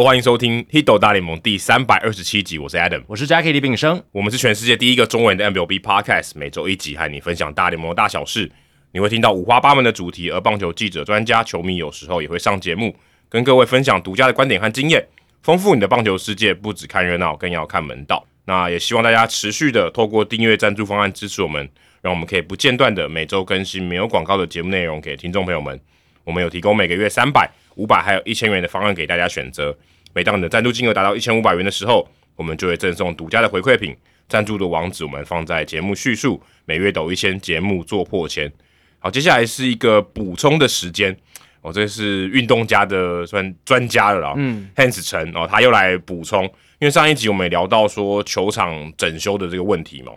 [0.00, 8.50] 欢迎收听《h i d o 大联盟》第三百二十七集，我是 Adam，我是 Jackie 李炳生，我们是全世界第一个中文的 MLB Podcast，每周一集和你分享大联盟的大小事。
[8.92, 12.96] 你会听到五花八门的主题，而棒球记者、专家、球迷有时候也会上节目，
[13.28, 15.06] 跟各位分享独家的观点和经验，
[15.42, 16.54] 丰富你的棒球世界。
[16.54, 18.24] 不只看热闹，更要看门道。
[18.46, 21.68] 那也希望大家持续的透过订阅赞助方案支持我们，
[22.00, 25.78] 让我们可以不间断的每周更新没有广告的节目内容给听众朋友们。
[26.24, 29.76] 我们有提供每个月三百、五百还有一千元的方案给大家选择。
[30.14, 33.96] 每当你的赞助金额达到一千五百元的时候，我们就会赠送独家的回馈品。
[34.28, 36.42] 赞助的网址我们放在节目叙述。
[36.64, 38.50] 每月抖一千，节目做破千。
[38.98, 41.16] 好，接下来是一个补充的时间。
[41.60, 44.34] 哦，这是运动家的算专家了啦。
[44.36, 46.44] 嗯，Hans 陈哦，他又来补充。
[46.78, 50.12] 因为上一集我们也聊到说球场整修的这个问题嘛，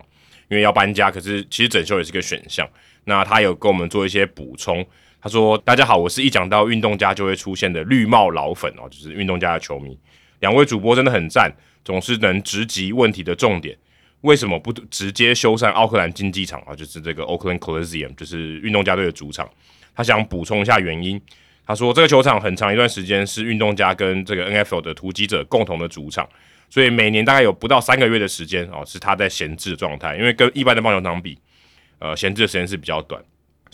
[0.49, 2.67] 因为要搬家，可是其实整修也是个选项。
[3.03, 4.85] 那他有跟我们做一些补充。
[5.25, 9.97] 他说：“大家好，我是一讲到运动家就会出现的绿帽老粉哦，就是运动家的球迷。
[10.39, 11.51] 两位主播真的很赞，
[11.83, 13.75] 总是能直击问题的重点。
[14.21, 16.75] 为什么不直接修缮奥克兰竞技场啊？
[16.75, 19.49] 就是这个 Oakland Coliseum，就是运动家队的主场。
[19.95, 21.19] 他想补充一下原因。
[21.65, 26.29] 他说这个球场很长一段时间是运动家跟这个 NFL 的突击者共同的主场，
[26.69, 30.15] 所以每年大概有不到三个月的时间哦，是他在闲置的状态。
[30.15, 31.35] 因为跟一般的棒球场比，
[31.97, 33.19] 呃，闲置的时间是比较短。”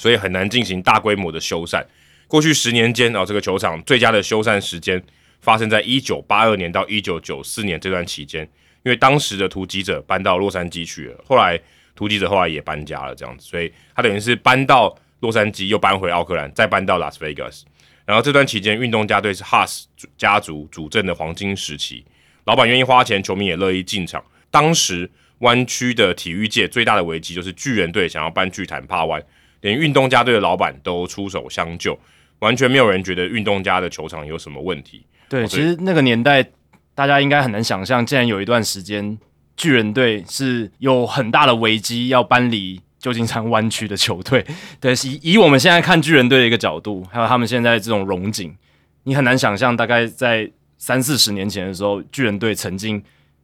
[0.01, 1.85] 所以很难进行大规模的修缮。
[2.27, 4.99] 过去十年间啊，这个球场最佳的修缮时间
[5.41, 8.41] 发生在一九八二年到一九九四年这段期间，
[8.81, 11.59] 因为当时的突击者搬到洛杉矶去了，后来
[11.93, 17.63] 突击者后来也搬家了，这样子，所以他等于是搬到洛杉矶，又搬回奥克兰，再搬到拉斯维加斯。
[18.03, 19.85] 然后这段期间，运动家队是哈斯
[20.17, 22.03] 家族主政的黄金时期，
[22.45, 24.23] 老板愿意花钱，球迷也乐意进场。
[24.49, 25.07] 当时
[25.39, 29.23] 湾区的体育界最大的危机就是巨人队想要搬去坦帕湾。
[29.61, 31.97] 连运动家队的老板都出手相救，
[32.39, 35.05] 完全没有人觉得运动家的球场有什么问题。
[35.29, 36.45] 对，其实那个年代，
[36.93, 39.17] 大家应该很难想象，竟然有一段时间
[39.55, 44.45] 巨人队是有很大的危机要搬离旧金山湾区的球队。
[44.79, 48.55] 对，以以我们现在看巨人队的一个角度，还有他们现在这种荣景，
[49.03, 53.03] 你很难想象，大概在三四十年前的时候，巨人队曾经。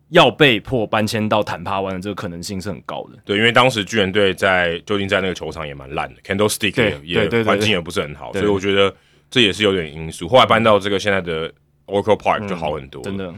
[0.10, 3.20] 要被迫搬迁到坦帕湾的这个可能性是很高的。
[3.26, 8.96] 对，因为当时巨人队在究竟在那个球场也蛮烂的，Candlestick 也环境也不是很好，所以我觉得
[9.30, 10.28] 这也是有点因素。
[10.28, 11.52] 后来搬到这个现在的
[11.88, 13.02] Oracle Park 就好很多。
[13.04, 13.34] 真的，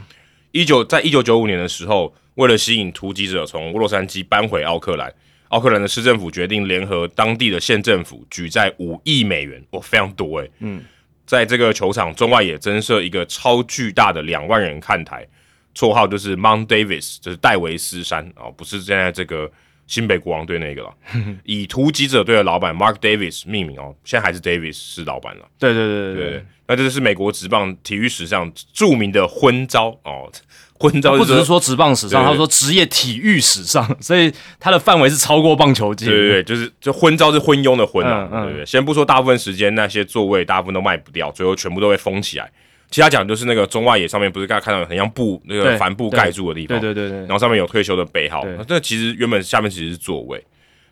[0.52, 5.12] 一九在一九九五年的时候，为了吸引突击者从洛杉矶搬回奥克兰，
[5.48, 10.50] 奥克兰的市政府决定联合当地的县政府举债五亿美元，哇，非常多诶。
[10.60, 10.80] 嗯，
[11.26, 15.26] 在这个球场中外也增设一个超巨大的两万人看台。
[15.74, 19.50] 绰号就是 Mount Davis，就是戴维斯山哦，不是现在这个
[19.86, 20.92] 新北国王队那个了，
[21.44, 25.44] 以突击者队的老板 Mark Davis 命名哦，现在还是 Davis 是老板了。
[25.58, 30.30] 对对对对对，那这是美国职棒体育史上著名的昏招哦，
[30.78, 36.06] 昏招不只是说职棒史上，他说职业体育史上，所以它的范围是超过棒球界。
[36.06, 38.64] 对对对，就是就昏招是昏庸的昏啊，对不对？
[38.66, 42.50] 先不说大部分时间那些座位大部分都卖不掉，最后全部都会封起来。
[42.90, 50.44] 其他讲就是那个中外野上面不是刚才看到很像布那个帆布盖住的地方，对对对对，然后上面有退休的背号，那其实原本下面其实是座位。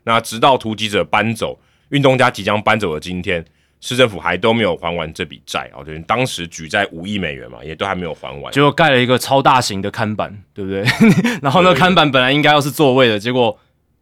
[0.04, 3.44] 那直到突击者搬走，运动家即将搬走的今天，
[3.81, 10.82] 市政府还都没有还完这笔债哦，就是当时举债五亿美元嘛，也都还没有还完，结果盖了一个超大型的看板，对不对？
[11.42, 13.59] 然后那看板本来应该要是座位的，结果。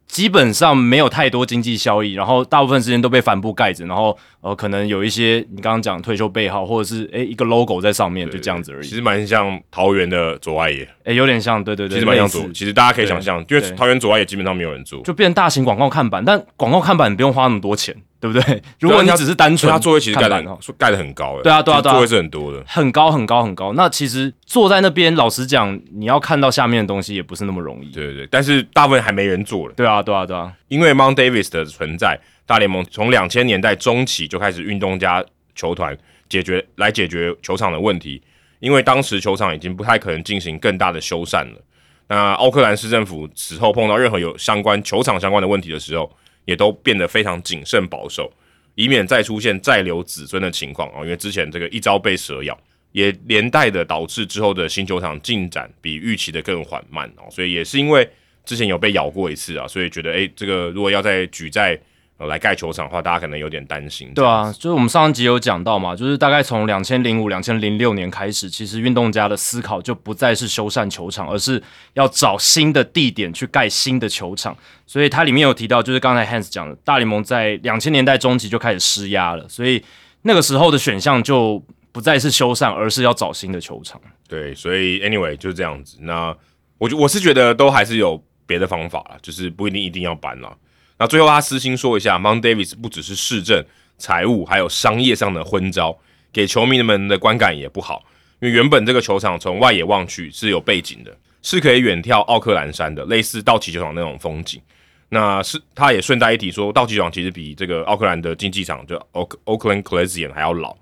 [0.07, 8.87] 基本上没有太多经济效益，然后大部分时间都被帆布盖着，然后呃，可能有一些你刚刚讲退休背号，或者是诶一个 logo 在上面，就这样子而已。
[8.87, 12.41] 其实蛮像桃园的左外野，诶，有点像，对对对，其实蛮像左。
[12.53, 17.95] 其实大家可以想象，因为桃园左外野基本上没有人住，就变大型广告看板，但广告看板不用花那么多钱。
[18.19, 18.61] 对不对？
[18.79, 20.45] 如果你只是单纯，他座位其实盖的很，
[20.77, 23.73] 盖的很高，对啊，对啊，座位是很多的，很高，很高，很高。
[23.73, 27.91] 那其实坐在那边，老实讲，你要看到下面的东西也不是那么容易。
[27.91, 29.73] 对对对，但是大部分还没人坐了。
[29.75, 30.51] 对啊，对啊，对啊。
[30.67, 35.23] 因为 Mount Davis 的存在，大联盟从两千年代中期就开始运动家
[35.55, 35.95] 球团
[36.27, 38.21] 解决来解决球场的问题，
[38.59, 41.61] 因为当时球场已经不太可能进行更大的修缮了。
[42.09, 46.09] 那奥克兰市政府此后碰到任何有相关球场相关的问题的时候，
[46.47, 48.33] 也都变得非常谨慎保守。
[48.73, 52.59] 以免再出现再留子孙的情况啊，因为之前这个一朝被蛇咬，
[52.91, 58.09] 也连带的导致之后的新球场进展比预期的更缓慢哦，所以也是因为
[58.43, 61.79] 之前有被咬过一次啊，所以觉得诶，这个如果要再举在。
[62.25, 64.11] 来盖球场的话，大家可能有点担心。
[64.15, 71.61] 对啊，就是我们上一集有讲到嘛，就是大概从两千零五、两千零六年开始，其实运动家的思考就不再是修缮球场，而是
[71.93, 74.57] 要找新的地点去盖新的球场。
[74.87, 79.83] 所以它里面有提到，就是刚才 Hans 讲的，大联盟在两千年代中期就开始施压了，所以
[80.23, 84.01] 那个时候的选项就不再是修缮，而是要找新的球场。
[84.27, 85.97] 对，所以 anyway 就是这样子。
[86.01, 86.35] 那
[86.79, 90.57] 我就我是觉得都还是有别的方法了，就是不一定一定要搬了。
[90.99, 93.63] 那最后他私心说一下，Mount Davis 不只是市政、
[93.97, 95.97] 财务，还有商业上的昏招，
[96.33, 98.03] 给球迷们的观感也不好。
[98.39, 104.61] 因为原本这个球场从外野望去是有背景的，是可以远眺奥克兰山的，类似道奇球场那种风景。
[105.09, 110.75] 那是他也顺带一提说，道奇球场其实比这个奥克兰的竞技场就 Oak Oakland Coliseum 还要老。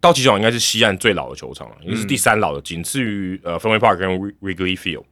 [0.00, 4.08] 道奇球场应该是西岸最老的球场了，应该是第三老的，仅次于呃 Fenway Park 跟
[4.40, 5.04] Wrigley Field。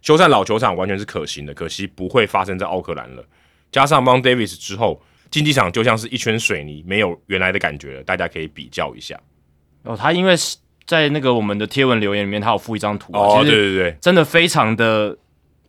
[0.00, 3.24] 修缮老球场完全是可行的，可惜不会发生在奥克兰了。
[3.70, 8.02] 加上 Mount Davis 之后，竞技场就像是一圈水泥，没有原来的感觉了。
[8.02, 9.18] 大家可以比较一下。
[9.82, 10.34] 哦，他因为
[10.86, 15.16] 在那个我们的贴文留言里面，他有附一张图，哦，对对对，真的非常的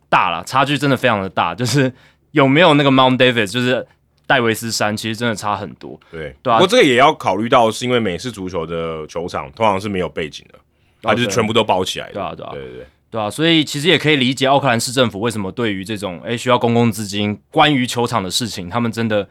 [0.09, 1.91] 大了，差距真的非常的大，就是
[2.31, 3.85] 有没有那个 Mount Davis，就是
[4.25, 5.99] 戴维斯山，其实真的差很多。
[6.09, 10.59] 对，对啊不过这个也要考虑到，是因为美式足球的球场通常是没有背景的，
[11.01, 12.13] 它就是全部都包起来的。
[12.13, 12.87] 对啊对啊对对对。
[13.11, 19.27] 对啊，所以其实也可以理解奥克兰市政府为什么对于这种诶需要公共资金关于球场的事情，他们真的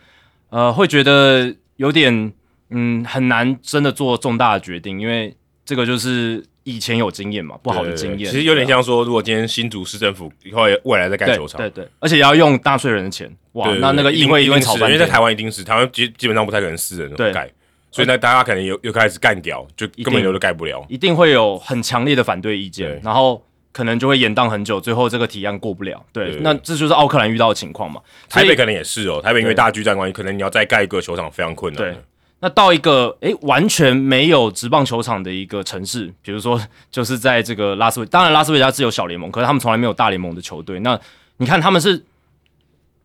[0.51, 2.33] 呃会觉得有点
[2.71, 5.35] 嗯很难真的做重大的决定，因为
[5.65, 8.31] 这个就是以前有经验嘛，不好的经验。
[8.31, 14.89] 其实有点像说，如果今天新竹市政府以后未来在盖球场，对对，而且也要用纳税人的钱，哇，那那个议会一定定会吵翻天。
[14.89, 17.51] 是因为在台湾一定是台湾基基本上不太可能私人对盖，
[17.91, 20.85] 所以呢，大家可能又又开始干掉，就根本就盖不了。
[20.89, 23.43] 一定会有很强烈的反对意见，然后
[23.73, 26.05] 可能就会延宕很久，最后这个提案过不了。
[26.13, 28.01] 对，对那这就是奥克兰遇到的情况嘛。
[28.29, 31.93] 台北可能也是哦，台北因为大巨蛋关系，可能你要再盖一个球场非常困难的。
[31.93, 32.03] 对
[32.41, 36.61] 那到一个诶完全没有职棒球场的一个城市，比如说
[36.91, 40.79] 就是在这个拉斯维，当然拉斯维加斯有小联盟，可是他们从来没有大联盟的球队。
[40.81, 40.99] 那
[41.39, 42.05] 你看他们是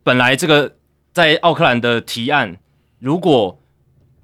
[0.04, 0.76] 本来这个
[1.12, 2.58] 在奥克兰的提案，
[3.00, 3.60] 如果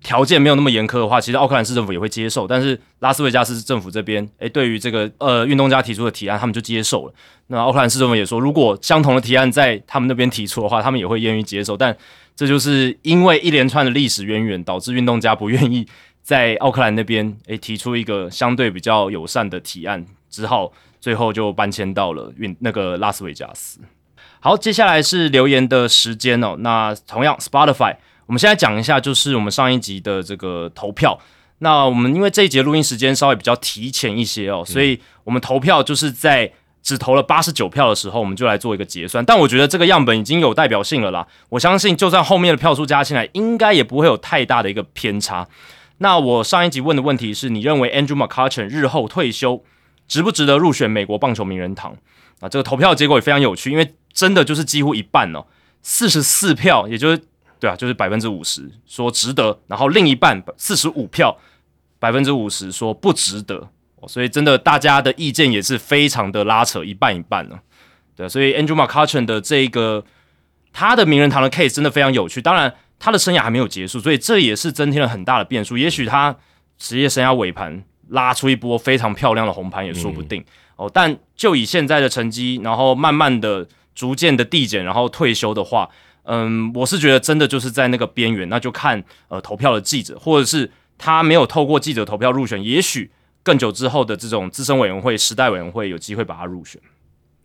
[0.02, 2.48] 条件没有那么严苛的话，其实奥克兰市政府也会接受。
[2.48, 7.14] 但是拉斯维加斯政府这边，诶，对于这个呃运动家提出的提案，他们就接受了。
[7.48, 11.76] 那奥克兰市政府也说，如果相同的提案在他们那边提出的话，他们也会愿意接受。
[11.76, 11.96] 但
[12.36, 15.86] 这就是因为一连串的历史渊源，导致运动家不愿意
[16.22, 23.80] 在奥克兰那边诶提出一个相对比较友善的提案，只好最后就搬迁到了运那个拉斯维加斯。
[24.40, 26.56] 好，接下来是留言的时间哦。
[26.60, 27.98] 那同样，Spotify，
[28.30, 31.20] 我们现在讲一下，就是我们上一集的这个投票。
[31.58, 36.54] 那我们因为这一节录音时间稍微比较提前一些哦，所以我们投票就是在
[36.84, 39.26] 只投了八十九票的时候，我们就来做一个结算。
[39.26, 45.48] 但我觉得这个样本已经有代表性了啦，我相信就算后面的票数加起来，应该也不会有太大的一个偏差。
[45.98, 49.64] 那我上一集问的问题是你认为 Andrew McCutchen 日后退休
[50.08, 51.98] 值不值得入选美国棒球名人堂？
[52.42, 55.48] 啊，这个投票结果也非常有趣，因为真的就是几乎一半哦，
[55.82, 57.24] 四十四票，也就是
[57.60, 61.38] 对啊，就是百分之五十说值得，然后另一半四十五票，
[62.00, 67.60] 百分之五十说不值得、哦，所以真的大家的意见也是非常的拉扯，一半一半呢。
[68.16, 70.04] 对，所以 Andrew McCutchen 的这个
[70.72, 75.78] 他的名人堂的 case 真的非常有趣，当然他的生涯还没有结束，所以这也是增添了很大的变数。
[75.78, 76.36] 也许他
[76.78, 80.44] 职业生涯尾盘拉出一波非常漂亮的红盘也说不定、
[80.76, 80.90] 哦。
[80.94, 85.90] 但就以现在的成绩，然后慢慢的、逐渐的递减，然后退休的话，
[86.32, 93.10] 嗯，我是觉得真的就是在那个边缘，那就看呃投票的记者，或者是他没有透过记者投票入选，也许
[93.42, 96.80] 更久之后的这种资深委员会、时代委员会有机会把他入选。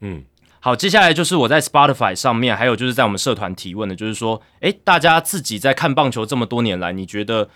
[0.02, 0.22] 嗯，
[0.60, 7.48] 好，接下来就是我在 Spotify 上面，还有就是在我们社团提问的，就是说，诶，大家自己在看棒球这么多年来，你觉得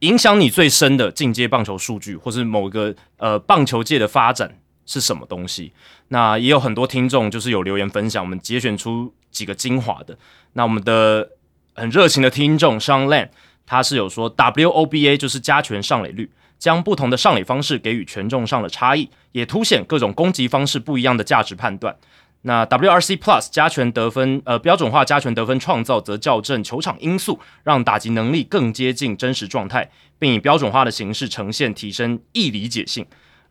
[0.00, 5.72] 影响你最深的进阶棒球数据，或是某个呃棒球界的发展是什么东西？
[6.08, 10.16] 那也有很多听众就是有留言分享，我们节选出几个精华的。
[10.52, 11.30] 那我们的
[11.74, 13.28] 很热情的听众 Sean Lan，
[13.66, 16.30] 他是有说 WOBA 就是加权上垒率。
[16.56, 21.94] 将不同的上垒方式给予权重上的差异，也凸显各种攻击方式不一样的价值判断。
[22.42, 33.04] 那 WRC Plus 加权得分，呃，标准化加权得分创造则校正球场因素，让打击能力更接近真实状态，并以标准化的形式呈现，提升易理解性，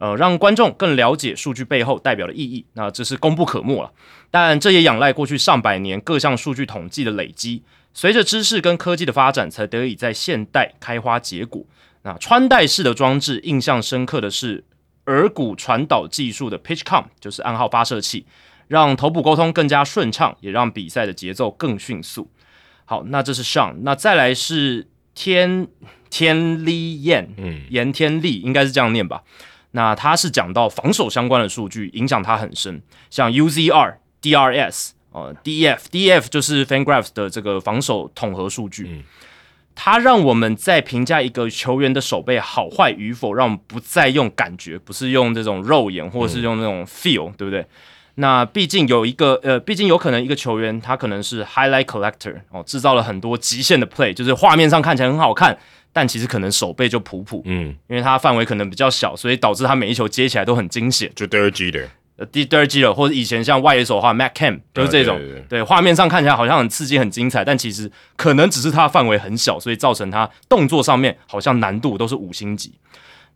[0.03, 2.65] 呃，让观众更了解数据背后代表的意义。
[2.73, 3.89] 那这是功不可没了，
[4.29, 11.63] 但这也仰赖过去上百年各项数据统计的累积，随着知识跟科技的发展，才得以在现代开花结果。
[12.01, 14.65] 那穿戴式的装置，印象深刻的是
[15.05, 18.25] 耳骨传导技术的 PitchCom，就是暗号发射器，
[18.67, 22.29] 让头部沟通更加顺畅，也让比赛的节奏更迅速。
[22.83, 25.65] 好，那这是上，那再来是天
[26.09, 29.23] 天利燕，嗯，严天利应该是这样念吧？
[29.75, 38.87] 那他是讲到防守相关的数据，影响他很深，像 UZR、DRS、呃 DEF、DEF 就是 FanGraphs 的这个防守统合数据。
[38.89, 39.03] 嗯
[39.75, 47.65] 它让我们在评价一个球员的手背好坏与否，让我们不再用感觉，不是用这种肉眼，或者是用那种 feel，、对不对？
[48.13, 55.57] 那毕竟有一个呃，毕竟有可能一个球员他可能是 highlight collector 哦，制造了很多极限的 play，就是画面上看起来很好看，
[55.93, 61.11] 但其实可能手背就普普，嗯，因为它范围可能比较小，所以导致他每一球接起来都很惊险。
[61.15, 72.73] 就 Derek Jeter，呃，第第二季了，或者以前像外野手的话，Matt Cam 就是这种，对画面上看起来好像很刺激、很精彩，但其实可能只是他范围很小，所以造成他动作上面好像难度都是五星级。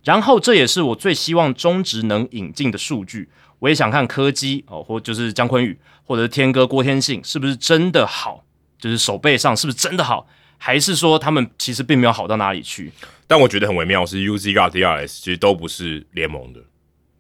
[0.04, 8.44] 然后这也是我最希望中职能引进的数据，我也想看柯基哦，或就是姜坤宇，或者是天哥郭天信是不是真的好，
[8.80, 12.92] 就是手背上是不是真的好，还是说他们其实并没有好到哪里去？
[13.28, 16.60] 但我觉得很微妙是 UZ 跟 DRS 其实都不是联盟的，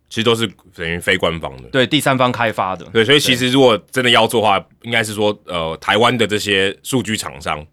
[0.10, 1.70] 其实都是等于非官方的。
[1.70, 7.66] 对，第三方开发的，对，所以其实如果真的要做的话，应该是说，呃，台湾的这些数据厂商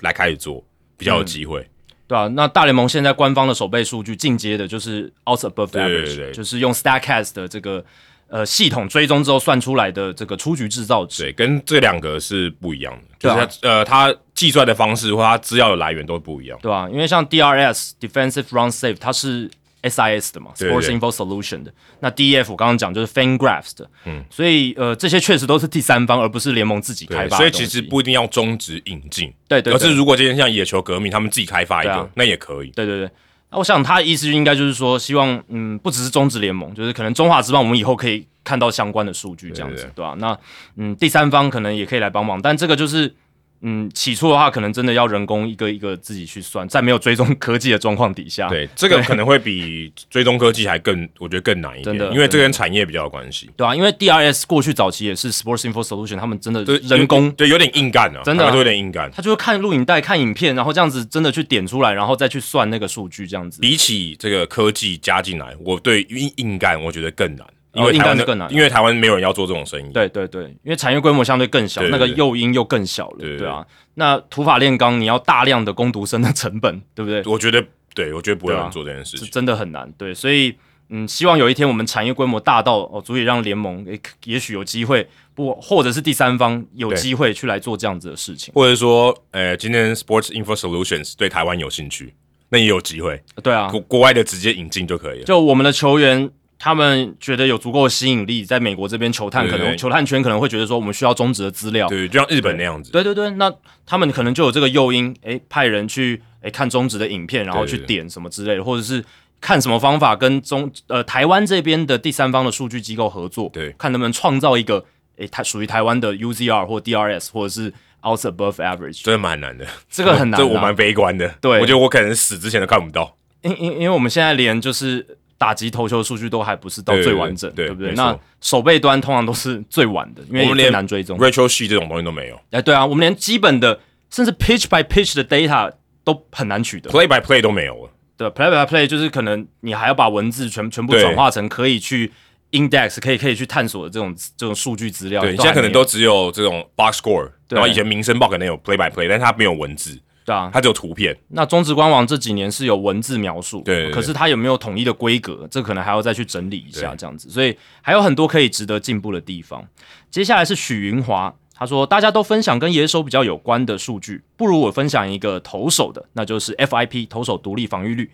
[0.00, 0.64] 来开始做，
[0.96, 1.68] 比较有机会。
[2.08, 7.84] 对啊，那大联盟现在官方的守备数据进阶的就是 out above 对 average，对对就是用 Statcast 的这个
[8.28, 11.22] 呃系统追踪之后算出来的这个出局制造值。
[11.22, 16.58] 对，跟这两个是不一样的，就是它、呃，它计算的方式或它资料的来源都不一样。
[16.60, 19.48] 对啊，因为像 DRS Defensive Run Save 它是
[19.84, 21.72] SIS 的嘛，Sports Info Solution 的。
[22.00, 27.52] 那 DF 我刚刚讲就是 FanGraphs 的，嗯，所以呃这些确实都是第三方，而不是联盟自己开，发所以。
[27.52, 32.70] 其实不一定要终止引进，对对对而是如果今天像野球革命，他们自己开发一个，啊那也可以。
[32.70, 33.08] 对对对。
[33.50, 40.36] 那我想他的意思应该就是说，希望嗯，不只是中职联盟，就是可能中华职棒，我们以后可以看到相关的数据，这样子，对吧、那
[40.76, 43.14] 嗯，第三方可能也可以来帮忙，但这个就是
[43.62, 53.48] 嗯，起初的话，可能真的要人工一个一个自己去算，在没有追踪 科技的状况底下，对，这个可能会比追踪科技还更，我觉得更难一点，真的因为这跟产业比较有关系。
[53.56, 59.10] 对啊，因为 DRS 过去早期也是 Sports Info Solution，他们真的对人工，对，有点硬干啊，真的有点硬干。
[59.10, 63.60] 他就是看录影带、看影片，然后这样子真的去点出来，然后再去算那个数据，这样子。
[63.60, 69.90] 比起这个科技加进来，我对硬硬干我觉得更难，因为台湾是更难因为台湾没有人要做这种生意。
[69.92, 73.66] 对对对，因为产业规模相对更小，那个诱因又更小了，对啊。
[73.94, 77.22] 那土法炼钢，你要大量的攻读生的成本， 对不对？
[77.24, 77.64] 我觉得，
[77.94, 79.30] 对我觉得不会有人做这件事是情。
[79.32, 80.54] 真的很难，对，所以
[80.90, 92.12] 嗯，希望有一天我们产业规模大到哦，足以让联盟诶，也许有机会不，或者是第三方有对机会去来做这样子的事情，或者说，呃，今天 Sports Info Solutions 对台湾有兴趣，
[92.50, 95.24] 那也有机会，对啊，国国外的直接引进就可以了。
[95.24, 96.30] 就我们的球员。
[96.64, 102.92] 他们觉得有足够的吸引力，在美国这边球探可能球探圈可能会觉得说，我们需要中职的资料，对，就像日本那样子。
[102.92, 103.52] 对对对，那
[103.84, 109.04] 他们可能就有这个诱因，诶，派人去诶看中职的影片，然后去点什么之类的，或者是
[109.40, 113.72] 看什么方法跟中呃台湾这边的第三方的数据机构合作，对。
[113.76, 114.84] 看能不能创造一个
[115.16, 117.74] 诶台属于台湾的 UZR 或 DRS 或者是
[118.06, 121.28] out above average，真的蛮难的，这个很难、啊，这我蛮悲观的。
[121.40, 121.58] 对。
[121.58, 123.16] 我觉得我可能死之前都看不到。
[123.40, 125.04] 因因因为我们现在连就是
[125.42, 127.90] 打击投球的数据都还不是到最完整，对不对？
[127.96, 131.18] 那手背端通常都是最晚的，因为连难追踪。
[131.18, 135.72] Retro Sheet 这种东西都没有哎，对啊，我们连基本的甚至 pitch by pitch 的 data
[136.04, 136.88] 都很难取得。
[136.90, 137.90] ，Play by Play 都没有了。
[138.16, 142.12] 对，play by play 就是可能你还要把文字全全部转化成可以去
[142.52, 145.20] index，可以可以去探索的这种这种数据资料。
[145.22, 150.50] 对，现在可能都只有这种 Box Score，然后以前民生报可能有 Play by Play，但是它没有文字，对啊。
[150.52, 151.16] 它只有图片。
[151.28, 157.28] 那中职官网这几年是有文字描述，对可是它有没有统一的规格，这可能还要再去整理一下，这样子。
[157.28, 159.66] 所以还有很多可以值得进步的地方。
[160.10, 168.10] 接下来是许云华，他说大家都分享跟野手比较有关的数据，不如我分享一个投手的，那就是 FIP 投手独立防御率。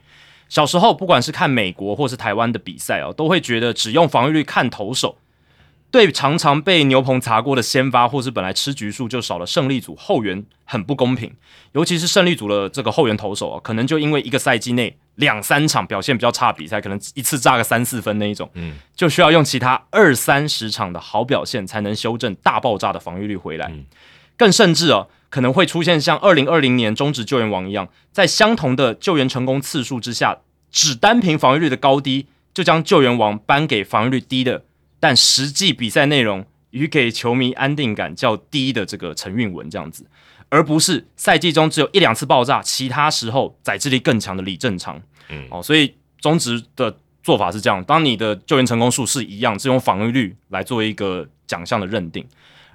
[0.48, 5.18] 小时候不管是看美国或是台湾的比赛哦，都会觉得只用防御率看投手，
[5.90, 11.34] 对常常被牛棚砸过的先发或是本来吃局数就少了胜利组后援很不公平。
[11.72, 23.72] 尤其是胜利组的这个后援投手啊，可能就因为一个赛季内两三场表现比较差的比赛，可能一次炸个三四分那一种，嗯，就需要用其他二三十场的好表现才能修正大爆炸的防御率回来。
[24.36, 30.38] 更甚至啊，可能会出现像二零二零年中止救援王一样，在相同的救援成功次数之下，
[30.70, 34.64] 只单凭防御率的高低，就将救援王颁给防御率低的，
[35.00, 40.06] 但实际比赛内容与给球迷安定感较低的这个陈运文这样子。
[40.50, 44.98] 而不是赛季中只有一两次爆炸，其他时候载制力更强的李正常。
[45.28, 52.26] 嗯，哦，所以中职的做法是这样：当你的救援成功数是一样，是用防御率来做一个奖项的认定。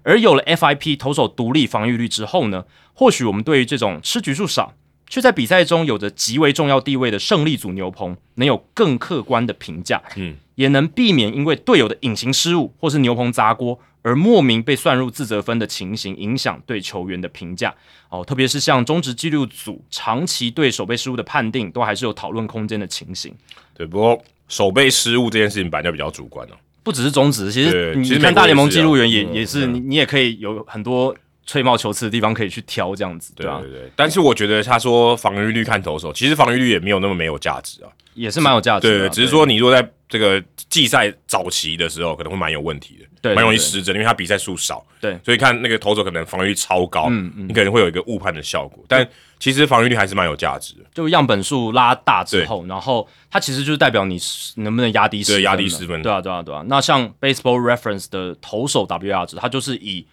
[0.03, 4.75] 而有了 FIP 投手独立防御率之后呢，或许我们对于这种吃局数少
[5.13, 17.71] 却在比赛中有着极为重要地位的胜利组牛棚，能有更客观的评价，嗯，也能避免因为队友的隐形失误或是牛棚砸锅而莫名被算入自责分的情形，影响对球员的评价
[18.09, 18.25] 哦。
[18.25, 23.31] 特别是像中职纪录组长期对手背失误的判定，都还是有讨论空间的情形。
[23.75, 26.53] 对，不过手背失误这件事情本来就比较主观哦。
[26.81, 37.89] 不只是中职，其实你看大联盟记录员也嗯也是，你也可以有很多吹毛求疵的地方可以去挑，这样子，对吧、对对对，但是我觉得他说防御率看投手，其实防御率也没有那么没有价值啊。
[38.13, 38.99] 也是蛮有价值的啊。
[38.99, 45.17] 对对，只是说你如果在这个季赛早期的时候，可能会蛮有问题的，对对蛮容易失真，因为他比赛数少，对。
[45.25, 47.47] 所以看那个投手可能防御率超高，嗯嗯。
[47.49, 49.07] 你可能会有一个误判的效果，但
[49.39, 50.81] 其实防御率还是蛮有价值的。
[50.93, 54.19] 就样本数拉大之后，然后它其实就是代表你
[54.57, 56.01] 能不能压低失分对了压低失分。
[56.03, 56.63] 对啊，对啊，对啊。
[56.67, 60.05] 那像 Baseball Reference 的投手 WR 值，它就是以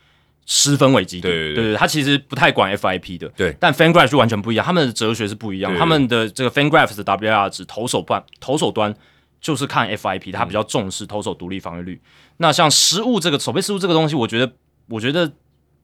[0.52, 8.92] 失分为基地，对对对他其实不太管 FIP 的，对但 FanGraph 就完全不一样，他们的哲学是不一样，对对他们的这个 FanGraph 的 WR 值，投手端投手端
[9.40, 12.00] 就是看 FIP，他比较重视投手独立防御率。
[12.38, 14.52] 那像失误这个守备失误这个东西，我觉得，
[14.88, 15.30] 我觉得。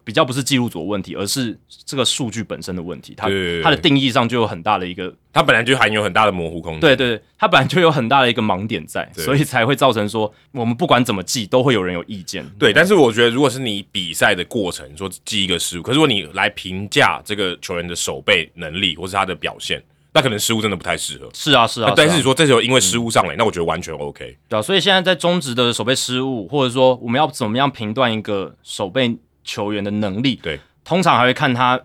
[0.07, 3.13] 比较不是记录组的问题，而是这个数据本身的问题。
[3.17, 3.27] 它
[3.61, 6.81] 它的定义上就有很大的一个它本来就含有很大的模糊空间。
[6.81, 12.49] 对对，对，它本来就有很大的一个盲点在，所以才会造成说我们不管怎么记，都会有人有意见。
[12.57, 19.83] 对，但是我觉得，如果是你比赛的过程，说记一个失误，可是如果你来评价这个球员的守备能力或是他的表现，
[20.15, 21.29] 那可能失误真的不太适合。
[21.35, 24.39] 是啊，是啊，啊但是你说这时候因为失误上来，那我觉得完全 OK。
[24.49, 29.15] 对啊，所以现在在中职的守备失误，或者说我们要怎么样评断一个守备
[29.47, 31.81] 球员的能力，对，通常还会看他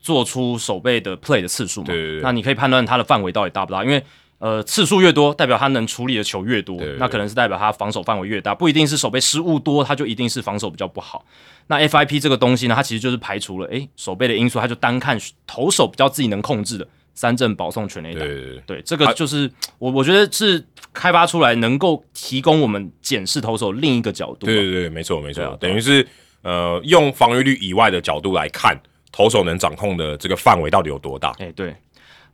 [0.00, 1.86] 做出守备的 play 的次数嘛。
[1.86, 4.02] 对对对那你可以判断他的范围到底大不大，因为
[4.38, 11.24] 呃次数越多，代表他能处理的球越多，对对对那可能是代表他防守范围越大，不一定是守备失误多，他就一定是防守比较不好。
[11.68, 18.20] 那 FIP 这个东西呢，它其实就是排除了诶守备的因素，它就单看投手比较自己能控制的三振保送全垒打。
[18.20, 20.62] 对对对，对，这个就是、我我觉得是
[20.92, 24.48] 开发出来能够提供我们检视投手另一个角度啊。
[24.48, 26.06] 对对对，没错没错，等于是
[26.44, 28.80] 呃用防御率以外的角度来看，
[29.10, 31.34] 投手能掌控的这个范围到底有多大？
[31.40, 31.74] 哎、对。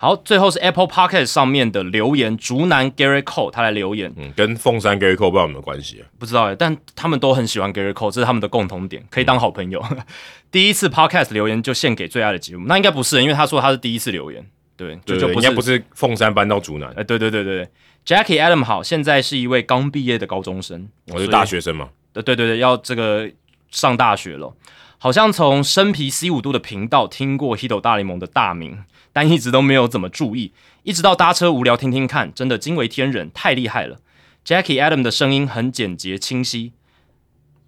[0.03, 6.09] 好，最后是 Apple Podcast 上面的留言，竹南 Gary Cole 他来留言，嗯，跟凤山 Gary Cole 不知道有没有关系啊？
[6.19, 9.85] 不知道哎，但他们都很喜欢 Gary Cole，这是他们的共同点，可以当好朋友。
[10.51, 14.43] 第一次 Podcast 留言就献给最爱的节目，那应该不是，因为他说他是第一次留言，
[14.75, 17.69] 对，就就不应该不是凤山搬到竹南，哎、对对对对对
[18.07, 21.91] ，Jackie Adam 好，现在是一位刚毕业的高中生，我是大学生嘛。
[22.15, 23.31] 对对对对，要这个
[23.71, 24.55] 上大学了。
[24.99, 30.53] 好像从生皮 C 五度的频道听过 Hito 大联盟的大名，但一直都没有怎么注意，
[30.83, 33.99] 一直到搭车无聊听听看，真的惊为天人，太厉害了。
[34.45, 36.75] Jackie Adam 的声音很简洁清晰，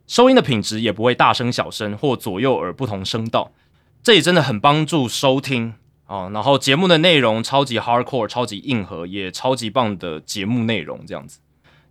[0.06, 3.52] 收音的品质也不会大声小声或左右耳不同声道，
[4.02, 5.72] 这也真的很帮助收听
[6.06, 6.30] 哦。
[6.34, 11.38] 然后节目的内容超级 hardcore，超级硬核，也超级棒的节目内容，这样子。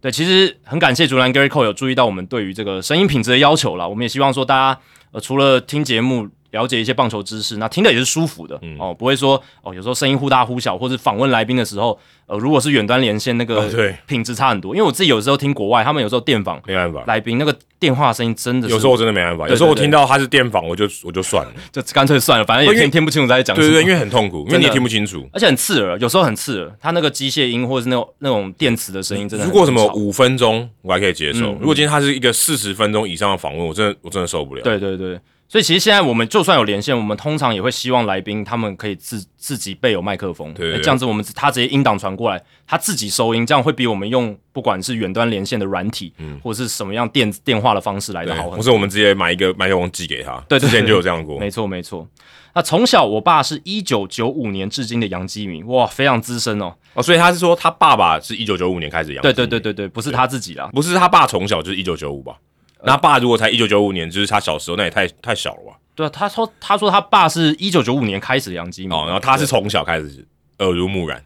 [0.01, 3.87] 对，其实很感谢竹篮 Gary Cole 有注意到我们对于这个声音品质的要求啦。
[3.87, 13.69] 我们也希望说大家呃除了听节目了解一些棒球知识，那听的也是舒服的、哦，不会说哦有时候声音忽大忽小，或者访问来宾的时候，呃如果是远端连线那个
[14.05, 14.75] 品质差很多。
[14.75, 21.51] 因为我自己有时候听国外，他们有时候电访没办法，来宾那个电话声音真的是有时候我真的没办法，对有时候我听到他是电访，我就我就算了。
[21.71, 23.67] 就干脆算了，反正也因为听听不清楚在讲什么。
[23.67, 25.27] 对对对，因为很痛苦，因为你也听不清楚。
[25.33, 31.45] 而且很刺耳，有时候很刺耳，他那个机械音或者是那种那种电磁的声音，真的如果什么五分钟，我还可以接受。
[31.45, 34.61] 嗯如果今天他是一个四十分钟以上的访问，我真的我真的受不了。
[34.63, 35.19] 对对对，
[35.51, 50.41] 所以其实现在我们就算有连线，我们通常也会希望来宾他们可以自自己备有麦克风，对这样子我们他直接音档传过来，他自己收音，这样会比我们用不管是远端连线的软体，或者是什么样电电话的方式来的好很多或是我们直接买一个麦克风寄给他。
[50.47, 51.37] 对对之前就有这样过。
[51.37, 52.07] 没错没错。
[52.55, 56.73] 那从小我爸是一九九五年至今的杨基民，哇，非常资深哦。
[56.93, 59.21] 哦，所以他是说他爸爸是一九九五年开始养。
[59.21, 62.37] 对对对，对对，不是他自己啦，不是他爸从小就是一九九五吧？
[62.83, 65.77] 那爸如果才一九九五年，就是他小时候，那也太太小了吧？
[65.95, 70.25] 对啊，他说他说他爸是一九九五年开始的洋基民，哦，然后他是从小开始
[70.59, 71.23] 耳濡目染，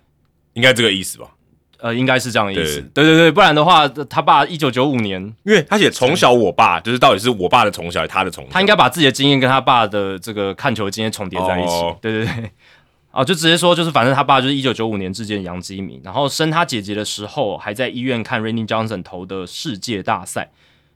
[0.54, 1.30] 应该这个意思吧？
[1.78, 2.82] 呃，应该是这样的意思。
[2.94, 8.50] 对对对对，不然的话，他爸一九九五年因为他写从小我爸，就是到底是我爸的从小，还是他的从小？
[8.50, 11.74] 他应该把自己的经验跟他爸的这个看球的经验重叠在一起。
[11.74, 12.52] 哦对对对，
[13.12, 20.50] 哦，就直接说，就是反正他爸就是一九九五年之间的洋基迷，然后生他姐姐的时候还在医院看 Randy Johnson 投的世界大赛，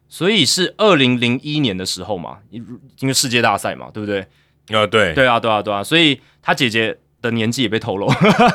[0.10, 2.66] 所以是二零零一年的时候嘛，因
[3.00, 4.26] 因为世界大赛嘛，对不对？
[4.70, 8.12] 呃，对，对啊，对啊，对啊，所以他姐姐的年纪也被透露，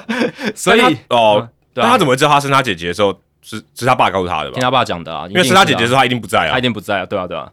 [0.54, 4.62] 所以哦，对啊他怎么会知道他生他姐姐的时候是是他爸告诉他的吧听？
[4.62, 6.60] 他爸讲的啊，因为生他姐姐的时候他一定不在啊他一。
[6.62, 7.50] 定不在啊，对啊，对啊，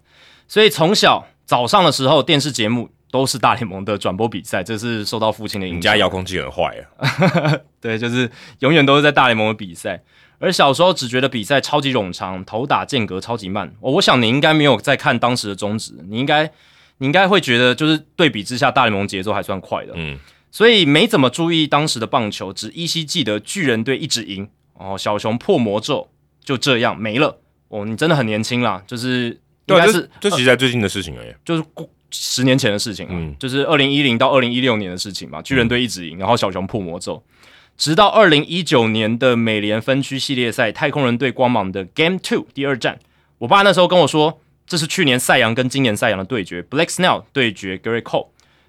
[0.48, 5.78] 所以从小早上的时候，电视节目都是大联盟的转播比赛，这是受到父亲的影响。
[5.78, 7.10] 你家遥控器很坏啊，
[7.82, 10.02] 对，就是永远都是在大联盟的比赛。
[10.42, 13.72] 而小时候只觉得比赛超级冗长，投打间隔超级慢。
[13.80, 16.52] 我我想你应该没有在看当时的中职，你应该
[16.98, 19.94] 你应该会觉得就是对比之下，大联盟节奏还算快的。
[19.96, 20.18] 嗯，
[20.52, 26.10] 所以没怎么注意当时的棒球，只依稀记得巨人队一直赢，哦，小熊破魔咒
[26.44, 27.40] 就这样没了。
[27.68, 31.34] 哦，你真的很年轻啦，就是应该是这这其实在最近的事情而已。
[31.46, 35.42] 就是过十年前的事情啊，嗯就是二零一零到二零一六年的事情嘛。
[35.42, 37.24] 巨人队一直赢，然后小熊破魔咒，
[37.82, 43.00] 直到二零一九年的美联分区系列赛，太空人对光芒的 Game Two 第二战，
[43.40, 48.28] 我爸那时候跟我说，这是去年赛扬跟今年赛扬的对决，Blake Snell 对决 Gary Cole。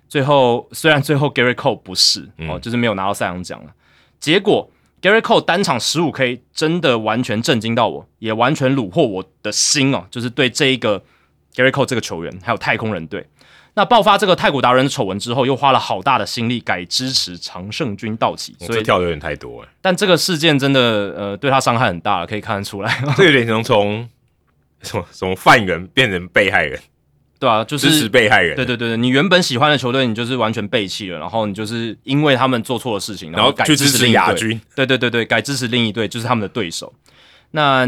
[0.09, 3.75] 最后虽然最后 Gary Cole 不是、哦，就是没有拿到赛扬奖了，
[4.19, 4.71] 结果
[5.03, 11.05] Gary Cole 单场十五 K 真的完全震惊到我，也完全虏获我的心哦，就是对这一个
[11.55, 13.27] Gary Cole 这个球员，还有太空人队。
[13.75, 20.81] 那爆发这个太古达人的丑闻之后，又花了好大的心力改支持常胜军道奇，所以这跳的有点太多了，但这个事件真的
[21.17, 24.09] 呃对他伤害很大了，可以看得出来， 这有点像从
[24.83, 26.79] 什么什么犯人变成被害人，
[27.41, 36.93] 对啊，就是支持被害人，对对对对，你原本喜欢的球队，你就是完全背弃了，然后你就是因为他们做错了事情，然后改去支持亚军，对对对对，改支持另一队就是他们的对手。
[37.53, 37.87] 那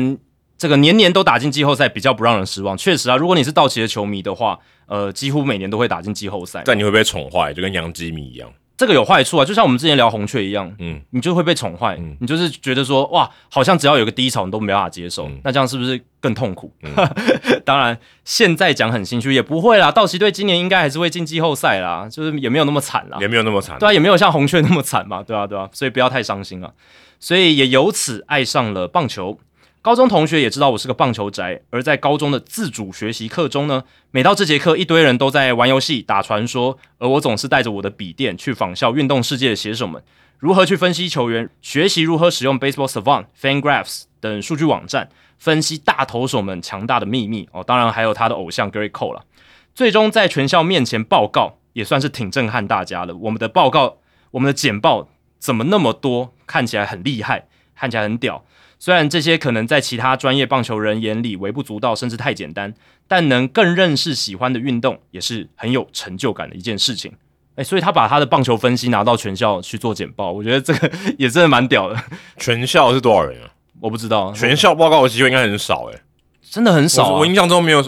[0.56, 2.76] 这个年年都打进季后赛，比较不让人失望。
[2.76, 6.62] 确实啊，如果你是道奇的球迷的话，呃，几乎每年都会打进季后赛。
[6.64, 8.52] 但你会被宠坏，就跟杨基米一样。
[8.76, 16.72] 这个有坏处啊，就像我们之前聊红雀一样，嗯，你就会被宠坏，嗯你就是觉得说哇，好像只要有个低潮你都没办法接受，嗯那这样是不是更痛苦？
[17.64, 19.92] 当然，现在讲很心虚，也不会啦。
[19.92, 23.18] 道奇队今年应该还是会进季后赛啦，就是也没有那么惨啦。
[23.20, 23.78] 也没有那么惨。
[23.78, 26.72] 对啊，也没有像红雀那么惨嘛，对啊，对啊，所以不要太伤心啊。
[27.20, 29.38] 所以也由此爱上了棒球。
[29.84, 40.02] 高中同学也知道我是个棒球宅，而在高中的自主学习课中呢，每到这节课，一堆人都在玩游戏、打传说，而我总是带着我的笔电去仿效运动世界的写手们，
[40.38, 49.26] 如何去分析球员，学习如何使用 Baseball Savant、FanGraphs 等数据网站，分析大投手们强大的秘密哦，当然还有他的偶像 Gary Cole 了。
[49.74, 53.14] 最终在全校面前报告，也算是挺震撼大家的。
[53.14, 53.98] 我们的报告，
[54.30, 56.32] 我们的简报怎么那么多？
[56.46, 58.46] 看起来很厉害，看起来很屌。
[58.84, 62.74] 虽然这些可能在其他专业棒球人眼里微不足道，甚至太简单，
[63.08, 67.10] 但能更认识喜欢的运动，也是很有成就感的一件事情。
[67.54, 71.98] 哎，所以他把他的棒球分析拿到全校去做简报，我觉得这个 也真的蛮屌的。
[72.36, 73.48] 全校是多少人啊？
[73.80, 75.98] 我不知道，全校报告的机会应该很少哎、
[76.42, 77.82] 真的很少、啊我我印象中没有，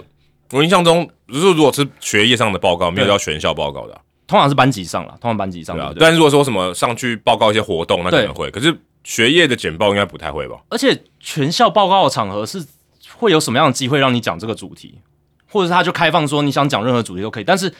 [0.52, 8.50] 我印象中就是如果是学业上的报告，没有要全校报告的啊、通常是班级上了，通常班级上对啊但是如果说什么上去报告一些活动，那可能会。
[8.50, 8.74] 可是
[9.06, 10.56] 学业的简报应该不太会吧？
[10.68, 12.66] 而且全校报告的场合是
[13.14, 14.98] 会有什么样的机会让你讲这个主题，
[15.48, 17.44] 或者是他就开放说你想讲任何主题都可以。
[17.44, 17.72] 但是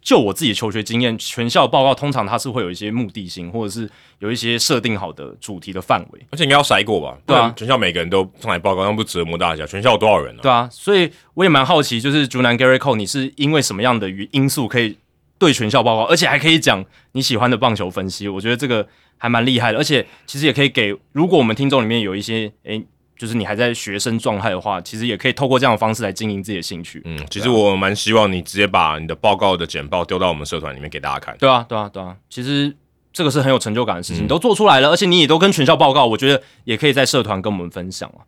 [0.00, 6.26] 就我自己的求学经验，全校报告通常它是会有一些目的性，或者是有一些设定好的主题的范围。
[6.30, 7.18] 而且应该要筛过吧？
[7.26, 9.66] 对啊全校每个人都上来报告，那不折磨大家？
[9.66, 14.96] 全校有多少人呢、对啊，所以我也蛮好奇，就是竹南 Gary Cole，你是因为什么样的因素可以
[15.38, 18.28] 对全校报告，而且还可以讲你喜欢的棒球分析？
[18.28, 18.86] 我觉得这个
[19.22, 22.84] 还蛮厉害的，而且其实也可以给，如果我们听众里面有一些诶。
[23.14, 27.00] 就是你还在学生状态的话，其实也可以透过这样的方式来经营自己的兴趣。
[27.04, 31.36] 嗯，其实我蛮希望你直接把你的报告的简报丢到我们社团里面给大家看。
[31.38, 32.74] 对啊，对啊，对啊，其实
[33.12, 38.26] 这个是很有成就感的事情，你都做出来了，而且你也都跟全校报告，我觉得也可以在社团跟我们分享啊。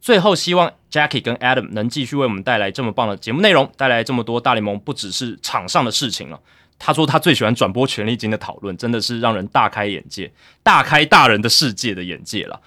[0.00, 6.38] 最后，希望 Jackie 跟 Adam 能继续为我们带来这么棒的节目内容，带来这么多大联盟不只是场上的事情了。
[6.78, 10.30] 他说他最喜欢转播权力金的讨论，真的是让人大开眼界，
[10.62, 12.60] 大开大人的世界的眼界了。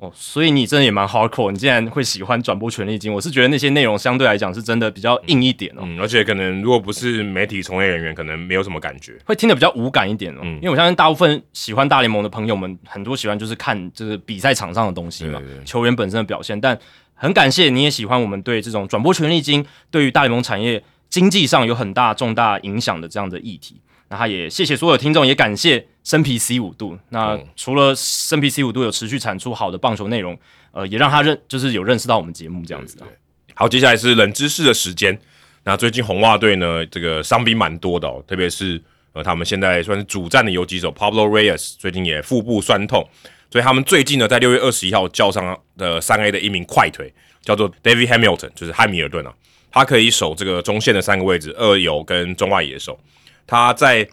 [0.00, 5.82] 哦，所以你真的也蛮 hardcore，你竟然会喜欢转播权力金，我是觉得那些内容相对来讲是真的比较硬一点哦。
[5.82, 9.16] 嗯，而且可能如果不是媒体从业人员，可能没有什么感觉。
[9.24, 16.60] 会听得比较无感一点哦，嗯因为我相信大部分喜欢大联盟的朋友们，很多喜欢就是看就是比赛场上的东西嘛，球员本身的表现。
[16.60, 16.76] 但
[17.14, 23.80] 很感谢你也喜欢我们对这种转播权力金对于大联盟产业经济上有很大重大影响的这样的议题。
[24.08, 26.98] 那他也谢谢所有听众，也感谢生皮 C 五度。
[27.08, 30.38] 那嗯除了生皮 C 五度有持续产出好的棒球内容，
[30.72, 33.06] 呃，也让他认就是有认识到我们节目这样子啊。
[33.54, 35.18] 好，接下来是冷知识的时间。
[35.62, 38.80] 那最近红袜队呢，这个伤兵蛮多的哦，特别是
[39.14, 43.08] 呃，他们现在算是主战的游击手 Pablo Reyes 最近也腹部酸痛，
[43.50, 49.32] 所以他们最近呢，在六月二十一号叫上的三 A 的一名快腿，叫做 David Hamilton，就是汉密尔顿啊，
[49.74, 52.96] 他可以守这个中线的三个位置，二游跟中外野手。
[53.44, 54.08] 他在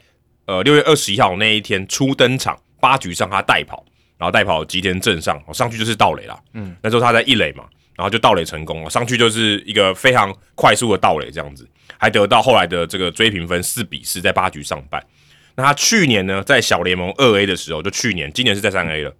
[0.46, 3.86] 呃六月二十一号那一天初登场，八局上他带跑，
[4.18, 6.38] 然后带跑吉田镇上，哦上去就是盗垒啦。
[6.54, 11.70] 嗯，那时候他在一垒嘛，然后就盗垒成功了，上去就是一个非常快速的盗垒这样子，
[12.00, 15.06] 还得到后来的这个追平分四比四，在八局上半。
[15.54, 19.14] 那他去年呢，在小联盟二 A 的时候，就去年，今年是在三 A 了，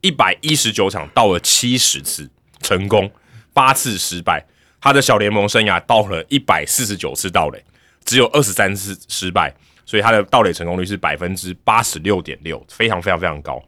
[0.00, 2.28] 一百一十九场到了七十次
[2.60, 3.08] 成功，
[3.52, 4.44] 八次失败。
[4.84, 7.64] 他的小联盟生涯到了一百四十九次盗垒，
[8.04, 9.50] 只有二十三次失败，
[9.86, 13.64] 所以他的盗垒成功率是百分之八十六点六，非常非常非常高。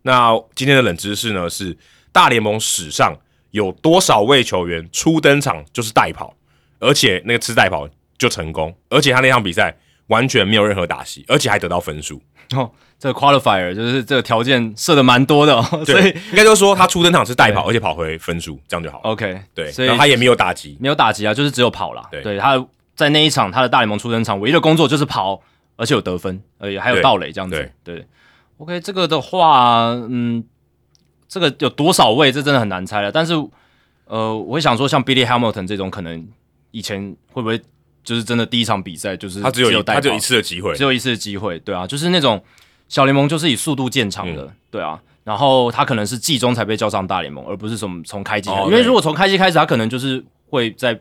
[0.00, 1.76] 那今天的冷知识呢是
[2.12, 3.14] 大联盟史上
[3.50, 6.34] 有多少位球员初登场就是代跑，
[6.78, 12.22] 而且那个吃代跑就成功，而且他那场比赛完全没有任何打戏，而且还得到分数。
[12.56, 12.72] 哦，
[13.04, 19.10] 这个 qualifier 就是这个条件设的蛮多的、哦，所以应该就是说他初登场是代跑，而且跑回分数，这样就好了。
[19.10, 22.02] OK 对，所以他也没有打击，没有打击啊，就是只有跑啦。
[22.22, 25.42] 对他在那一场他的大联盟出登场唯一的工作就是跑，
[25.76, 27.56] 而且有得分，而且还有对盗垒这样子。
[27.84, 28.06] 对对
[28.56, 30.42] o k 这个的话，嗯，
[31.28, 33.12] 这个有多少位，这真的很难猜了。
[33.12, 33.34] 但是，
[34.06, 36.26] 呃，我会想说，像 Billy Hamilton 这种，可能
[36.70, 37.60] 以前会不会
[38.02, 40.82] 就是真的第一场比赛就是他只有他只有一次的机会只。
[40.84, 42.42] 有一次的机会，对啊，就是那种
[42.88, 44.50] 小联盟就是以速度见长的，嗯。
[44.70, 50.98] 对啊，然后他可能是季中才被叫上大联盟，而不是从从开机开始，哦因为如果从开机开始，他可能就是会在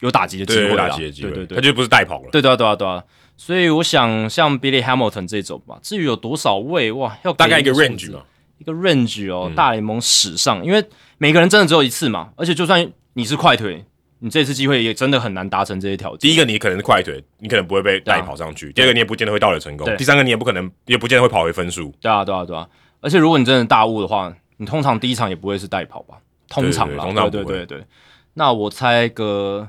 [0.00, 1.56] 有打击的机会啦，打击的机会，对对对。
[1.56, 2.28] 他就不是代跑了。
[2.30, 3.02] 对对啊对啊对啊，
[3.36, 8.20] 所以我想像 Billy Hamilton 这种吧，至于有多少位哇，要大概一个数 range 嘛，
[8.58, 9.54] 一个 range 哦，嗯。
[9.54, 10.84] 大联盟史上，因为
[11.18, 13.84] 每个人真的只有一次嘛，而且就算你是快腿，
[14.18, 16.18] 你这次机会也真的很难达成这些条件。
[16.20, 21.92] 第一个你可能是快腿，你可能不会被带跑上去；第二个你也不见得会到垒成功；第三个你也不可能，也不见得会跑回分数。
[22.00, 22.68] 对啊，对啊，对啊。
[23.00, 26.16] 而且如果你真的大雾的话，你通常第一场也不会是带跑吧？
[26.48, 27.86] 通常啦，对对对不对对对。
[28.34, 29.68] 那我猜个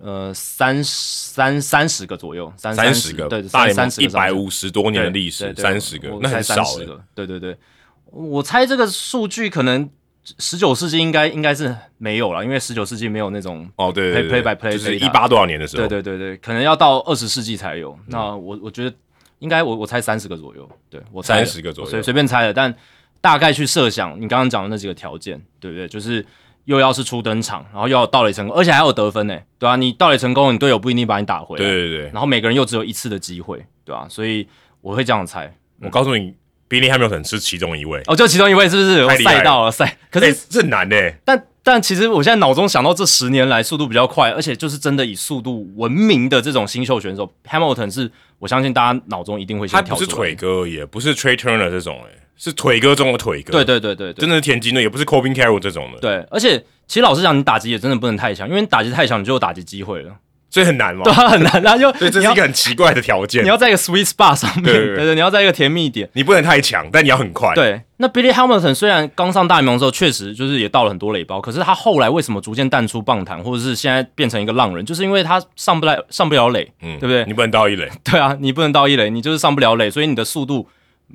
[0.00, 6.64] 呃三三三十个左右，三三十个，对，大联盟三十一百五十多年的历史，三十个那很少。
[7.14, 7.56] 对对对，
[8.06, 9.88] 我猜这个数据可能
[10.38, 13.68] 十九世纪应该应该是没有了，因为十九世纪没有那种。
[13.76, 17.98] 哦，对对 Play- 对 play by play 就是一八多少年的时候，对对对对，可能要到二十世纪才有。
[18.06, 18.94] 那我我觉得
[19.38, 22.74] 应该我我猜三十个左右，对我猜的30个左右随随便猜的，但
[23.20, 25.88] 大概去设想你刚刚讲的那几个条件，对不对？
[25.88, 26.24] 就是
[26.66, 32.04] 又要是初登场，然后又要盗垒成功，而且还有得分呢，对啊，你盗垒成功，你队友不一定把你打回来，对对对。
[32.10, 34.46] 然后每个人又只有一次的机会，对吧、所以
[34.82, 35.52] 我会这样猜。
[35.82, 36.34] 我告诉你
[36.70, 39.02] ，Billy Hamilton 是其中一位，哦，就其中一位是不是？
[39.04, 40.96] 我太厉害了赛到了赛，可是、这很难呢。
[41.24, 50.34] 但但其实我现在脑中想到这十年来速度比较快，而且就是真的以速度闻名的这种新秀选手，Hamilton 是我相信大家脑中一定会他先跳出来不是腿。
[50.34, 53.52] 哥而已，不是 Trey Turner 这种，哎，是腿哥中的腿哥。
[53.52, 60.14] 对对对对对真的是田径队，也不是 Corbin Carroll 这种的，对，而且其实老实讲，你打击也真的不能太强，因为你打击太强，你就有打击机会了，
[60.50, 61.12] 所以很难嘛对。
[61.12, 63.48] 啊，很难啊，就 所以这是一个很奇怪的条件你。
[63.48, 66.08] 要在一个 sweet spot 上面，对对对对对，你要在一个甜蜜点。
[66.14, 80.68] 你不能太强，但你要很快。，对，那 Billy Hamilton 虽然刚上大联盟的时候确实就是也到了很多垒包，可是他后来为什么逐渐淡出棒坛，或者是现在变成一个浪人，就是因为他上不来上不了垒，嗯，对不对你不能到一垒，对啊，你不能到一垒，你就是上不了垒，所以你的速度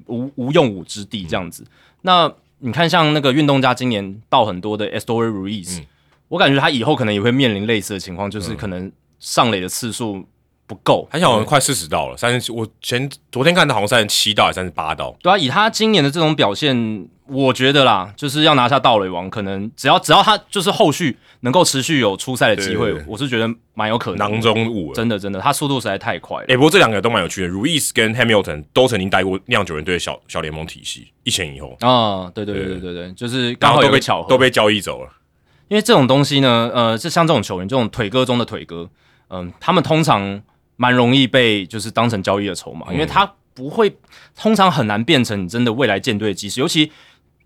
[0.06, 1.66] 无无用武之地这样子。
[2.04, 5.86] 那你看，像那个运动家今年到很多的 Estory Ruiz，、嗯
[6.28, 10.26] 我感觉他以后可能也会面临类似的情况，就是可能上垒的次数
[10.68, 11.08] 不够。
[11.12, 24.18] 他好像快四十道了，三十，我前昨天看他好像三十七道还是三十八道，对啊，以他今年的这种表现，我觉得啦，就是要拿下盗垒王，可能只要只要他就是后续能够持续有出赛的机会，对对对我是觉得蛮有可能。
[24.18, 24.96] 囊中物了。
[24.96, 26.46] 真的真的，他速度实在太快了。
[26.48, 35.10] 哎、不过这两个都蛮有趣的，Ruiz 跟 Hamilton 都曾经待过酿酒人队的小小联盟体系，一前一后，啊、对对对对对对，就是刚好都被巧合，都被交易走了。
[35.68, 38.88] 因为这种东西呢，呃，就像这种球员，这种腿哥中的腿哥，
[39.30, 40.42] 嗯、他们通常
[40.76, 43.96] 蛮容易被就是当成交易的筹码，因为他不会，
[44.36, 46.60] 通常很难变成你真的未来舰队的基石。
[46.60, 46.92] 尤其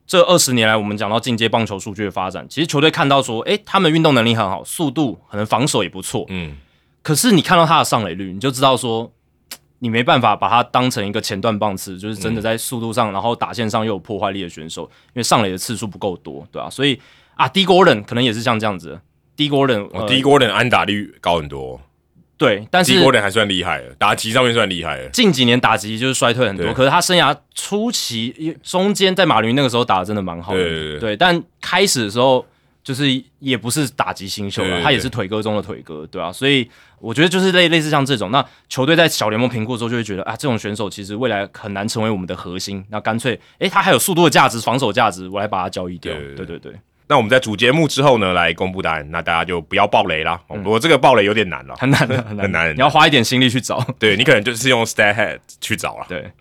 [0.08, 6.58] 这二十年来，我们讲到进阶棒球数据的发展，其实球队看到说，诶，他们运动能力很好，速度可能防守也不错，嗯，
[7.04, 9.12] 可是你看到他的上垒率，你就知道说，
[9.78, 17.00] 你没办法把他当成一个前段棒次，就是真的在速度上，然后打线上又有破坏力的选手，因为上垒的次数不够多，对吧、所以
[17.36, 19.02] 啊，D Gordon 可能也是像这样子的
[19.40, 21.80] ，D Gordon，哦呃、，D Gordon 安打率高很多。
[22.38, 24.98] 对，但，D 是 Gordon 还算厉害了，打击上面算厉害。
[24.98, 25.10] 了。
[25.12, 32.46] 近几年打击就是衰退很多，可是他生涯初期中间在马林那个时候打的真的蛮好的，对对对但开始的时候
[32.84, 33.06] 就是
[33.40, 46.46] 也不是打击新秀了，他也是腿哥中的腿哥，对啊，所以我觉得就是类类似像这种，那球队在小联盟评估的时候就会觉得啊，这种选手其实未来很难成为我们的核心，那干脆诶，他还有速度的价值、防守价值，我来把他交易掉，对对对。
[46.46, 50.40] 对对对，那我们在主节目之后呢，来公布答案，那大家就不要爆雷啦。
[50.48, 56.06] 哦不过这个爆雷有点难了，很难的，很难很难你要花一点心力去找，对你可能就是用 Stat Head 去找了。
[56.08, 56.32] 对。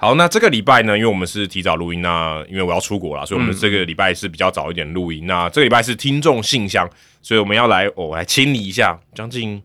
[0.00, 5.26] 好，那这个礼拜呢，因为我们是提早录音，那因为我要出国了，所以我们这个礼拜是比较早一点录音。
[5.26, 6.88] 那这个礼拜是听众信箱，
[7.20, 9.60] 所以我们要来哦来清理一下将近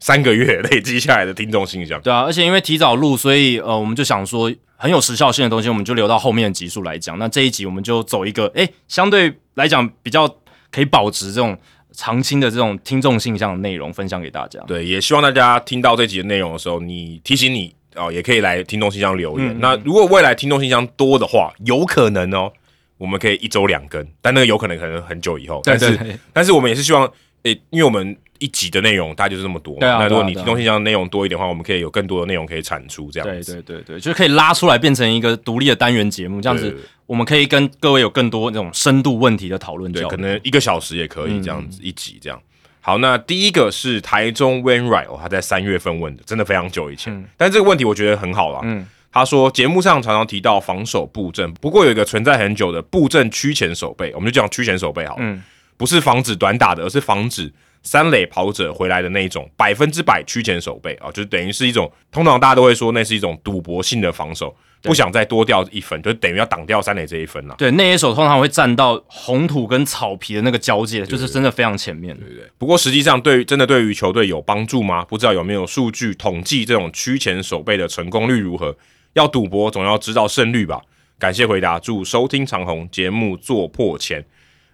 [0.00, 2.00] 三个月累积下来的听众信箱。
[2.00, 7.18] 对啊，而且因为提早录，所以呃，我们就想说很有时效性的东西，我们就留到后面的集数来讲。
[7.18, 10.26] 那这一集我们就走一个，哎，相对来讲比较
[10.70, 11.54] 可以保值这种
[11.92, 14.58] 长青的这种听众信箱的内容分享给大家。
[14.66, 17.74] 对，也希望大家听到这集的内容的时候，你提醒你。
[17.94, 19.58] 哦，也可以来听众信箱留言。
[19.60, 22.52] 那如果未来听众信箱多的话，有可能哦，
[22.98, 25.60] 我们可以一周两更，但那个有可能可能很久以后。
[25.64, 27.10] 但是，但是我们也是希望，
[27.44, 29.76] 诶，因为我们一集的内容大概就是这么多。
[29.80, 33.54] 那如果你听众信箱内容多一点的话，我们可以有更多的内容可以产出，这样子。
[33.54, 36.76] 对对对对，就是可以拉出来变成一个独立的单元节目，这样子
[37.06, 39.90] 我们可以跟各位有更多那种深度问题的讨论。
[39.92, 42.40] 对，可能一个小时也可以这样子一集这样。
[42.86, 47.26] 好，那第一个是台中 When Right 哦，他在三月份问的，真的非常久以前。
[47.38, 48.60] 但这个问题我觉得很好啦。
[48.62, 55.16] 嗯，他说节目上常常提到防守布阵，不过有一个存在很久的布阵区前守备，我们就讲区前守备好。
[55.18, 55.42] 嗯，
[55.78, 57.50] 不是防止短打的，而是防止
[57.84, 64.54] 三垒跑者回来的那一种百分之百区前守备啊，就是等于是一种，通常大家都会说那是一种赌博性的防守。
[64.82, 67.54] 不想再多掉一分，就等于要挡掉三垒这一分了。
[67.56, 72.14] 对，那一手通常会站到红土跟草皮的那个交界，就是真的非常前面。
[72.18, 72.46] 对对。
[72.58, 75.02] 不过实际上，对真的对于球队有帮助吗？
[75.02, 78.76] 不知道有没有数据统计这种区前守备的成功率如何？
[79.14, 80.82] 要赌博总要知道胜率吧。
[81.18, 84.22] 感谢回答，祝收听长虹节目做破千。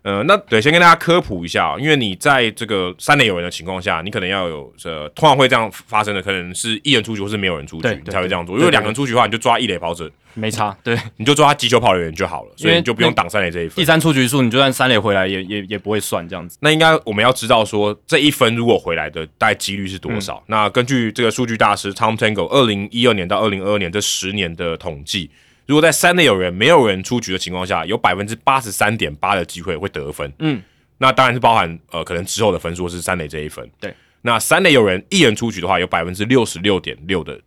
[0.03, 8.57] 呃，那对，先跟大家科普一下，因为你在这个三垒有人的情况下，你可能要有这通常会这样发生的，可能是一人出局或是没有人出局，你才会这样做。
[8.57, 13.77] 如果两个人出局的话，你就抓一垒跑者，没差，对，你就抓他击球跑的人就好了，所以你就不用挡三垒这一分。
[13.77, 16.57] 第三出局数，你就算三垒回来也也也不会算这样子。
[16.63, 20.43] 那应该我们要知道说，这一分如果回来的大概几率是多少？
[20.47, 25.31] 那根据这个数据大师 Tom Tango 二零一二年到二零二二年这十年的统计。
[25.71, 30.33] 如果在三垒有人没有人出局的情况下，有百分之八十三点八的机会会得分。
[30.41, 30.61] 嗯，
[30.99, 33.65] 那当然是包含呃可能之后的分数是三垒这一分。
[33.79, 37.41] 对，那三垒有人一人出局的话，有百分之六十六点六的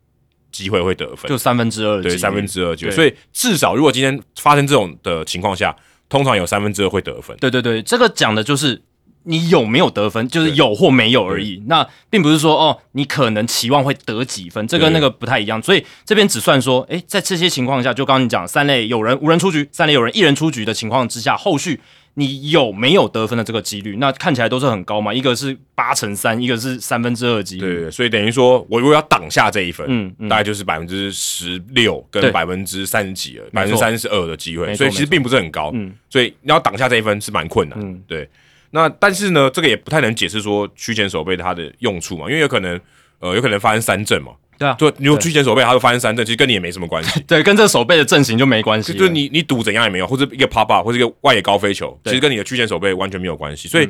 [0.53, 2.01] 机会会得分，就三分之二。
[2.01, 5.75] 对，三分之二就所以至少如果今天发生这种的情况下，
[6.07, 7.36] 通常有三分之二会得分。
[7.41, 8.81] 对对对，这个讲的就是。
[9.23, 11.63] 你有没有得分，就是有或没有而已。
[11.67, 15.62] 那并不是说哦，你可能期望会得几分，这跟那个不太一样。
[15.62, 21.79] 所以这边只算说，诶，在这些情况下，就刚刚你讲三类有人无人出局，三类有人一人出局的情况之下，后续
[22.15, 25.13] 你有没有得分的这个几率，那看起来都是很高嘛。
[25.13, 27.81] 一个是八乘三，一个是三分之二几率。
[27.81, 29.86] 对，所以等于说我如果要挡下这一分，
[30.19, 34.75] 嗯，大概就是百分之十六跟百分之三十几了，百分之三十二的机会。
[34.75, 35.71] 所以其实并不是很高。
[35.73, 37.79] 嗯，所以你要挡下这一分是蛮困难。
[37.81, 38.29] 嗯，对。
[38.75, 42.79] 那但是呢，这个也不太能解释说区前守备它的用处嘛，因为有可能，
[43.19, 44.31] 呃，有可能发生三振嘛。
[44.57, 47.19] 对啊，就你有区前守备，它会发生三振，其实跟你也没什么关系。
[47.27, 48.91] 对，跟这个守备的阵型就没关系。
[48.93, 53.67] 就你你赌怎样也没有，或者一个 pop up 或者一个外野高飞球，其实跟你的区前守备完全没有关系。
[53.67, 53.88] 所以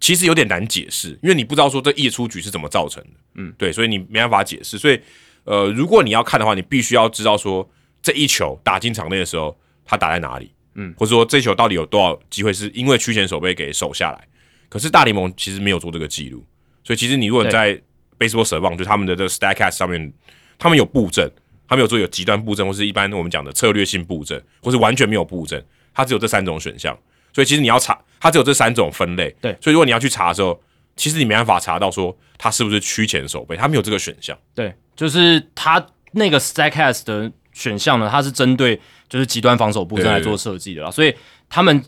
[0.00, 3.10] 其实有点难解释，因为你不知道说这一出局是怎么造成的。
[3.34, 4.78] 嗯，对，所以你没办法解释。
[4.78, 4.98] 所以
[5.44, 7.68] 呃，如果你要看的话，你必须要知道说
[8.02, 10.50] 这一球打进场内的时候，它打在哪里。
[10.74, 14.26] 嗯，或者说这球到底有多少机会是因为区前守备给守下来。
[14.68, 16.44] 可是大联盟其实没有做这个记录，
[16.82, 17.80] 所以其实你如果在
[18.18, 20.12] Baseball 蛇棒，就他们的这个 Statcast 上面，
[20.58, 21.30] 他们有布阵，
[21.68, 26.96] 他们有做有极端布阵，或是一般我们讲的策略性布阵，或是完全没有布阵，它只有这三种选项。
[27.32, 29.34] 所以其实你要查，它只有这三种分类。
[29.40, 30.60] 对，所以如果你要去查的时候，
[30.96, 34.36] 其实你没办法查到说它是不是区前守备，它没有这个选项。
[34.54, 40.90] 对，就是它那个 Statcast 的选项呢，它是针对就是极端防守布阵来做设计的啦。
[40.90, 41.14] 所以
[41.48, 41.84] 他们，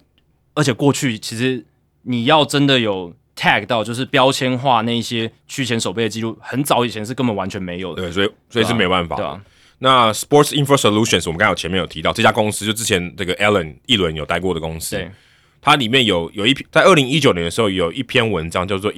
[0.54, 1.64] 而且过去其实。
[2.08, 8.02] 你要真的有 tag 到，就是标签化那些区前守备的记录，很早以前是根本完全没有的。
[8.02, 9.16] 对，所以所以是没办法。
[9.16, 9.42] 对啊。
[9.80, 14.94] 那 Sports Info Solutions，我们刚才前面有提到这家公司，就之前这个 Allen 一轮有待过的公司。
[14.94, 15.10] 对。
[15.60, 18.92] 它里面有有一篇，在二零一九年的时候有一篇文章叫做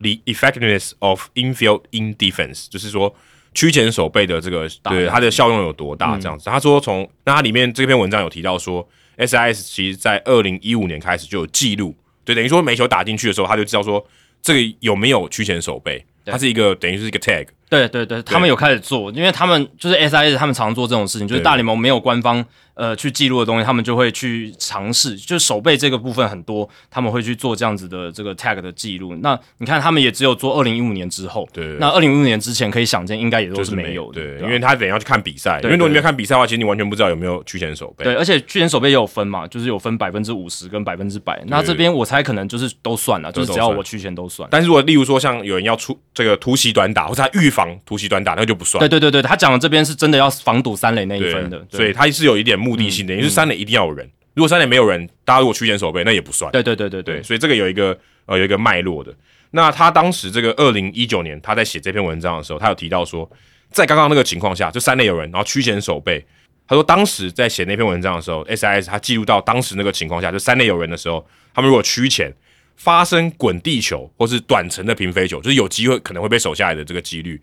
[0.00, 3.16] The Effectiveness of Infield in Defense，就是说
[3.54, 6.48] 区前守备的这个对它的效用有多大这样子。
[6.48, 8.86] 他说从那它里面这篇文章有提到说
[9.18, 11.94] ，SIS 其实在二零一五年开始就有记录。
[12.24, 14.04] 对等于说，每球打进去的时候，他就知道说
[14.40, 17.46] 这个有没有区前守备，它是一个等于是一个 tag。
[17.68, 22.44] 对对对，他们有开始做，因为他们就是 SIS，他们常做这种事情，就是大联盟没有官方。
[22.80, 29.14] 呃，去记录的东西，他们就会去尝试，就是手背这个部分很多，他们会去做这样子的这个 tag 的记录。
[29.16, 31.76] 那你看，他们也只有做二零一五年之后，对。
[31.78, 34.40] 那二零一五年之前，可以想见，应该也都是没有的，对。
[34.40, 38.02] 因为他等要去看比赛，因为如果你没有看比赛的话，其实你完全不知道有没有去前手背。
[38.02, 41.40] 对，而且去前手背也有分嘛，就是有分百分之五十跟百分之百。
[41.46, 44.48] 那这边我猜可能就是都算了，就是只要我去前都算。
[44.50, 47.60] 但是如果例如说像有人要出这个突袭短打，或者他预防。
[47.60, 48.80] 防突袭短打，那就不算。
[48.80, 54.08] 对对对对，他讲的这边是真的要防堵三垒那一分的，所以他是有一点目的性的，也是三垒一定要有人。
[54.34, 56.50] 如果三垒没有人，大家如果屈前守备，那也不算。
[56.52, 59.12] 对对对对对，所以这个有一个呃有一个脉络的。
[59.50, 63.28] 那他当时这个二零一九年他在写这篇文章的时候，他有提到说，
[63.70, 66.24] 在刚刚那个情况下，就三垒有人，然后屈前守备。
[66.68, 72.32] 他说当时在写那篇文章的时候，SIS 他记录到当时那个情况下，就三垒有人的时候，他们如果屈前
[72.76, 77.42] 发生滚地球或是短程的平飞球，就是有机会可能会被守下来的这个几率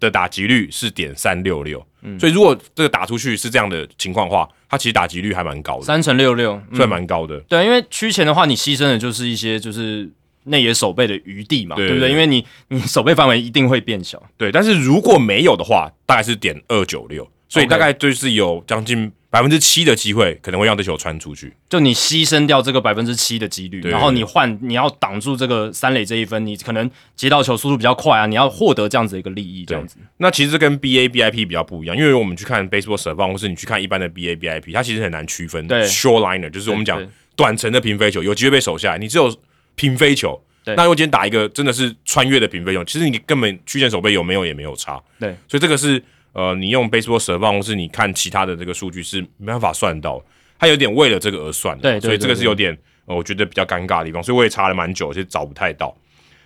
[0.00, 1.86] 的打击率是点三六六。
[2.18, 7.38] 所以如果这个打出去是这样的情况的话，它其实打击率还蛮高的，三乘六六算蛮高的。
[7.48, 10.08] 对，因为区前的话，你牺牲的就是一些就是
[10.44, 12.10] 内野守备的余地嘛，对不对？
[12.10, 14.22] 因为你你守备范围一定会变小。
[14.36, 19.12] 对，但是如果没有的话，大概是点二九六，所以大概就是有将近。
[19.30, 29.98] 百分之七的机会可能会让这球传出去，就你牺牲掉这个百分之七的几率，然后你换你要挡住这个三垒这一分，你可能接到球速度比较快啊，你要获得这样子一个利益，这样子。
[30.16, 35.68] 那其实跟 B A B I P 比较不一样，因为我们去看 baseball 舍棒，或是你去看一般的 B A B I P，它其实很难区分。
[35.68, 37.06] 对，short liner 就是我们讲
[37.36, 39.36] 短程的平飞球，有机会被守下来，你只有
[39.74, 40.42] 平飞球。
[40.64, 44.98] 那如果今天打一个真的是穿越的平飞球，其实你根本曲线守备有没有也没有差。
[45.20, 46.02] 对，所以这个是。
[46.38, 50.22] 呃，你用 baseball 蛇棒，或是你看其他的这个数据是没办法算到，
[50.56, 55.92] 它有点为了这个而算的，对，所以这个是有点呃，我觉得比较尴尬的地方，所以我也查了蛮久，其实找不太到。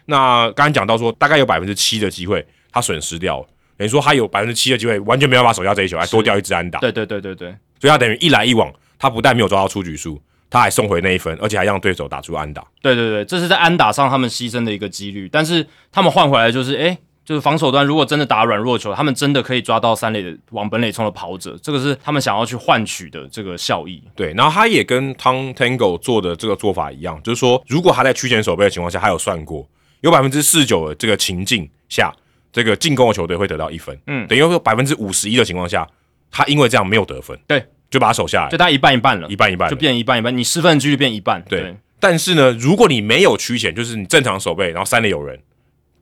[0.07, 10.19] 那刚刚讲到说，大概有百分之七的机会他损失掉，等于说他有百分之七的机会完全没办法守下这一球，还多掉一支安打，对对对对对，所以他等于一来一往，他不但没有抓到出局数，
[10.49, 16.97] 他还送回那一分，而且还让对手打出安打，对对对，这是在安打上他们牺牲的一个几率，但是他们换回来就是哎。
[17.25, 24.03] 就是防守端，如果真的打软弱球，他们真的可以抓到三垒的往本垒冲的跑者，这个是他们想要去换取的这个效益。
[24.17, 29.65] 对，然后他也跟 Tom Tango 做的这个做法一样，就是说，如果他在区前守备的情况下，他有算过，
[30.01, 32.13] 有百分之四九的这个情境下，
[32.53, 33.97] 这个进攻的球队会得到一分。
[34.09, 35.89] 嗯，等于说百分之五十一的情况下，
[36.29, 41.41] 他因为这样没有得分，对，就把他守下来，就他一半一半了，一半一半，就变一半一半，你失分几率变一半。
[41.49, 45.41] 对，但是呢，如果你没有区前，就是你正常守备，然后三垒有人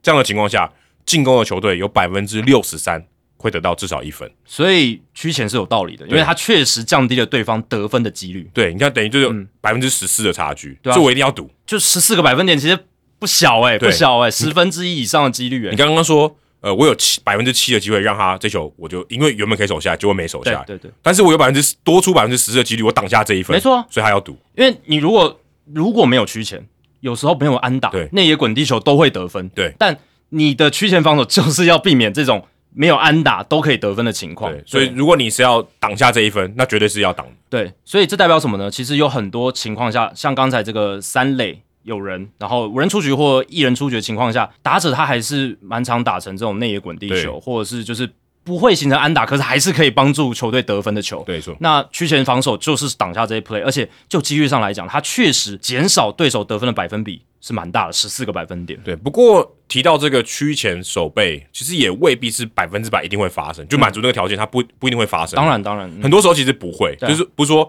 [0.02, 0.72] 这样的情况下。
[1.06, 3.04] 进攻的球队有百分之六十三
[3.36, 8.50] 会得到至少一分，所以区前是有道理的，因为他确实降低了对方得分的几率。
[8.52, 12.78] 对，你看等于就有百分之十四的差距，所以我一定要赌，就十四个百分点，其实
[13.18, 15.70] 不小哎，不小哎，十分之一以上的几率哎。
[15.70, 20.90] 你刚刚说，呃，我有七百分之七的机会让他这球，我就因为原本可以守下来，结果没守下来，对对。
[21.00, 25.40] 但是我有百分之多出百分之十的几率，我挡下这一分，没错，所以他要赌，因为你如果
[25.72, 26.62] 如果没有区前，
[27.00, 28.06] 有时候没有安打，对。
[28.12, 29.98] 内野滚地球都会得分，对，但。
[30.30, 37.26] 你的区前防守就是要避免这种没有安打都可以得分的情况，所以如果你是要挡下这一分，那绝对是要挡。
[37.48, 38.70] 对，所以这代表什么呢？
[38.70, 48.08] 其实有很多情况下，像刚才这个三垒有人，然后五人出局或一人出局的情况下，打者他还是蛮常打成这种内野滚地球，或者是就是
[48.44, 51.22] 不会形成安打，可是还是可以帮助球队得分的球。
[51.24, 51.56] 对，错。
[51.60, 57.22] 那区前防守就是挡下这些 play，而且就几率上来讲，它确实减少对手得分的百分比。
[57.42, 58.78] 是蛮大的，十四个百分点。
[58.84, 65.38] 对，不过提到这个区前守备，其实也未必是百分之百一定会发生，就满足那个条件，它不不一定会发生。
[65.38, 67.60] 当然，当然，很多时候其实不会，就是不是说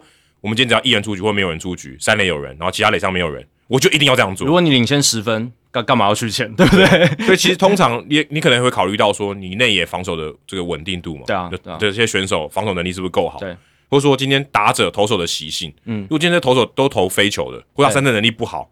[0.42, 4.46] 我们今天只要一人出局或没有人出局，三垒有人，然后其他垒上没有人，我就一定要这样做。
[4.46, 7.26] 如果你领先十分，干干嘛要去前， 对不对？
[7.26, 13.40] 所以其实通常你你可能会考虑到说，你内野防守的这个稳定度嘛，对啊，这些选手防守能力是不是够好？
[13.40, 13.56] 对，
[13.90, 18.70] 或者说今天打者投手的习性，嗯，如果今天投手都投飞球的，或者三振能力不好。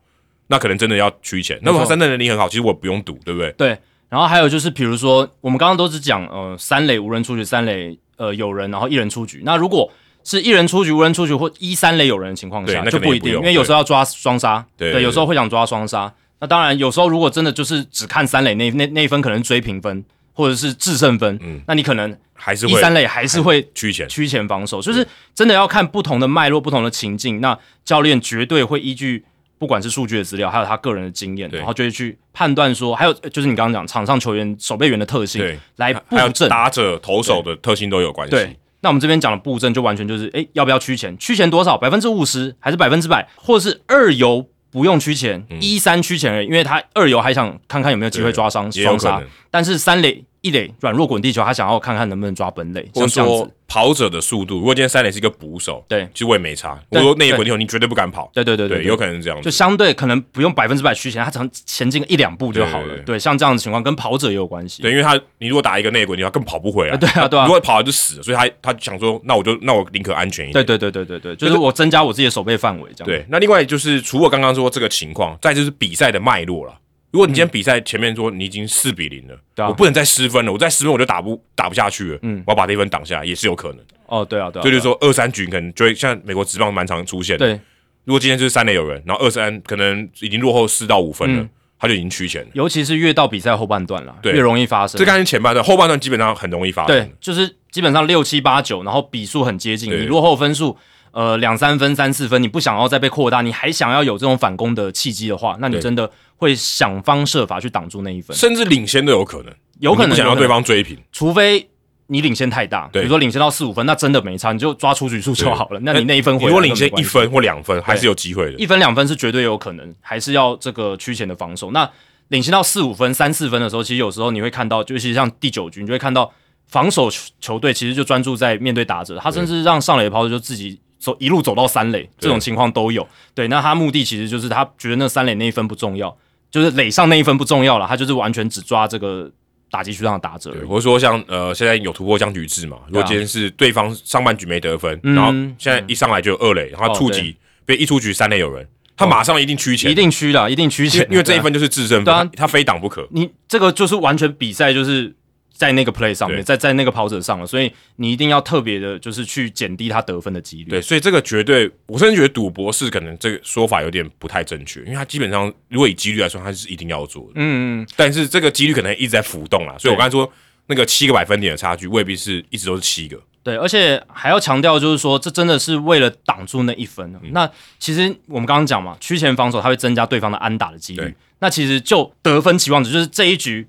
[0.52, 1.60] 那可能真的要取钱。
[1.62, 3.52] 那如果三振能力很好，其实我不用赌，对不对？
[3.52, 3.78] 对。
[4.10, 9.44] 然后还有就是，比如说我们刚刚都是讲，呃，三垒无人出局，三垒呃有人，然后一人出局。
[9.46, 9.92] 那如果
[10.24, 16.14] 是一人出局，无人出局，或一三垒有人的情况下，就不一定，因为有时候要抓双杀，对，有时候会想抓双杀。
[16.40, 20.04] 那当然，有时候如果真的就是只看三垒那那那一分，可能追平分
[20.34, 24.08] 或者是制胜分，嗯，那你可能还是一三垒还是会趋前。
[24.08, 25.06] 趋前防守，就是
[25.36, 29.26] 真的要看不同的脉络、不同的情境，那教练绝对会依据。
[29.58, 35.46] 不管是数据的资料，还有他个人的经验，然后就会去判断说，还有就是你刚刚讲场上球员守备员的特性，
[35.76, 38.38] 来布阵，打者、投手的特性都有关系。
[38.80, 41.18] 对，那我们这边讲的布阵就完全就是，哎，要不要区钱？
[41.18, 41.78] 区钱多少？
[41.78, 43.28] 百分之五十还是百分之百？
[43.36, 49.22] 或者是二游不用区钱，一三区钱而已，因为他二游还想看看有没有机会抓伤双杀，
[49.52, 50.24] 但是三垒。
[50.42, 54.56] 一垒软弱滚地球，他想要看看能不能抓本垒，或者说跑者的速度。
[54.56, 56.80] 如果今天三垒是一个捕手，对，其实我也没差。
[56.90, 58.32] 我说那一滚地球，你绝对不敢跑。
[58.34, 59.42] 对对对对，有可能是这样。
[59.42, 62.98] 就相对可能不用百分之百虚前，他只能前进一两步就好了。
[63.06, 64.82] 对，像这样的情况跟跑者也有关系。
[64.82, 66.98] 对，因为他你如果打一个内滚地球，更跑不回来。
[66.98, 68.24] 对 啊对啊，如果跑了就死了。
[68.24, 70.66] 所以他他想说，那我就那我宁可安全一点。
[70.66, 73.06] 对对对对对对，就是我增加我自己的守备范围这样。
[73.06, 76.74] 对，那另外就是除了刚刚说这个情况，再就是比赛的脉络了。
[77.12, 83.80] 如果你今天比赛前面说你已经四比零了，我不能再失分了，我再失分我就打不打不下去了，嗯，我要把这一分挡下来也是有可能。
[84.06, 87.46] 哦，对啊，对啊，所以就是说二三局可能就会像美国职棒蛮常出现的。
[87.46, 87.60] 对，
[88.06, 91.50] 如果今天就是三垒有人，然后二三可能已经落后四到五分了，嗯
[91.82, 92.50] 他就已经趋前了。
[92.52, 95.06] 尤其是越到比赛后半段了，对越容易发生这。
[95.06, 96.94] 刚才前半段，后半段基本上很容易发生。
[96.94, 100.76] 对，就是基本上六七八九，然后比数很接近，你落后分数
[101.12, 110.98] 呃两三分、三四分，你不想要再被扩大，你还想要有这种反攻的契机的话，那你真的会想方设法去挡住那一分，甚至领先都有可能，有可能想要对方追平。
[111.12, 111.70] 除非。
[112.12, 115.80] 你领先太大，比如说领先到四五分，那真的没差，你就抓出局数就好了。
[115.82, 118.54] 那你那一分回来如果领先一分或两分，还是有机会的。
[118.54, 121.70] 一分两分是绝对有可能，还是要这个区前的防守。
[121.70, 121.88] 那
[122.30, 126.34] 领先到四五分、三四分的时候，其实有时候你会看到，尤其是像第九局，你就会看到
[126.68, 133.08] 防守球球队其实就专注在面对打者，他甚至让上垒的跑就自己走一路走到三垒，这种情况都有。
[133.34, 136.16] 对，那他目的其实就是他觉得那三垒那一分不重要，
[136.52, 139.32] 就是垒上那一分不重要了，他就是完全只抓这个
[139.72, 140.54] 打击区上的打者。
[140.68, 142.78] 或者说像呃，现在有突破僵局制嘛？
[142.88, 153.08] 如果今天是对方上半局没得分，然后现在一上来就有二垒，然后触及被一出局三垒有人，他马上一定趋前，一定区了，一定区前，因为这一分就是制胜对啊分，他他非挡不可。
[153.12, 155.16] 你这个就是完全比赛就是
[155.60, 160.70] 在那个 play 上面，在在那个跑者上了，所以你一定要特别的，就是去减低他得分的几率。
[160.70, 169.76] 对，所以这个绝对，我甚至觉得赌博是可能这个说法有点不太正确，因为他基本上如果以几率来说，他是一定要做的，嗯，嗯，但是这个几率可能一直在浮动啦。
[169.78, 170.32] 所以我刚才说
[170.68, 173.22] 那个七个百分点的差距，未必是一直都是七个。
[173.44, 177.06] 对，而且还要强调，就是说，这真的是为了挡住那一分。
[177.22, 177.50] 嗯那
[177.80, 181.14] 其实我们刚刚讲嘛，区前防守它会增加对方的安打的几率。
[181.40, 183.68] 那其实就得分期望值，就是这一局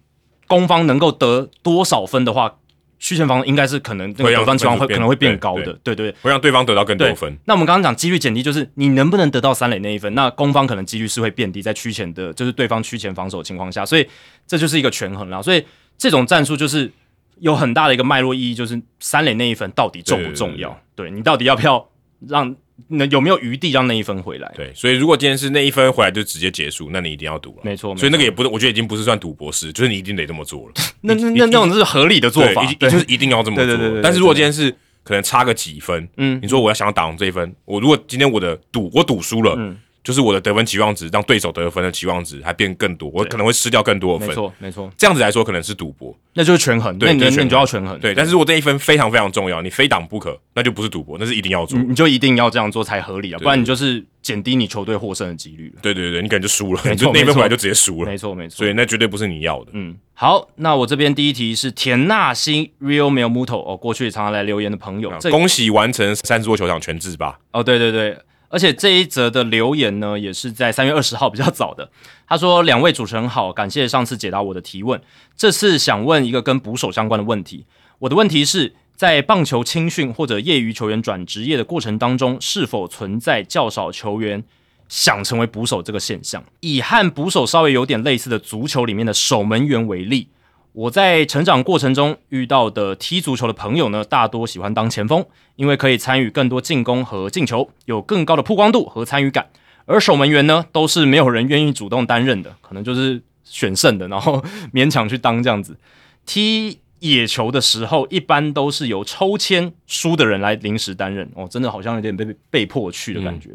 [0.51, 2.57] 攻方能够得多少分的话，
[2.99, 5.73] 区前防应该是可能那个得分期望会可能会变高的。
[5.85, 7.39] 对对会让对方得到更多分。
[7.45, 14.05] 那我们刚刚讲几率减低，就是你能不能得到三垒那一分，那攻方可能几率是会变低，在区前的，就是对方区前防守的情况下，所以
[14.45, 15.41] 这就是一个权衡啦。
[15.41, 15.65] 所以
[15.97, 16.91] 这种战术就是
[17.39, 20.77] 有很大的一个脉络意义，就是三垒那一分到底重不重要？
[20.97, 21.89] 对你到底要不要
[22.27, 22.55] 让
[22.89, 24.51] 那有没有余地让那一分回来？
[24.57, 27.59] 对，所以如果今天是那一分回来就直接结束，那你一定要赌了。
[27.63, 30.75] 没错，所以那个也不是，我觉得已经不是算赌博式，就是你一定得这么做了。
[31.03, 33.65] 那那那那种是合理的做法就是一定要这么做。
[33.65, 44.29] 对对对对对但是如果今天是可能差个几分，嗯你说我要想要打红这一分，我如果今天我的赌我赌输了，嗯就是我的得分期望值让对手得分的期望值还变更多，我可能会失掉更多的分。
[44.29, 44.35] 没。
[44.35, 48.15] 错没错，这样子来说可能是赌博，那就是权衡，对你那你就要权衡，对。
[48.15, 51.79] 但是如果这一分非常非常重要，你非挡不可，那就不是赌博，那是一定要做。
[51.79, 51.95] 你。
[51.95, 55.81] 就一定要这样做才合理啊，不然你就是减低你球队获胜的几率了。
[55.83, 58.57] 对对对，你可能就输了，你就那一分回来就直接输了，没错没错。
[58.57, 59.71] 所，以那绝对不是你要的。
[59.75, 68.17] 嗯，好，那我这边第一题是田纳西 Real Mel Muto 哦，过去常常来留言的朋友，这恭喜完成三十座球场全制吧，哦，对对对，
[68.51, 71.89] 而且这一则的留言呢，也是在三月二十号比较早的。
[72.27, 75.01] 他说：“两位主持人好，感谢上次解答我的提问，
[75.37, 77.65] 这次想问一个跟捕手相关的问题。
[78.01, 84.43] 我的问题是在棒球青训或者业余球员转职业的过程当中，是否存在较少球员
[84.89, 86.45] 想成为捕手这个现象？
[86.59, 90.29] 以和捕手稍微有点类似的足球里面的守门员为例。”
[90.73, 95.25] 我在成长过程中遇到的踢足球的朋友呢，大多喜欢当前锋，
[95.57, 99.49] 因为可以参与更多进攻和进球，有更高的曝光度和参与感。
[99.87, 105.77] 而守门员呢，都是没有人愿意主动担任的，可能就是选剩的，然后勉强去当这样子。
[106.25, 111.29] 踢野球的时候，一般都是由抽签输的人来临时担任。
[111.35, 113.51] 哦，真的好像有点被被迫去的感觉。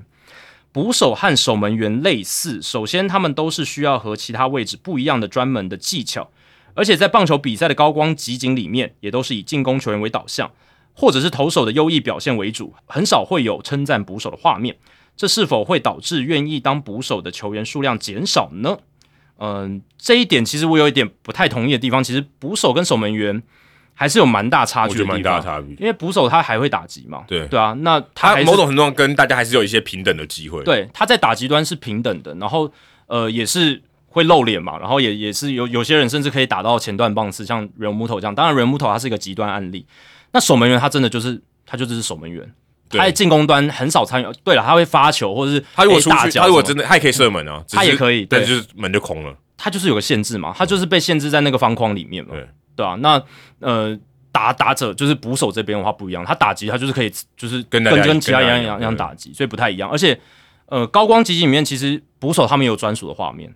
[0.74, 6.30] 捕手和守门员类似，首先他们都是需要和其他位置不一样的专门的技巧。
[6.76, 10.52] 而且在棒球比赛的高光集锦里面，也都是以进攻球员为导向，
[10.94, 14.76] 或者是投手的优异表现为主，很少会有称赞捕手的画面。
[15.18, 18.78] 这是否会导致愿意当捕手的球员数量减少呢？
[19.38, 22.04] 嗯，这一点其实我有一点不太同意的地方。
[22.04, 23.42] 其实捕手跟守门员
[23.94, 25.70] 还是有蛮大差距的地方，大差距。
[25.80, 30.62] 因为捕手他还会打击嘛，对对啊，那他他某种程度上跟大家还是有一些平等的机会。
[30.64, 32.70] 对，他在打击端是平等的，然后
[33.08, 33.82] 呃也是
[34.16, 38.34] 会露脸嘛，然后也也是有有些人甚至可以打到前段棒次，像 Real Muto 这样。
[38.34, 39.86] 当然 Real Muto 它是一个极端案例，
[40.32, 42.42] 那守门员他真的就是他就只是守门员，
[42.88, 44.26] 对他在进攻端很少参与。
[44.42, 49.36] 对了，他会发球或者是他如果出去，他如果真的，他也可以射门啊，他也可以对，就是门就空了。
[49.58, 52.48] 他就是有个限制嘛，他就是被限制在那个方框里面嘛，对
[52.78, 53.22] 对啊，那
[53.60, 53.98] 呃
[54.32, 59.90] 打打者就是捕手这边的话不一样，他打击他就是可以就是跟跟跟其他一样一样打击，所以不太一样。
[59.90, 60.18] 而且
[60.68, 63.54] 呃高光集锦里面其实捕手他们也有专属的画面，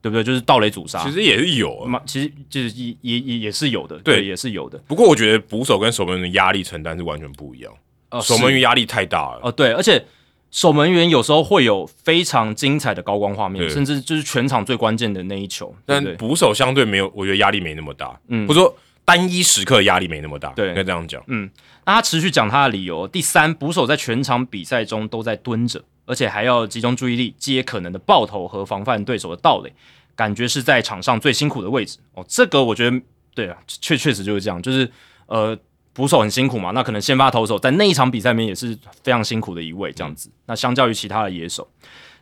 [0.00, 0.22] 对不对？
[0.22, 4.78] 就是盗垒阻杀，其实也是有啊，嘛，其实就是也也也也是有的，对也是有的。
[4.86, 7.72] 不过我觉得捕手跟守门员的压力承担是完全不一样。
[8.10, 10.02] 呃，守门员是压力太大了，哦，对，而且
[10.50, 16.02] 守门员有时候会有非常精彩的高光画面，甚至就是全场最关键的那一球，但？
[16.16, 18.74] 捕手相对没有，我觉得压力没那么大，嗯或者说
[19.04, 21.22] 单一时刻压力没那么大，对应该这样讲。
[21.26, 21.50] 嗯
[21.84, 23.08] 那他持续讲他的理由。
[23.08, 29.70] 第三，捕手在全场比赛中都在蹲着，而且还要集中注意力接可能的爆头和防范对手的盗垒，
[30.16, 31.98] 感觉是在场上最辛苦的位置。
[32.14, 33.00] 哦，这个我觉得
[33.34, 34.90] 对啊，确确实就是这样，就是
[35.26, 35.56] 呃，
[35.92, 40.30] 捕手很辛苦嘛，那可能先发投手在那一场比赛里面也是非常辛苦的一位这样子。
[40.46, 41.68] 那相较于其他的野手，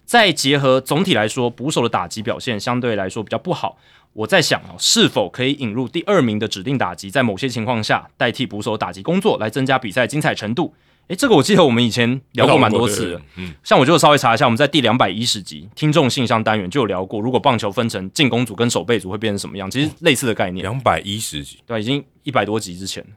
[0.05, 3.79] 再结合总体来说，捕手的打击表现相对来说比较不好。
[4.13, 10.75] 我在想哦，是否可以引入第二名的指定打击，在某些情况下代替捕手打击工作，来增加比赛精彩程度？
[11.09, 13.21] 诶，这个我记得我们以前聊过蛮多次的。
[13.37, 19.71] 嗯，像我就稍微查一下，我们在第两百一十集听众信箱单元就有聊过，如果棒球分成进攻组跟守备组会变成什么样？
[19.71, 23.11] 其实类似的概念，两百一十集，对，已经一百多集之前了。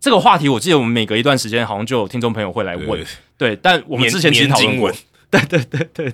[0.00, 3.06] 这个话题，我记得我们每隔一段时间好像就有听众朋友会来问，对。
[3.54, 4.92] 对，但我们之前其实讨论过
[5.30, 6.12] 对对对对，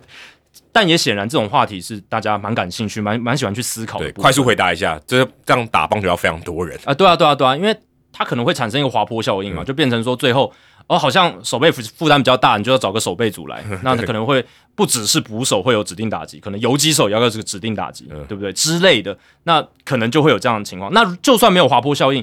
[0.73, 7.75] 但也显然这种话题是大家蛮感兴趣、蛮蛮喜欢去思考的对，快速回答一下，这这样打棒球要非常多人，啊，对啊，对啊，对啊，因为
[8.13, 10.53] 它可能会产生一个滑坡效应嘛，就变成说最后
[10.87, 20.93] 哦，好像守备负负担比较大，你就要找个手背组来， 那可能会不只是捕手会有指定打击，可能游击手也要有这个指定打击，对不对之类的，那可能就会有这样的情况。
[20.93, 22.23] 那就算没有滑坡效应，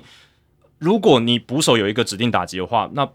[0.78, 3.08] 如果你捕手有一个指定打击的话，那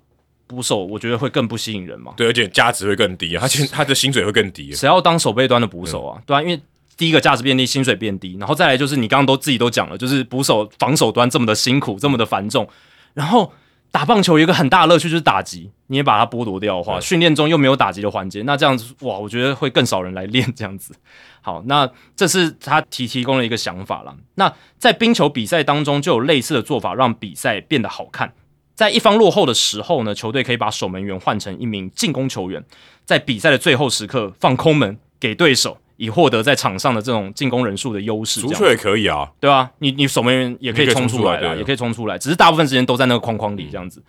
[0.48, 2.14] 捕手我觉得会更不吸引人嘛。
[2.16, 6.20] 对，而且价值会更低啊，他现他的薪水会更低，谁要当守备端的捕手啊？
[6.26, 6.60] 对啊，因为
[6.96, 12.68] 第一个价值变低，薪水变低，然后再来就是你刚刚都自己都讲了，就是捕手防守端这么的辛苦，这么的繁重，
[13.14, 13.52] 然后
[13.90, 20.94] 打棒球有一个很大的乐趣就是打击，你也把它剥夺掉的话，训练中又没有打击的环节，那这样子哇，我觉得会更少人来练这样子。
[21.40, 24.14] 好，那这是他提提供了一个想法啦。
[24.34, 28.32] 那在冰球比赛当中就有类似的做法，让比赛变得好看。
[28.74, 32.62] 在一方落后的时候呢，球队可以把守门员换成一名进攻球员，
[33.06, 38.40] 在比赛的最后时刻放空门给对手，以获得在场上的这种进攻人数的优势。
[38.40, 44.02] 足球也可以啊，对啊，你你守门员也可以冲出来啦，冲出来对也可以冲出来，只是大部分时间都在那个框框里这样子。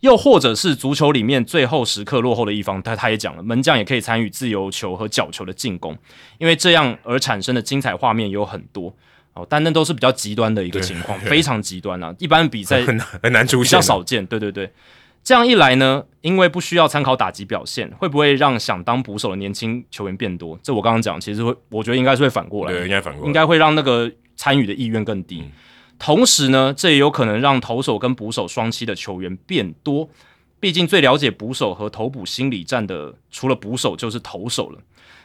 [0.00, 5.96] 又或者是足球里面最后时刻落后的一方，他他也讲了，门将也可以参与自由球和角球的进攻，
[6.36, 8.94] 因为这样而产生的精彩画面也有很多
[9.32, 14.26] 哦，但那都是比较极端的一个情况， 非常极端啊，一般比赛很难很难出比现比，较少见。
[14.26, 14.70] 对对对，
[15.24, 20.56] 这样一来呢，因为不需要参考打击表现，会不会让想当捕手的年轻球员变多？
[20.62, 25.40] 这我刚刚讲，其实会，我觉得应该是会反过来对，应该反过来，应该会让那个参与的意愿更低。
[25.40, 25.50] 嗯
[25.96, 30.10] 同时呢，这也有可能让投手跟捕手双栖的球员变多。
[30.58, 34.80] 毕竟最了解捕手和投捕心理战的，除了捕手就是投手了。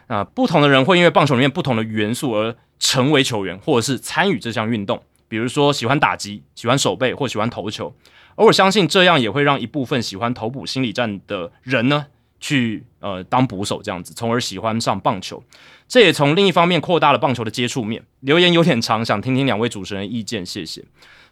[0.06, 5.02] 啊，不同的人会因为棒球里面不同的元素而成为球员，或者是参与这项运动。
[5.28, 7.94] 比如说喜欢打击、喜欢守备或喜欢投球。
[8.40, 12.06] 而我相信这样也会让一部分喜欢投捕心理战的人呢，
[12.40, 15.44] 去呃当捕手这样子，从而喜欢上棒球。
[15.90, 18.02] 这也从另一方面扩大了棒球的接触面。
[18.22, 20.82] 留言有点长，想听听两位主持人意见，谢谢。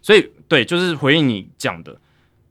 [0.01, 1.97] 所以，对，就是回应你讲的，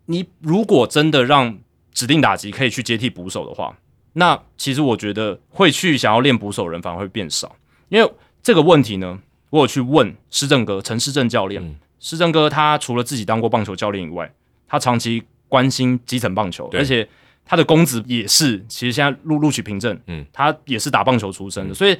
[0.07, 1.59] 你如果真的让
[1.93, 3.77] 指定打击可以去接替捕手的话，
[4.15, 7.55] 那其实我觉得会去想要练捕手的人反而会变少。
[7.91, 8.11] 因为
[8.43, 14.33] 这个问题呢，我有去问施正哥陈施正教练，施正哥他除了自己当过棒球教练以外，
[14.69, 17.09] 他长期关心基层棒球，而且
[17.45, 21.97] 他的公子也是，其实现在录录取凭证，嗯，他也是打棒球出身的，所以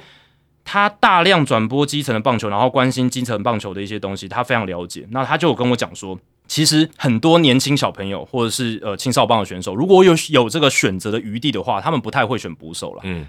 [0.65, 5.07] 他大量转播基层的棒球，然后关心基层棒球的一些东西，他非常了解。
[5.11, 13.01] 那他就有跟我讲说，其实很多年轻小朋友或者是呃青少棒的选手，如果有有这个选择的余地的话，他们不太会选捕手了。
[13.05, 13.25] 嗯，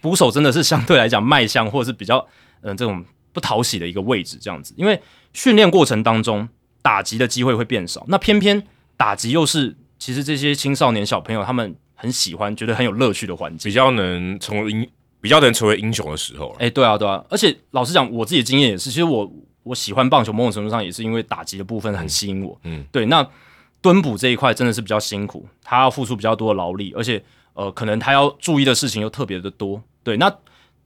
[0.00, 2.18] 捕手真的是相对来讲卖相或者是比较
[2.62, 5.00] 嗯、呃这种不讨喜的一个位置，这样子，因为
[5.32, 6.48] 训练过程当中
[6.82, 8.60] 打击的机会会变少，那偏偏
[9.00, 13.74] 打击又是其实这些青少年小朋友他们很喜欢、觉得很有乐趣的环境比。
[13.74, 14.86] 较能成为英，
[15.22, 16.56] 比较能成为英雄的时候了。
[16.58, 19.32] 哎、对啊，对啊，而且老实讲，我自己的经验也是，其实我
[19.62, 22.60] 我喜欢棒球，某种程度上也是因为打击的部分很吸引我。
[22.64, 23.26] 嗯，对，那
[23.80, 27.22] 蹲捕这一块真的是比较辛苦，他要付出比较多的劳力，而且
[27.54, 29.82] 呃，可能他要注意的事情又特别的多。
[30.02, 30.30] 对，那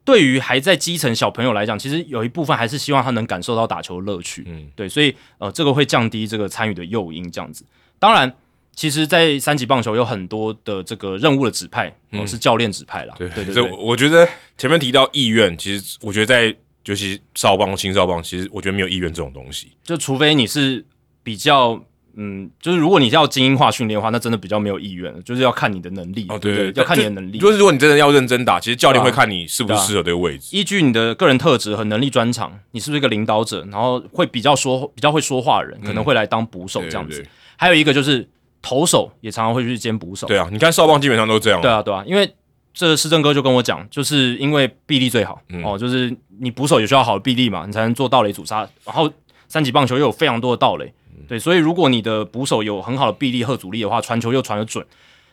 [0.04, 4.44] 对于还在基层小朋友来讲，其实有一部分还是希望他能感受到打球的乐趣。
[4.46, 7.64] 嗯，对，所以呃，这个会降低这个参与的诱因，这样子。
[8.04, 8.30] 当然，
[8.76, 13.14] 其实，在三级棒球有很多的这个任务的指派，哦、是教练指派啦。
[13.16, 14.28] 对对对对所以我我觉得
[14.58, 19.72] 前面提到意愿，其实我觉得在尤其少棒、青少棒，其实我觉得没有意愿这种东西。
[19.82, 20.84] 就除非你是
[21.22, 21.82] 比较，
[22.16, 26.26] 嗯，就是如果你要精英化训练的话，那真的比较没有意愿，就是要看你的能力。
[26.28, 27.38] 哦，对对，对要看你的能力。
[27.38, 30.54] 就是如果你真的要认真打，其实教练会看你是不对啊适合这个位置。
[30.54, 37.24] 依据你的个人特质和能力专长，你是不是一个领导者，然后会比较说比较会说话的人，可能会来当捕手对这样子。
[37.56, 38.28] 还有一个就是
[38.60, 40.26] 投手也常常会去兼捕手。
[40.26, 41.60] 对啊，你看少棒基本上都这样。
[41.60, 42.34] 对啊，对啊，因为
[42.72, 48.68] 这施政哥就跟我讲，就是因为臂力最好、哦，就是你捕手也需要好的臂力嘛，你才能做盗垒阻杀。
[48.84, 49.10] 然后
[49.46, 50.92] 三级棒球又有非常多的盗垒，
[51.28, 54.84] 对，所以如果你的捕手有很好的臂力和阻力的话，传球又传得准，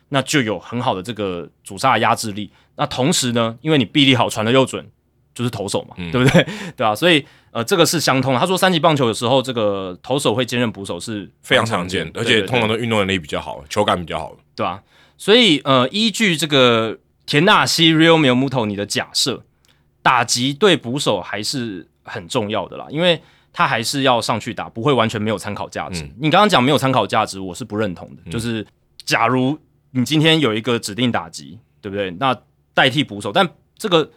[0.09, 2.51] 那就有很好的这个阻杀的压制力。
[2.75, 4.85] 那同时呢，因为你臂力好，传的又准，
[5.33, 6.45] 就是投手嘛，对不对？
[6.75, 8.39] 对啊，所以呃，这个是相通的。
[8.39, 14.81] 他说三级棒球有时候这个投手会兼任捕手是非常常见，而且通常都运动能力比较好，球感比较好，对吧、
[15.17, 19.43] 所以呃，依据这个田纳西 Real Miyamoto 你的假设，
[20.01, 23.21] 打击对捕手还是很重要的啦，因为
[23.53, 26.09] 他还是要上去打，不会完全没有参考价值。
[26.19, 28.31] 你刚刚讲没有参考价值，我是不认同的。
[28.31, 28.65] 就是
[29.03, 29.57] 假如
[29.91, 32.09] 你今天有一个指定打击，对不对？
[32.11, 32.35] 那
[32.73, 34.09] 代替捕手，但这个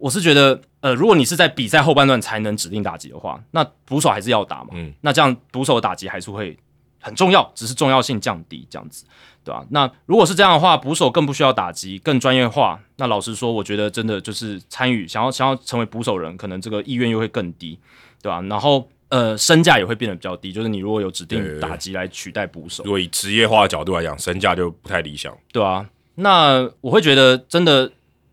[0.00, 4.70] 我是觉得，呃，如果你是在比赛后半段才能指定打击的话，那捕手还是要打嘛。
[4.72, 6.58] 嗯那这样捕手的打击还是会
[7.00, 9.04] 很重要，只是重要性降低这样子，
[9.44, 12.80] 对吧、那如果是这样的话，捕手更不需要打击，更专业化。
[12.96, 17.78] 那老实说，我觉得真的就是参与想要想要成为捕手人，可能这个意愿又会更低，
[18.22, 25.36] 对吧、然后呃，身价也会变得比较低，就是你如果有指定打击来取代捕手如，果以职业化的角度来讲，身价就不太理想。
[25.52, 27.90] 对啊，那我会觉得真的，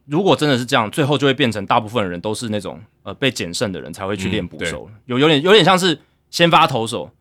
[0.08, 6.00] 如果真的是这样，最后就会变成大部分的人都是那种呃被减剩的人才会去练捕手，有有点有点像是
[6.30, 7.12] 先发投手，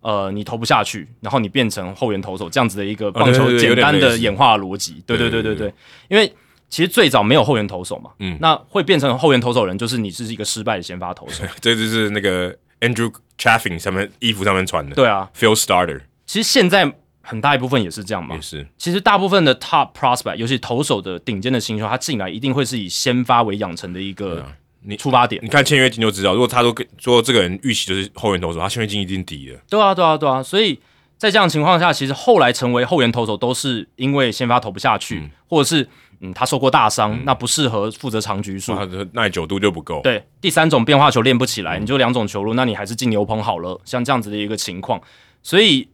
[0.00, 5.02] 呃，你投不下去，然后你变成后援投手这样子的一个棒球简单的演化逻辑。
[5.06, 5.74] 对对对对对，
[6.08, 6.30] 因为
[6.68, 11.44] 其实最早没有后援投手嘛，嗯，那会变成后援投手人就是你是一个失败的先发投手。
[11.60, 16.00] 这就是那个 Andrew Chaffin 上面衣服上面穿的，对啊，Phil Starter。
[16.26, 16.92] 其实现在
[17.24, 18.40] 很大一部分也是这样嘛也。
[18.40, 24.52] 是，其实大部分的 top prospect，尤其投手的顶尖的新秀，他进来一定会是以先发为养成的一个啊
[24.82, 25.42] 你出发点。
[25.42, 29.58] 你看签约金就知道，如果他都跟说这个人预期就是后援投手，他签约金一定低的。
[29.68, 30.42] 对啊，对啊，对啊。
[30.42, 30.78] 所以
[31.16, 35.88] 在这样的情况下，其实后来成为后援投手都是因为先发投不下去，或者是
[36.20, 38.74] 嗯他受过大伤，那不适合负责长局数。
[38.74, 40.02] 他的耐久度就不够。
[40.02, 43.80] 对，第三种变化球练不起来，你就两种球路，那你还是进牛棚好了。
[43.86, 45.00] 像这样子的一个情况，
[45.42, 45.88] 所以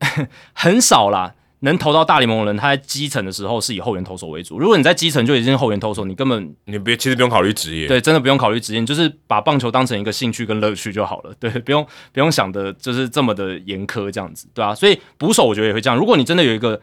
[0.52, 1.34] 很少啦。
[1.60, 4.58] 能投到大联盟的人，他在基层的时候是以后援投手为主。
[4.58, 11.34] 如果你在基层就已经是后援投手，你根本你别其实不用考虑职业，对，真的不用考虑职业，你就是把棒球当成一个兴趣跟乐趣就好了。
[11.40, 14.74] 对，不用不用想的，就是这么的严苛这样子，对啊。
[14.74, 15.98] 所以捕手我觉得也会这样。
[15.98, 16.78] 如果你真的有一个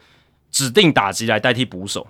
[0.50, 2.08] 指定打击来代替捕手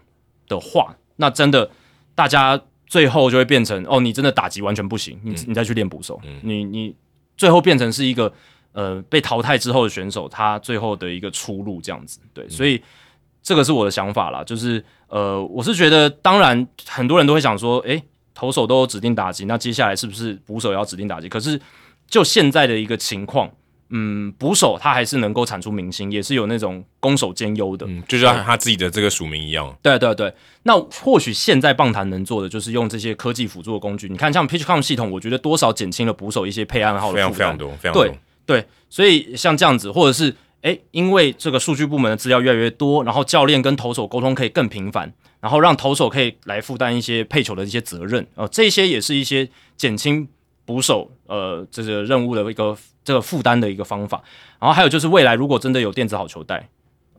[0.47, 1.70] 的话，那真的
[2.16, 6.95] 大家最后就会变成哦，你真的打击完全不行，你、你再去练捕手，你你
[7.36, 8.34] 最后变成是一个
[8.74, 12.19] 呃被淘汰之后的选手，他最后的一个出路这样子。
[12.34, 12.82] 对，所以
[13.41, 18.03] 这个是我的想法啦，就是呃，我是觉得，当然很多人都会想说，诶，
[18.34, 21.30] 投手都有指定打击，那接下来是不是捕手也要指定打击？
[21.30, 21.59] 可是
[22.07, 23.49] 就现在的一个情况，
[23.89, 27.86] 嗯，捕手他还是能够产出明星，也是有那种攻守兼优的。
[27.88, 34.07] 嗯，就像他自己的这个署名一样，对对对，那或许现在棒坛能做的就是用这些科技辅助的工具。
[34.09, 37.49] 你看，像 PitchCom 系统，我觉得多少减轻了捕手一些配暗号的非常负担。
[37.49, 38.05] 非常多，非常多。
[38.05, 50.28] 对，对所以像这样子，或者是诶，因为这个数据部门的资料越来越多，然后教练跟投手沟通可以更频繁，然后让投手可以来负担一些配球的一些责任，呃，这些也是一些减轻
[50.66, 54.24] 捕手呃这个任务的一个这个负担的一个方法。
[54.60, 56.70] 然后还有就是未来如果真的有电子好球带。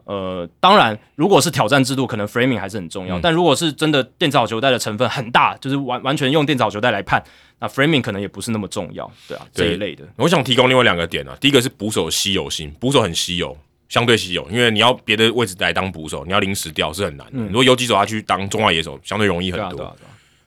[0.04, 3.18] 呃，当然，如果是挑战制度，可能 framing 还是很重要。
[3.20, 7.22] 但如果是真的电子好球带的成分很大，就是完完全用电子好球带来判，
[7.58, 10.04] 那 framing 可能也不是那么重要，对啊，这一类的。
[10.16, 13.56] 我想提供另外两个点啊，第一个是捕手的稀有性，捕手很稀有，
[13.88, 17.38] 相对稀有，因为你要别的位置来当捕手，你要临时调是很难的。
[17.46, 19.96] 如果游击手他去当中外野手，相对容易很多。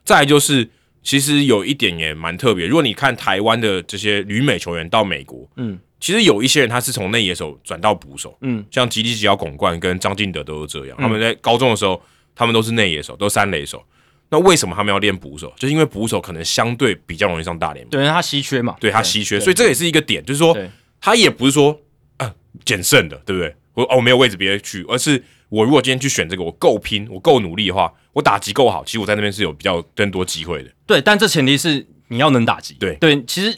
[0.04, 0.70] 再来就是，
[1.02, 12.02] 其实有一点也蛮特别，如果你看台湾的这些旅美球员到美国，嗯，其实有一些人他是从内野手转到捕手，嗯，像吉利吉奥巩冠跟张进德都是这样，他们在高中的时候，
[12.36, 13.84] 他们都是内野手，都是三垒手。
[14.30, 15.54] 那为什么他们要练捕手？
[15.58, 20.58] 就是因为捕手可能相对比较容易上大联盟，对，因为它稀缺嘛，对他稀缺，所以这也是一个点，就是说
[21.00, 21.80] 他也不是说
[22.18, 22.34] 啊
[22.66, 23.56] 捡剩的，对不对？
[23.74, 30.70] 我哦没有位置别去，而是我如果今天去选这个，我够拼，我够努力的话，我打击够好，其实我在那边是有比较更多机会的。
[30.86, 32.74] 对，但这前提是你要能打击。
[32.80, 33.58] 对对，其实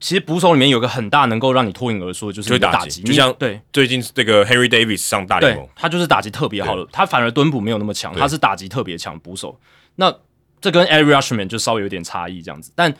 [0.00, 9.58] 其实捕手里面有个很大能够让你脱颖而出的，就是就是打击，击就像你对最近这个 Henry Davis 上大联盟，，他就是打击特别好的，他反而蹲捕没有那么强，他是打击特别强捕手。
[9.96, 10.14] 那
[10.60, 12.94] 这跟 Ari Rushman 就稍微有点差异这样子，但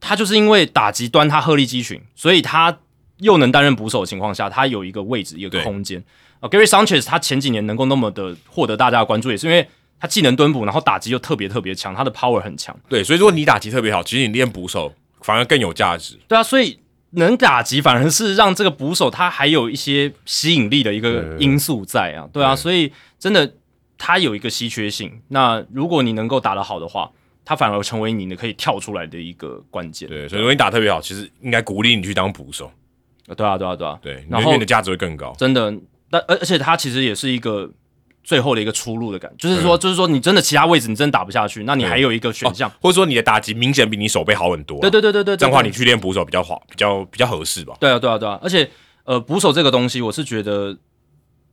[0.00, 2.78] 他就是因为打击端他鹤立鸡群，所以他
[3.18, 6.02] 又能担任捕手的情况下，他有一个位置，有一个空间。
[6.40, 9.66] 啊、g a r y Sanchez 他前几年能够那么的获得大家的关注，也是因为
[9.98, 12.78] 他既能蹲捕，然后打击又特别特别强，他的 power 很强。
[12.86, 14.92] 对，所以如果你打击特别好，其实你练捕手
[15.24, 16.18] 反而更有价值。
[16.28, 16.78] 对啊，所以
[17.12, 23.54] 能打击反而是让这个捕手他还有一些吸引力的一个因素在啊，对啊，所以真的
[23.96, 25.22] 他有一个稀缺性。
[25.28, 27.10] 那如果你能够打得好的话，
[27.42, 30.06] 他反而成为你的可以跳出来的一个关键。
[30.06, 32.70] 对，所以如果你打特别好，其实应该鼓励你去当捕手。
[33.34, 33.98] 对啊，对啊，对啊。
[34.02, 35.34] 对，然后你的价值会更高。
[35.38, 35.72] 真的，
[36.10, 37.70] 但而而且他其实也是一个
[38.24, 44.80] 最后的一个出路的感觉，就是说，就是说，你真的其他位置你真的打不下去，那你还有一个选项，或者说你的打击明显比你手背好很多。
[44.80, 47.76] 对对对对对，这样的话你去练捕手比较好，比较比较合适吧？
[47.78, 48.40] 对啊，对啊，对啊。
[48.42, 48.68] 而且
[49.04, 50.76] 呃，捕手这个东西，我是觉得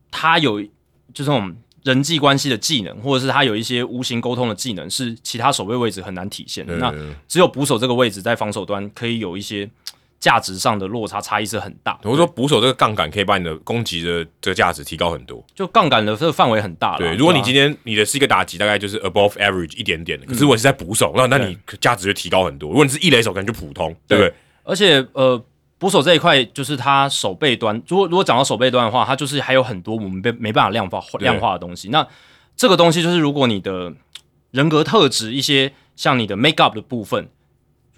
[0.09, 0.69] 他有就
[1.13, 1.53] 这种
[1.83, 6.77] 人际关系的技能，或者是他有一些无形沟通的技能，是其他守备位置很难体现的。
[6.77, 6.93] 那
[7.27, 9.69] 只有捕手这个位置在防守端可以有一些。
[10.21, 11.99] 价值上的落差差异是很大。
[12.03, 16.95] 我说捕手这个杠杆可以把你的攻击的这个价值提高很多，就杠杆的这个范围很大。
[16.97, 22.69] 对，如果你今天你的是一个打击大概就是 above average 一点点的，可是我是在捕手，那那你价值就提高很多。
[22.69, 24.33] 如果你是一垒手，可能就普通，对不对？
[24.63, 25.43] 而且呃，
[25.79, 31.89] 捕手这一块就是他手背端，如果如果讲到手背端的话，它就是还有很多我们没没办法量化量化的东西。
[31.89, 32.07] 那
[32.55, 33.91] 这个东西就是如果你的
[34.51, 37.27] 人格特质一些像你的 make up 的部分。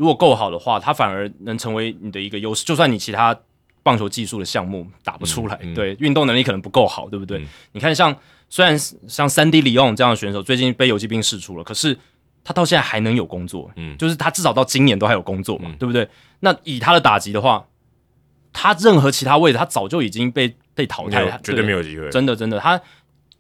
[0.04, 2.66] 如果够好的话，它反而能成为你的一个优势。
[2.66, 3.34] 就算你其他
[3.84, 7.42] 棒球技术的项目打不出来，对运动能力可能不够好，对不对？
[7.72, 8.14] 你看，像
[8.50, 8.78] 虽然
[9.08, 11.98] 像三 D 里昂这样的选手，最近被游击兵释出了，可是
[12.44, 16.06] 他到现在还能有工作，嗯，就是他至少到今年都还有工作嘛，对不对？
[16.42, 17.66] 那以他的打击的话，
[18.52, 22.10] 他任何其他位置，他早就已经被被淘汰了，绝对没有机会。
[22.10, 22.82] 真的，真的，他。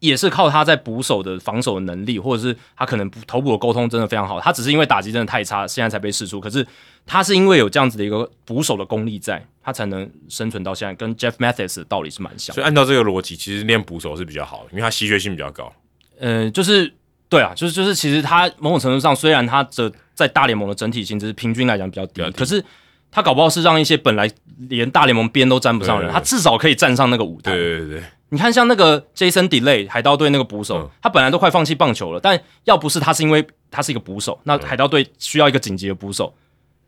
[0.03, 4.37] 也是靠他在捕手的防守的能力，或者是他可能投捕的沟通真的非常好。
[4.37, 6.41] 他只是因为打击真的太差，现在才被试出。
[6.41, 6.67] 可是
[7.05, 10.93] 他是因为有这样子的一个捕手的功力，在他才能生存到现在。
[10.95, 12.53] 跟 Jeff Mathis 的道理是蛮像。
[12.53, 15.71] 所以按照这个逻辑，其实练捕手是比较好的，因为他稀缺性比较高。
[16.19, 16.93] 呃，就是
[17.29, 22.61] 对啊，就是就是，其实他某种程度上，虽然他的在大联盟的整体薪资平均来讲比较低，可是
[23.09, 24.29] 他搞不好是让一些本来
[24.67, 27.53] 连大联盟边都沾不上的人，他至少可以站上那个舞台。
[27.53, 28.03] 对对对。
[28.33, 36.33] 你看，像那个 Jason Delay 海盗队那个捕手，他本来都快放弃棒球了，但要不是他是因为他是一个捕手，那海盗队需要一个紧急的捕手，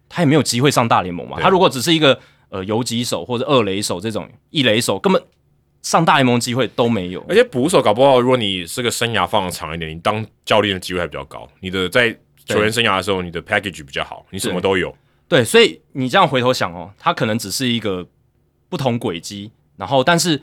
[0.10, 1.38] 他也没有机会上大联盟嘛。
[1.40, 2.20] 他如果只是一个
[2.50, 5.24] 呃游击手或者二垒手这种一垒手，根本
[5.84, 7.24] 上大联盟机会都没有。
[7.30, 11.48] 而且捕手搞不好，如果你是个生涯放的长一点，你当教练的机会还比较高。
[11.60, 12.10] 你的在
[12.48, 14.92] 球员生涯的时候，你的 package 比较好，你什么都有。
[15.28, 18.04] 对，所以你这样回头想哦，他可能只是一个
[18.68, 20.42] 不同轨迹，然后但是。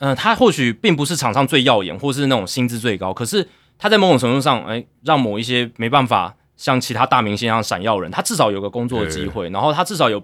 [0.00, 3.46] 嗯，他或许并不是场上最耀眼，或是那种薪资最高，可是
[3.78, 10.22] 他在某种程度上，哎，让某一些没办法像其他大明星一样闪耀人，他至少有个工作的机会，然后他至少有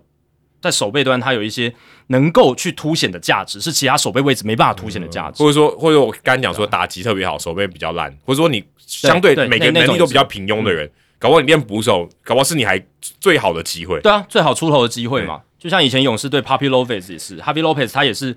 [0.62, 1.70] 在守备端，他有一些
[2.06, 12.82] 能够去凸显的价值，是其他守备位置没办法凸显的价值，或者说，或者我刚讲说打击特别好，守备比较烂，或者说你相对每个能力都比较平庸的人，搞不好你练捕手，搞不好是你还
[13.20, 18.34] 最好的机会，对啊，最好出头的机会嘛，就像以前勇士队 Papi Lopez 也是，Papi Lopez 他也是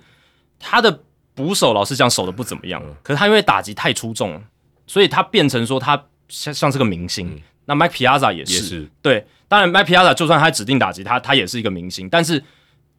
[0.60, 1.00] 他的。
[1.40, 4.42] 捕手老实讲守的不怎么样，可是他因为打击太出众了，
[4.86, 7.42] 所以他变成说他像像是个明星。
[7.64, 12.44] 那 Mike Piazza 也是，对，当然 Mike Piazza 就算他指定打击，他他也是一个明星，但是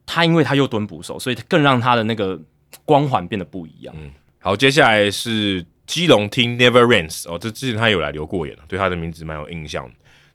[0.07, 2.41] 他因为他又蹲捕手，所以更让他的那个
[2.87, 3.95] 光环变得不一样。
[3.99, 9.87] 嗯，好，接下来是基隆听 Never Rains 哦，这之前他有来留过言对他的名字蛮有印象。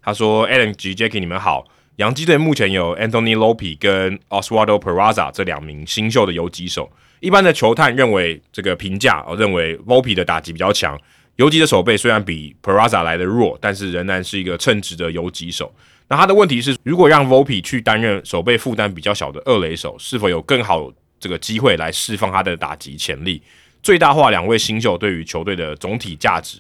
[0.04, 6.92] 他说：“Alan G Jackie，你们好，洋基队目前有 Anthony Lope 跟 Oswaldo Peraza 这两名新秀的游击手。”
[7.26, 10.96] 一般的球探认为这个评价，哦认为 Volpe 的打击比较强，
[11.38, 15.74] 游击的手背虽然比 Peraza 来的弱，但是仍然是一个称职的游击手。
[16.08, 23.42] 那他的问题是，如果让 Volpe 去担任手背负担比较小的二垒手，是否有更好这个机会来释放他的打击潜力，
[23.82, 26.60] 最大化两位新秀对于球队的总体价值？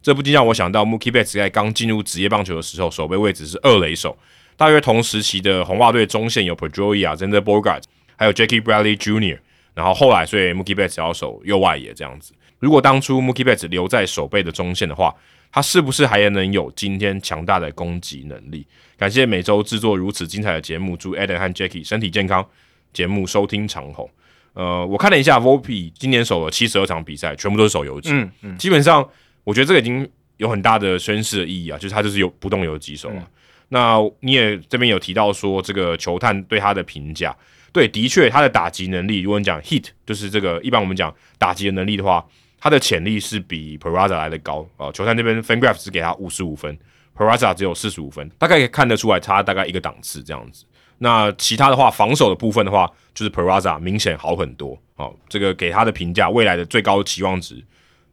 [0.00, 4.16] 这不禁让我想到 Mookie Betts 在刚进入职业棒球的时候，手背位置是二垒手，
[4.56, 7.78] 大约同时期的红袜队中线有 Pedroia、zendeborga
[8.16, 9.38] 还有 Jackie Bradley Jr.
[9.76, 12.32] 然后后来，所以 Mookie Betts 要守右外野这样子。
[12.60, 15.14] 如果当初 Mookie Betts 留在守备的中线的话，
[15.52, 18.66] 他是不是还能有今天强大的攻击能力？
[18.96, 22.48] 感谢每周制作如此精彩的节目，祝 Adam 和 Jackie 身体健康，
[22.94, 24.08] 节目收听长虹。
[24.54, 28.08] 呃，我看了一下 Volpe 今年守了七十二场比赛，全部都是守游击。
[28.12, 29.06] 嗯嗯，基本上
[29.44, 30.08] 我觉得这个已经
[30.38, 33.28] 有很大的宣示的意义啊，就是他就是有不动游击手啊。
[33.68, 37.36] 那你也这边有提到说，这个球探对他的评价。
[37.76, 42.26] 对，的确，他的打击能力，如果你讲 hit，就是这个一般我们讲打击的能力的话，
[42.58, 44.90] 他的潜力是比 Peraza 来的高啊。
[44.92, 46.74] 球探那边 FanGraph 只给他五十五分
[47.14, 50.64] ，Peraza 只有四十五分，大概可以看得出来差大概一个档次这样子。
[50.96, 55.14] 那其他的话，防守的部分的话，就是 Peraza 明显好很多哦。
[55.28, 57.62] 这个给他的评价，未来的最高期望值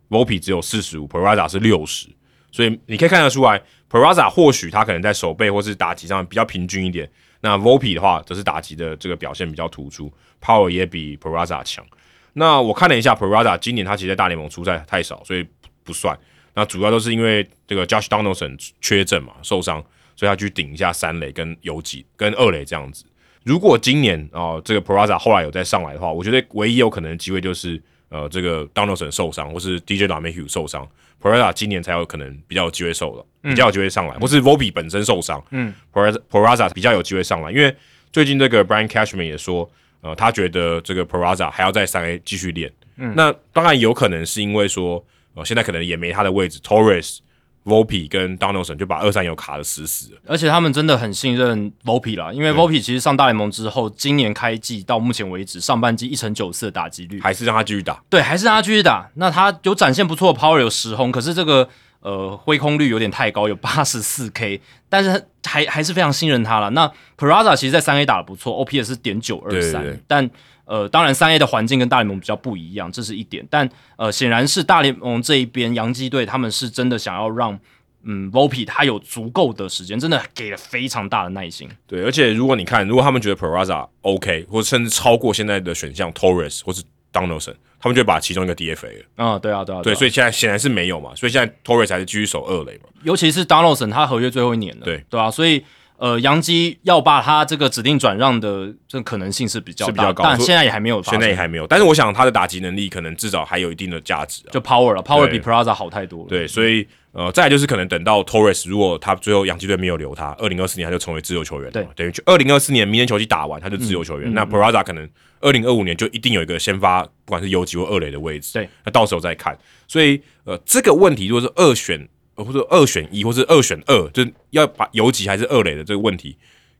[0.09, 2.09] ，Volpe 只有四十五，Peraza 是六十，
[2.51, 7.09] 所以你可以看得出来，Peraza 或许他可能在手背或是打击上比较平均一点。
[7.45, 10.09] 那 Volpe 的话，则是打击的这个表现比较突出
[10.41, 11.85] ，Power 也比 Peraza 强。
[12.31, 15.45] 那我看了一下 Peraza，今年他其实在大联盟出赛太少，所以
[15.83, 16.17] 不算。
[16.53, 19.83] 那主要都是因为这个 Josh Donaldson 缺阵嘛，受伤，
[20.15, 23.03] 所以他去顶一下三垒跟游击跟二垒这样子。
[23.43, 30.87] 如果今年哦，这个 Peraza 后来有再上来的话，我觉得唯一有可能的机会就是呃，这个 Donaldson 受伤，或是 DJ LaMahieu 受伤
[31.23, 37.73] ，Peraza 今年才有可能比较有机会受了，比较有机会上来，不是 v o b i 本身受伤，嗯，Peraza Peraza 比较有机会上来，因为
[38.11, 39.69] 最近这个 Brian Cashman 也说，
[40.01, 45.03] 呃，他觉得这个 Peraza 还要在三 A 继续练，嗯，那当然有可能是因为说。
[45.35, 47.17] 呃，现在可能也没他的位置，Torres、
[47.65, 59.09] Vopi 跟 Donaldson 就把二三游卡的死死的，而且他们真的很信任 Vopi 啦，因为 Vopi 其实上大联盟之后，今年开季到目前为止，上半季一成九四的打击率，还是让他继续打，对，还是让他继续打。
[59.15, 61.69] 那他有展现不错的 power，有十轰，可是这个
[62.01, 64.59] 呃挥空率有点太高，有八十四 K，
[64.89, 66.69] 但是还还是非常信任他了。
[66.71, 70.29] 那 Peraza 其实，在三 A 打的不错，OP 也是点九二三，但。
[70.65, 73.45] 呃，当然，三 A 的环境跟大联盟比较不一样，这是一点。
[73.49, 77.59] 但呃，显然是大联盟这一边，洋基队他们是真的想要让
[78.03, 81.69] 嗯 Vopi 他有足够的时间，真的给了非常大的耐心。
[81.85, 89.05] 对，而且如果你看，如果他们觉得 Peraza OK，或者甚至超过现在的选项 Torres 或是 Donaldson，他们就把其中一个 DFA 了。
[89.15, 92.85] 啊，对啊，对啊，对，所以现在显然是没有嘛，所以现在 Torres 还是继续守二垒嘛。
[93.03, 95.63] 尤其是 Donaldson，他合约最后一年了，对对啊，所以。
[95.97, 101.65] 呃，杨基要把他这个指定转让的这可能性是比较比较大，但现在也还没有，现在也还没有。
[101.67, 106.29] 但是我想他的打击能力可能至少还有一定的价值，就 power 了，power 比 Plaza 好太多了。
[106.29, 114.33] 对，所以呃，再就是可能等到 Torres 如果他最后洋基队没有留他，二零二四年他就成为自由球员，对，等于二零二四年明年球季打完他就自由球员。
[114.33, 115.07] 那 Plaza 可能
[115.39, 119.57] 二零二五年就一定有一个先发，不管是游击或二垒的位置，对，那到时候再看。
[119.87, 126.35] 所以呃，这个问题如果是二选或者二选一，或是二选二，就是要把游击还是二垒的这个问题。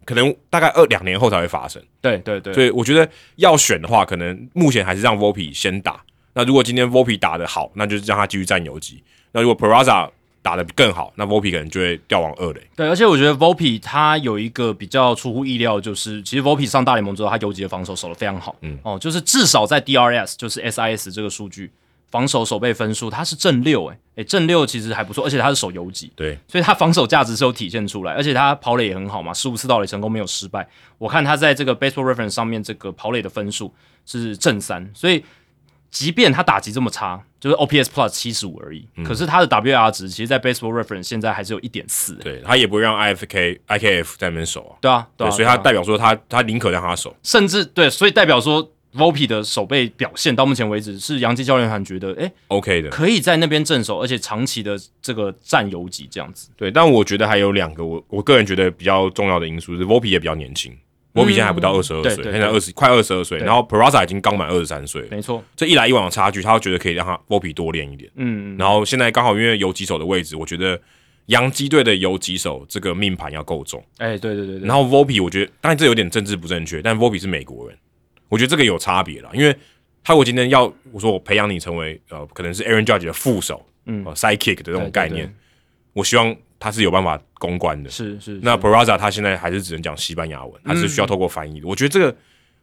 [0.05, 6.03] 可能大概二两年后才会发生，对对对，所以我觉得要选的话，可能目前还是让 Vopi 先打。
[6.33, 9.01] 那如果今天 Vopi 打的好，那就是让他继续占游击。
[9.31, 10.09] 那如果 Peraza
[10.41, 12.59] 打的更好，那 Vopi 可能就会调往二垒。
[12.75, 18.53] 对，而且我觉得 Vopi 他有一个比较出乎意料，就是其实 Vopi 上大联盟之后，他游击的防守守的非常好。
[18.59, 21.71] 嗯，哦，就是至少在 DRS 就是 SIS 这个数据。
[22.13, 30.69] 防守守备分数，他是正六，诶诶，正六其实还不错，而且他是守游击，对，所以他防守价值是有体现出来，而且他跑垒也很好嘛，十五次盗垒成功没有失败。
[30.99, 33.73] 我看他在这个 Baseball Reference 上面这个跑垒的分数
[34.05, 35.25] 是正三，所以
[35.89, 48.69] 即便他打击这么差，就是 OPS Plus 七十五而已，可是他的 WR 值其实，在 Baseball Reference 现在还是有一点四，对他也不会让 IFK IKF 在那边守啊，对啊，对，所以他代表说他他宁可让他守，甚至对，所以代表说。
[48.95, 56.49] Vopi 的守备表现到目前为止是杨基教练团觉得哎，OK 的，可以在那边镇守，而且长期的这个占游击这样子。
[56.55, 60.71] 对，但我觉得还有两个，我我个人觉得比较重要的因素是 Vopi 也比较年轻
[61.13, 68.11] ，Vopi 现在还不到二十二岁，现在二十快二十二岁，然后 Peraza 已经刚满二十三岁，没错，这一来一往的差距，他觉得可以让他 Vopi 多练一点。
[68.15, 70.79] 嗯，然后现在刚好因为游击手的位置，我觉得
[71.27, 73.83] 洋基队的游击手这个命盘要够重。
[73.97, 74.67] 哎，对对对对。
[74.67, 77.77] 然后 Vopi 我觉得，当然这有点政治不正确，但 Vopi 是美国人。
[78.33, 79.55] 我觉得这个有差别了，因为
[80.03, 85.31] 他我今天要我说我培养你成为呃可能是 Aaron Judge 的副手，嗯，side kick 的这种概念，
[85.93, 87.91] 我希望他是有办法公关的。
[87.91, 88.39] 是是。
[88.41, 91.67] 那 Peraza 他现在还是只能讲西班牙文，他是需要透过翻译的。
[91.67, 92.11] 我觉得这个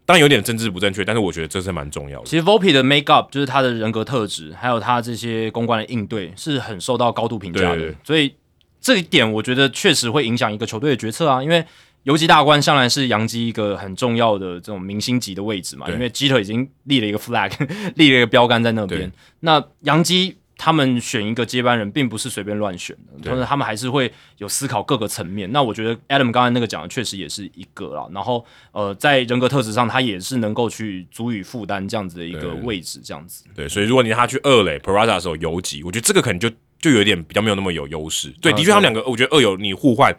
[0.05, 2.27] 当然有点政治不正确，但是我觉得这是蛮重要的。
[2.27, 7.95] 其实 Vopi 的 make up 就是他的人格特质，还有他这些公关的应对是很受到高度评价的。
[8.03, 8.35] 所以
[8.81, 11.65] 这一点我觉得确实会影响一个球队的决策啊，因为。
[12.05, 17.53] 游击大关向来是杨基一个很重要的这种明星级的位置嘛，因为基特已经立了一个 flag，
[17.97, 19.11] 立了一个标杆在那边。
[19.41, 25.51] 那杨基他们选一个接班人，并不是随便乱选的，同时他们还是会有思考各个层面。
[25.53, 28.07] 那我觉得 Adam 刚才那个讲的确实也是一个啦。
[28.13, 33.45] 然后呃，在人格特质上，他也是能够去足以负担这样子的一个位置，这样子。
[33.55, 38.31] 对，所以如果你让他去二垒 p r a z a 的时候游击，我觉得这个可能就就有点比较没有那么有优势。
[38.41, 40.15] 对，的确他们两个，我觉得二有你互换。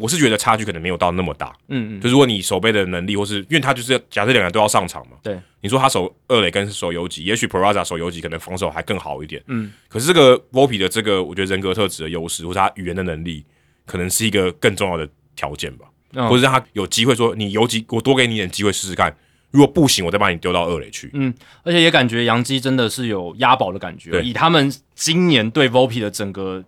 [0.00, 13.44] 我是觉得差距可能没有到那么大，嗯嗯，就如果你守备的能力，或是因为他就是假设两个人都要上场嘛，对，你说他守二垒跟守游击，也许 Peraza 守游击可能防守还更好一点，嗯，可是这个 Vopi 的这个我觉得人格特质的优势，或者他语言的能力，
[13.84, 15.86] 可能是一个更重要的条件吧，
[16.28, 19.14] 或者让他有机会说你游击，我多给你一点机会试试看，
[19.50, 26.64] 如果不行，我再把你丢到二垒去，嗯，而且也感觉杨基真的是有押宝的感觉，以他们今年对 Vopi 的整个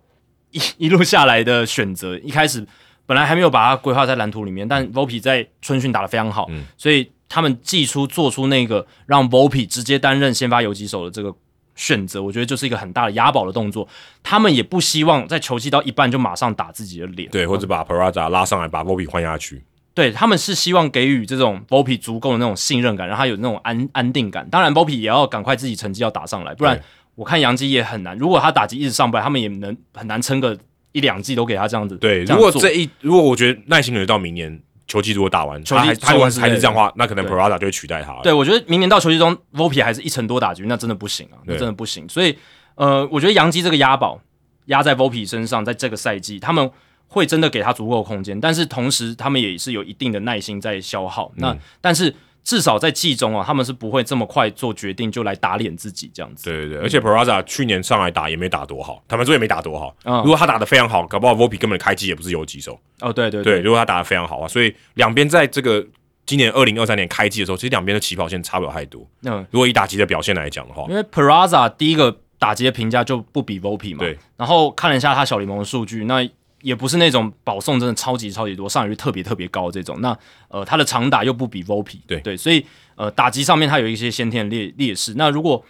[0.51, 2.63] 一一路下来的选择，一开始。
[3.05, 11.33] 本来还没有把它规划在蓝图里面，但 Vopi 在春训打得非常好，所以他们寄出做出那个让 Vopi 直接担任先发游击手的这个
[11.75, 13.87] 选择，我觉得就是一个很大的押宝的动作。
[14.21, 19.63] 他们也不希望在球季到一半就马上打自己的脸，对，或者把 Peraza 拉上来把 Vopi 换下去。
[19.95, 24.49] 对他们是希望给予这种 v o p 足够的那种信任感，让他有那种安安定感。
[24.49, 26.81] 当然 v o p 也要赶快自己成绩要打上来，不然
[27.13, 28.17] 我看杨基也很难。
[28.17, 30.57] 如果他打击一直上不来，他们也能很难撑个
[30.93, 31.97] 一两季都给他这样子。
[31.97, 38.19] 对，如果这一如果我觉得耐心留到明年球季如果打完，球季他还他如果做完之类的还是这样的话，那可能 Parada 就会取代他。
[38.23, 42.07] 对，我觉得明年到球季中 v o p i 还是一成多打局，那真的不行啊，那真的不行。
[42.07, 42.37] 所以，
[42.75, 44.21] 呃，我觉得杨基这个押宝
[44.65, 46.69] 压在 v o p i 身上，在这个赛季，他们
[47.07, 51.31] 会真的给他足够的空间，但是同时他们也是有一定的耐心在消耗。
[51.37, 52.13] 嗯那但是
[52.43, 56.49] 至少在季中啊，他们是不会这么快做决定就来打脸自己这样子。
[56.49, 59.95] 对对对，而且 Peraza 去年上来打也没打多好，坦白说也没打多好。
[60.03, 62.79] 嗯如果他打的非常好，搞不好 Vopi 根本开机也不是游击手。
[62.99, 65.85] 哦，对对对，如果他打的非常好啊，所以两边在这个
[66.25, 69.07] 今年二零二三年开机的时候，其实两边的起跑线差不了太多。
[69.23, 76.21] 嗯，如果以打击的表现来讲的话，因为 Peraza 第一个打击的评价就不比 v o p i 嘛，对，然后看了一下他小联盟的数据，那
[76.63, 79.99] 也不是那种保送真的超级超级多，上垒率特别特别高这种。
[80.01, 85.13] 那呃，他的长打又不比 v o p i 对对，所以呃，打击上面他有一些先天的劣劣势。
[85.17, 85.63] 那如果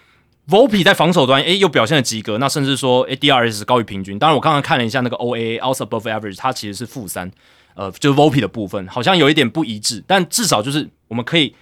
[0.45, 4.19] v o p i 在防守端诶又表现的及格，那甚至说诶 DRS 高于平均。
[4.19, 7.31] 当然我刚刚看了一下那个 OAA out above average，它其实是负三，
[7.75, 11.55] 呃，就是 v o p i 的部分好像有一点不一致，但至少就是我们可以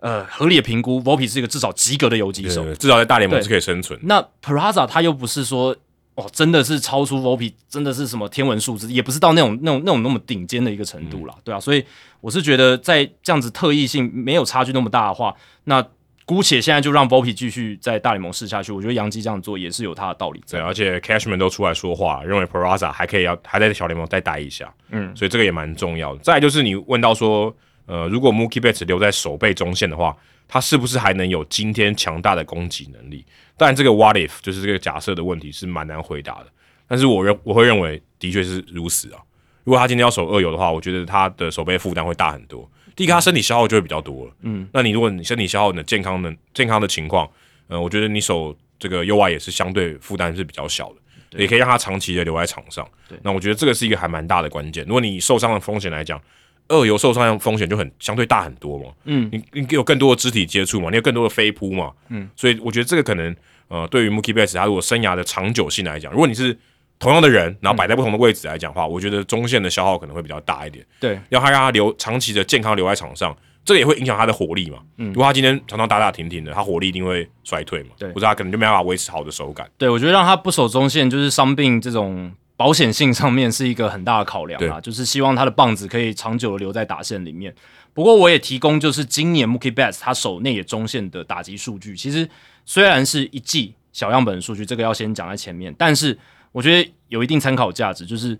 [0.00, 2.62] 呃合理的评估 v o p i 是一个至少及格的游击手。
[2.74, 3.98] 至少在大联盟对是可以生存。
[4.02, 5.74] 那 Peraza 他又不是说
[6.16, 11.84] 哦，真的是超出 Vopi，真的是什么天文数字，也不是到那种那种那种那么顶尖的一个程度啦，对啊，所以
[12.20, 15.86] 我是觉得在这样子特异性没有差距那么大的话，那
[16.24, 20.42] 姑且现在就让 Vopi 继续在大联盟试下去，我觉得杨基这样做也是有他的道理。
[20.50, 26.20] 对，而且 Cashman 都出来说话，认为 Peraza 还可以要还在小联盟再待一下，嗯，所以这个也蛮重要的。
[26.22, 27.54] 再来就是你问到说，
[27.84, 30.16] 呃，如果 Mookie Betts 留在守备中线的话，
[30.48, 33.24] 他是不是还能有今天强大的攻击能力？
[33.56, 36.46] 当然，这个 What if 就是这个假设的问题是蛮难回答的。
[36.88, 39.20] 但是我认我会认为的确是如此啊。
[39.64, 42.70] 如果他今天要守二游的话，我觉得他的手背负担会大很多。
[42.94, 44.32] 第一个，他身体消耗就会比较多了。
[44.42, 47.28] 嗯，那你如果你身体消耗，你的健康的健康的情况，
[47.66, 52.88] 呃，我觉得你守这个右外也是相对负担是比较小的，也可以让他长期的留在场上。
[53.08, 54.84] 对那我觉得这个是一个还蛮大的关键。
[54.86, 56.20] 如果你受伤的风险来讲，
[56.68, 58.86] 二游受伤的风险就很相对大很多嘛。
[59.04, 61.92] 嗯，你你有更多的肢体接触嘛，你有更多的飞扑嘛。
[62.08, 63.34] 嗯，所以我觉得这个可能
[63.68, 66.56] 呃，对于 Mookie Betts 他如果生涯的长久性来讲，如果你是
[66.98, 70.84] 同样的人，然后摆在不同的位置来讲的话，我觉得中线的消耗可能会比较大一点。
[70.98, 74.78] 对，要他让他留长期的健康留在场上，这个也会影响他的火力嘛。
[74.96, 77.90] 嗯，如果他今天常常打打停停的，他火力一定会衰退嘛。
[77.98, 79.68] 对或者他可能就没办法维持好的手感。
[79.76, 87.54] 对，我觉得让他不守中线，就是伤病这种保险性上面是一个很大的考量啊，就是希望他的棒子可以长久的留在打线里面。
[87.92, 92.28] 不过我也提供就是今年 Mookie Betts 他守内野中线的打击数据，其实
[92.64, 96.18] 虽然是一季小样本数据，这个要先讲在前面，但是
[96.52, 98.38] 我觉得有一定参考价值，就是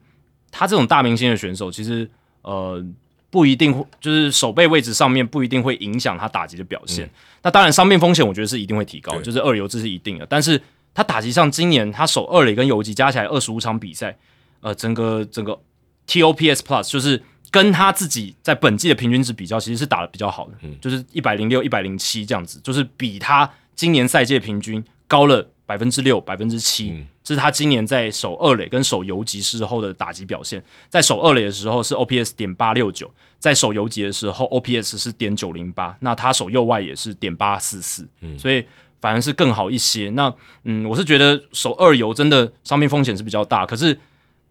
[0.51, 2.09] 他这种大明星的选手，其实
[2.43, 2.83] 呃
[3.31, 7.09] 不一定会，就是守备位置上面不一定会影响他打击的表现。
[7.43, 10.61] 那当然伤病风险我觉得是一定会提高，就是二游这是一定的，但是
[10.97, 14.17] 他打击上今年他守二垒跟游击加起来二十五场比赛，
[14.63, 15.61] 呃，整个整个
[16.09, 26.91] TOPS Plus 就是跟他自己在本季的平均值比较，其实是打的比较好的，就是一百零六、一百零七这样子，就是比他今年赛季的平均高了百分之六、百分之七。
[26.93, 30.63] 嗯这是他今年在守二垒跟守游击时候的打击表现。
[30.89, 35.97] 在守二垒的时候是 OPS 点八六九，在守游击的时候 OPS 是点九零八。
[35.99, 38.07] 那他守右外也是点八四四，
[38.39, 38.65] 所以
[39.07, 40.11] 反而是更好一些。
[40.15, 40.35] 那
[40.65, 43.97] 嗯，我是觉得守二游真的伤病风险是比较大，可是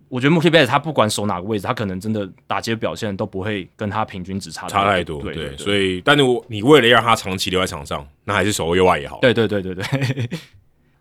[0.07, 9.19] 我觉得 Mookie Betts 他不管守哪个位置，他可能真的打击的表现都不会跟他平均值差差太多，对对，所以，但是我你为了让他长期留在场上，那还是守右外也好。
[9.19, 9.83] 对对对对对。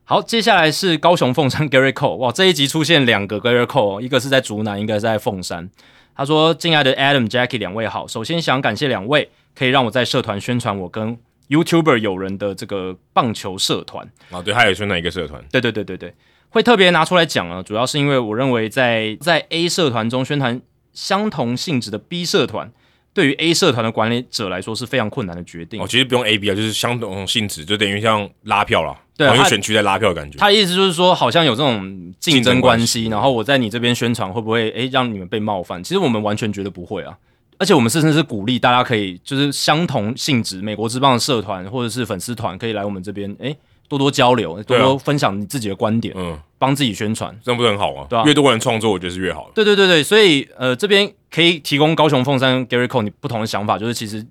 [0.02, 5.70] 好，接下来是高雄凤山 Gary Cole，哇， 这一集出现两个 Gary Cole，一个是在竹南，一个是在凤山。
[6.16, 11.16] 他说：“敬爱的 Adam、Jackie 两位好，首先想感谢两位，可以让我在社团宣传我跟
[11.48, 14.06] YouTuber 友人的这个棒球社团。
[14.30, 16.14] 啊，对，他也宣传一个社团，对对对对对，
[16.50, 20.60] 会特别拿出来讲啊，主要是因为我认为在在 A 社团中宣传
[20.92, 22.72] 相同性质的 B 社团，
[23.12, 25.82] 对于 A 社团的管理者来说是非常困难的决定。
[25.82, 30.38] 哦，其实不用 A B 啊，就是相同性质，就等于像拉票啦，对他同一个选区在拉票的感觉。
[30.38, 35.82] 他的意思就是说，好像有这种竞争关系，竞争关系然后我在你这边宣传会不会诶让你们被冒犯？
[35.82, 37.16] 其实我们完全觉得不会啊，
[37.58, 43.56] 而且我们甚至是鼓励大家可以就是相同性质美国之棒的社团或者是粉丝团可以来我们这边诶
[43.88, 47.34] 多多交流，多多分享你自己的观点，嗯，帮自己宣传。
[47.44, 48.06] 这样不是很好吗？
[48.08, 49.52] 对啊越多人创作，我觉得是越好的。
[49.54, 54.26] 对对对对，所以呃这边可以提供高雄凤山 Gary Cole 你不同的想法，就是其实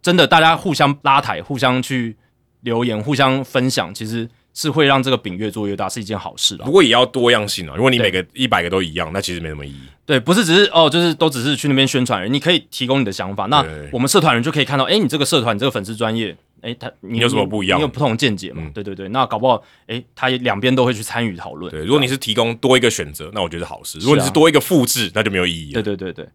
[0.00, 2.16] 真的大家互相拉抬，互相去
[2.60, 6.72] 留言，互相分享，其实是会让这个饼越做越大，是一件好事啊不。
[6.72, 7.74] 过也要多样性啊。
[7.76, 9.80] 如果你每个一百个都一样，那其实没什么意义。
[10.06, 13.62] 对，不是只是哦，就是都只是去那边宣传而已，你可以提供你的想法，那
[13.92, 18.62] 我们社团人就可以看到，哎，你这个社团，你这个粉丝专业，哎，他你有什么不一样你有不同见解嘛？
[18.64, 21.70] 嗯对对对，那搞不好，哎，他也两边都会去参与讨论。
[21.70, 25.82] 对，如果你是提供多一个选择，那我觉得好事；如果你是多一个复制，那就没有意义对。
[25.82, 26.26] 对对对。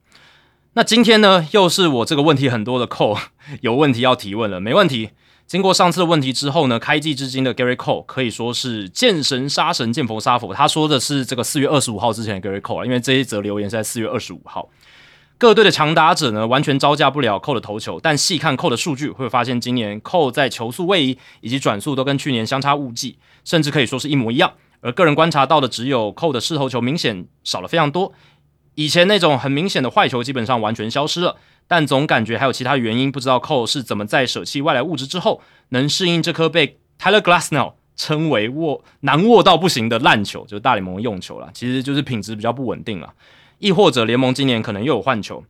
[0.73, 3.18] 那今天呢，又是我这个问题很多的扣
[3.61, 5.10] 有问题要提问了，没问题。
[5.52, 10.53] 经过上次的问题之后呢，开季至今的 Gary Cole 可以说是见神杀神，见佛杀佛。
[10.53, 14.69] 他说的是这个四月二十五号之前的 Gary Cole 啊，因为这一则留言是在四月二十五号。
[15.38, 24.53] 各队的强打者呢，完全招架不了扣的投球，但细看扣的数据，会发现今年扣在球速位移以及转速都跟去年相差无几，甚至可以说是一模一样。
[24.80, 28.14] 而个人观察到的只有扣的势头球明显少了非常多，
[28.76, 31.36] 以前那种很明显的坏球基本上完全消失了。
[31.72, 35.39] 但总感觉还有其他原因，不知道寇是怎么在舍弃外来物质之后，
[35.69, 43.14] 能适应这颗被 Tyler Glasnow 称为握难握到不行的烂球，就是大联盟用球了，其实就是品质比较不稳定了。
[43.60, 45.45] 亦或者联盟今年可能又有换球。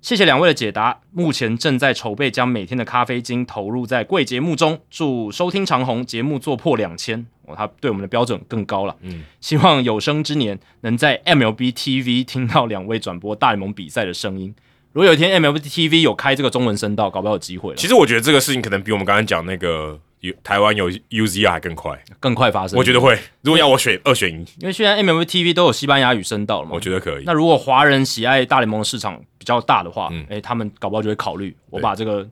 [0.00, 8.94] 谢谢两位的解答，目前正在筹备将每天的咖啡金投入在贵节目中，祝收听长虹节目做破两千，哦，他对我们的标准更高了。
[9.00, 14.54] 嗯，希望有生之年能在 MLB TV 听到两位转播大联盟比赛的声音。
[14.96, 22.02] 如果有一天 MLB TV 有开这个中文声道，搞不好有机会了，其实我觉得这个事情可能比我们刚刚讲那个有台湾有 UZR 还更快。
[22.18, 22.78] 更快发生。
[22.78, 27.24] 我觉得，会，如果要我选二选一，因为现在 MLB TV 都有西班牙语声道了嘛，我觉得可以。
[27.26, 32.26] 那如果华人喜爱大联盟的市场比较大的话，嗯诶、他们搞不好就会考虑我把这个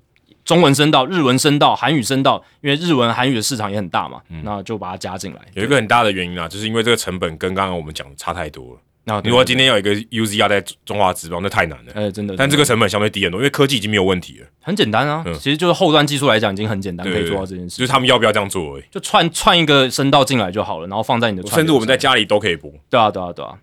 [0.47, 5.43] 中文声道、日文声道、韩语声道，因为日文、韩语的市场也很大嘛，那就把它加进来。
[5.53, 8.81] 有一个很大的原因啊，就是因为这个成本跟刚刚我们讲的差太多了。
[9.07, 11.93] 那如果今天有一个 UZR 在中华职棒，那太难了。
[11.95, 18.85] 哎、真的，但这个成本相对低很多，因为科技已经没有问题了，很简单啊，嗯其实就是后端技术来讲已经很简单，可以做到这件事就是他们要不要这样做而已。
[18.91, 22.73] 就串串一个声道进来就好了，然后放在你的甚至我们在家里都可以播。
[22.89, 23.59] 对啊，对啊，对啊。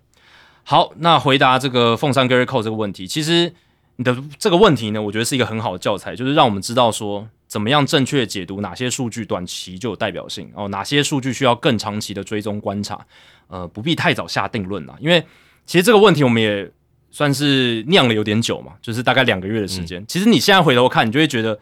[0.62, 3.52] 好，那回答这个凤山 Gary Cole 这个问题，其实
[3.96, 13.04] 你的这个问题呢，我觉得是一个很好的教材，就是让我们知道说怎么样正确解读哪些数据短期就有代表性哦，哪些数据需要更长期的追踪观察，
[13.52, 15.22] 呃，不必太早下定论啦，因为
[15.66, 16.70] 其实这个问题我们也
[17.10, 20.02] 算是酿了有点久嘛，就是大概两个月的时间。
[20.08, 21.60] 其实你现在回头看，你就会觉得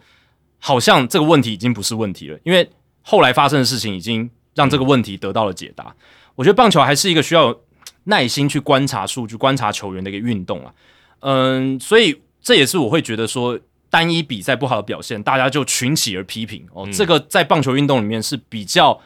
[0.57, 2.69] 好像这个问题已经不是问题了，因为
[3.01, 5.93] 后来发生的事情已经让这个问题得到了解答。
[6.35, 7.53] 我觉得棒球还是一个需要
[8.05, 10.73] 耐心去观察数据、观察球员的一个运动啊。
[11.19, 13.59] 嗯，所以这也是我会觉得说，
[13.89, 16.87] 单一比赛不好的表现，大家就群起而批评哦。
[16.93, 18.97] 这个在棒球运动里面是比较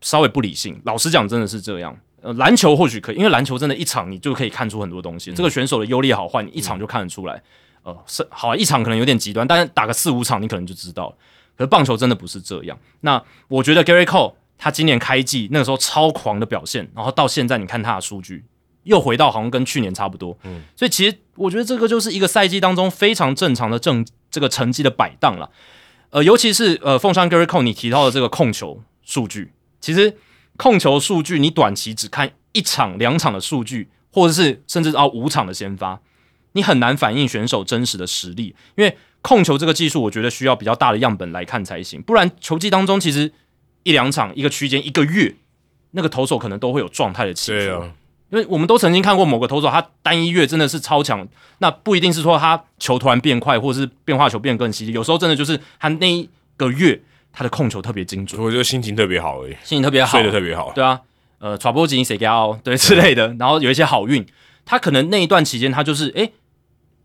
[0.00, 0.80] 稍微不理性。
[0.84, 1.96] 老实讲，真的是这样。
[2.22, 5.32] 呃，篮球或许可以，因为篮球真的一场你就可以看出很多东西。
[5.32, 7.42] 这个选手的优劣好坏，你一场就看得出来。
[7.82, 11.16] 呃，是好一场可能有点极端，但是打个四五场，你可能就知道了。
[11.56, 12.76] 可是棒球真的不是这样。
[13.02, 18.44] 那我觉得 Gary Cole 他今年开季那个时候超狂的表现，然后到现在你看他的数据
[18.82, 20.36] 又回到好像跟去年差不多。
[20.42, 25.48] 嗯，所以其实我觉得这个就是一个赛季当中非常正常的正这个成绩的摆荡了。
[26.10, 29.52] 呃，尤其是呃凤山 Gary Cole 你提到的这个控球数据，
[29.86, 30.16] 其实
[30.56, 36.00] 控球数据你短期只看一场两场的数据，或者是甚至哦五场的先发，
[36.54, 43.30] 你很难反映选手真实的实力，因为控球这个技术，我觉得需要比较大的样本来看才行，不然球季当中其实
[43.84, 45.36] 一两场一个区间一个月，
[45.92, 47.58] 那个投手可能都会有状态的起伏。
[47.58, 47.92] 对啊，
[48.30, 57.00] 因为我们都曾经看过某个投手，他单一月真的是超强，那不一定是说他球突然变快，或者是变化球变更犀利，有时候真的就是他那一个月
[57.38, 60.72] 他的控球特别精准，我觉得心情特别好而已，心情特别好，睡得特别好。
[60.74, 60.98] 对啊，
[61.38, 64.24] 呃，传播吉谁给奥 对之类的，然后有一些好运，
[64.64, 66.32] 他可能那一段期间他就是诶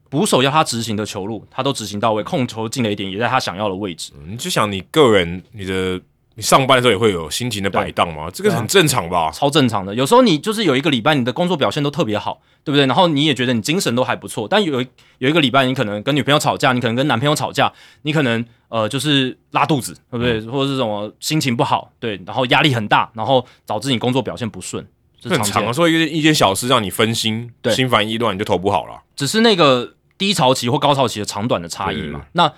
[0.10, 4.14] 捕手要他执行的球路，他都执行到位，控球进了一点，也在他想要的位置。
[4.26, 6.00] 你就想你个人，你的
[6.36, 9.30] 你上班的时候也会有心情的摆荡嘛，这个很正常吧？
[9.32, 9.94] 超正常的。
[9.94, 12.86] 有时候你就是有一个礼拜你的工作表现都特别好，对不对？
[12.86, 14.82] 然后你也觉得你精神都还不错，但有
[15.18, 20.40] 有一个礼拜你可能跟女朋友吵架，你可能跟男朋友吵架，你可能呃就是拉肚子，对不对？
[20.50, 24.82] 或者是什么心情不好，对，然后压力很大，然后导致你工作表现不顺，
[25.22, 25.74] 很长啊，常见。
[25.74, 29.02] 说一件小事让你分心，对心烦意乱，你就投不好了。
[29.14, 32.22] 只是那个低潮期或高潮期的长短的差异嘛。
[32.32, 32.52] 那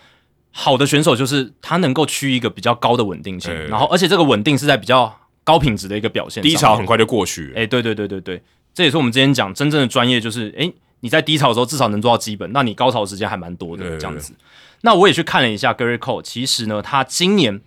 [0.51, 5.11] 好的选手就是他能够趋一个比较高的稳定性然后而且这个稳定是在比较
[5.43, 6.43] 高品质的一个表现。
[6.43, 7.59] 低潮很快就过去了。
[7.59, 8.39] 哎、对对对对对，
[8.71, 10.71] 这也是我们之前讲真正的专业，就是哎、
[11.03, 14.33] 你在低潮的时候至少能做到基本，那你高潮时间还蛮多的这样子。
[14.83, 17.59] 那我也去看了一下 Gary Cole，其实呢，他今年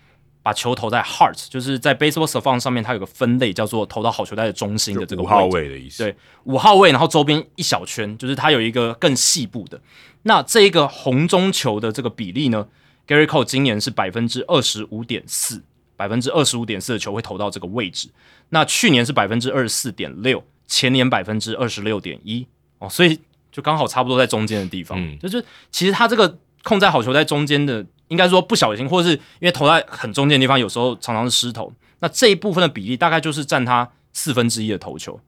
[0.43, 6.03] 把球投在 Heart，就是在 Baseball Savant 上面，它有个分类叫做投到好球带的中心的这个五号位的意思。
[6.03, 9.79] 对五号位，然后周边一小圈，就是它有一个更细部的。
[10.23, 12.67] 那这一个红中球的这个比例呢
[13.07, 15.63] ，Gary Cole 今年是百分之二十五点四，
[15.95, 18.09] 百分之二十五点四的球会投到这个位置。
[18.49, 22.47] 那去年是百分之二十四点六，前年百分之二十六点一
[22.79, 23.19] 哦，所以
[23.57, 25.01] 就刚好差不多在中间的地方。
[25.01, 31.73] 嗯就是其实他这个控在好球在中间的应该说不小心，或者是因为投在很中间的地方，有时候常常是失投。
[32.01, 35.19] 那这一部分的比例大概就是占他四分之一的投球，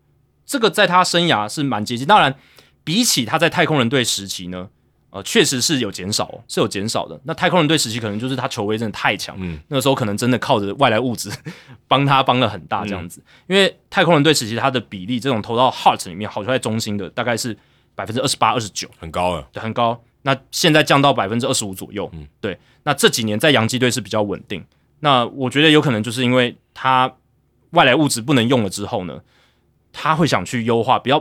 [0.44, 2.06] 这个在他生涯是蛮接近。
[2.06, 2.34] 当然，
[2.84, 4.68] 比起他在太空人队时期呢，
[5.08, 7.18] 呃，确实是有减少，是有减少的。
[7.24, 11.30] 那太空人队时期可能就是他球威真的太强，嗯，那个时候可能真的靠着外来物质
[11.88, 13.22] 帮他帮了很大这样子。
[13.46, 17.56] 因为太空人队时期他的比例，这种投到 heart 里面好球在中心的大概是
[17.98, 20.00] 百分之二十八、二十九，很高了，对，很高。
[20.22, 22.56] 那现在降到百分之二十五左右，嗯，对。
[22.84, 24.64] 那这几年在洋基队是比较稳定。
[25.00, 27.12] 那我觉得有可能就是因为他
[27.70, 29.18] 外来物质不能用了之后呢，
[29.92, 31.18] 他会想去优化，比较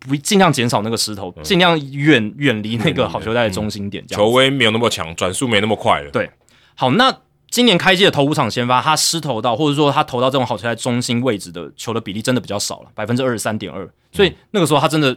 [0.00, 6.10] 不尽量减少那个石头，尽量远远离那个好球带的中心点，球威没有那么强，转速没那么快了。
[6.10, 6.28] 对，
[6.74, 7.16] 好，那
[7.48, 13.88] 今年开季的头五场先发，他失投到或者说他投到这种好球带中心位置的球的比例真的比较少了，百分之二十三点二。
[14.10, 15.16] 所以那个时候他真的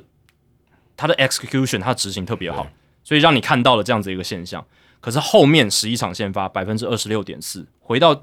[0.99, 2.67] 他的 execution 他执行特别好，
[3.05, 4.63] 所以让你看到了这样子一个现象。
[4.99, 8.13] 可是后面十一场先发百分之二十六点四，回到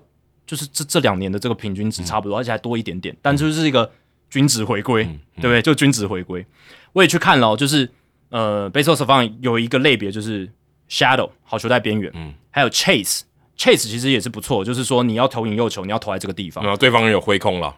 [0.46, 3.90] 就是这这两年的这个平均值差不多，而且还多一点点，但就是一个
[4.28, 5.04] 均值回归，
[5.36, 5.62] 对不对？
[5.62, 6.44] 就均值回归。
[6.92, 7.90] 我也去看了，就是
[8.28, 10.46] 呃，Baseball s v a n 有一个类别就是
[10.90, 17.74] Shadow 好球在边缘，嗯，还有 Chase，Chase 其实也是不错，就是说你要投引右球，你要投在这个地方，然后对方有挥空了，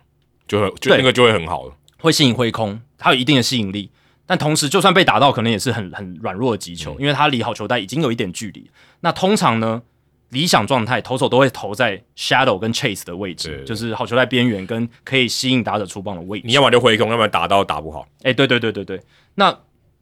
[0.48, 3.90] 就会就那个就会很好了，会吸引挥空，它有一定的吸引力。
[4.28, 8.70] 但同时，就算被打到，可能也是很很软弱的击球，因为它离好球带已经有一点距离。
[9.00, 9.80] 那通常呢，
[10.28, 16.46] 理想状态投手都会投在 shadow 跟 chase 的位置，就是好球带边缘跟可以吸引打者出棒的位置。
[16.46, 18.06] 你要么就挥空，要么打到打不好。
[18.22, 19.02] 哎，对对对对对。
[19.36, 19.58] 那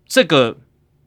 [0.09, 0.57] 这个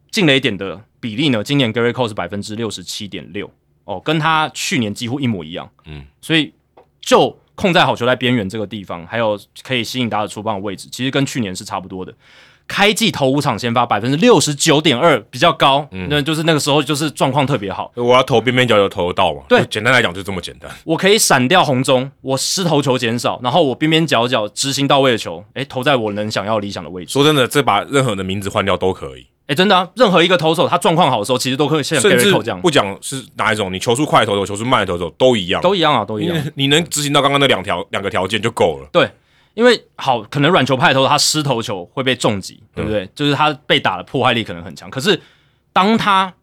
[0.10, 1.44] 进雷点的比例呢？
[1.44, 3.52] 今年 Gary Cole 是百分之六十七点六
[3.84, 5.70] 哦，跟他去年几乎一模一样。
[5.84, 6.54] 嗯，所以
[7.02, 12.14] 就控在好球带边缘这个地方，还有可以吸引打者出棒的位置，其实跟去年是差不多的。
[12.70, 17.92] 开季头五场先发百分之六十九点二，比较高，那就是那个时候就是状况特别好。
[17.96, 19.42] 我要投边边角角投得到嘛？
[19.50, 20.70] 对，简单来讲就这么简单。
[20.86, 27.12] 我可以闪掉红中，我失投球减少，然后我边边角角执行到位的球，哎，投在我能想要理想的位置。
[27.12, 29.26] 说真的，这把任何的名字换掉都可以。
[29.48, 32.62] 哎，真的啊，任何一个投手他状况好的时候，其实都可以像 Gary Cole 这样。
[32.62, 36.38] 不讲是哪一种，你球速快的投手，球速慢的投手都一样，都一样啊，都一样。
[36.54, 38.88] 你能执行到刚刚那两条两个条件就够了。
[38.92, 39.10] 对。
[39.60, 43.06] 因为好，可能软球派头他失投球会被重击，对不对？
[43.14, 44.90] 就是他被打的破坏力可能很强。
[44.90, 45.22] 可是
[45.74, 46.34] 当他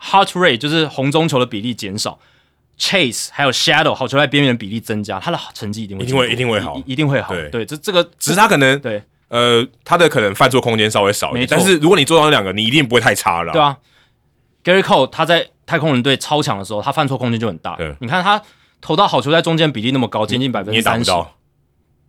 [0.00, 2.18] heart rate 就是红中球的比例减少
[2.78, 7.34] ，chase 还有 shadow 好球在边缘的比例增加，他的成绩一定会一定会一定会好，一定会好。
[7.50, 13.52] 对，这这个只是他可能对呃他的可能犯错空间稍微少一点，但是如果你做到那两个，你一定不会太差了。
[13.52, 13.76] 对啊
[14.64, 17.76] ，Gary Cole 他在太空人队超强的时候，他犯错空间就很大。
[17.76, 18.40] 对，你看他
[18.80, 21.12] 投到好球在中间比例那么高，接近百分之三十。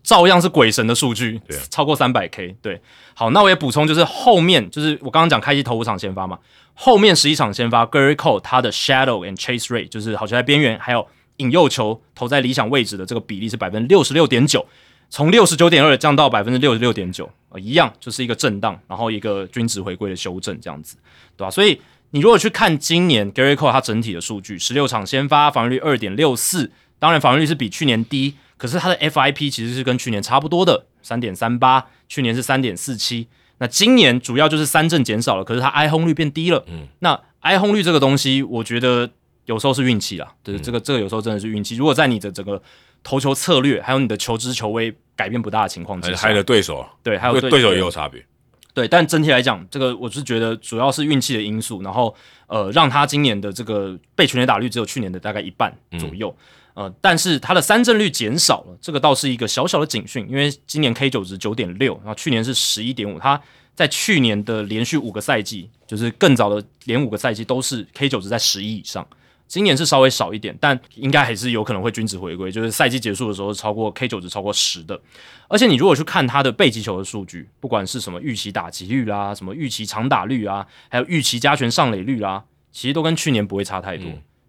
[0.06, 1.42] 照样是鬼神的数据，
[1.72, 2.56] 超过三百 K。
[2.62, 2.80] 对，
[3.16, 6.38] 好，那我也补充，就是后面就是我刚刚讲开机头五场先发嘛，
[6.76, 11.08] 后面十一场先发，Gary Cole 他的 Shadow and Chase Rate 就是好球在边缘，还有
[11.38, 14.64] 引诱球投在理想位置的这个比例是百分之六十六点九，
[15.10, 20.96] 从六十九点二降到百分之六十六点九，呃，一样就是一个震荡，然后一个均值回归的修正这样子，
[21.36, 21.50] 对吧？
[21.50, 28.36] 所以你如果去看今年 Gary Cole 他整体的数据，十六场先发防御率二点六四，当然防御率是比去年低。
[28.58, 33.28] 可是它的 FIP 其实是跟去年差不多的，三点三八，去年是三点四七。
[33.58, 36.64] 那今年主要就是三振减少了，可是它挨轰率变低了。
[36.68, 39.10] 嗯，那挨轰率这个东西，我觉得
[39.46, 41.78] 有时候是运气啦，就是这个这个有时候真的是运气。
[41.78, 42.62] 如果在你的整个
[43.02, 48.26] 投球策略还有你的球支球威改变不大的情况之下，还有对手，对，还有对手也有差别。
[48.74, 52.14] 对，但整体来讲，这个我是觉得主要是运气的因素，然后
[52.48, 56.36] 呃，让他今年的这个被全垒打率只有去年的大概一半左右。
[56.76, 63.42] 呃，但是它的三振率减少了，这个倒是一个小小的警讯，因为今年 K 九值九点六，然后去年是十一点五，它
[63.74, 69.08] 在去年的连续五个赛季，就是更早的连五个赛季都是 K 九值在十一以上，
[69.48, 75.00] 今年是稍微少一点，但应该还是有可能会均值回归，就是赛季结束的时候超过 K 九值超过十的，
[75.48, 82.44] 而且你如果去看它的背击球的数据，不管是什么预期打击率啦，什么预期长打率啊，还有预期加权上垒率啦，
[82.74, 84.06] 其实都跟去年不会差太多。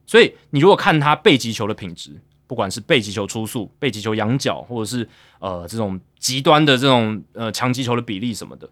[0.06, 2.10] 所以你如果看他背击球的品质，
[2.46, 5.08] 不管是背击球出速、背击球仰角，或者是
[5.40, 8.70] 呃这种极端的这种呃强击球的比例什么的，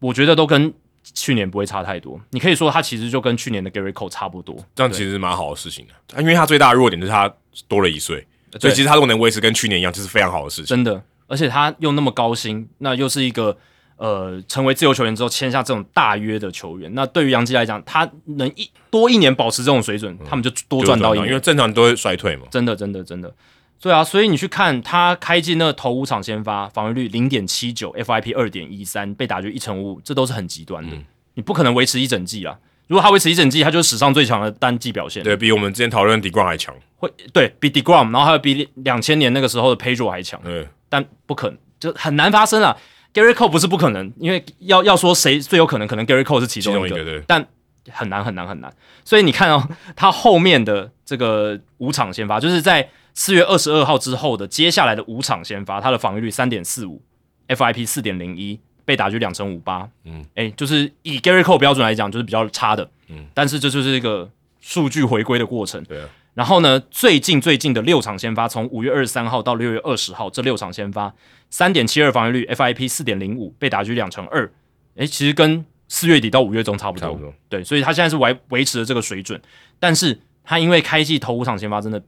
[0.00, 0.74] 我觉得都跟
[1.14, 2.20] 去年不会差太多。
[2.30, 6.20] 你可以说他其实就跟去年的 Gary Cole 差不多，这样其实蛮好的事情的。
[6.20, 7.32] 因为他最大的弱点就是他
[7.68, 8.26] 多了一岁，
[8.60, 10.66] 所以其实他如果能维持跟去年一样，这是非常好的事情。
[10.66, 13.56] 真的，而且他又那么高薪，那又是一个。
[13.98, 22.46] 呃，成为自由球员之后签下这种大约的球员，那对于杨基来讲，他能一多一年保持这种水准，他们就多赚到一年，因为正常都会衰退嘛。
[22.48, 23.34] 真的，真的，真的，
[23.80, 30.96] 对啊，所以你去看他开季那头五场先发，防御率零点七九，FIP 二点一三，被打就一成五，这都是很极端的，
[31.34, 32.56] 你不可能维持一整季啊。
[32.86, 36.74] 如果他维持一整季，他就是史上最强的单季表现，对比我们之前讨论迪冠还强。
[36.96, 42.76] 会对比 Degrom，然后还有比两千年那个时候的 Pedro 还强，对，但不可能，就很难发生啊。
[43.14, 47.46] Gary Cole 不是不可能，因为要要说谁最有可能，可能 Gary Cole 是其中一个，但
[47.90, 48.72] 很难很难很难。
[49.04, 57.02] 所以你看哦，他后面的这个五场先发，就是在四月二十二号之后的接下来的五场先发，他的防御率三点四五
[57.48, 64.30] ，FIP 四点零一，被打局两成五八，嗯，哎，就是以 Gary Cole 标准来讲，就是比较差的，嗯，但是这就是一个
[64.60, 66.08] 数据回归的过程，对啊。
[66.38, 71.12] 然后呢，最近最近的六场先发，从五月二十三号到六月二十号，这六场先发
[71.50, 74.48] 三点七二防御率，FIP 四点零五，被打局两成二，
[74.94, 77.34] 诶，其实跟四月底到五月中差不多，差不多。
[77.48, 79.42] 对，所以他现在是维维持了这个水准，
[79.80, 82.00] 但是他因为开季头五场先发真的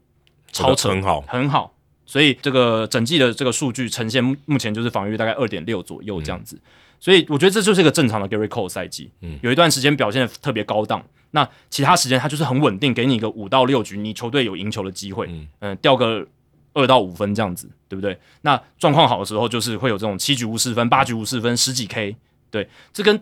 [0.53, 1.75] 超扯，很好，很好，
[2.07, 6.57] 所以这个整季的这个数据呈现目前就是防御率大概二点六左右这样子，
[7.01, 11.05] 所以我觉得这就是一个正常的 Gary Cole 赛季，嗯，有一段时间表现的特别高档。
[11.33, 15.29] 那其他时间他就是很稳定，给你一个五到六局，你球队有赢球的机会，
[15.61, 16.27] 嗯，掉个
[16.73, 18.19] 二到五分这样子，对不对？
[18.43, 22.17] 那状况好的时候就是会有这种七局无失分、八局无失分、十几 K，
[22.51, 23.17] 对，这跟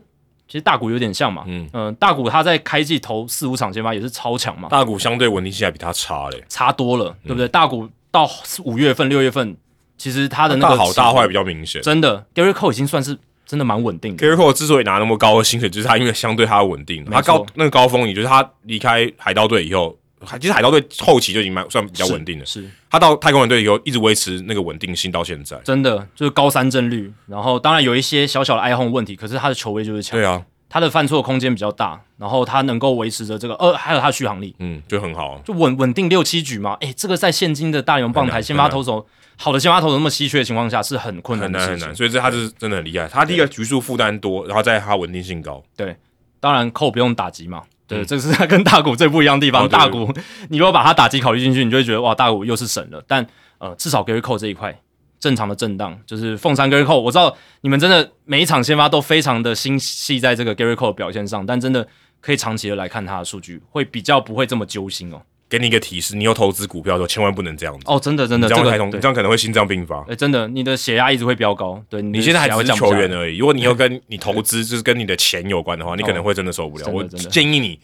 [0.46, 7.46] 其实大谷有点像嘛，嗯嗯，大谷他在开季投四五场先发也是超强嘛，大谷相对稳定性还比他差嘞，差多了，对不对？
[7.48, 8.26] 大谷到
[8.64, 9.56] 五月份、六月份，
[9.98, 13.18] 其实他的那个大好大坏比较明显，真的，Gary Cole 已经算是。
[13.48, 14.24] 真的蛮稳定的。
[14.24, 17.02] Gary Cole 之所以拿那么高的薪水，就是他因为相对他稳定。
[17.06, 19.98] 他高那个高峰，也就是他离开海盗队以后，
[20.38, 22.44] 其实海盗队后期就已经蛮算比较稳定的。
[22.44, 25.58] 是他到太空人队以后，一直维持那个稳定性到现在。
[25.64, 30.18] 真的就是高三振率，然后当然有一些小小的爱轰问题，可是他的球威就是强。
[30.18, 36.76] 对啊，他的犯错空间比较大，然后他能够维持着这个呃，还有他的续航力，嗯，就很好，就稳稳定六七局嘛。
[36.80, 39.06] 哎，这个在现今的大联盟棒台先发投手。
[39.40, 43.06] 好的先发投手那么稀缺的情况下是很困难的很难，所以这他是真的很厉害。
[43.06, 45.62] 他第一个局数负担多，然后再他稳定性高。
[45.76, 45.96] 对，
[46.40, 47.62] 当然扣不用打击嘛。
[47.86, 49.68] 对，这是他跟大谷最不一样的地方。
[49.68, 50.12] 大谷，
[50.48, 53.00] 你如果把他打击考虑进去，你就会觉得哇，大谷又是神了。
[53.06, 53.24] 但
[53.58, 54.76] 呃，至少 Gary Cole 这一块
[55.20, 57.00] 正常的震荡，就是凤山 Gary Cole。
[57.00, 61.86] 我知道你们真的每一场先发都非常的心系在这个 Gary Cole 表现上，但真的
[62.20, 65.22] 可以长期的来看他的数据，会比较不会这么揪心哦。
[65.50, 67.98] 给你一个提示，你有投资股票的时候，千万不能这样子哦！
[67.98, 70.04] 真的，真的，这样太痛，这样可能会心脏病发。
[70.06, 71.82] 哎，真的，你的血压一直会飙高。
[71.88, 76.86] 对你现在还是球员而已，如果你要跟你投资，就是跟你的钱有关的话，你可能会真的受不了。
[76.92, 77.80] 我建议你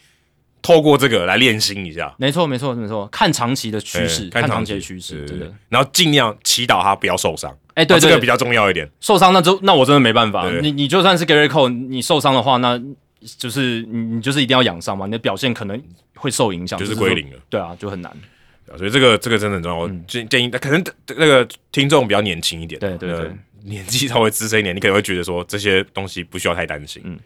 [0.65, 2.12] 透过这个来练心一下。
[2.19, 5.53] 没错，没错，没错，看长期的趋势，看长期的趋势，真的。
[5.69, 7.55] 然后尽量祈祷他不要受伤。
[7.74, 8.91] 哎，对，这个比较重要一点。
[8.99, 10.51] 受伤那就那我真的没办法。
[10.62, 12.81] 你你就算是 Gary Cole，你受伤的话，那
[13.39, 15.81] 就是你你就是一定要养伤嘛，你的表现可能
[16.15, 17.39] 会受影响，就是归零了。
[17.51, 18.11] 对啊，就很难。
[18.78, 23.31] 所以这个这个真的很重要，我建建议，可能那个听众比较年轻一点，对对对，
[23.65, 27.03] 年纪稍微资深一点，你可能会觉得说这些东西不需要太担心。
[27.05, 27.19] 嗯，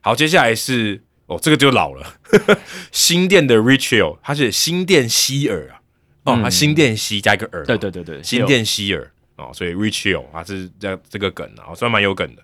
[0.00, 0.98] 好，接下来是
[1.28, 2.14] 哦，这个就老了，
[2.92, 5.80] 新店的 Richel，他是新店希尔啊，
[6.24, 9.10] 哦，他新店希加一个尔，对对对对，新店希尔。
[9.36, 12.42] 哦，所以 Richel 他是这这个梗啊，算蛮有梗的。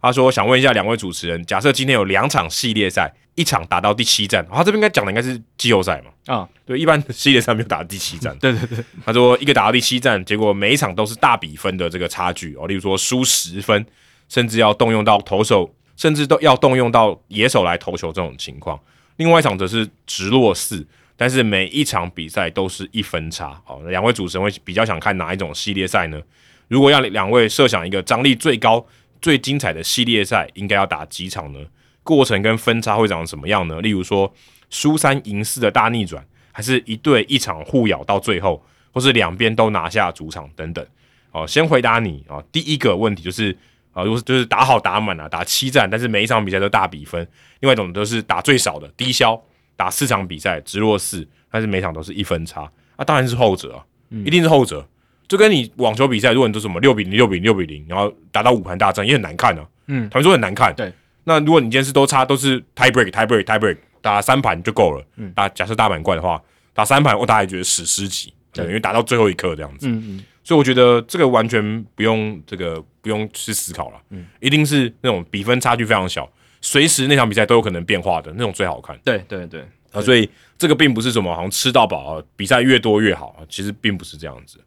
[0.00, 6.34] 他说：“想问一下两位主持人，假设今天有两场系列赛，一场打到第七战，他这边应该讲的应该是季后赛嘛？
[6.34, 8.36] 啊，对，一般系列赛没有打到第七战。
[8.40, 13.86] 对 对对，他说一个打到第七战，结果每一场都是大比分的这个差距哦，例如说输十分，
[14.28, 18.78] 甚至要动用到投手，甚至都要动用到野手来投球这种情况。
[19.16, 20.86] 另外一场则是直落四，
[21.16, 23.60] 但是每一场比赛都是一分差。
[23.64, 26.20] 好，两位主持人会比较想看哪一种系列赛呢？
[26.68, 28.86] 如果要两位设想一个张力最高。”
[29.22, 31.60] 最精彩的系列赛应该要打几场呢？
[32.02, 33.80] 过程跟分差会长什么样呢？
[33.80, 34.34] 例如说
[34.68, 38.60] 输三赢四的大逆转，还是一队一场互咬到最后，
[38.90, 40.84] 或是两边都拿下主场等等。
[41.30, 43.56] 哦，先回答你啊，第一个问题就是
[43.92, 47.24] 啊，如果就是打好打满啊，打七战，但是每一场比赛都大比分；
[47.60, 49.40] 另外一种都是打最少的低消，
[49.76, 53.84] 打四场比赛直落四，但是每场都是一分差，那当然是后者啊，
[54.24, 54.86] 一定是后者。
[55.28, 59.66] 就跟你网球比赛，如果你都什么六比零、六比零、六比零，然后打到五盘大战，也很难看啊。
[59.86, 60.74] 嗯，他们说很难看。
[60.74, 60.92] 对，
[61.24, 65.02] 那如果你今天是都差，都是 tie break、tie break、tie break，打三盘就够了。
[65.16, 66.42] 嗯，打假设大满贯的话，
[66.74, 69.88] 打三盘我大概觉得史诗级，对，因为打到最后一刻这样子。
[69.88, 74.00] 嗯嗯，所以我觉得这个完全不用这个不用去思考了。
[74.10, 76.28] 嗯，一定是那种比分差距非常小，
[76.60, 78.98] 随时那场比赛都有可能变化的那种最好看。
[79.04, 80.28] 对对对，啊，所以
[80.58, 84.58] 这个并不是什么好像吃到饱啊，比赛越多越好啊，其实并不是这样子。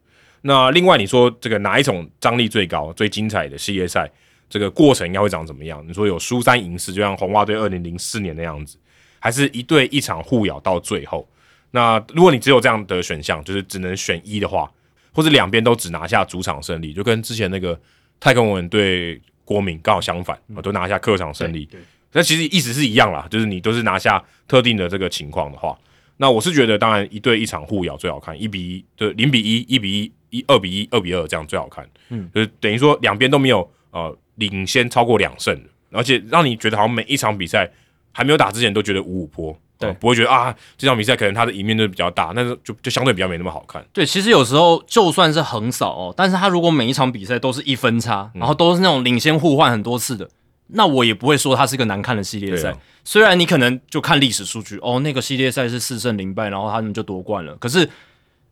[0.42, 4.10] 那另外你说这个哪一种张力最高、最精彩的系列赛，
[4.48, 5.84] 这个过程应该会长怎么样？
[5.86, 8.78] 你说有输三赢四，就像红袜队二零零四年那样子，
[9.18, 11.28] 还是一队一场互咬到最后？
[11.72, 14.70] 那如果你只有这样的选项，就是只能选一的话，
[15.16, 17.80] 或者两边都只拿下主场胜利，就跟之前那个
[18.20, 21.66] 太空人对国民刚好相反，都拿下客场胜利。
[22.12, 25.74] 那其实意思是一样啦，就是你都是拿下特定的这个情况的话，
[26.18, 31.88] 那我是觉得，当然一对一场互咬最好看，一比一，就零比一，一比一，一二比一，二比二这样最好看。
[32.10, 35.58] 嗯，就是等于说两边都没有呃领先超过两胜，
[35.92, 37.70] 而且让你觉得好像每一场比赛
[38.12, 39.58] 还没有打之前都觉得五五坡。
[39.78, 43.84] 对，不会觉得啊，这场比赛可能他的赢面就比较大，但是就就相对比较没那么好看。
[43.92, 50.28] 对，其实有时候就算是横扫哦，但是他如果每一场比赛都是一分差，然后都是那种领先互换很多次的，
[50.68, 52.74] 那我也不会说它是一个难看的系列赛。
[53.04, 57.54] 虽然你可能就看历史数据哦，那个系列赛是四胜零败，然后他们就夺冠了。
[57.56, 57.88] 可是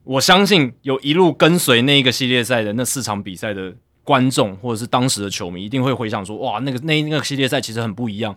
[0.05, 3.73] 我相信有一路跟随那个系列赛的那四场比赛的
[4.05, 8.37] 观众或者是当时的球迷，一定会回想说，哇，那个那那个系列赛其实很不一样。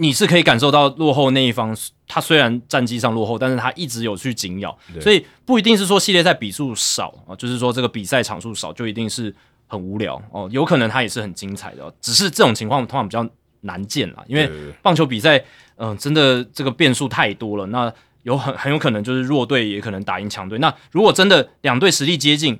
[0.00, 1.76] 你是可以感受到落后那一方，
[2.08, 9.34] 他虽然战绩上落后，但是他一直有去紧咬，所以不一定是说系列赛比数少啊，就是说这个比赛场数少就一定是
[9.66, 13.28] 很无聊哦，有可能他也是很精彩的，只是这种情况通常比较
[13.60, 14.50] 难见啦，因为
[14.80, 15.44] 棒球比赛，
[15.76, 22.58] 嗯，真的这个变数太多了，那有很很有可能就是弱队也可能打赢强队，那如果真的两队实力接近，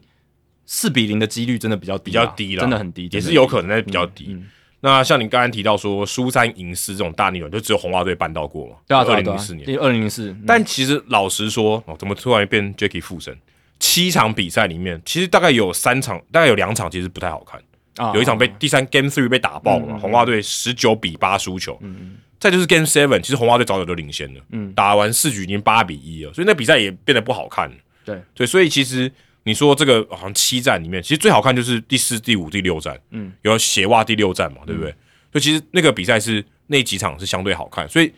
[0.67, 4.39] 四比零的几率真的比较比较低了，真的很低，也是有可能，但是比较低。
[4.82, 8.77] 那像你刚刚提到说输三赢四这种大逆转，就只有红袜队办到过嘛？
[8.89, 10.35] 对啊，二零零四年，二零零四。
[10.47, 13.36] 但其实老实说，哦，怎么突然变 Jacky 附身？
[13.78, 17.62] 七场比赛里面，其实大概有三场，大概有两场其实不太好看
[17.97, 18.12] 啊。
[18.15, 21.78] 有一场被第三 Game Three 被打爆了，红袜队十九比八输球。
[21.82, 22.16] 嗯嗯。
[22.39, 24.40] 再就是 Game Seven，其实红袜队早早就领先了。
[24.52, 24.73] 嗯。
[24.73, 27.70] 打完四局已经八比一了，所以那比赛也变得不好看。
[28.05, 29.12] 对对，所以其实。
[29.45, 34.91] 你说这个好像七战里面，其实最好看就是第四、第五、第六战，嗯，有鞋袜第六战嘛，对不对？
[35.33, 38.12] 所以其实那个比赛是那几场是相对好看，所以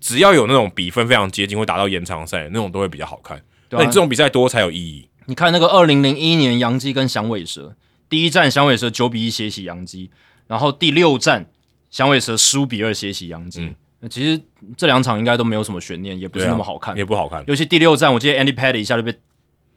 [0.00, 3.42] 只要有那种比分非常接近，会打到延长赛那种都会比较好看。
[3.70, 5.08] 那你这种比赛多才有意义。
[5.26, 7.74] 你看那个二零零一年杨基跟响尾蛇
[8.08, 10.10] 第一战，响尾蛇九比一血洗杨基，
[10.46, 11.50] 然后第六战
[11.90, 13.74] 响尾蛇十五比二血洗杨基。
[14.00, 14.40] 那其实
[14.76, 17.42] 这两场应该都没有什么悬念，也不是那么好看，也不好看。
[17.48, 19.12] 尤其第六站，我记得 Andy Petty 一下就被。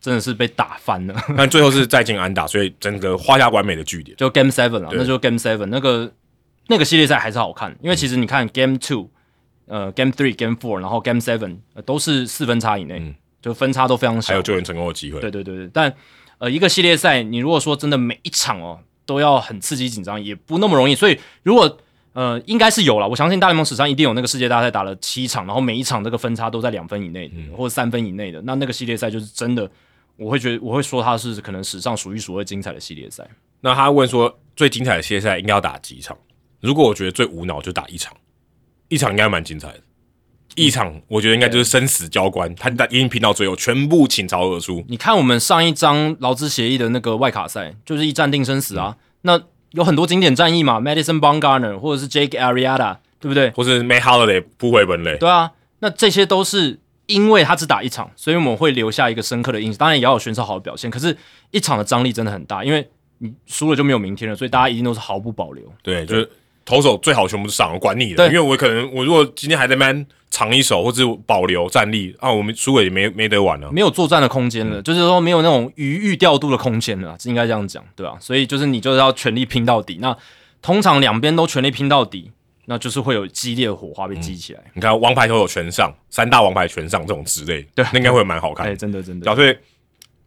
[0.01, 4.17] 真的是被打翻了， 但最后是再进安打，所以整个画下完美的句点。
[4.17, 6.11] 就 Game Seven 了，那就 Game Seven 那个
[6.67, 9.11] 那个系列赛还是好看，因为其实你看 Game Two、
[9.67, 13.13] 呃 Game Three、Game Four，然后 Game Seven 都是四分差以内，
[13.43, 15.21] 就分差都非常小，还有救援成功的机会。
[15.21, 15.93] 对对对对，但
[16.39, 20.95] 呃一个系列赛，你如果说真的每一场哦都要很刺激紧张，也不那么容易。
[20.95, 21.77] 所以如果
[22.13, 29.69] 呃应该是有了，我相信大联盟史上一定有那个世界大赛打了七场，然后每一场这个分差都在两分以内或者三分以内的，那那个系列赛就是真的。
[30.21, 33.27] 我会觉得，我会说它是可能史上数一数二精彩的系列赛。
[33.61, 36.15] 那他问说，最精彩的系列赛应该要打几场？
[36.59, 38.15] 如果我觉得最无脑，就打一场，
[38.87, 39.79] 一场应该蛮精彩的。
[40.55, 44.85] 一场我觉得应该就是生死交关，他一定拼到最后，全部倾巢而出。
[44.87, 48.97] 你看我们上一张劳资协议的那个外卡赛，就是一战定生死啊。
[49.23, 49.41] 那
[49.71, 53.49] 有很多经典战役嘛，Madison Bumgarner 或者是 Jake Arrieta，对不对？
[53.51, 55.17] 或是 May Holiday 扑回本垒。
[55.17, 56.79] 对啊，那这些都是。
[57.07, 59.77] 因为他只打一场，所以我们会留下一个深刻的印象。
[59.77, 61.15] 当然也要有选手好的表现，可是
[61.51, 62.87] 一场的张力真的很大，因为
[63.17, 65.63] 你输了就没有明天了，所以大家一定都是毫不保留。
[65.83, 66.29] 对，就是
[66.63, 68.25] 投手最好全部都上，管你的。
[68.27, 78.15] 因为我可能我如果今天还在 man 藏一手或者保留战力啊，我们输了也没没得玩了，没有作战的空间了，就是说没有那种余裕调度的空间了，应该这样讲，对吧？
[78.19, 79.97] 所以就是你就是要全力拼到底。
[79.99, 80.15] 那
[80.61, 82.31] 通常两边都全力拼到底。
[82.65, 84.61] 那就是会有激烈的火花被激起来。
[84.73, 88.67] 你看，王牌都有全上，三大王牌全上这种之类，对，那应该会蛮好看。
[88.67, 89.35] 哎，真的真的。
[89.35, 89.55] 所以，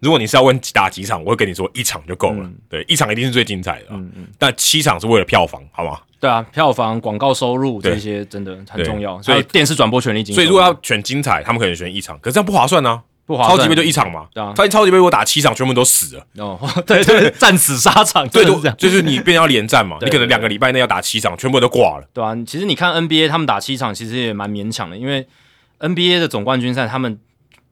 [0.00, 2.50] 如果你是要问打几场，我会跟你说一场就够了。
[2.68, 3.86] 对，一场一定是最精彩的。
[3.90, 4.26] 嗯嗯。
[4.38, 6.00] 但七场是为了票房，好吗？
[6.20, 9.20] 对啊，票房、广告收入这些真的很重要。
[9.20, 10.34] 所以电视转播权利金。
[10.34, 13.02] 所以如果要选精彩，他们可能选一场，可是这样不划算呢。
[13.26, 16.26] 不划算，超级杯就一场嘛，对啊，发现超级杯我打七场，全部都死了。
[16.36, 25.26] 哦，对 对， 战死沙场，对，就就是你变要连战嘛，你可能两个礼拜内要打七场，全部都挂了，对啊，其实你看 NBA 他们打七场，其实也蛮勉强的，因为
[25.80, 27.18] NBA 的总冠军赛他们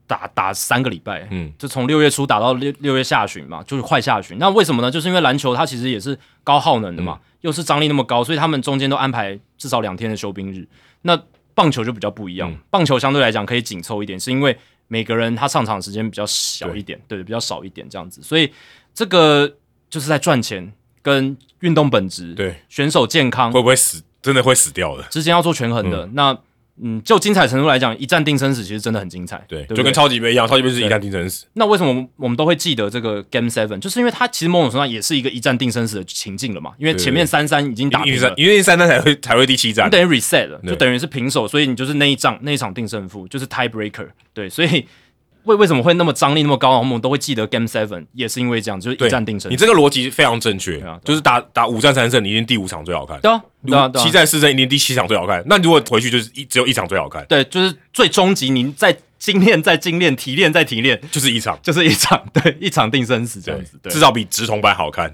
[0.07, 4.37] 打打三个礼拜，嗯，就从六月初打到六六月下旬嘛，就是快下旬。
[4.39, 4.89] 那为什么呢？
[4.89, 10.67] 就是因为篮球它其实也是高耗能的嘛，又是张力那么高，所以他们中间都安排至少两天的休兵日。
[11.03, 11.17] 那
[11.53, 14.57] 棒球就比较不一样，棒球相对来讲可以紧凑一点，是因为。
[14.93, 18.53] 每个人他上场时间比较小一点，对，比较少一点这样子，所以
[18.93, 19.51] 这个
[19.89, 20.71] 就是在赚钱
[21.01, 22.57] 跟运动本质，对。
[22.69, 26.05] 选手健康会不会死，真的会死掉的，之间要做权衡的。
[26.13, 26.37] 那
[26.81, 29.43] 嗯，就精彩程度来讲，一战定生死其实真的很精彩。
[29.47, 31.45] 对，就跟超级杯一样，超级杯是一战定生死。
[31.53, 33.79] 那为什么我们都会记得这个 Game Seven？
[33.79, 36.71] 就是因为它其实某种程度上也是一个一战定生死的情境了嘛。
[36.79, 44.07] 因为前面三三已经打平了，因为三三才会才会第七战，等于 reset 了，就等于是平手，所以你就是那一仗那一场定胜负，就是 tie breaker。
[44.33, 44.85] 对，所以
[45.45, 46.79] 为为什么会那么张力那么高？
[46.79, 49.55] 我们都会记得 Game Seven 也是因为这样，就是一战定胜你。
[49.55, 53.19] 这个逻辑非常正确啊啊，就是打打五战三胜，你一定第五场最好看。
[53.21, 55.43] 对啊，对啊，对啊七战四胜，一定第七场最好看。
[55.47, 63.77] 那如果回去就是一只有一场最好看，对，就是最终极，您再精炼、再精炼、提炼、再提炼，就是一场，就是一场， 对，一场定生死这样子。
[63.81, 65.13] 对，至少比直筒版好看。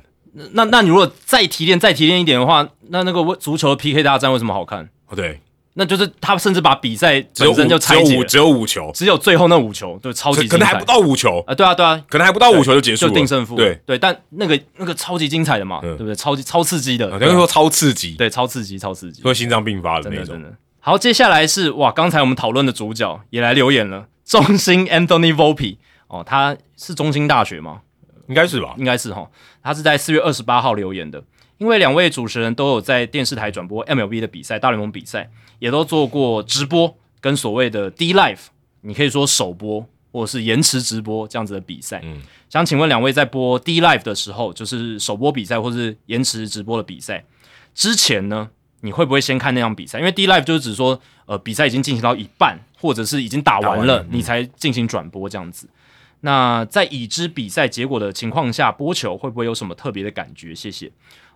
[0.53, 4.87] 那那你如果再提炼、再提炼一点的话，那那个足球 PK 大战为什么好看？
[5.07, 5.39] 哦，对，
[5.79, 11.55] 那就是他甚至把比赛本身就五只有五，拆解，只有五球，只有最后那五球，对，超级可可能还不到五球，啊！
[11.55, 13.55] 对啊，对啊，可能还不到五球就结束了，就定胜负。
[13.55, 16.13] 对，对，但那个那个超级精彩的嘛，嗯对不对？
[16.13, 20.43] 超级超刺激的，等于说超刺激，对，超刺激，超刺激，会心脏病发的那种。
[20.81, 25.77] 好，接下来是哇，刚才我们讨论的主角也来留言了，中兴 Anthony Volpe
[26.09, 27.79] 哦，他是中兴大学吗？
[28.27, 28.75] 应该是吧？
[28.77, 29.25] 应该是哈，
[29.63, 31.23] 他是在四月二十八号留言的。
[31.59, 35.29] 因为两位主持人都有在电视台转播 MLB 的比赛、大联盟比赛，
[35.59, 38.47] 也都做过直播跟所谓的 D Live，
[38.81, 42.01] 你可以说首播或者是延迟直播这样子的比赛。
[42.03, 47.25] 嗯，想请问两位在播 D Live 的时候，就是首播比赛或是延迟直播的比赛
[47.75, 48.49] 之前呢，
[48.79, 49.99] 你会不会先看那场比赛？
[49.99, 55.69] 因为 D Live 就是指说，呃，比赛已经进行到一半，或者是已经打完了，完了嗯你才进行转播这样子。
[56.21, 60.55] 那在已知比赛结果的情况下，播球会不会有什么特别的感觉？
[60.55, 60.91] 谢谢。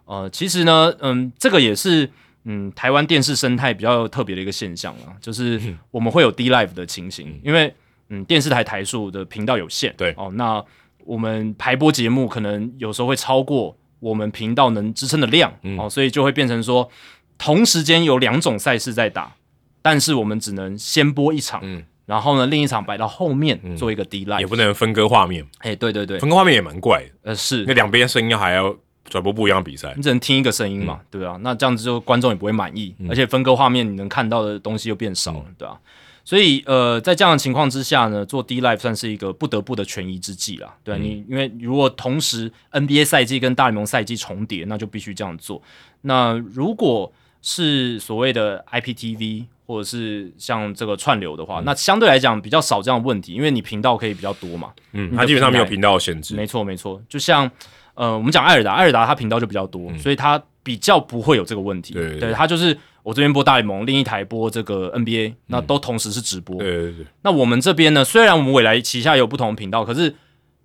[0.06, 2.10] 呃，其实呢，嗯，这个也是
[2.46, 5.60] 嗯台湾电视生态比较特别的一个现象啊，就是
[5.92, 7.74] 我们会有 D Live 的情形，因为
[8.10, 10.14] 嗯电视台台数的频道有限，对。
[10.18, 10.64] 哦，那
[11.06, 15.80] 我们排播节目可能有时候会超过我们频道能支撑的量、嗯。
[15.80, 16.90] 哦，所以就会变成说
[17.38, 19.36] 同时间有两种赛事在打，
[19.82, 27.64] 但是我们只能先播一场，嗯然后呢另一场摆到后面做一个 D Live，也不能分割画面，哎、对对对，分割画面也蛮怪的，呃是。
[27.66, 28.76] 那两边声音还要
[29.14, 30.02] 转播不一样的比赛你。
[30.02, 35.78] 只能听一个声音嘛，对啊，那这样子就观众也不会满意，而且分割画面你能看到的东西又变少了，对啊。
[36.26, 40.74] 所以呃，在这样的情况之下呢，做 D Live 算是一个不得不的权宜之计啦。
[40.84, 45.62] 对啊、你，因为如果同时 NBA 赛季跟大联盟赛季重叠，那就必须这样做。
[46.02, 47.12] 那如果
[47.42, 54.72] 是所谓的 IPTV 或者是像这个串流的话，那相对来讲比较少这样的问题，因为你频道可以比较多嘛。
[54.94, 56.36] 嗯，它基本上没有频道的限制。
[56.36, 57.52] 没错，没错，就像
[57.96, 61.94] 呃，我们讲艾尔达，艾尔达它频道就比较多，所以它比较不会有这个问题。
[61.94, 66.58] 嗯对对对它就是我这边播大联盟，另一台播这个 NBA，那都同时是直播。
[66.58, 70.16] 对对对，那我们这边呢，虽然我们未来旗下有不同的频道，可是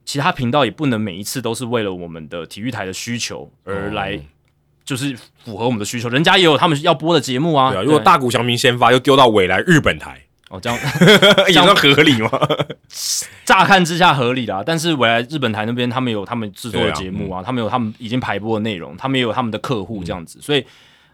[0.04, 4.20] 其他频道也不能每一次都是为了我们的体育台的需求而来，哦
[4.84, 5.14] 就是
[5.44, 6.08] 符合我们的需求。
[6.08, 7.70] 人家也有他们要播的节目啊。
[7.70, 10.78] 对啊，如果大谷翔平先发，又丢到未来日本台，哦这样
[11.48, 12.30] 也算合理吗？
[13.44, 20.64] 乍看之下合理啦，但是未来日本台那边他们有他们制作的节目啊，他们有他们已经排播的内容，他们也有他们的客户这样子，所以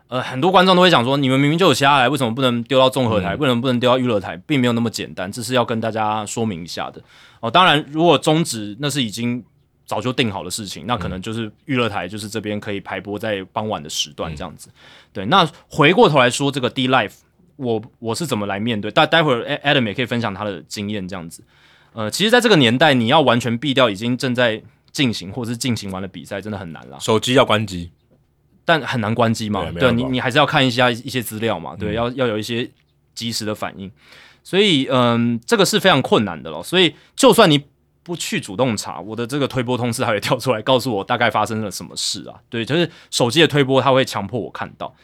[0.08, 7.02] 呃很多观众都会讲说，你们明明就有其他台，为什么不能丢到综合台，为什么不能丢到娱乐台，并没有那么简单，这是要跟大家说明一下的
[7.40, 7.50] 哦。
[7.50, 9.44] 当然，如果终止那是已经
[9.86, 14.68] 早就定好的事情，那可能就是娱乐台就是这边可以排播在傍晚的时段这样子。
[15.12, 17.14] 对，那回过头来说这个 D Life。
[17.56, 18.90] 我我是怎么来面对？
[18.90, 21.42] 但待会儿 Adam 也可以分享他的经验，这样子。
[21.92, 24.60] 呃，其实，在这个年代，你要完全避掉已经正在
[24.90, 26.98] 进行或者是进行完的比赛，真的很难啦。
[26.98, 27.92] 手机要关机，
[28.64, 32.68] 但很难关机嘛，对你，你还是要看一下一些资料嘛，对，要要有一些
[33.14, 33.88] 及时的反应。
[34.42, 36.60] 所以，嗯，这个是非常困难的咯。
[36.62, 37.62] 所以，就算你
[38.02, 42.34] 不去主动查，我的这个推波通知它会跳出来告诉我大概发生了什么事啊。
[42.50, 44.94] 对，就是手机的推波，它会强迫我看到。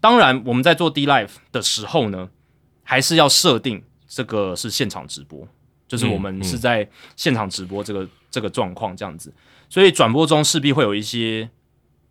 [0.00, 2.30] 当然，我们在做 D Live 的时候呢，
[2.82, 5.46] 还是要设定这个是现场直播，
[5.86, 9.32] 就是我们是在现场直播这个、这个状况这样子，
[9.68, 11.50] 所以转播中势必会有一些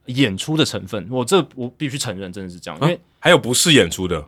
[0.06, 1.08] 演出的成分。
[1.10, 4.28] 我这我必须承认，真的是这样，因为、啊还有不是演出的，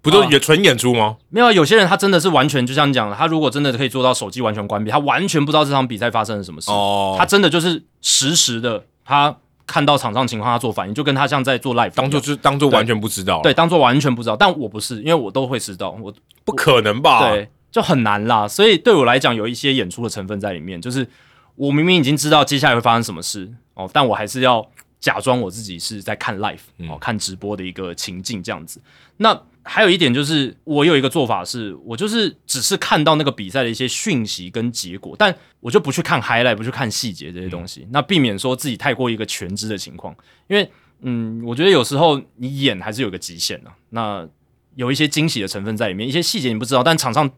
[0.00, 1.18] 不都啊也纯演出吗？
[1.28, 14.36] 没有啊有些人他真的是完全就像你讲的，他如果真的可以做到手机完全关闭，他完全不知道这场比赛发生了什么事，哦他真的就是实时的，他看到场上情况他做反应，就跟他像在做 live 当做就当做完全不知道，对，当做完全不知道。
[14.36, 16.12] 但我不是，因为我都会知道，我
[16.44, 17.30] 不可能吧？
[17.30, 18.46] 对，就很难啦。
[18.46, 21.08] 所以对我来讲，有一些演出的成分在里面，就是
[21.56, 24.66] 我明明已经知道接下来会发生什么事哦，但我还是要
[25.00, 28.80] 假装我自己是在看 live 哦，看直播的一个情境这样子。
[29.16, 40.14] 那还有一点就是，我有一个做法是，我就是只是看到那个比赛的一些讯息跟结果，但我就不去看 highlight，不去看细节这些东西，那避免说自己太过一个全知的情况，
[40.48, 40.70] 因为
[41.00, 44.28] 嗯，我觉得有时候你演还是有个极限的、那
[44.74, 47.30] 有一些惊喜的成分在里面，一些细节你不知道，但场上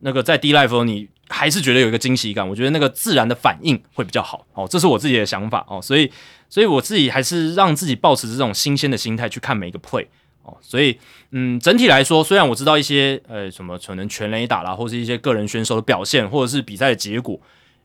[0.00, 2.46] 那个在 D live 的时候，你还是觉得有一个惊喜感。
[2.48, 5.80] 我觉得那个自然的反应会比较好哦，这是我自己的想法哦。
[5.80, 6.10] 所以，
[6.48, 10.06] 所以我自己还是让自己保持这种新鲜的心态去看每一个 play
[10.42, 10.98] 哦，所以
[11.30, 17.40] 嗯，整体来说，虽然我知道一些呃什么可能全垒打啦，或是一些个人选手的表现，或者是比赛的结果，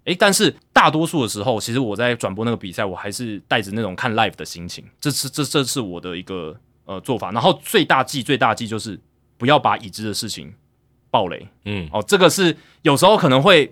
[0.06, 7.32] 诶，但是大多数的时候，其实我在转播那个比赛，我还是带着那种看 live 的心情，这是这这是我的一个呃做法。
[7.32, 9.00] 然后最大忌最大忌就是
[9.38, 10.52] 不要把已知的事情
[11.12, 13.72] 暴雷，嗯，哦，这个是有时候可能会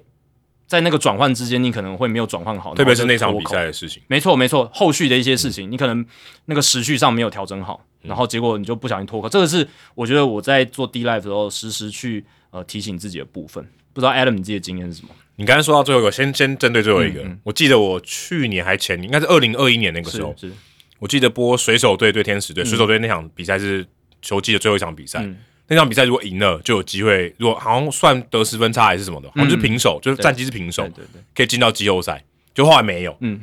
[0.67, 4.01] 在那个转换之间，你可能会没有转换好，特别是那场比赛的事情。
[4.07, 6.05] 没错，没错，后续的一些事情，你可能
[6.45, 9.29] 那个时序上没有调整好，然后结果你就不小心脱口。
[9.29, 13.63] 这个是我觉得我在做 D live 的时候，时时去呃提醒自己的部分。
[13.93, 15.09] 不知道 Adam 你自己的经验是什么？
[15.37, 20.51] 你刚才说到最后一个，先先针对最后一个，我记得我去年还前年，应该是二零二一年那个时候，是
[20.99, 23.85] 我记得播水手队对天使队，水手队那场比赛是
[24.21, 25.25] 球季的最后一场比赛。
[25.67, 32.23] 嗯那场比赛如果赢了，就有机会，如果好像算得失分差还是什么的，好像是平手，就是战绩是平手对，对对，可以进到季后赛。
[32.53, 33.41] 就后来没有，嗯，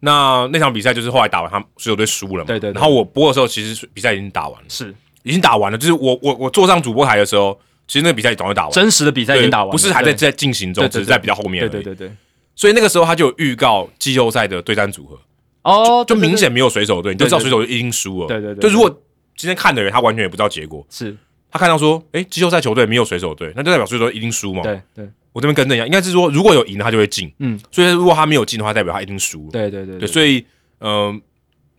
[0.00, 11.68] 那那场比赛就是后来打完，他们水手队输了嘛，对对对然后我播的时候，其实比赛已经打完了，是已经打完了，就是我我我坐上主播台的时候，其实那个比赛早就打完了，真实的比赛已经打完了，不是还在在进行中，只是在比较后面。
[11.68, 12.16] 对对对对。
[12.54, 15.18] 所以那个时候他就有预告季后赛的对战组合，
[15.62, 18.28] 哦，就明显没有水手队，你就知道水手队已经输了。
[18.28, 18.88] 对对对就如果
[19.36, 21.16] 今天看的人他完全也不知道结果，是，
[21.54, 24.62] 他看到说，诶，季后赛球队没有水手队，那就代表水手队一定输嘛。
[24.62, 25.08] 对对。
[25.32, 29.50] 我这边跟着一样，应该是说如果有赢他就会进，嗯，所以如果他没有进的话，代表他一定输了。
[29.52, 30.44] 对对对对，所以
[30.80, 31.20] 嗯、呃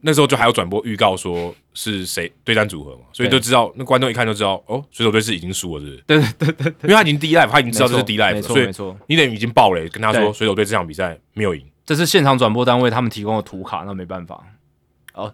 [0.02, 5.90] 那时候就还有转播预告说是谁对战组合嘛，所以就知道那观众一看就知道，哦，水手队是已经输了，是。
[5.90, 6.04] 不是？
[6.06, 14.44] 对对对对，因为他已经 D live，他已经知道这是 D live，所以错没错，你等于已经爆雷，跟他说水手队这场比赛没有赢，这是现场转播单位他们提供的图卡，那没办法。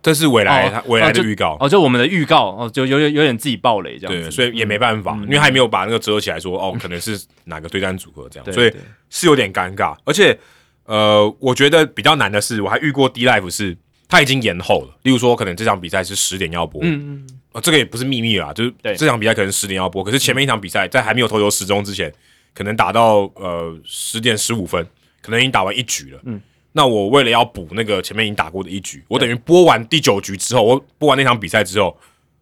[0.02, 1.58] 这是未来未来的预告。
[1.60, 5.24] 哦，就我们的预告哦，就有点有点自己暴雷这样对，子，所以也没办法，嗯。
[5.24, 8.74] 因为还没有把那个遮起来说，哦，可能是哪个对战组合这样，所以
[9.10, 9.96] 是有点尴尬。
[10.06, 10.38] 而且，
[10.86, 13.78] 呃，我觉得比较难的是，我还遇过 D Life 是
[14.08, 18.96] 他已经延后了，例如说，可能这场比赛是十点要播，嗯嗯，哦，这个也不是秘密啦，就是对。
[18.96, 22.14] 这场比赛可能十点要播，可是前面一场比赛在还没有投球时钟之前，
[22.54, 24.86] 可能打到呃十点十五分，
[25.22, 26.20] 可能已经打完一局了。
[26.26, 26.42] 嗯，
[26.74, 31.98] 那我为了要补那个前面已经打过的一局，我等于播完第九局之后，我播完那场比赛之后，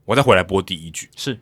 [0.05, 1.09] 我再回来播第一局。
[1.15, 1.39] 是，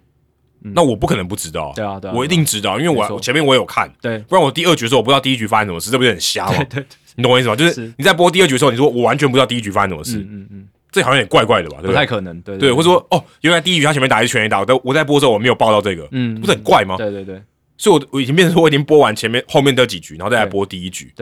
[0.62, 6.64] 那我不可能不知道，对啊对啊我一定知道，因为我我前面我有看，对不然我第二局的时候我不知道第一局发生什么事，这不是很瞎吗？
[6.70, 6.86] 对对，
[7.16, 7.56] 你懂我意思吗？
[7.56, 11.80] 就是是你在播第二局的时候，你说我完全不知道第一局发生什么事，嗯嗯嗯，这好像有点怪怪的吧？
[11.82, 11.94] 对不？
[11.94, 16.96] 太可能，对对，或者说哦，原来第一局他前面打一是全垒打，我在我在播的时候我没有报到这个，嗯不是很怪吗？
[16.98, 17.42] 对对对。
[17.80, 21.14] 所以我我已经变成说我已经播完前面后面的几局，然后再来播第一局。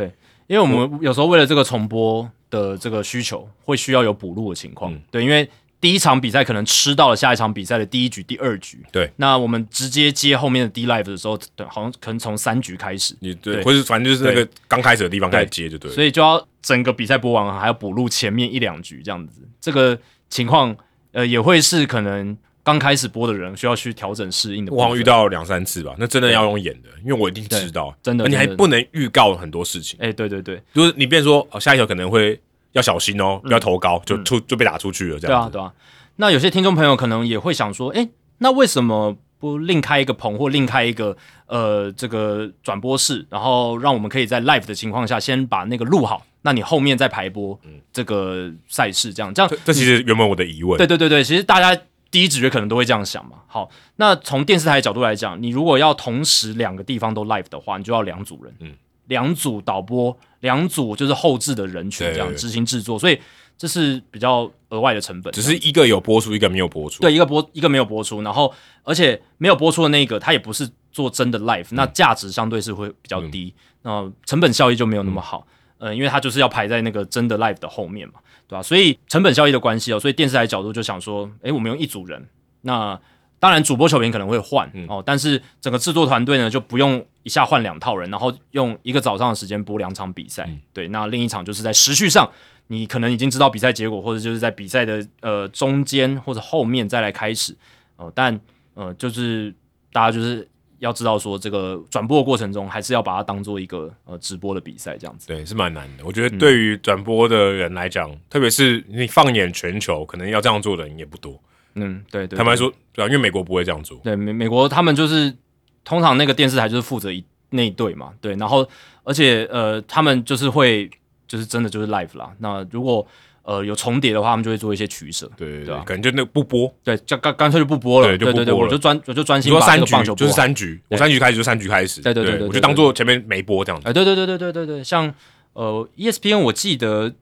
[0.47, 4.93] 因为我们有时候为了这个重播的这个需求，会需要有补录的情况。
[4.93, 5.49] 嗯对，因为
[5.81, 8.83] 第一场比赛可能吃到了下一场比赛的第一局、第二局。
[8.91, 15.95] 对，那我们直接接后面的 D live 的时候，对，好像可能从三局开始，你对，对或者反正就是那个刚开始的地方开始接就对了。
[15.95, 19.41] 所以就要整个比赛播完，还要补录前面一两局这样子。
[19.59, 19.99] 这个
[20.29, 20.75] 情况，
[21.11, 22.35] 呃，也会是可能
[22.65, 24.73] 刚开始播的人需要去调整适应的。
[24.73, 35.71] 我好像遇到两三次吧，那真的要用演的，因为我一定知道，真的你还不能预告很多事情，哎、对对对，就是你变成说哦，下一条可能会要小心哦，不要投高，就出就被打出去了这样对啊对啊。
[36.15, 38.09] 那有些听众朋友可能也会想说，哎、
[38.39, 41.15] 那为什么不另开一个棚或另开一个
[41.45, 47.59] 呃这个转播室，然后让我们可以在 live 的情况下先把那个录好，那你后面再排播
[47.93, 51.79] 这个赛事，这样这样这这其实原本我的疑问，对对对对，其实大家
[52.11, 53.37] 第一直觉可能都会这样想嘛。
[53.47, 58.73] 好，那从电视台的角度来讲，你如果要同时两个地方都 live 的话，你就要两组人，嗯，
[59.07, 63.19] 两组导播，两组就是后置的人群这样执行制作，所以
[63.57, 65.33] 这是比较额外的成本。
[65.33, 67.01] 只是一个有播出，一个没有播出。
[67.01, 68.53] 对一个播一个没有播出，然后
[68.83, 75.45] 而且没有播出的那个，它也不是做真的 live，、那价值相对是会比较低，那、成本效益就没有那么好。
[75.77, 78.15] 呃，因为它就是要排在那个真的 live 的后面嘛，
[78.47, 82.27] 对吧、所以成本效益的关系哦，所以电视台角度就想说，诶，我们用一组人，
[82.61, 82.99] 那
[83.39, 92.29] 当然主播球评可能会换、哦，但是整个制作团队呢就不用一下换两套人，然后用一个早上的时间播两场比赛，对，那另一场就是在时序上。
[92.67, 97.55] 你可能已经知道比赛结果，或者就是在比赛的呃中间或者后面再来开始
[97.95, 98.39] 哦、但
[98.73, 99.53] 呃就是
[99.93, 100.47] 大家就是
[100.85, 105.27] 要知道说这个转播的过程中，还是要把它当做一个呃直播的比赛这样子。
[105.27, 106.05] 对，是蛮难的。
[106.05, 111.37] 我觉得对于转播的人来讲，特别是你放眼全球，可能要这样做的人也不多。
[111.73, 113.97] 嗯，对对坦白说，对啊，因为美国不会这样做。
[114.03, 115.35] 对美美国他们就是
[115.83, 118.65] 通常那个电视台就是负责一那一队嘛，对，然后
[119.03, 120.89] 而且呃他们就是会
[121.27, 122.31] 就是真的就是 live 啦。
[122.37, 123.05] 那如果
[123.45, 125.29] 呃有重叠的话，他们就会做一些取舍。
[125.37, 126.71] 对对对，可能就那个不播。
[126.83, 128.07] 对，就干干脆就不播了。
[128.17, 132.01] 对对对我就专我就专心说三局个棒球播就是三局，我三局开始就三局开始。
[132.01, 133.87] 对对对我就当做前面没播这样子。
[133.87, 135.13] 哎，对对对对对对对，像
[135.53, 137.13] 呃 ESPN，我记得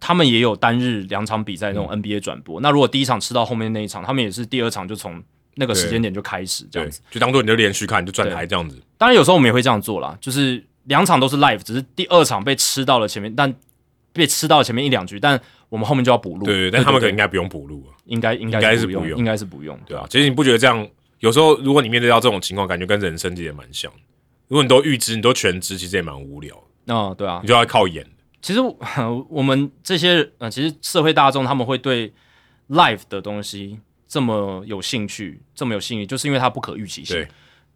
[0.00, 2.60] 他们也有单日两场比赛那种 NBA 转播。
[2.60, 5.22] 那如果第一场吃到后面那一场，他们也是第二场就从
[5.56, 8.80] 那个时间点就开始这样子，就当做你就连续看，就转台这样子。
[8.96, 13.52] 当然有时候我们也会这样做啦，就是两场都是 live，只是第二场被吃到了前面，但
[14.12, 16.44] 被吃到前面一两局，但我们后面就要补录。
[16.44, 20.06] 对，但他们可能应该不用补录应该应该是不用，应该是不用，对啊。
[20.08, 20.86] 其实你不觉得这样
[21.20, 23.92] 有时候如果你面对到这种情况，感觉跟人生其实也蛮像。
[24.48, 26.56] 如果你都预知，你都全知，其实也蛮无聊。
[26.86, 28.06] 哦，对啊，你就要靠演。
[28.40, 32.12] 其实我 们这些呃，其实社会大众他们会对
[32.70, 37.26] live 的东西这么有兴趣，这么有兴趣，就是因为它不可预期性。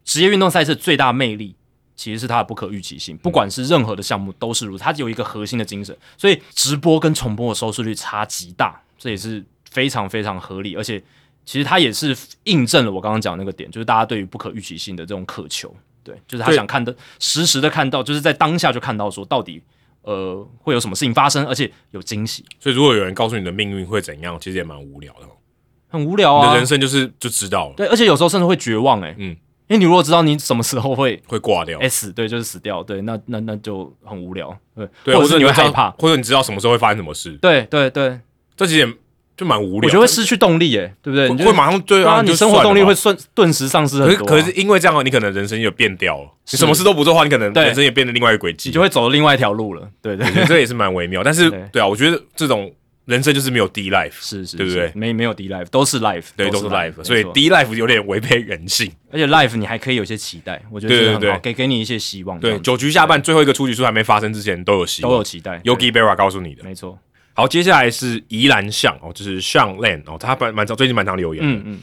[0.03, 1.55] 职业运动赛事最大魅力
[1.95, 4.83] 其实是它的不可预期性，不管是任何的项目都是如此。
[4.83, 10.75] 它有一个核心的精神，所以直播跟重播的收视率差极大，这也是非常非常合理。
[10.75, 11.01] 而且
[11.45, 15.73] 其实它也是印证了我刚刚讲那个点，就是大家对于不可预期性的这种渴求。
[16.03, 19.61] 对，就是他想看的，实时的看到，就是在当下就看到说，到底
[20.01, 22.43] 呃会有什么事情发生，而且有惊喜。
[22.59, 25.21] 所以如果有人告诉你的命运会怎样，其实也蛮无聊的，
[25.87, 26.47] 很无聊啊。
[26.47, 27.75] 你的人生就是就知道了。
[27.77, 29.33] 对，而且有时候甚至会绝望，哎，嗯，
[29.73, 38.19] 因为你如果知道你什么时候会会挂掉，S，对，就是死掉，对，那那那就很无聊，对，对或者是你会害怕，或者你知道什么时候会发生什么事，对对对，
[38.55, 38.93] 这几点。
[39.35, 41.27] 就蛮无聊，我觉得会失去动力，耶，对不对？
[41.43, 44.27] 会马上对啊，你生活动力会瞬顿时丧失很多。
[44.27, 46.29] 可是因为这样，你可能人生就变掉了。
[46.51, 49.89] 你什么事都不做的话，你可能人生也变得另外一个轨迹，你就会走另外一条路了。
[50.03, 51.23] 对对， 这也是蛮微妙。
[51.23, 52.71] 但是对啊，我觉得这种
[53.05, 54.91] 人生就是没有 D life，是是，对不对？
[54.95, 57.03] 没没有 D life，都是 life，对，都是 life。
[57.03, 62.39] 所以 D life 有点违背人性，而且 life 你还可以有些期待，我觉得对对对，给给你一些希望。
[62.39, 65.59] 对，九局下半最后一个出局数还没发生之前，都有希望，都有期待。
[65.65, 66.97] Yogi Berra 告诉你的，没错。
[67.33, 71.79] 好，接下来是宜兰巷哦，就是巷 land 哦，他蛮蛮长，最近蛮长留言的，嗯嗯，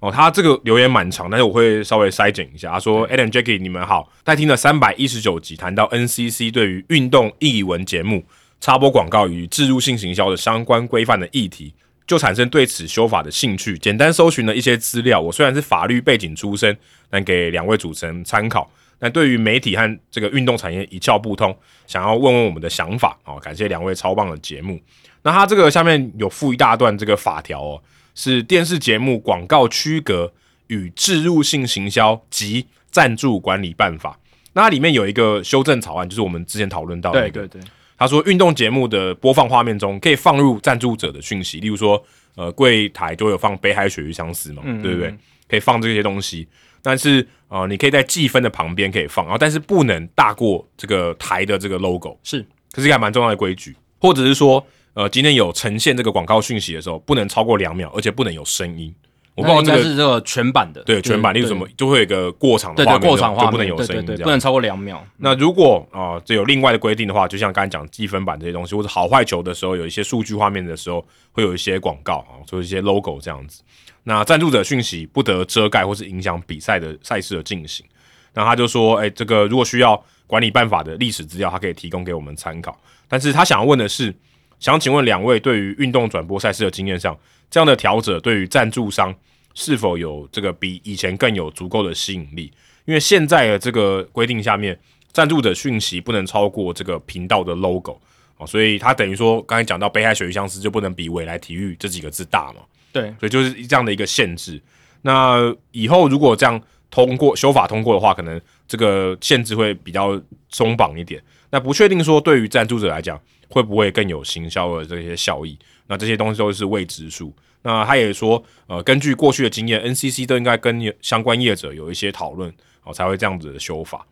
[0.00, 2.72] 哦，他这个留言蛮长，但是我会稍微筛减一下。
[2.72, 8.24] 他说：“Adam Jackie，你们好，在听了三百一十九集，谈到 NCC 对于运动译文节目
[8.60, 11.72] 插播广告与置入性行销的相关规范的议题，
[12.06, 13.76] 就产生对此修法的兴趣。
[13.78, 16.76] 简单搜寻了一些资料，我虽然是法律背景出身，
[17.10, 18.70] 但给两位主持人参考。
[18.98, 21.54] 但对于媒体和这个运动产业一窍不通，
[21.86, 23.38] 想要问问我们的想法哦。
[23.38, 24.80] 感谢两位超棒的节目。”
[25.22, 27.82] 那它这个下面有附一大段这个法条哦，
[28.14, 30.32] 是电视节目广告区隔
[30.68, 34.18] 与置入性行销及赞助管理办法。
[34.54, 37.20] 那它里面有一个修正草案，就是我们之前讨论到的。
[37.20, 37.60] 对对对，
[37.98, 42.02] 他说运动节目的播放画面中可以放入赞助者的讯息，例如说
[42.34, 45.14] 呃柜台就有放北海鳕鱼相思嘛，对不对？
[45.48, 46.46] 可以放这些东西，
[46.82, 54.64] 但是呃你可以在计分的旁边可以放，然后但是不能大过这个台的这个 logo，是，这是一个蛮重要的规矩，或者是说。
[54.96, 58.94] 呃，今天有呈现这个广告讯息的时候，不能超过两秒，而且不能有声音。
[59.36, 65.04] 我不知道这个是这个全版的，对全版，例如什么就会有一个过场的画面，过场就不能有声音，不能超过两秒。
[65.18, 73.62] 那如果啊，这有另外的规定的话，就像刚才讲积分版这些东西，或者好坏球的时候，有一些数据画面的时候，会有一些广告啊，做一些 logo 这样子。
[74.04, 77.84] 那赞助者讯息不得遮盖或是影响比赛的赛事的进行。
[78.32, 82.74] 那他就说，哎，这个如果需要管理办法的历史资料，他可以提供给我们参考。
[83.06, 84.14] 但是他想要问的是。
[84.58, 87.16] 想请问两位，对于运动转播赛事的经验上，
[87.50, 89.14] 这样的调整对于赞助商
[89.54, 92.52] 是否有这个比以前更有足够的吸引力？
[92.84, 94.78] 因为现在的这个规定下面，
[95.12, 98.00] 赞助者讯息不能超过这个频道的 logo
[98.38, 102.60] 哦，所以它等于说刚才讲到北海水鱼相思就不能比未来体育这几个字大嘛？
[102.92, 104.60] 对，所以就是这样的一个限制。
[105.02, 106.60] 那以后如果这样
[106.90, 111.22] 通过修法通过的话，可能这个限制会比较松绑一点。
[111.50, 113.20] 那不确定说对于赞助者来讲。
[113.48, 115.56] 会不会更有行销的这些效益？
[115.86, 117.32] 那这些东西都是未知数。
[117.62, 122.52] 那他也说，呃，根据过去的经验，NCC 都应该跟相关业者有一些讨论，
[122.82, 124.04] 哦，才会这样子的修法。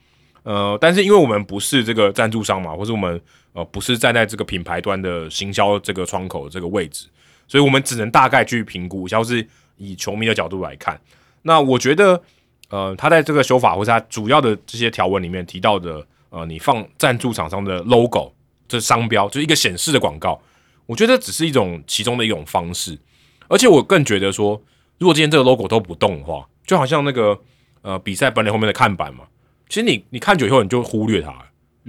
[0.45, 3.21] 呃，但是因为我们不是这个赞助商嘛，或是我们
[3.55, 7.09] 呃不是站在这个品牌端的行销这个窗口这个位置，
[7.49, 9.45] 所以我们只能大概去评估，像是
[9.79, 11.01] 以球迷的角度来看。
[11.43, 12.23] 那我觉得，
[12.71, 18.33] 呃，他在这个修法或者他主要的这些条文里面提到的，呃，你放赞助厂商的 logo。
[18.67, 20.41] 这商标就是一个显示的广告，
[20.87, 22.99] 我觉得只是一种其中的一种方式，
[23.47, 24.61] 而且我更觉得说，
[24.99, 27.39] 如果今天这个 logo 都不动的话，就好像那个
[27.83, 29.25] 呃比赛本垒后面的看板嘛，
[29.69, 31.31] 其实你你看久以后你就忽略它，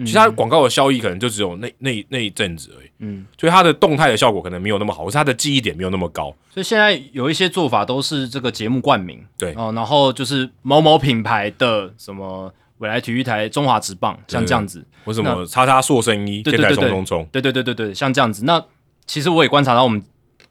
[0.06, 12.54] 其他广告的效益可能就只有那那那一阵子而已，嗯，所以它的动态的效果可能没有那么好，或是它的记忆点没有那么高，所以现在有一些做法都是这个节目冠名，对哦，然后就是某某品牌的什么。
[12.80, 17.27] 未来体育台、中华职棒，像这样子，为什么叉叉塑身衣、天台冲冲冲？
[17.31, 18.43] 对对对对对，像这样子。
[18.45, 18.64] 那
[19.06, 20.03] 其实我也观察到，我们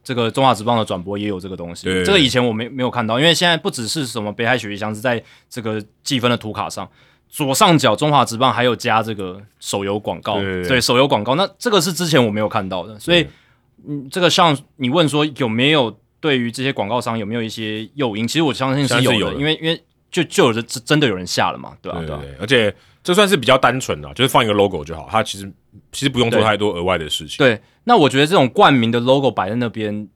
[0.02, 1.84] 这个中华职棒的转播也有这个东西。
[2.04, 6.88] 这个以前我没没有看到，因为现在不只是什么北海雪域箱是在这个计分的图卡上，
[7.28, 13.26] 左上角中华职棒还有加这个手游广告，对对对对手游广告，那这个是之前我没有看到的，所以
[13.86, 18.26] 嗯，这个像你问说有没有对于这些广告商有没有一些诱因？
[18.26, 19.82] 其实我相信是有的，有的因为因为
[20.14, 22.72] 就就有的真真的有人下了嘛，对吧、对、对对对，而且
[23.02, 25.52] 这算是比较单纯的，就是放一个 logo 就好，它其实
[25.90, 27.38] 其实不用做太多额外的事情。
[27.38, 30.08] 对，那我觉得这种冠名的 logo 摆在那边，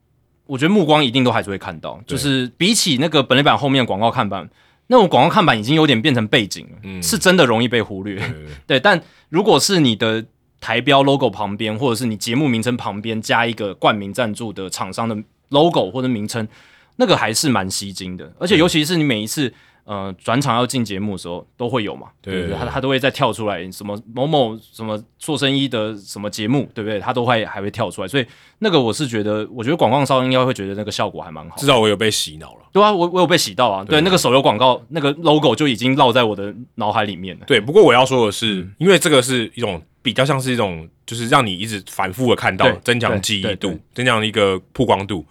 [0.45, 2.01] 我觉得目光一定都还是会看到。
[2.07, 4.49] 就是比起那个本垒板后面的广告看板，
[4.87, 8.15] 那种广告看板已经有点变成背景了，嗯是真的容易被忽略。
[8.15, 10.25] 对 对对对，但如果是你的
[10.61, 15.17] 台标 logo 旁边，或者是你节目名称旁边加一个冠名赞助的厂商的
[15.49, 16.47] logo 或者名称，
[16.95, 18.33] 那个还是蛮吸睛的。
[18.39, 19.53] 而且尤其是你每一次
[19.83, 22.47] 呃转场要进节目的时候，都会有嘛，对？
[22.47, 26.99] 对他他都会再跳出来什么某某什么做生意的什么节目，对不对？
[26.99, 28.25] 他都会还会跳出来，所以
[28.59, 31.65] 那个我是觉得，我觉得广告商应该会觉得那个效果还蛮好至。
[31.65, 32.59] 少我有被洗脑了。
[32.71, 37.45] 对啊，我我有被洗到啊，对，那个手游广告那个 logo 就已经烙在我的脑海里面了。
[37.47, 45.25] 对，不过我要说的是，嗯因为这个是一种比较像是一种，就是让你一直反复的看到对，增强记忆度增强一个曝光度。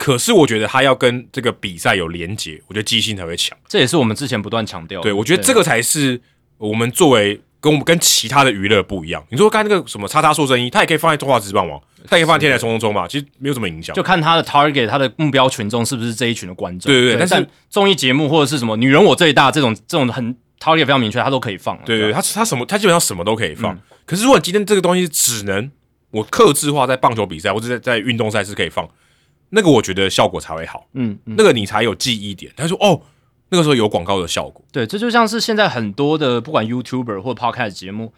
[0.00, 3.56] 可是我觉得他要跟这个比赛有连结，我觉得记忆性才会强。
[3.68, 5.02] 这也是我们之前不断强调的。
[5.02, 6.18] 对，我觉得这个才是
[6.56, 9.22] 我们作为跟我们跟其他的娱乐不一样。
[9.28, 11.78] 你说刚才那个什么叉叉说生意，它也可以放在中华职棒嘛，
[12.08, 13.94] 它也可以放在天台冲冲冲嘛，其实没有什么影响。
[13.94, 16.90] 就看他的 target，他的目标群众是不是这一群的观众。
[16.90, 21.82] 对对对但是综艺节目或者是什么“女人我最大”这种这种很 target 非常明确，他都可以放啊。
[21.84, 23.74] 对对，对吧它它什么，他基本上什么都可以放。
[23.74, 25.70] 嗯可是如果今天这个东西只能
[26.10, 28.84] 我克制化在棒球比赛或者在在运动赛事可以放，
[29.50, 32.52] 那个我觉得效果才会好，嗯嗯，那个你才有记忆点。
[32.56, 33.02] 他说哦，
[33.50, 34.64] 那个时候有广告的效果。
[34.72, 38.12] 对，这就像是现在很多的不管 YouTuber 或 Podcast 节目，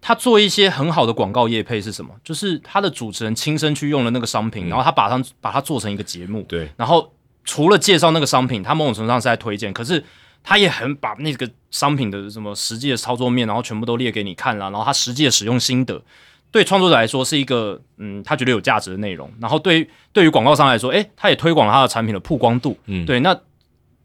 [0.00, 2.14] 他做一些很好的广告业配是什么？
[2.24, 7.12] 就是他的主持人亲身去用了那个商品，然后他把它把它做成一个节目，对然后
[7.44, 10.02] 除了介绍那个商品，他某种程度上是在推荐，可是
[10.42, 16.02] 他也很把那个商品的什么实际的操作面，然后全部都列给你看了，然后他实际的使用心得，
[16.50, 19.30] 对创作者来说是一个嗯，他觉得有价值的内容。
[19.40, 23.20] 然后对于对于广告商来说，诶，他也推广了他的产品的曝光度，嗯对。
[23.20, 23.38] 那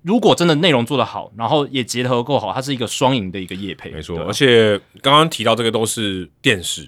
[0.04, 6.88] 如果真的内容做得好，然后也结合够好，它是一个双赢的一个业配，没错，而且刚刚提到这个都是电视，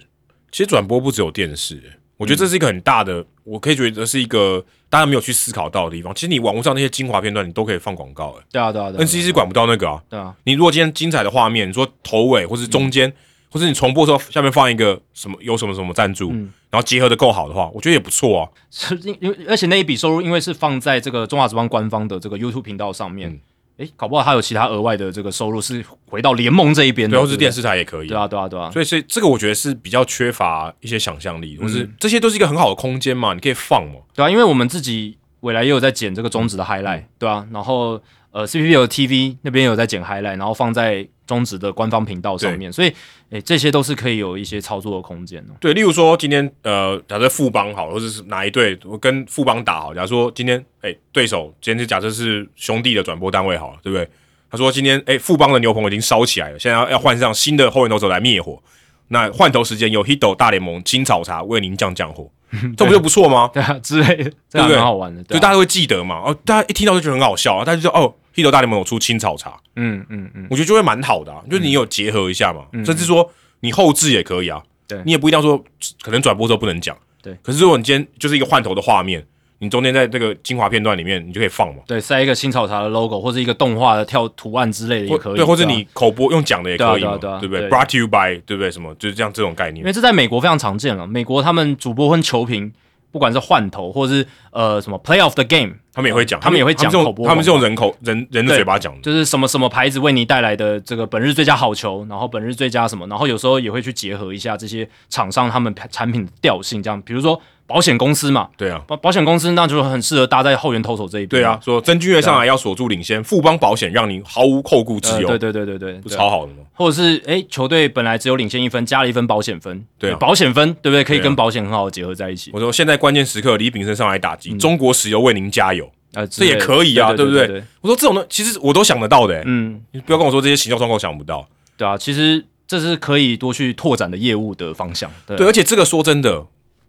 [0.52, 1.82] 其实转播不只有电视，
[2.18, 6.14] 我觉得这是一个很大的，我可以觉得是一个大家没有去思考到的地方。
[6.14, 10.00] 其实你网络上那些精华片段，你都可以放广告，对啊，对啊，对啊，NCC 管不到那个啊。
[10.08, 13.12] 对啊，你如果今天精彩的画面，你说头尾或是中间，
[13.50, 18.50] 或者你重播的时候下面放一个什么有什么什么赞助，嗯然后结合的够好的话，我觉得也不错啊。
[18.70, 23.40] 是因因为而且那一笔收入因为是放在这个中华职棒官方的这个 YouTube 频道上嗯面，
[23.78, 28.08] 诶，搞不好他有其他额外的这个收入是回到联盟这一边的，对，或是电视台也可以。
[28.08, 34.02] 对啊，对啊，对啊，所以所以这个，我觉得是比较缺乏一些想象力，或嗯是这些都是一个很好的空间嘛，你可以放嘛。
[34.14, 38.02] 对啊，因为我们自己未来也有在剪这个中职的 highlight，、对啊，然后
[38.38, 42.94] 呃 CPBL TV 那边有在剪 highlight，然后放在中职的官方频道上面，所以
[43.32, 45.58] 诶这些都是可以有一些操作的空间哦。
[45.60, 54.08] 对，例如说今天呃，假设富邦好，或者是哪一队我跟富邦打好，假如说今天哎、对手今天是假设是兄弟的转播单位好了，对不对？
[54.52, 58.62] 他说今天哎、富邦的牛棚已经烧起来了，现在要要换上新的后援投手来灭火。
[59.08, 62.30] 那换头时间由 Hito 大联盟青草茶为您降降火，
[62.78, 63.50] 这不就不错吗？
[63.54, 66.16] 对啊，之类的，这样对不对蛮好玩的，对大家会记得嘛。
[66.26, 73.30] 哦，大家一听到就觉得很好笑啊，大家就说哦，Hito 大联盟有出青草茶，嗯嗯嗯，我觉得就会蛮好的、啊，就是你有结合一下嘛，甚至说
[73.60, 75.64] 你后置也可以啊，对你也不一定要说
[76.02, 77.38] 可能转播的时候不能讲，对。
[77.44, 79.26] 可是如果你今天就是一个换头的画面，
[79.60, 88.70] 你中间在这个精华片段里面，你就可以放嘛，对，塞一个新草茶的 logo 或者一个动画的跳图案之类的也可以，或对，或者啊你口播用讲的也可以嘛，对不对对？Brought to you by，对不对？
[88.70, 91.08] 什么就是这样这种概念，因为这在美国非常常见了。
[91.08, 92.72] 美国他们主播跟球评，
[93.12, 108.82] 不管是换头或者是呃什么 play of the game，他们也会讲，他们也会讲他们是口播用他们是用人口人人的嘴巴讲的，就是什么什么牌子为你带来的这个本日最佳好球，然后本日最佳什么，然后有时候也会去结合一下这些厂商他们产品的调性，这样，比如说保险公司嘛，对啊。
[108.88, 116.60] 保保险公司那就很适合搭在后援投手这一边，对啊，，说曾俊越上来要锁住领先，富邦保险让您毫无后顾之呃，忧，对对对对对，超好的吗？
[116.74, 120.18] 或者是诶，球队本来只有领先一分，加了一分保险分，对啊。
[120.20, 121.04] 保险分对不对？
[121.04, 125.92] 可以跟保险很好的结合在一起，我说现在关键时刻，李炳生上来打击，中国石油为您加油。
[126.14, 127.48] 呃，这也可以啊对对不对？
[127.48, 127.64] 对？
[127.82, 131.46] 我说这种东其实我都想得到的、欸，嗯，你不要跟我说这些行销窗口想不到。
[131.76, 136.44] 对啊，其实这是可以多去拓展的业务的方向，对对，而且这个说真的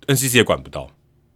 [0.09, 0.91] ，NCC 也管不到。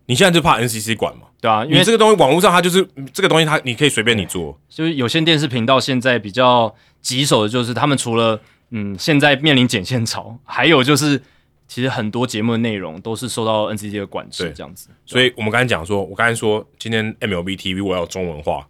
[0.07, 1.29] 你现在就怕 NCC 管嘛？
[1.41, 4.59] 对啊，因为这个东西网络上它就是嗯这个东西，它你可以随便你做。
[4.69, 8.41] 就是有线电视频道现在比较棘手的就是，他们除了
[8.71, 11.23] 嗯现在面临剪线潮，还有就是
[11.69, 14.89] 其实很多节目的内容都是受到 NCC 的管制，对这样子。
[15.07, 18.67] 所以我们刚才讲说，我刚才说今天 MLB TV 我要中文化，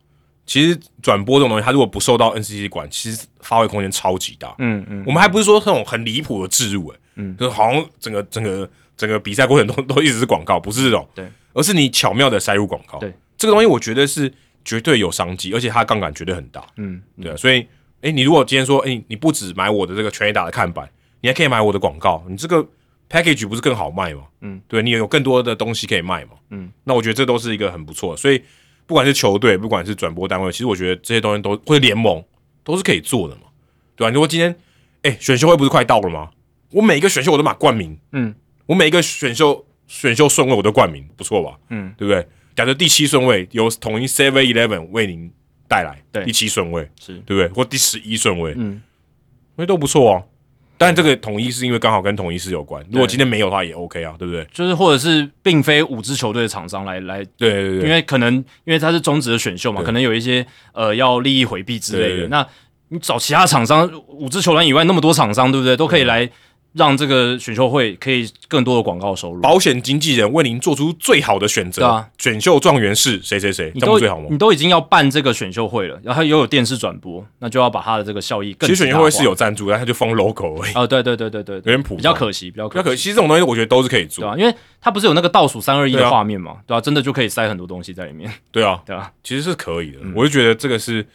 [0.46, 4.54] 其实转播这种东西，它如果不受到 NCC 管，其实发挥空间超级大。
[4.58, 8.68] 嗯嗯，我们还不是说那种很离谱的置入、欸，嗯，就是好像整个整个
[9.02, 13.00] 整个比赛过程都 都一直是广告，不是这种，对，而是你巧妙的塞入广告。
[13.00, 14.32] 对，这个东西我觉得是
[14.64, 16.64] 绝对有商机，而且它杠杆绝对很大。
[16.76, 17.66] 嗯，对啊，所以，
[18.02, 20.88] 哎、你如果今天说，哎、你不止买我的这个全垒打的看板，
[21.20, 22.64] 你还可以买我的广告，你这个
[23.10, 24.22] package 不是更好卖吗？
[24.42, 26.30] 嗯，对你有更多的东西可以卖嘛。
[26.50, 28.40] 嗯，那我觉得这都是一个很不错，所以
[28.86, 32.22] 不管是球队，不管是转播单位，其实我觉得这些东西都或者联盟
[32.62, 33.42] 都是可以做的嘛，
[33.96, 34.56] 对吧、如果今天，
[35.02, 36.30] 哎、选秀会不是快到了吗？
[36.70, 38.34] 我每一个选秀我都把冠名，嗯，
[38.72, 41.58] 我每一个选秀选秀顺位我都冠名，不错吧？
[41.68, 42.26] 嗯，对不对？
[42.56, 45.30] 假设第七顺位由统一 Seven Eleven 为您
[45.68, 47.48] 带来，对第七顺位，是对不对？
[47.48, 48.80] 或第十一顺位，嗯，
[49.56, 50.24] 那都不错哦。
[50.78, 54.42] 但这个统一是因为刚好跟统一是有关，如果今天没有的话也 OK 啊，对不对？
[54.52, 58.34] 就是或者是并非五支球队的厂商来来，对对对因为可能
[58.64, 62.28] 因为它是中止的选秀嘛，可能有一些呃要利益回避之类的。
[62.28, 62.46] 那
[62.88, 65.76] 你找其他厂商，五支球队以外那么多厂商，对不对？
[65.76, 66.28] 都可以来
[66.72, 69.40] 让这个选秀会可以更多的广告收入。
[69.40, 71.82] 保险经纪人为您做出最好的选择。
[71.82, 72.08] 对啊。
[72.18, 74.28] 选秀状元是谁谁谁，这样不最好吗？
[74.30, 74.38] 你？
[74.38, 83.10] 都已经要办这个选秀会了，然后又有电视转播，那就要把它的这个效益更其实选秀会是有赞助，但他就封 logo 而已，哦，对对对对对对，有点普比较可惜，比较可惜。
[83.10, 89.98] 这种东西我觉得都是可以做，对吧、因为它不是有那个倒数三二一的画面嘛，对啊、真的就可以塞很多东西在里面，对啊，对啊、其实是可以的。
[90.14, 91.06] 我就觉得这个是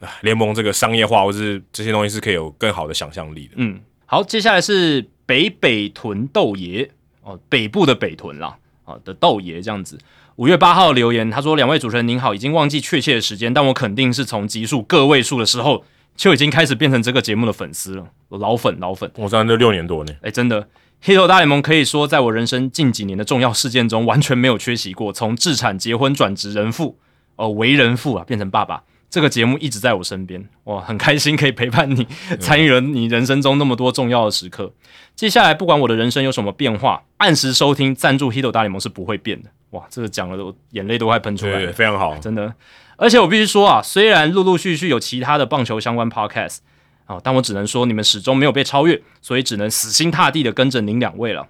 [0.00, 3.52] 啊联盟这个商业化，或是这些东西是可以有更好的想象力的。
[3.56, 3.80] 嗯，
[4.12, 6.90] 好，接下来是北北屯豆爷
[7.22, 9.98] 哦，北部的北屯啦，啊的豆爷这样子。
[10.36, 15.82] 五月八号留言，他说：“两位主持人您好，已经忘记确切的时间，但我肯定是从集数个位数的时候
[16.14, 19.10] 就已经开始变成这个节目的粉丝了，老粉老粉。
[19.16, 20.60] 我这样就六年多呢，哎，真的，
[21.00, 25.10] 《黑头大联盟》可以说在我人生近几年的重要事件中完全没有缺席过。
[25.10, 26.98] 从自产、结婚、转职、人父，
[27.36, 28.82] 哦，为人父啊，变成爸爸，
[29.12, 32.06] 这个节目一直在我身边，我，很开心可以陪伴你，
[32.40, 34.72] 参与了你人生中那么多重要的时刻。
[35.14, 39.50] 接下来，不管我的人生有什么变化，按时收听赞助《黑头大联盟》是不会变的。
[39.72, 41.72] 哇，这个讲了，我眼泪都快喷出来，了。
[41.74, 42.16] 非常好。
[42.16, 42.54] 真的。
[42.96, 46.60] 而且我必须说啊，虽然陆陆续续有其他的棒球相关 podcast
[47.04, 51.46] 啊，但我只能说你们始终没有被超越，所以只能死心塌地的跟着您两位了。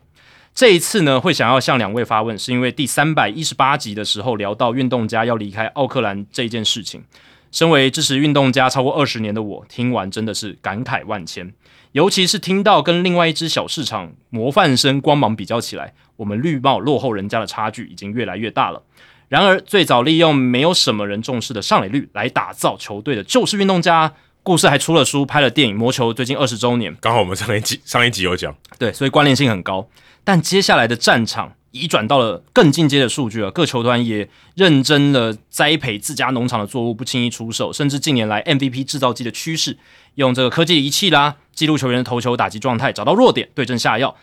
[0.52, 7.04] 这一次呢，会想要向两位发问，是因为第三百一十八集的时候聊到运动家要离开奥克兰这件事情。
[7.52, 11.54] 身为支持运动家超过二十年的我，听完真的是感慨万千。
[11.92, 18.82] 尤其是听到跟另外一支小市场模范生光芒比较起来，我们绿帽落后人家的差距已经越来越大了。
[19.28, 24.14] 然而，最早利用没有什么人重视的上垒率来打造球队的，就是运动家。
[24.42, 26.96] 故事还出了书，拍了电影《魔球》，最近二十周年。
[27.00, 29.88] 刚好我们上一集上一集有讲，对，所以关联性很高。
[30.24, 39.76] 但接下来的战场移转到了更进阶的数据了，各球团也认真的栽培自家农场的作物，不轻易出售，甚至近年来 MVP 制造机的趋势，
[40.14, 44.14] 用这个科技仪器啦，记录球员的投球打击状态，找到弱点，对症下药，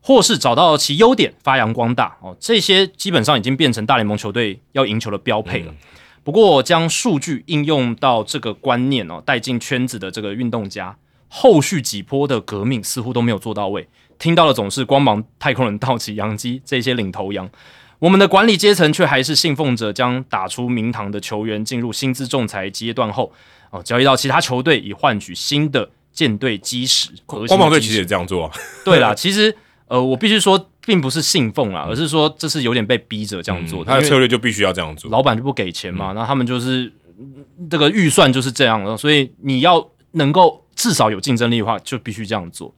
[0.00, 2.16] 或是找到其优点，发扬光大。
[2.20, 5.72] 哦，这些基本上已经变成大联盟球队要赢球的标配了。
[6.22, 10.96] 不过，将数据应用到这个观念哦，带进圈子的这个运动家，
[11.28, 13.86] 后续几波的革命似乎都没有做到位。
[14.18, 17.48] 听到的总是光芒、太空人、道奇、洋基这些领头羊，
[17.98, 23.32] 我们的管理阶层却还是信奉着将打出名堂的球员进入薪资仲裁阶段后，
[23.70, 27.10] 哦，交易到其他球队，以换取新的舰队基石。
[27.26, 28.52] 光芒队其实也这样做啊。
[28.84, 35.10] 对啦，其实呃，我必须说，并不是信奉啦，而是说这是有点被逼着这样做他的策略就必须要这样做。
[35.10, 42.74] 老板就不给钱嘛，那、他们就是嗯这个预算就是这样了，所以你要能够至少有竞争力的话，就必须这样做。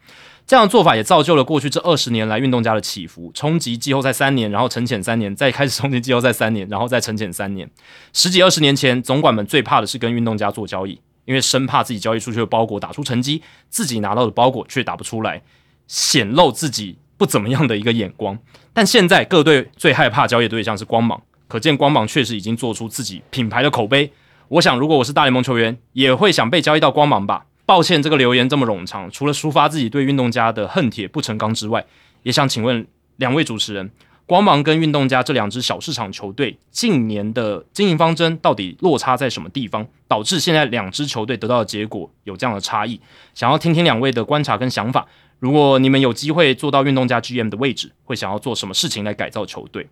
[0.46, 7.68] 这样的做法也造就了过去这二十年来运动家的起伏，冲击季后赛三年，然后沉潜三年，再开始冲击季后赛三年，然后再沉潜三年。
[8.12, 15.42] 十几二十年前，总管们最怕的是跟运动家做交易，因为生怕自己交易出去的包裹打出成绩，自己拿到的包裹却打不出来，
[15.88, 18.38] 显露自己不怎么样的一个眼光。
[18.72, 24.12] 但现在各队最害怕交易对象是光芒，可见光芒确实已经做出自己品牌的口碑。
[24.46, 27.46] 我想，如果我是大联盟球员，也会想被交易到光芒吧。
[27.66, 31.84] 抱歉，这个留言这么冗长，除了抒发自己对运动家的恨铁不成钢之外，
[32.22, 32.86] 也想请问
[33.16, 33.90] 两位主持人，
[34.24, 43.00] 光芒跟运动家这两支小市场球队近年的经营方针到底落差在什么地方，导致现在两支球队得到的结果有这样的差异？
[43.34, 45.06] 想要听听两位的观察跟想法。
[45.38, 49.86] 如果你们有机会做到运动家 GM 的位置，会想要做什么事情来改造球队？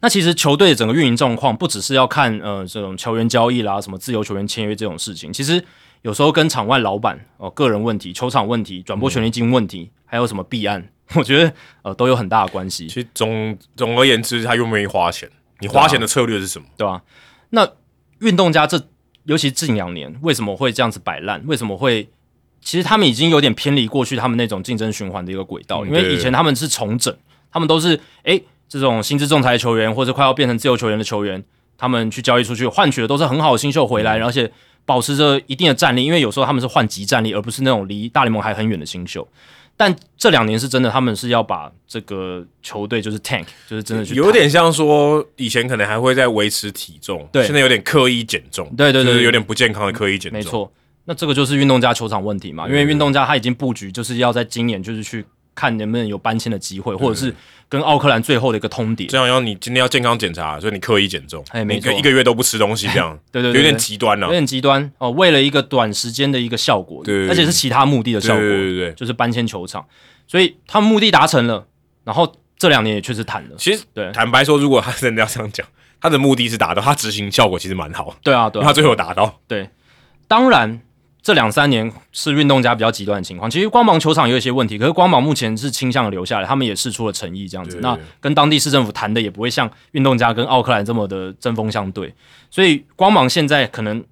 [0.00, 5.64] 那其实球队整个运营状况，不只是要看呃这种球员交易啦、什么自由球员签约这种事情，其实
[6.02, 11.52] 有时候跟场外老板哦、个人问题、球场问题、转播权利金问题，还有什么弊案， 我觉得
[11.82, 12.86] 呃都有很大的关系。
[12.86, 15.28] 其实总总而言之，他愿不愿意花钱？
[15.60, 16.66] 你花钱的策略是什么？
[16.76, 17.02] 对吧、
[17.50, 17.68] 那
[18.18, 18.80] 运动家这
[19.24, 21.42] 尤其近两年为什么会这样子摆烂？
[21.46, 22.08] 为什么会？
[22.60, 27.12] 其实他们已经有点偏离过去他们那种竞争循环的一个轨道，因为以前他们是重整，
[27.50, 31.42] 他们都是诶这种薪资仲裁球员或者快要变成自由球员的球员，
[31.76, 34.52] 他们去交易出去换取的都是很好的新秀回来，而且
[34.84, 39.26] 保持着一定的战力，因为有时候他们是换级战力，而不是那种离大联盟还很远的新秀。
[39.74, 50.70] 但这两年是真的，他们是要把这个球队就是 tank，就是真的去有点像说以前可能还会在维持体重，对，现在有点刻意减重，对对对，有点不健康的刻意减重，没错。
[51.04, 52.68] 那这个就是运动家球场问题嘛？
[52.68, 57.34] 因为运动家他已经布局，就是要在今年就是去看能不能有搬迁的机会，或者是
[57.68, 59.08] 跟奥克兰最后的一个通牒。
[59.08, 65.10] 这样要你今天要健康检查，所以你刻意减重，哎，没错，一个月都不吃东西，这样 对对，有点极端了，有点极端哦。
[65.10, 69.84] 为了一个短时间的一个效果，对，而且是其他目的的效果，对对对，就是搬迁球场。
[70.26, 71.66] 所以他们目的达成了，
[72.04, 73.56] 然后这两年也确实谈了。
[73.58, 75.66] 其实，对，坦白说，如果他真的要这样讲，
[76.00, 78.16] 他的目的是达到，他执行效果其实蛮好。
[78.22, 79.40] 对啊，对，他最后达到。
[79.46, 79.68] 对，
[80.26, 80.80] 当然
[81.22, 83.48] 这两三年是运动家比较极端的情况。
[83.48, 87.78] 其实光芒球场有一些问题，可是光芒目前是倾向留下来，他们也试出了诚意，这样子。
[87.80, 92.12] 那跟当地市政府谈的也不会像运动家跟奥克兰这么的针锋相对。
[92.50, 94.04] 所以光芒现在可能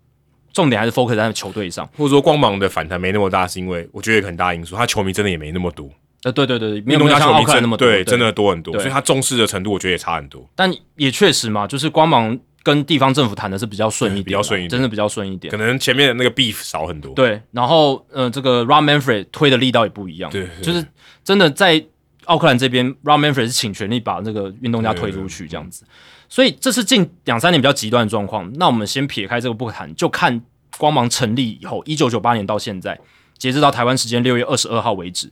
[0.52, 5.90] 重点还是 focus 在球队上，或者说光芒的反弹没那么大，是因为我觉得很大因素，他球迷真的也没那么多。
[6.22, 10.46] 呃，对对对，没有像奥克兰那么多，对，真的多很多，所以他重视的程度，我觉得也差很多。
[10.54, 15.50] 但也确实嘛，就是光芒跟地方政府谈的是比较顺一点，比较顺一点，真的比较顺一点。
[15.50, 17.14] 可能前面的那个 beef 少很多。
[17.14, 20.84] 对，然后呃，这个 Ron Manfred 推的力道也不一样，对，就是
[21.24, 21.84] 真的在
[22.26, 25.84] 奥克兰这边，Ron Manfred 是请全力把那个运动家推出去这样子。
[26.28, 28.52] 所以这是近两三年比较极端的状况。
[28.54, 30.40] 那我们先撇开这个不谈，就看
[30.78, 32.96] 光芒成立以后，一九九八年到现在，
[33.36, 35.28] 截止到台湾时间六月二十二号为止。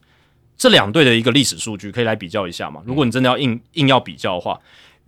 [0.56, 2.82] 这两队的一个历史数据可以来比较一下嘛？
[2.84, 4.58] 如果你真的要硬硬要比较的话，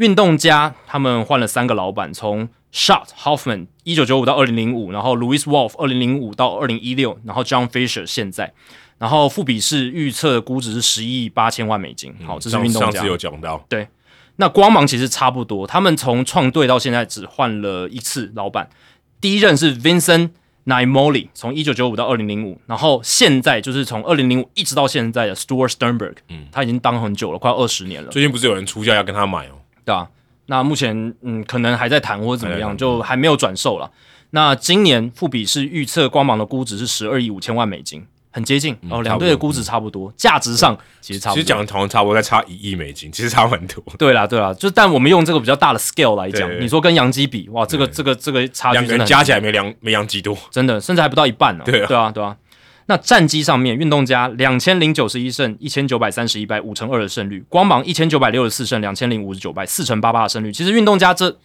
[0.00, 8.54] 运动家他们换了三个老板，从 Shot Hoffman 一九九五到二零零五，然后 Louis Wolf 二零零五到二零一六，然后 John Fisher 现在，
[8.96, 12.14] 然后富比士预测估值是十一亿八千万美金。
[12.26, 12.90] 好，这是运动家。
[12.90, 13.62] 上次有讲到。
[13.68, 13.88] 对，
[14.36, 18.70] 那光芒其实差不多，他们从创队到现在只换了一次老板，
[19.20, 20.30] 第一任是 Vincent。
[20.66, 28.10] Naimoli 从一九九五到二零零五，然后现在就是从二零零五一直到现在的 Stuart Sternberg，嗯，他已经当很久了，快二十年了。
[28.10, 29.52] 最近不是有人出价要跟他买哦？
[29.84, 30.08] 对啊，
[30.46, 33.90] 那目前嗯，可能还在谈或者怎么样，就还没有转售了。
[34.30, 38.06] 那今年富比是预测光芒的估值是十二亿五千万美金。
[38.32, 41.32] 很接近哦，两队的估值差不多，价值上其实差。
[41.32, 43.82] 其实讲的同样差不多，再差一亿美金，其实差很多。
[43.98, 51.64] 对啦，对啦，就但我们用这个比较大的 scale 来讲，你说跟杨基比，哇，这个这个这个差距两个人加起来没杨没杨基多，真的，甚至还不到一半呢。
[51.66, 52.36] 对啊，对啊，对啊。
[52.90, 60.50] 那战机上面，运动家两千零九十一胜，一千九百三十一败，五乘二的胜率；光芒一千九百六十四胜，两千零五十九败，四乘八八的胜率。
[60.50, 61.38] 其实运动家这。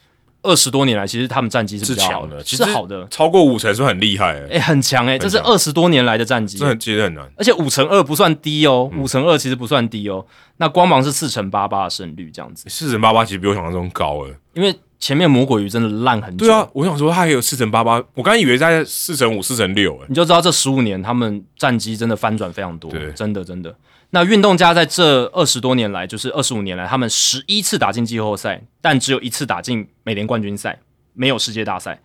[0.45, 10.25] 二十多年来，其实他们战绩是比较好的，是好的，超过五成是很厉害，哎，很强哎，这是二十多年来的战绩，这其实很难，而且五成二不算低哦，五成二其实不算低哦。
[10.57, 16.45] 那光芒是四成八八的胜率，这样子，四成八八其实比我想象中高了，因为前面魔鬼鱼真的烂很久。
[16.45, 23.75] 对啊，我想说他还有四成八八，我刚以为在四成五、四成六，哎，你就知道这十五年他们战绩真的翻转非常多，对，真的真的。
[24.15, 30.79] 那运动家在这二十多年来，就是二十五年来，他们十一次打进季后赛，但只有一次打进美联冠军赛。
[31.17, 32.01] 没有世界大赛，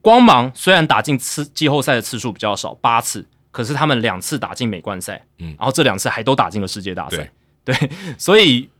[0.00, 7.28] 光芒虽然打进次季后赛的次数比较少，八次，可是他们两次打进美冠赛，嗯，然后这两次还都打进了世界大赛，
[7.64, 7.74] 对，
[8.16, 8.70] 所以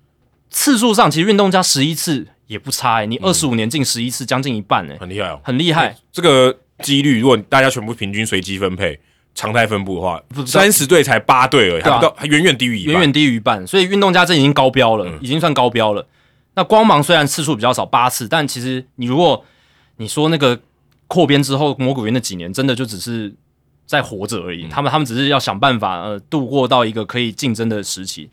[0.51, 5.97] 次数上其实运动家十一次也不差哎，你二十五年进十一次，将近一半哎，很厉害哦，很厉害。
[6.13, 9.01] 这个几率，如果大家全部平均随机分配、
[9.35, 13.67] 常态分布的话，三十队才八队而已，还不到，还远远低于一，远远低于一半。
[13.67, 16.07] 所以运动家这已经高标了，已经算高标了。
[16.55, 19.45] 那光芒虽然次数比较少八次，但其实你如果
[19.97, 20.61] 你说那个
[21.07, 23.35] 扩编之后，魔鬼园那几年真的就只是
[23.87, 24.69] 在活着而已。
[24.69, 28.29] 他们他们只是要想办法呃度过到一个可以竞争的时期。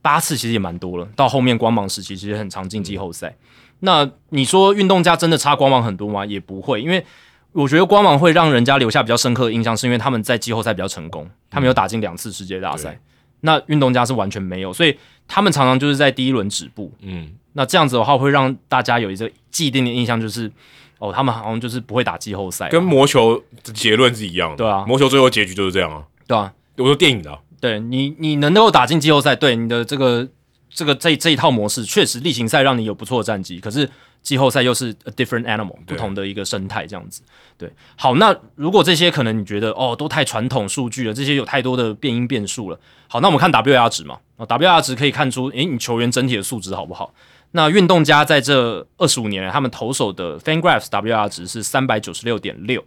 [0.00, 3.34] 八次其实也蛮多了，到后面光芒时期其实很常进季后赛。
[3.80, 6.26] 那你说运动家真的差光芒很多吗？
[6.26, 7.04] 也不会，因为
[7.54, 13.00] 我觉得光芒会让人家留下比较深刻的印象，是因为他们在季后赛比较成功，他们有打进两次世界大赛。
[13.40, 16.92] 那运动家是完全没有，所以他们常常就是在第一轮止步。
[17.00, 17.30] 嗯。
[17.56, 20.50] 那这样子的话，会让大家有一个既定的印象，就是
[20.98, 30.26] 哦，他们好像就是不会打季后赛，跟魔球的结论是一样的，对啊，魔球最后结局就是这样啊，对啊，我说电影的，对你，你能够打进季后赛，对你的这个
[30.74, 33.88] 这个这这一套模式，确实例行赛让你有不错的战绩，可是
[34.22, 37.22] 季后赛又是 a different animal，不同的一个生态，这样子，
[37.56, 47.14] 对，好，那如果这些可能你觉得哦，都太传统数据了，这些有太多的变因变数了，好，那我们看 WR 值嘛，啊，WR 值可以看出，诶，你球员整体的素质好不好？
[47.52, 52.82] 那运动家在这二十五年来，他们投手的 FanGraphs WR 值是三百九十六点六，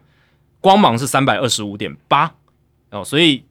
[0.60, 2.34] 光芒是三百二十五点八
[2.90, 3.46] 哦，所以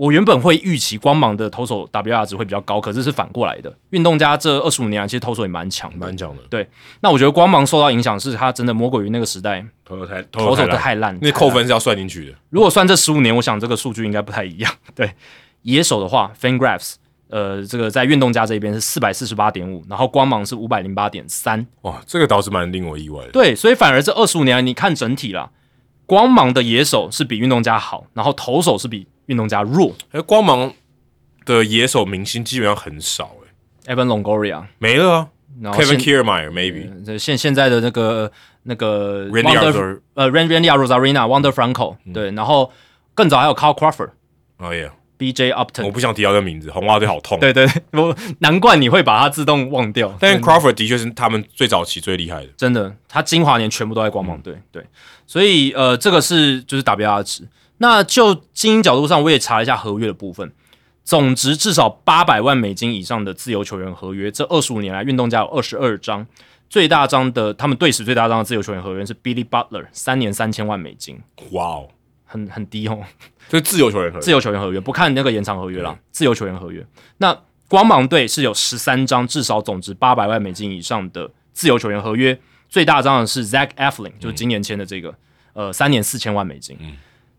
[0.00, 3.70] 我原本会预期光芒的投手 WR 值会比较高，可是是反过来的。
[3.90, 6.42] 运动家这二十五年来，其实投手也蛮强的，蛮强的。
[6.48, 6.66] 对
[7.02, 12.32] 那我觉得光芒受到影响是他真的魔鬼鱼那个时代投手太投手太烂，太烂，那扣分是要算进去的。
[12.48, 14.72] 如果算这十五年，我想这个数据应该不太一样。
[14.94, 15.12] 对
[15.64, 16.94] 野手的话，FanGraphs
[17.28, 21.66] 呃，这个在运动家这边是四百四十八点五，然后光芒是五百零八点三。
[21.82, 23.32] 哇，这个倒是蛮令我意外的。
[23.32, 25.50] 对，所以反而这二十五年来，你看整体啦，
[26.06, 29.94] 光芒的野手是比运动家好，然后投手是比运动家弱。
[30.10, 30.72] 哎，光芒
[31.46, 33.36] 的野手明星基本上很少，
[33.86, 35.28] 哎，Evan Longoria，没了啊。
[35.60, 38.30] 然后 Kevin Kiermaier maybe 这现现在的那个
[38.62, 42.72] 那个 Randy Arozarena 呃 Randy Rosarina、Wander Franco，对，然后
[43.14, 44.10] 更早还有 Carl Crawford、
[44.58, 45.52] 哦耶，B.J.
[45.52, 47.38] Upton，我不想提到这个名字，红袜队好痛。
[47.40, 50.16] 对对，我难怪你会把它自动忘掉。
[50.18, 52.48] 但是 Crawford 的确是他们最早期最厉害的。
[52.56, 54.82] 真的，他精华年全部都在光芒队，对，
[55.26, 57.46] 所以呃，这个是就是 WR 值。
[57.82, 60.52] 那就经营角度上，我也查了一下合约的部分，
[61.02, 66.26] 总值至少八百万美金以上的自由球员合约，这二十五年来，运动家有二十二张，
[66.68, 71.18] 最大张的他们队史最大张的自由球员合约是 Billy Butler，三年三千万美金，
[71.52, 71.88] 哇哦，
[72.26, 73.02] 很很低哦。
[73.48, 74.22] 这是自由球员合约。
[74.22, 76.86] 自由球员合约，不看那个延长合约啦，自由球员合约。
[77.16, 77.34] 那
[77.66, 82.38] 光芒队是有十三张至少总值八百万美金以上的自由球员合约，
[82.68, 85.14] 最大张的是 Zach Eflin，就是今年签的这个，
[85.54, 86.76] 呃，三年四千万美金。
[86.78, 86.92] 嗯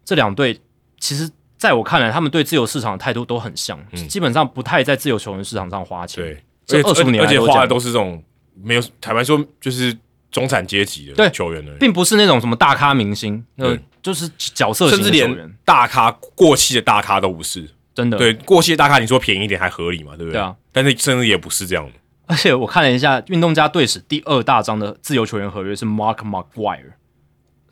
[0.04, 0.60] 这两队
[1.00, 6.24] 其实在我看来，他们对自由市场的态度都很像，基本上不太在自由球员市场上花钱。
[6.24, 8.24] 对，这而且25年而且花的都是这种
[8.56, 9.96] 没有坦白说就是
[10.32, 17.70] 中产阶级的对球员而已，并不是那种什么大咖明星，呃，就是角色型甚至的球员连，大咖过气的大咖都不是。
[17.94, 18.18] 真的。
[18.18, 20.34] 对，过气的大咖你说便宜一点还合理嘛，对不对？
[20.34, 20.56] 对啊。
[20.72, 21.92] 但是甚至也不是这样的。
[22.28, 26.94] 而且我看了一下运动家队史第二大张的自由球员合约是 Mark McGuire，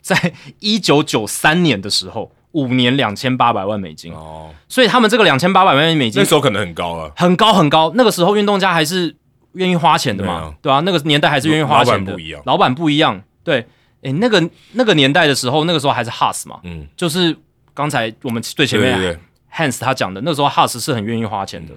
[0.10, 7.12] 在一九九三年的时候，五年两千八百万美金，哦，所以他们这个两千八百万美金那时候可能很高了。
[7.16, 7.92] 很高很高。
[7.96, 9.16] 那个时候运动家还是
[9.54, 12.42] 愿意花钱的嘛，对啊，那个年代还是愿意花钱的，老板不一样。
[12.46, 13.68] 老板不一样，对，
[14.02, 17.36] 诶，那个那个年代的时候，那个时候还是 Haas 嘛，嗯，就是
[17.76, 19.20] 刚才我们最前面
[19.54, 21.74] ，Hans 他讲的，那时候 Haas 是很愿意花钱的。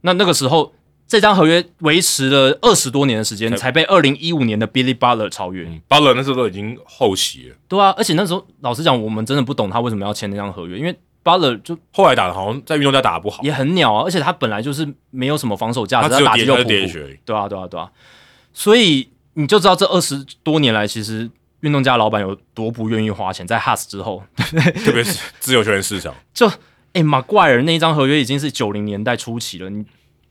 [0.00, 0.72] 那那个时候，
[1.08, 5.66] 这张合约维持了二十多年的时间，才才被二零一五年的 Billy Butler 超越。
[5.66, 16.98] 嗯，巴勒那时候都已经后期了，对啊，而且那时候老实讲，我们真的不懂他为什么要签那张合约，因为 Butler 就后来打的好像在运动家打的不好，也很鸟啊，而且他本来就是没有什么防守价值，他只有打击 D 他是又普普。
[16.98, 17.18] 而已。
[17.24, 17.90] 对啊，对啊，对啊，
[18.52, 21.30] 所以你就知道这二十多年来，其实
[21.60, 23.46] 运动家老板有多不愿意花钱。
[23.46, 24.22] 在 Hass 之后，
[24.84, 26.50] 特别是自由球员市场， 就
[26.92, 29.84] 哎马怪尔那一张合约已经是九零年代初期了，你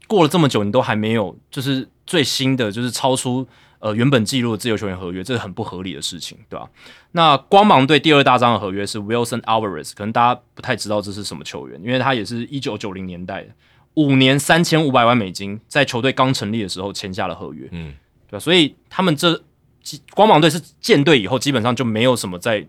[0.07, 3.47] 过了这么久，你都还没有就是最新的，就是超出
[3.79, 6.69] 呃原本记录的自由球员合约，这是很不合理的事情，对吧、
[7.11, 13.49] 那光芒队第二大张的合约是 Wilson Alvarez，可能大家不太知道这是什么球员，因为他也是一九九零年代的，
[13.95, 17.93] 五年三千五百万美金，在球队刚成立的时候签下了合约，嗯，
[18.27, 19.41] 对吧、所以他们这
[19.81, 22.67] 基光芒队是建队以后，基本上就没有什么在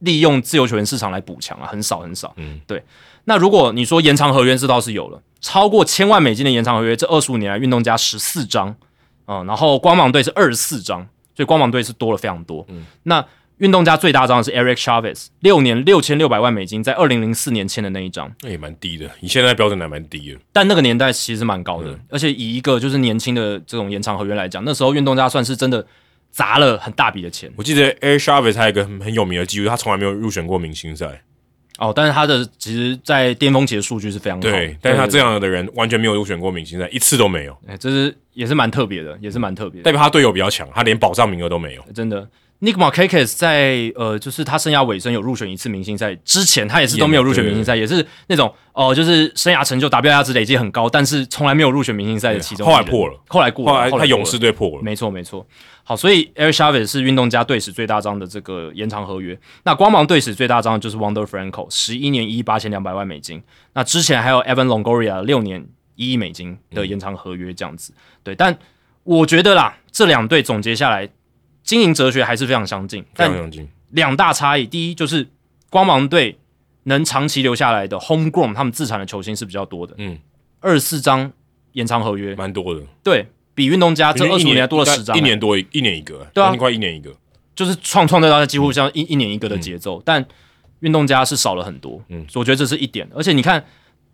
[0.00, 2.32] 利用自由球员市场来补强啊，很少很少。
[2.36, 2.82] 嗯，对。
[3.28, 8.74] 那如果你说延长合约，这倒是有了，超过千万美金的延长合约，这二十五年来运动家十四张，
[9.26, 11.06] 嗯，然后光芒队是二十四张，
[11.36, 12.64] 所以光芒队是多了非常多。
[12.70, 13.22] 嗯，那
[13.58, 20.38] 运动家最大张的是 Eric Chavez，六年六千六百万美金，在二零零四年签的那一张，那也蛮低的，以现在标准还蛮低的。
[20.50, 25.86] 但那个年代其实蛮高的，而且以一个就是年轻的这种延长合约来讲，那时候运动家算是真的
[26.30, 27.52] 砸了很大笔的钱。
[27.56, 31.22] 我记得 Air Chavez 还有一个很很有名的记录，他从来没有入选过明星赛。
[31.78, 34.42] 哦，但是他的其实，在巅峰期的数据是非常好。
[34.42, 39.84] 对，但是他这，样的人完全没有入选过明星赛，一次都没有，对对这是也是蛮特别的，也是蛮特别的。
[39.84, 41.84] 代表他队友比较强，他连保障名额都没有。
[41.94, 42.28] 真的
[42.60, 52.64] ，Nick Markakis 在呃，就是他生涯尾声有入选一次明星赛之前，他也是都没有入选明星赛，也是那种哦、就是生涯成就 WR 值累积很高，但是从来没有入选明星赛的其中。
[52.64, 55.44] 后来破了，后来过了，后来他勇士队破了，没错没错。
[55.82, 59.38] 好，所以 Eric Chavez 是运动家队史最大张的这个延长合约。
[59.64, 63.42] 那光芒队史最大张的就是 Wonder Franco，十一年一亿八千两百万美金。
[63.72, 65.66] 那之前还有 Evan Longoria 六年
[65.96, 67.94] 一亿美金的延长合约这样子。
[68.22, 68.56] 对，但
[69.02, 71.08] 我觉得啦，这两队总结下来，
[71.68, 73.68] 经营哲学还是非常相近，非但常相近。
[73.90, 75.28] 两大差异，第一就是
[75.68, 76.38] 光芒队
[76.84, 80.18] 能长期留下来的 homegrown 他们自产的球星是比较多的，嗯，
[80.60, 81.30] 二十四张
[81.72, 87.14] 延长合约，蛮多的，对比运动家这二十五年多了十张，一年多一一年一个，对啊快一年一个。
[87.54, 90.24] 就是创创造到几乎像一一年一个的节奏，但
[90.80, 93.06] 运动家是少了很多，嗯嗯，我觉得这是一点。
[93.14, 93.62] 而且你看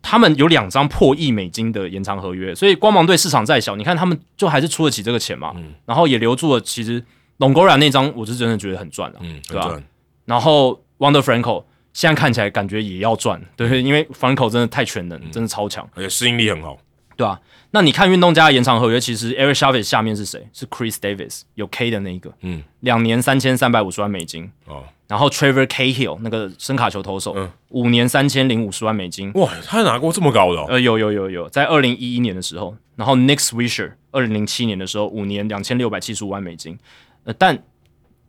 [0.01, 6.59] 他们有两张破亿美金的延长合约，所以光芒队市场再小，你看他们就还是出得起这个钱嘛，嗯然后也留住了。
[6.59, 7.01] 其实
[7.39, 9.83] Longoria 那张我是真的觉得很赚的，嗯，对吧很赚
[10.25, 11.63] 然后 Wonder Franco
[11.93, 16.77] 现在看起来感觉也要赚，对，因为 Franco 真的太全能，真的超强，而且适应力很好。
[17.17, 17.39] 对吧、
[17.71, 20.45] 那你看运动家的延长合约，其实 Eric Chavez 下面是谁？
[20.51, 24.51] 是 Chris Davis，有 K 的那一个，嗯，两年三千三百五十万美金。
[24.65, 29.31] 哦，然后 Trevor Cahill 那个声卡球投手，嗯五年三千零五十万美金。
[29.35, 36.77] 哇，他拿过这么高的哦，呃，有有有有，在二零一一年的时候，然后 Nick Swisher 二零零七年的时候，五年两千六百七十五万美金。
[37.25, 37.61] 呃，但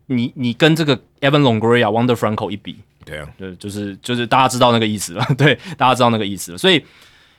[0.06, 6.58] 你你跟这个 Evan Longoria、Wonder Franco 一比，对啊，对，就是就是大家知道那个意思了， 对，大家知道那个意思了。
[6.58, 6.84] 所以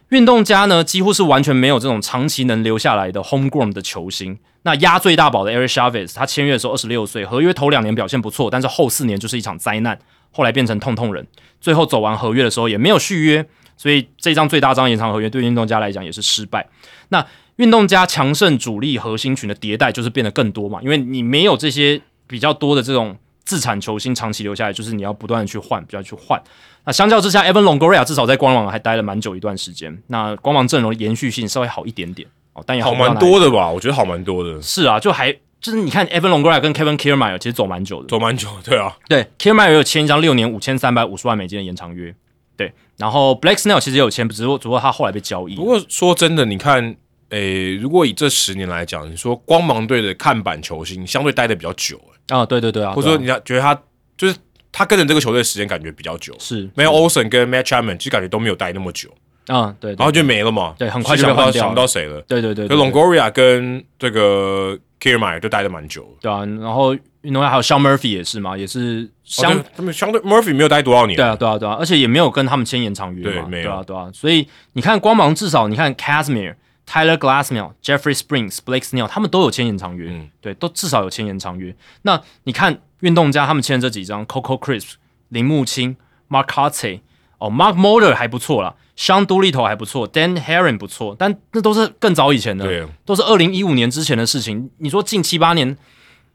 [0.09, 4.37] 运动家呢，几乎是完全没有这种长期能留下来的 homegrown 的球星。
[4.63, 9.97] 那压最大宝的 Eric Chavez，他签约的时候二十六岁，合约头两年表现不错，但是后四年就是一场灾难，
[10.31, 11.25] 后来变成痛痛人，
[11.61, 13.47] 最后走完合约的时候也没有续约，
[13.77, 16.67] 所以这张最大张延长合约对运动家来讲也是失败。
[17.09, 17.25] 那
[17.55, 26.41] 运动家强盛主力核心群的迭代就是变得更多嘛，因为你没有这些比较多的这种自产球星长期留下来，就是你要不断的去换，不断去换。
[26.85, 33.69] 那相较之下，Evan Longoria 至少在光芒还待了蛮久一段时间，那光芒阵容延续性稍微好一点点哦，但也好蛮多的吧？
[33.69, 42.13] 我觉得好蛮多的，是啊，就还就是你看 Evan Longoria 跟 Kevin Kiermaier 其实走蛮久的，走蛮久的，对啊，对，Kiermaier 有签一张六年五千三百五十万美金的延长约，
[42.57, 46.95] 对，然后 Blake Snell 其实也有签，只不过只不过他后来被交易不，过说真的，你看，
[47.29, 51.97] 诶、如果以这十年来讲，你说光芒队的看板球星相对待的比较久、
[52.27, 53.79] 诶啊，对对对啊，或者说你要觉得他
[54.17, 54.35] 就是
[54.71, 59.09] 他跟着这个球队的时间感觉比较久，是没有 Olsen 跟 Matt Chapman 其实感觉都没有待那么久，
[59.47, 62.19] 啊，对，对然后就没了嘛，对很快就想不到谁了。
[62.21, 62.91] 对对对可对对。
[62.91, 66.09] Longoria 跟这个 Kiermaier 就待的蛮久了。
[66.21, 76.55] 对啊，然后运动员还有 Sean Murphy 也是嘛，也是相、哦对他们相对 Murphy 没有待多少年，对啊，对啊，对啊，而且也没有跟他们签延长约嘛，对没有啊，对啊，所以你看光芒至少你看 Casimir、
[76.87, 81.75] Tyler Glassmill、Jeffrey Springs、Blake Snell 他们都有签延长约，嗯对，都至少有签延长约。
[82.03, 84.93] 那你看运动家他们签的这几张 Coco Crisp、
[85.29, 85.95] 铃木清、
[86.29, 87.01] Mark Hartsey
[87.39, 94.69] 哦，Mark Motor 还不错啦 e a n Doolittle 还不错，Dan Heron 不错，但那都是更早以前的，对都是二零一五年之前的事情。
[94.79, 95.77] 你说近七八年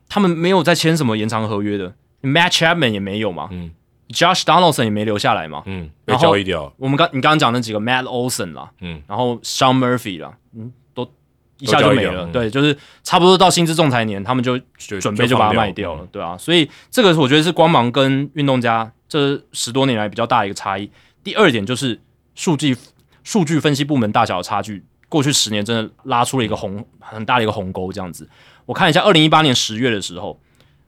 [0.09, 3.73] 他们没有再签什么延长合约的，Matt Chapman 也没有嘛，嗯
[4.11, 11.11] ，Josh Donaldson 也没留下来嘛，嗯，被然后交易掉了，我们刚你刚刚讲那几个 Matt Olson 啦，嗯，然后 Sean Murphy 啦，嗯，都
[11.59, 12.11] 一下就没了。
[12.11, 16.39] 都交易掉嗯对，就是差不多到薪资仲裁年，他们就就准备就把它卖掉了，对啊。
[16.39, 20.89] 所以这个我觉得是光芒跟运动家这十多年来比较大的一个差异。
[21.25, 22.01] 第二点就是
[22.35, 22.77] 数据
[23.23, 28.29] 数据分析部门大小的差距，过去十年真的拉出了一个红很大的一个鸿沟，这样子。
[28.67, 30.41] 我看一下，二零一八年十月的时候，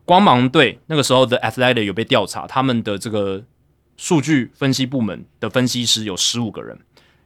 [0.04, 3.44] 光芒队那个时候的 Athletic 有被调查，他们的这个
[3.96, 6.78] 数据分析部门的分析师有十五个人，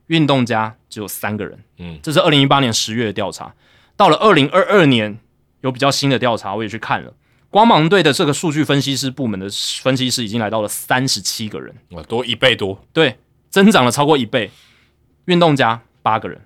[0.07, 1.59] 运动家只有三个人。
[1.79, 3.55] 嗯，这是二零一八年十月的调查。
[3.97, 5.19] 到了二零二二年，
[5.61, 7.13] 有比较新的调查，我也去看了。
[7.51, 9.49] 光芒队的这个数据分析师部门的
[9.83, 13.19] 分析师已经来到了三十七个人，哇，多一倍多，对，
[13.51, 14.51] 增长了超过一倍。
[15.27, 16.41] 运动家八个人，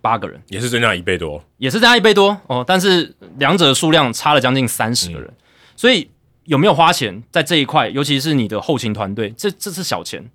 [0.00, 5.28] 八个人也是增加一倍多，也是增加一倍多哦，但是两者的数量差了将近三十个人，
[5.74, 6.08] 所以
[6.44, 10.30] 有没有花钱在这一块，尤其是你的后勤团队，这这是小钱，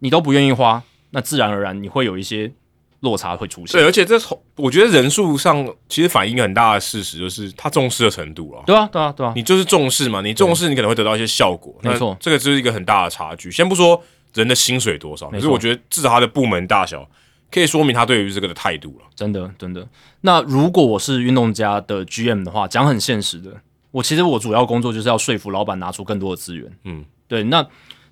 [0.00, 2.50] 你都不愿意花，那自然而然你会有一些
[2.98, 3.80] 落差会出现。
[3.80, 8.62] 对，而且这从我觉得人数上其实反映很大的事实，就是他重视的程度了。
[8.66, 11.72] 对啊，对啊，对啊，你就是重视嘛，你重视，你可能会得到一些效果。
[11.82, 13.52] 没错这个就是一个很大的差距。
[13.52, 14.02] 先不说
[14.34, 17.08] 人的薪水多少，可是我觉得至少他的部门大小
[17.50, 19.06] 可以说明他对于这个的态度了。
[19.14, 19.86] 真的真的。
[20.20, 23.50] 那如果我是运动家的 GM 的话，讲很现实的，
[23.90, 26.70] 我其实我主要工作就是要说服老板拿出更多的资源。
[26.84, 27.42] 嗯，对。
[27.44, 27.66] 那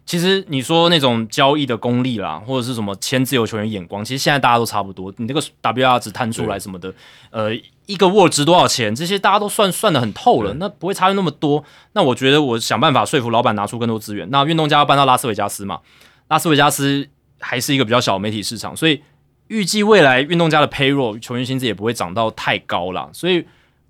[0.05, 5.13] 其实你说那种交易的功力啦，或者是什么签自由球员眼光，其实现在大家都差不多。
[5.17, 6.95] 你那个 WR 值摊出来什么的，
[7.31, 7.53] 呃，
[7.87, 11.65] 一个 Word 值多少钱，这些大家都算算的很透了，那不会差距那么多。
[11.95, 14.31] 那我觉得我想办法说服老板拿出更多资源。
[14.31, 15.81] 那运动家要搬到拉斯维加斯嘛，
[16.29, 17.09] 拉斯维加斯
[17.39, 19.03] 还是一个比较小的媒体市场，所以
[19.49, 23.45] 预计未来运动家的 payroll 球员薪资也不会涨到太高啦，所以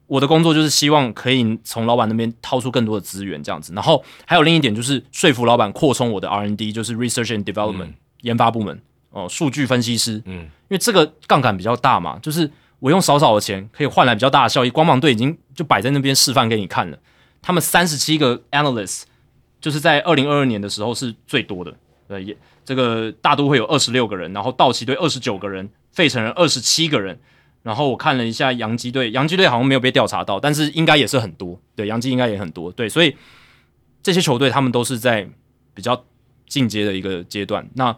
[0.07, 3.73] 我的工作就是希望可以从老板那边掏出更多的资源，这样子。
[3.75, 8.81] 然后还有另一点就是说服老板扩充我的 R&D，就是 Research and Development、研发部门
[9.11, 14.71] 哦，数据分析师，嗯，因为这个杠杆比较大嘛，就是我用少少的钱可以换来比较大的效益。
[14.71, 16.99] 光芒队已经就摆在那边示范给你看了，
[17.41, 19.05] 他们三十七个 analysts
[19.61, 21.75] 就是在二零二二年的时候是最多的，
[22.09, 27.19] 对，也这个大都会有二十六个人，然后道奇队二十九个人，费城人二十七个人，
[27.63, 33.17] 然后我看了一下洋基队，洋基队好像没有被调查到，但是应该也是很多，对，洋基应该也很多，对，所以
[34.03, 35.29] 这些球队他们都是在
[35.75, 36.05] 比较
[36.47, 37.69] 进阶的一个阶段。
[37.75, 37.97] 那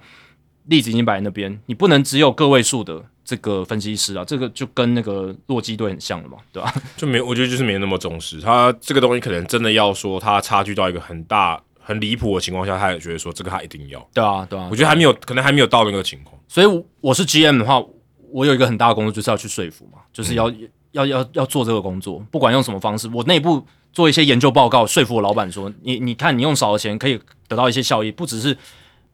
[0.64, 6.74] 例子已经摆在那边，你不能只有个位数的这个分析师啊，这个就跟那个洛基队很像了嘛，对吧？
[6.96, 13.98] 就没，我觉得就是没那么重视他这个东西，可能真的要说他差距到一个很大、很离谱的情况下，他也觉得说这个他一定要。
[14.12, 16.38] 对啊，对啊我，觉得还没有，可能还没有到那个情况。
[16.46, 17.82] 所以我是 GM 的话，
[18.30, 28.56] 我有一个很大的工作就是要去说服嘛，就是要、嗯要要要做这个工作，不管用什么方式，我内部做一些研究报告，说服我老板说，你你看你用少的钱可以得到一些效益，不只是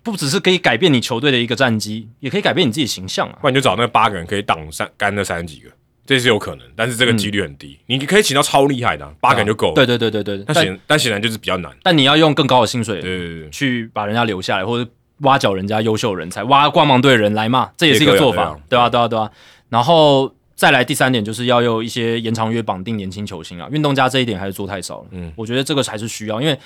[0.03, 3.39] 不只是可以改变你球队的一个战绩，也可以改变你自己形象啊。
[3.41, 5.71] 不然你就找那八个人可以挡三干那三十几个，
[6.07, 7.79] 这是有可能，但是这个几率很低。
[7.87, 9.75] 你可以请到超厉害的啊、八个人就够了。
[9.75, 11.75] 对对对对对，但但显但显然就是比较难。
[11.83, 14.91] 但你要用更高的薪水对对对，去把人家留下来，或者
[15.21, 19.31] 挖角人家优秀人才，挖光芒队的人来嘛，这也是一个做法，对啊，对啊，对啊。
[19.71, 25.07] 然后再来第三点，就是要有一些延长约绑定年轻球星啊，运动家这一点还是做太少了。
[25.13, 26.59] 嗯，我觉得这个还是需要，因为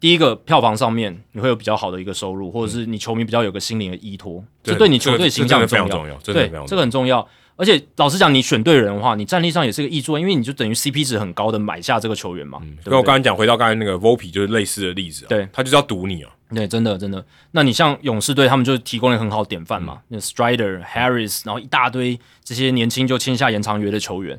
[0.00, 6.50] 第一个票房上面你会有比较好的一个收入，或者是你球迷比较有个心灵的依托，这对你球队形象非常重要，对。
[6.66, 7.26] 这个很重要。
[7.56, 12.60] 而且老实讲，你选对人的话，你战力上也是个益处，因为你就等于 CP 值很高的买下这个球员嘛。
[12.84, 17.24] 对我刚才讲，回到刚才那个 Volpe 就是类似的例子啊，对他就是要赌你啊，对，真的真的。
[17.52, 24.38] 那你像勇士队，他们就提供了很好的典范嘛，那 Strider、Harris，然后一大堆这些年轻就签下延长约的球员。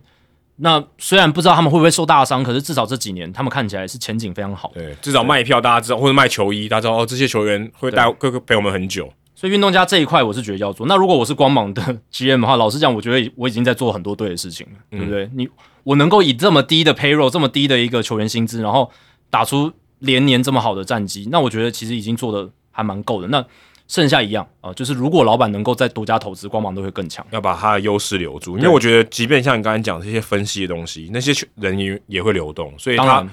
[0.57, 4.71] 那虽然不知道他们会不会受大伤，可是至少这几年他们看起来是前景非常好。
[4.73, 9.11] 对，至少卖票大家知道，或者卖球衣，大家知道哦，这些球员会带各个陪我们很久。
[9.37, 10.87] 所以运动家这一块，我是觉得要做。
[10.87, 11.79] 那如果我是光芒的
[12.11, 15.29] GM 的话，老实讲，我觉得我已经在做很多对的事情了，对不对？
[15.35, 15.47] 你
[15.83, 18.91] 我能够以这么低的 payroll，这么低的一个球员薪资，然后
[19.29, 23.27] 打出连年这么好的战绩，那我觉得其实已经做的还蛮够的。
[23.27, 23.45] 那
[23.87, 27.23] 剩下一样啊、呃就是如果老板能够再独家投资，光芒都会更强。
[27.29, 33.29] 要把他的优势留住，因为我觉得，即便像你刚才讲这些分析的东西，那些人也也会流动，所以他当然，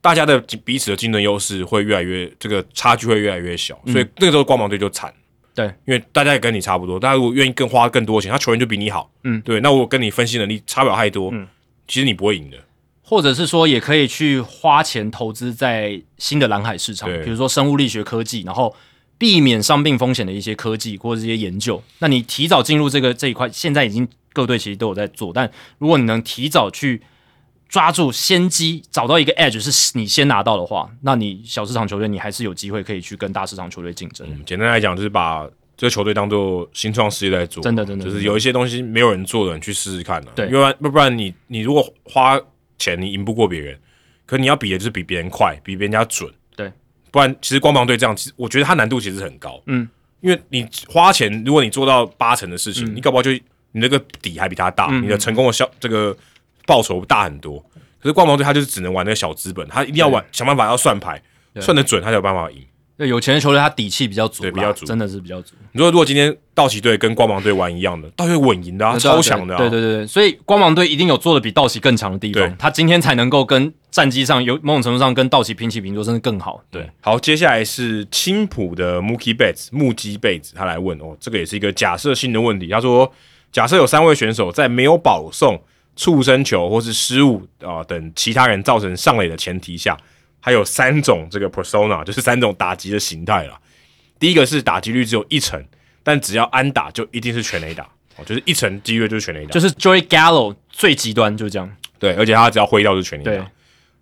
[0.00, 5.14] 大家的彼此的竞争优势会越来越，这个差距会越来越小，嗯所以那个时候光芒队就惨。
[5.56, 11.48] 对，因为大家也跟你差不多，大家如果愿意更花更多钱，他球员就比你好，嗯，对，那我跟你分析能力差不了太多，嗯，
[11.88, 12.58] 其实你不会赢的，
[13.02, 18.76] 或者是说也可以去花钱投资在新的蓝海市场，比如说生物力学科技，然后
[19.16, 21.82] 避免伤病风险的一些科技或者这些研究。
[22.00, 27.00] 那你提早进入这个这一块，现在已经各队其实都有在做，但如果你能提早去
[27.76, 34.26] 抓住先机，找到一个 edge 是你先拿到的话，那你小市场球队你还是有机会可以去跟大市场球队竞争。
[34.30, 35.46] 嗯，简单来讲就是把
[35.76, 40.46] 这个球队当做新创事业在做，真的真的就是有一些东西没有人做的，你去试试看啊，对。
[40.46, 42.40] 要不然不然你你如果花
[42.78, 43.78] 钱你赢不过别人，
[44.24, 46.72] 可你要比的就是比别人快，比别人家准，对，
[47.10, 49.86] 不然其实光芒队这样，其实我觉得它难度其实很高，嗯，
[50.22, 56.16] 因为你花钱，如果你做到八成的事情，你搞不好就你那个底还比他大，嗯你的成功的效这个
[56.66, 57.58] 报酬大很多。
[57.98, 61.20] 可是光芒队他就是只能玩那个小资本，他一定要玩想办法要算牌，
[61.60, 62.58] 算得准，他才有办法赢。
[62.98, 65.54] 对，有钱的球队他底气比较足，对比较足真的是比较足。
[65.72, 76.62] 你说如果今天道奇队跟光芒队玩一样的，道奇稳赢的啊，对超强的啊，对对对对，所以光芒队一定有做的比道奇更强的地方，他今天才能够跟战绩上有某种程度上跟道奇平起平坐，甚至更好。
[76.70, 82.68] 对，好，接下来是青浦的 Mookie Betts 木基贝子，他来问哦，这个也是一个假设性的问题。
[82.68, 83.12] 他说，
[83.52, 85.60] 假设有三位选手在没有保送、
[85.96, 89.96] 触身球或是失误啊、等其他人造成上垒的前提下，
[90.38, 93.58] 还有三种这个 persona，就是三种打击的形态了。
[94.18, 95.62] 第一个是打击率只有一成，
[96.02, 97.84] 但只要安打就一定是全垒打，
[98.16, 101.70] 哦，就是一成几率就是全垒打，就是 Joey Gallo 最极端就是这样。
[101.98, 103.50] 对，而且他只要挥到就是全垒对打。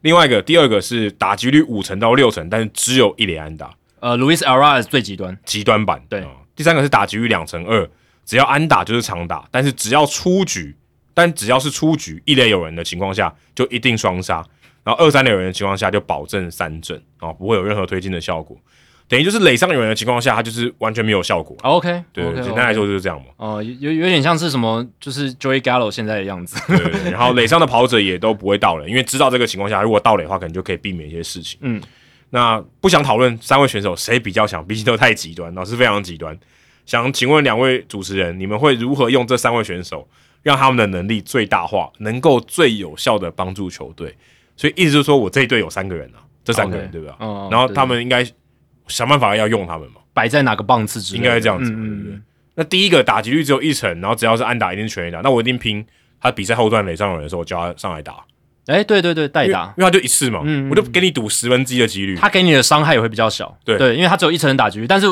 [0.03, 3.73] 另外一个，第二个是打击率五成到六成，但是只有一垒安打。
[4.01, 6.03] 呃，Louis Arias 最极端，极端版。
[6.09, 7.89] 对哦第三个是打击率两成二，
[8.25, 10.77] 只要安打就是长打，但是只要出局，
[11.15, 14.45] 但只要是出局一垒有人的情况下，就一定双杀。
[14.83, 18.55] 然后二三垒有人的情况下，就保证三振啊、哦，不会有任何推进的效果。
[19.07, 21.57] 等于就是垒上有人的情况下，它就是完全没有效果。
[21.63, 23.27] OK，对简单来说就是这样嘛。
[23.37, 26.61] 哦，有有有点像是什么，就是 Joey Gallo 现在的样子。
[26.67, 31.59] 对对对，然后垒上的跑者也都不会到垒，因为知道这个情况下，如果到垒的话，可能就可以避免一些事情。
[31.63, 31.81] 嗯，
[32.31, 36.37] 那不想讨论三位选手谁比较强，毕竟都太极端，老师非常极端。
[36.87, 40.09] 想请问两位主持人，你们会如何用这三位选手，
[40.45, 44.17] 让他们的能力最大化，能够最有效的帮助球队？
[44.57, 47.17] 所以意思就是说我这一队有三个人啊，这三个人对吧？
[47.19, 48.25] 嗯然后他们应该
[48.87, 52.23] 想办法要用他们嘛，摆在哪个棒次之类，应该是这样子对不对嗯？
[52.55, 55.85] 那第一个打击率只有一成，然后只要是安打一定全垒打，那我一定拼
[56.21, 58.25] 他比赛后段垒上有人的时候，我叫他上来打，
[58.67, 60.41] 哎、对对对，代打，因为他就一次嘛，
[60.71, 62.15] 我就给你赌十分之一的几率。
[62.17, 63.59] 他给你的伤害也会比较小。
[63.65, 65.07] 对对，因为他只有一成的打击率，但是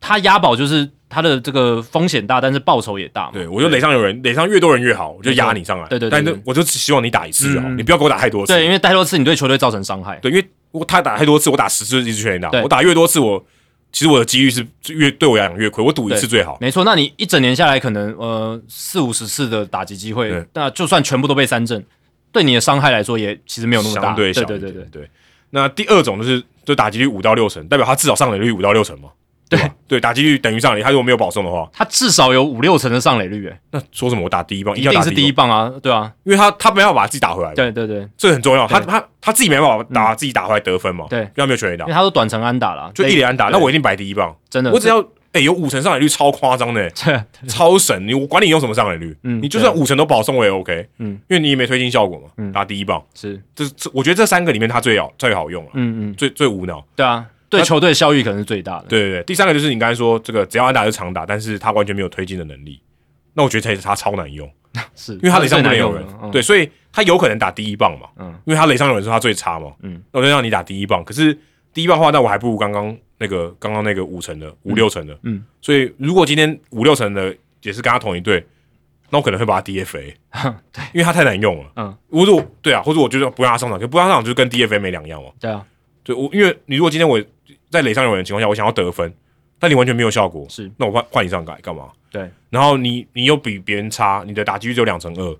[0.00, 3.32] 他押宝就是他的这个风险大，但是报酬也大嘛。
[3.34, 5.86] 对，我就垒上有人，垒上越多人越好，我就压你上来。
[5.88, 8.52] 对对但是我就只希望你打一次就好，嗯你不要给我打太多次。
[8.54, 10.16] 对，因为太多次你对球队造成伤害。
[10.22, 13.44] 对，因为我他打太多次，我打十次一直全垒打，我打越多次，我
[13.92, 16.56] 其实我的几率是越对我来讲越亏，我赌一次最好。
[16.60, 21.84] 没错，那你一整年下来可能呃四五十次的打击机会，那就算全部都被三振，
[22.32, 24.02] 对你的伤害来说也其实没有那么大。
[24.02, 25.10] 相对小对对对对，对。
[25.50, 29.10] 那第二种就是就打击率五到六成，代表他至少上垒率五到六成嘛，
[29.56, 29.74] 对吧？
[29.86, 38.66] 对，打击率等于上垒，他如果没有保送的话，他至少有五六成的上垒率，哎，那说什么我打第一棒，一定是第第一棒啊，对啊，因为他他没办法把自己打回来，，对对对，这个很重要。
[38.66, 41.20] 他他他自己没办法打自己打回来得分嘛，对。
[41.20, 41.84] 因为他没有全垒打。
[41.84, 48.06] 因为，他都短程安打了，就一垒安打，那我一定摆第一棒，真的，我只要哎有五成上垒率，超夸张的，这超神！
[48.06, 51.18] 你我管你用什么上垒率，嗯你就算五成都保送我也 OK，嗯。
[51.28, 52.52] 因为你也没推进效果嘛，嗯。
[52.52, 56.84] 打第一棒，是，这这我觉得这三个里面他最好最好用了，嗯嗯，最最无脑。
[56.96, 57.24] 对啊，
[57.58, 62.80] 对球队效益可能是最大的，对对对，第三个就是你刚才说这个只要安打就长打，但是他完全没有推进的能力，
[63.34, 64.50] 那我觉得才是他超难用，
[64.96, 66.04] 是，因为他垒上不能有人。
[66.30, 68.26] 对，所以他有可能打第一棒嘛，嗯。
[68.44, 71.36] 因为他垒上有人是他最差嘛，嗯，那我就让你打第一棒，可是
[71.72, 78.44] 第一棒的话，那我还不如刚刚那个刚刚那个五成的五六成的，嗯，所以如果今天五六成的也是跟他同一队，
[79.10, 80.14] 那我可能会把他 DFA，
[80.72, 85.64] 对，因为他太难用了，嗯，或者我对啊，或者我觉得不让他上场，可不让他上场就跟 DFA 没两样嘛，对啊，
[86.02, 87.22] 对我，因为你如果今天我
[87.72, 89.12] 在垒上有人的情况下，我想要得分，
[89.58, 91.88] 但你完全没有效果，是那我换换你上改干嘛？
[92.10, 95.36] 对，然后你你又比别人差，你的打击率只有两成二，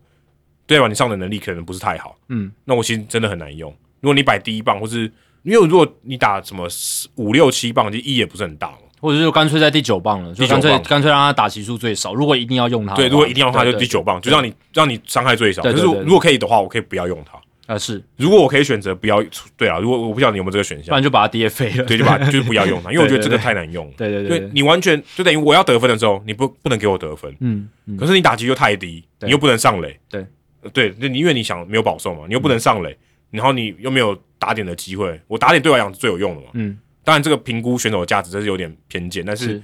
[0.67, 0.89] 对吧？
[0.89, 3.71] 你上的能力可能不是太好，嗯，那我其实真的很难用。
[4.01, 5.03] 如果你摆第一棒，或是
[5.43, 8.79] 因为如果你打什么四五六七棒，其实意义也不是很大嘛。
[9.01, 12.15] 或者就干脆在第九棒了，就干脆干脆让他打席数最少。
[12.15, 15.61] 如果一定要用他，对，如果一定要用他，就第九棒，就让你让你伤害最少。
[15.61, 17.37] 可是如果可以的话，我可以不要用它。
[17.75, 19.23] 啊是，如果我可以选择不要，
[19.57, 20.87] 对啊，如果我不晓得你有没有这个选项。
[20.87, 21.85] 不然，就把他 DFA 了。
[21.85, 23.93] 对，就把 就是不要用它，因为我觉得这个太难用了。
[23.97, 24.51] 对对因对。
[24.53, 30.25] 你完全就等于我要得分的时候，你不不能给我得分，嗯嗯，可是你打击又太低，你又不能上垒，对。
[30.63, 32.97] 呃对，那你因为你想没有保送嘛，你又不能上垒，
[33.33, 36.49] 然后你又没有打点的机会，我打点对我来讲是最有用的嘛。
[36.53, 39.63] 嗯，当然这个评估选手的价值这是有点偏见，但是是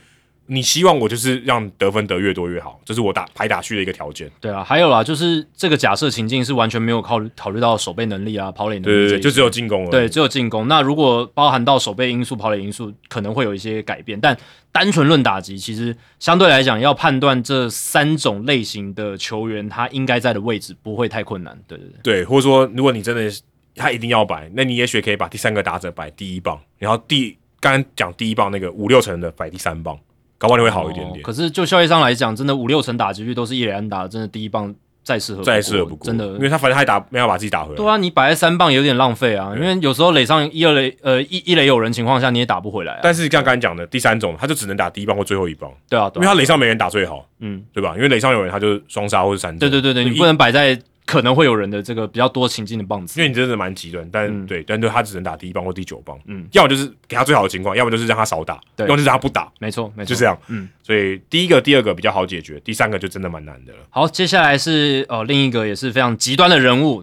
[0.50, 4.30] 你希望我就是让得分得越多越好，这是我打排打序的一个条件。
[4.40, 9.90] 对啊，还有啦，就是这个假设情境是完全没有考虑考虑到守备能力啊、跑垒能力对对对，就只有进攻了。
[9.90, 10.66] 对，只有进攻。
[10.66, 14.18] 那如果包含到守备因素、跑垒因素，可能会有一些改变。
[14.18, 14.34] 但
[14.72, 21.58] 单纯论打击，其实相对来讲，要判断这三种类型的球员他应该在的位置，不会太困难。
[21.68, 23.42] 对对对，对，或者说如果你真的是
[23.74, 29.98] 他一定要摆，那你也许可以把第三个打者摆第一棒，然后第刚刚讲第一棒那个五六成的摆第三棒，
[30.38, 31.18] 搞不好你会好一点点。
[31.18, 37.76] 哦可是就效益上来讲，真的五六成打击率都是一垒安打，真的第一棒再适合再适合不过，真的因为他反正他也打没有把自己打回来。
[37.76, 43.00] 对啊，你摆在三棒有点浪费啊，因为有时候垒上一二垒呃一一垒有人情况下，你也打不回来啊。
[43.02, 47.94] 但是像刚才讲的第三种，他就只能打第一棒或最后一棒，对啊，因对啊，为他垒上没人打最好，嗯，对吧？
[47.96, 49.56] 因为垒上有人，他就是双杀或者三。
[49.58, 53.18] 对对对对，你不能摆在可能会有人的这个比较多情境的棒子。
[53.18, 53.24] 因。
[53.24, 54.46] 为你真的蛮极端，但、嗯。
[54.46, 58.86] 对，但对他只能打第一棒或第九棒，嗯，要么就是给他最好的情况，要么就是让他少打，对。
[58.86, 60.38] 要么就是让他不打，没错，没错，就这样。
[60.48, 63.78] 嗯，所以第一个、第二个比较好解决，第三个就真的蛮难的了。
[63.88, 67.02] 好，接下来是呃另一个也是非常极端的人物，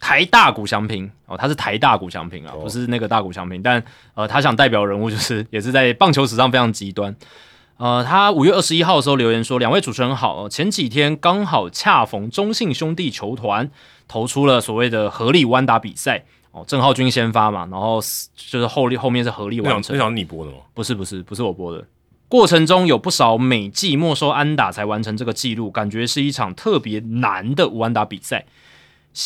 [0.00, 1.10] 台大古祥平。
[1.24, 2.60] 哦，他是台大古祥平啊，哦。
[2.60, 3.82] 不是那个大古祥平，但
[4.14, 7.16] 呃他想代表人物就是也是在棒球史上非常极端。
[7.78, 13.70] 呃，他五月二十一号的时候留言说：“两位主持人好，前几天刚好恰逢中信兄弟球团
[14.08, 18.00] 投出了所谓的合力弯打比赛哦，郑浩君先发嘛，然后
[18.34, 20.58] 就是后后面是合力完成那场那，场是你播的吗？
[20.72, 21.86] 不是不是不是我播的。
[22.28, 28.46] 过程中有不少每季没收安打才完成这个记录，感觉是一场特别难的弯打比赛。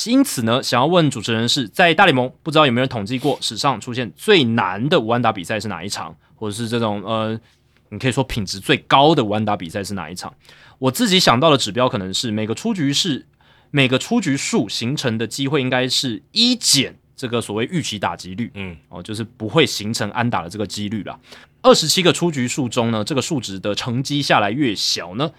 [0.06, 7.40] 因此呢，想要问主持人是在大联盟，不知道有没有统计过史上出现最难的弯打比赛是哪一场，或者是这种呃，
[7.90, 10.32] 你可以说品质最高的无安打比赛是哪一场？
[10.78, 13.26] 我自己想到的指标可能是每个出局是
[13.70, 21.18] 每个出局数形成的机会应该是一减这个所谓预期打击率，嗯，哦，就是不会形成安打的这个几率啦。
[21.62, 25.30] 二十七个出局数中呢，这个数值的乘积下来越小呢，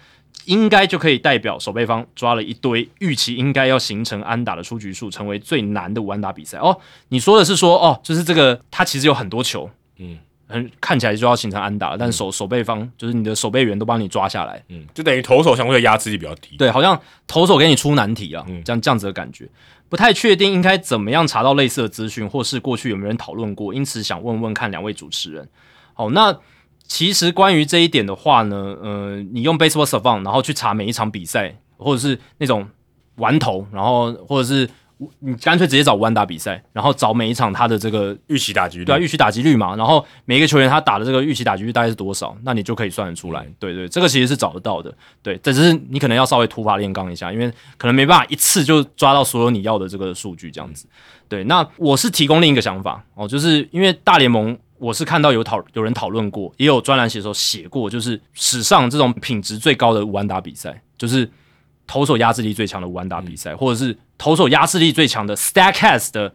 [0.44, 6.58] 应该就可以代表守备方抓了一堆预期应该要形成安打的出局数，成为最难的无安打比赛。
[6.58, 10.18] 哦，你说的是说哦，就是这个它其实有很多球，嗯
[10.52, 16.56] 很看起来就要形成安打了，但守守备方就是你的守备员都帮你抓下来，嗯，就等于投手相对压制力比较低。
[16.56, 19.48] 对，好像投手给你出难题啊，嗯这样这样子的感觉。
[19.88, 25.46] 不太确定应该怎么样查到类似的资讯，或是过去有没有人讨论过，因此想问问看两位主持人。
[25.92, 26.38] 好，那
[26.86, 32.66] 其实关于这一点的话呢，呃，你用 Baseball Savant 然后去查每一场比赛，或者是那种
[33.16, 34.68] 玩头，然后或者是
[35.20, 43.46] 你干脆直接找弯打比赛，然后找每一场他的这个预期打击率，对啊，预期打击率嘛，然后每一个球员他打的这个预期打击率大概是多少，那你就可以算得出来。
[43.58, 44.92] 对对，这个其实是找得到的。
[45.22, 50.86] 对，这只是你可能要稍微突发炼钢一下，因为可能没办法一次就抓到所有你要的这个数据这样子。
[51.28, 61.26] 对，那我是提供另一个想法哦，就是因为大联盟我是看到有讨有人讨论过，也有专栏写手写过，就是史上这种品质最高的五安打比赛，就是
[61.86, 66.32] 投手压制力最强的五安打比赛，或者是投手压制力最强的 Statcast 的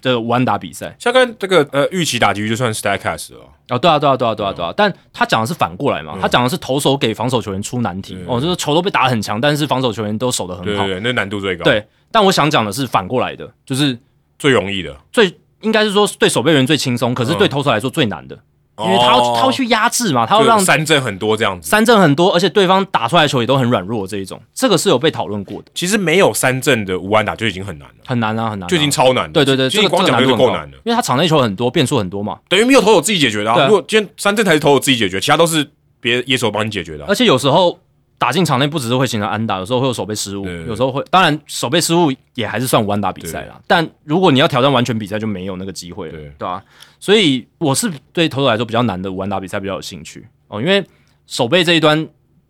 [0.00, 0.94] 的五安打比赛。
[0.98, 3.40] 像跟这个呃预期打击率就算 Statcast 了，
[3.70, 11.86] 哦，对啊，对啊，对啊，对啊，对啊，但他讲的是反过来嘛，他讲的是投手给防守球员出难题，哦，就是球都被打得很强，但是防守球员都守得很好，对对对，那难度最高，对。
[12.10, 13.98] 但我想讲的是反过来的，就是
[14.38, 18.38] 最容易的，最应该是说对守备员最轻松，可是对投手来说最难的，
[18.78, 25.70] 因为他要他要去压制嘛，他要让三振很多这样子，三振很多，而且对方打出来的球也都很软弱这一种，这个是有被讨论过的。
[25.74, 29.30] 其实没有三振的无安打就已经很难了，很难啊，很难，就已经超难。
[29.32, 33.52] 对对对，其实光讲就够难了，因为他场内球很多，变数很多嘛，等于没有投手自己解决的。
[33.52, 35.68] 啊如果今天三振才是投手自己解决，其他都是
[36.00, 37.04] 别野手帮你解决的。
[37.06, 37.78] 而且有时候。
[38.20, 43.54] 打进场内不只是会形成安打，有时候会有手背失误，有时候会，当然手背失误也还是算无安打比赛啦。
[43.64, 46.60] 但如果你要挑战完全比赛，就没有那个机会了，对吧？
[46.98, 50.84] 所以我是对投手来说比较难的五安打比赛比较有兴趣哦，因为
[51.26, 52.08] 手背这一端，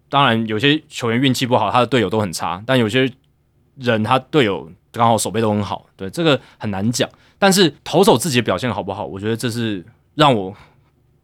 [0.09, 3.11] 当然有些球员运气不好，他的队友都很差，但有些
[3.77, 7.09] 人他队友刚好手背都很好，对这个很难讲。
[7.39, 10.55] 但是投手自己的表现好不好，我觉得这是让我。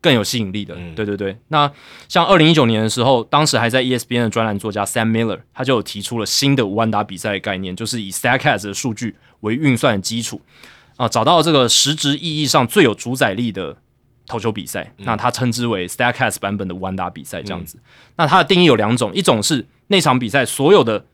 [0.00, 1.34] 更有吸引力的，对对对。
[1.48, 1.72] 那
[2.10, 10.42] 像二零一九年的时候，当时还在 ESPN 的专栏作家 Sam Miller，他就有提出了新的五万打比赛概念，就是以 Statcast 的数据为运算的基础
[10.96, 13.76] 啊，找到这个实质意义上最有主宰力的
[14.26, 14.92] 投球比赛。
[14.98, 17.78] 那他称之为 Statcast 版本的五万打比赛这样子。
[18.16, 21.04] 那它的定义有两种，一种是那场比赛所有的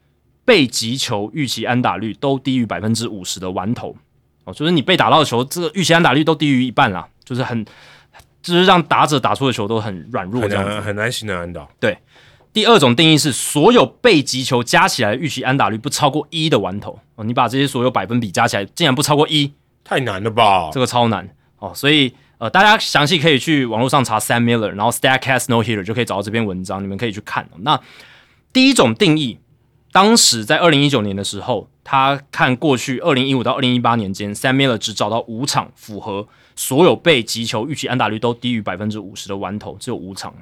[0.45, 3.97] 被击球预期安打率都低于百分之五十的完投
[4.45, 7.65] 哦，就是你被打到的球，这个预期安打率都低于一半啦，就是很。
[8.43, 11.69] 就是让打者打出的球都很软弱，这样子很难形成安打。
[11.79, 11.99] 对，
[12.55, 19.53] 第二种定义是所有被击球加起来预期安打率不超过一的完投哦，你把这些所有百分比加起来，竟然不超过一，
[19.91, 20.71] 太难了吧？
[20.73, 21.29] 这个超难
[21.59, 27.49] 哦，所以呃，大家详细可以去网络上查 Sam Miller，然后 Statcast No Hitter 就可以找到这篇文章，你们可以去看。
[27.63, 27.81] 那
[28.53, 29.41] 第一种定义，
[29.91, 36.29] 当时在二零一九年的时候，他看过去二零一五到二零一八年间，Sam Miller 只找到五场符合。
[36.57, 40.35] 所有被击球预期安打率都低于百分之五十的完投只有五场，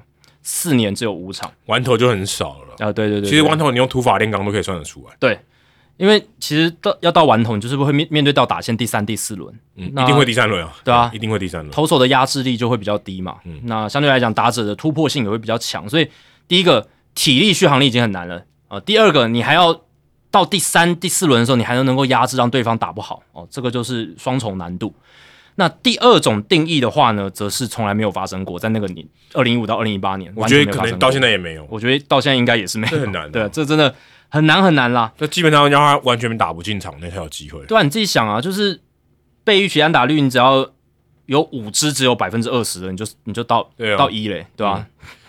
[0.42, 2.90] 四年只有五场，完投就很少了啊！
[2.90, 5.14] 对对对，其实完投你用土法炼钢都可以算得出来。
[5.20, 5.38] 对，
[5.98, 11.70] 因为其实到要到完投，就是会面面对到打线第三、第四轮，嗯，一定会第三轮啊，对啊，一定会第三轮。
[11.70, 16.08] 投手的压制力就会比较低嘛，嗯，那相对来讲打者的突破性也会比较强，所以
[16.46, 18.42] 第一个体力续航力已经很难了。
[18.68, 19.82] 啊，第二个你还要
[20.30, 23.22] 到第三、第四轮的时候，你还能能够压制让对方打不好。
[23.32, 24.94] 哦，这个就是双重难度。
[25.56, 31.66] 那第二种定义的话呢，则是从来没有发生过，在那个年二零一五到二零一八年，我觉得可能到现在也没有。
[31.68, 33.28] 我觉得到现在应该也是没有，这很难。
[33.32, 33.92] 对，这真的
[34.28, 35.12] 很难很难啦。
[35.18, 37.60] 就基本上让他完全打不进场，那才有机会。
[37.66, 38.80] 对啊，你自己想啊，就是
[39.44, 40.70] 被预期安打率，你只要
[41.26, 44.86] 有五支只有百分之二十的，你就你就到到一嘞，对吧？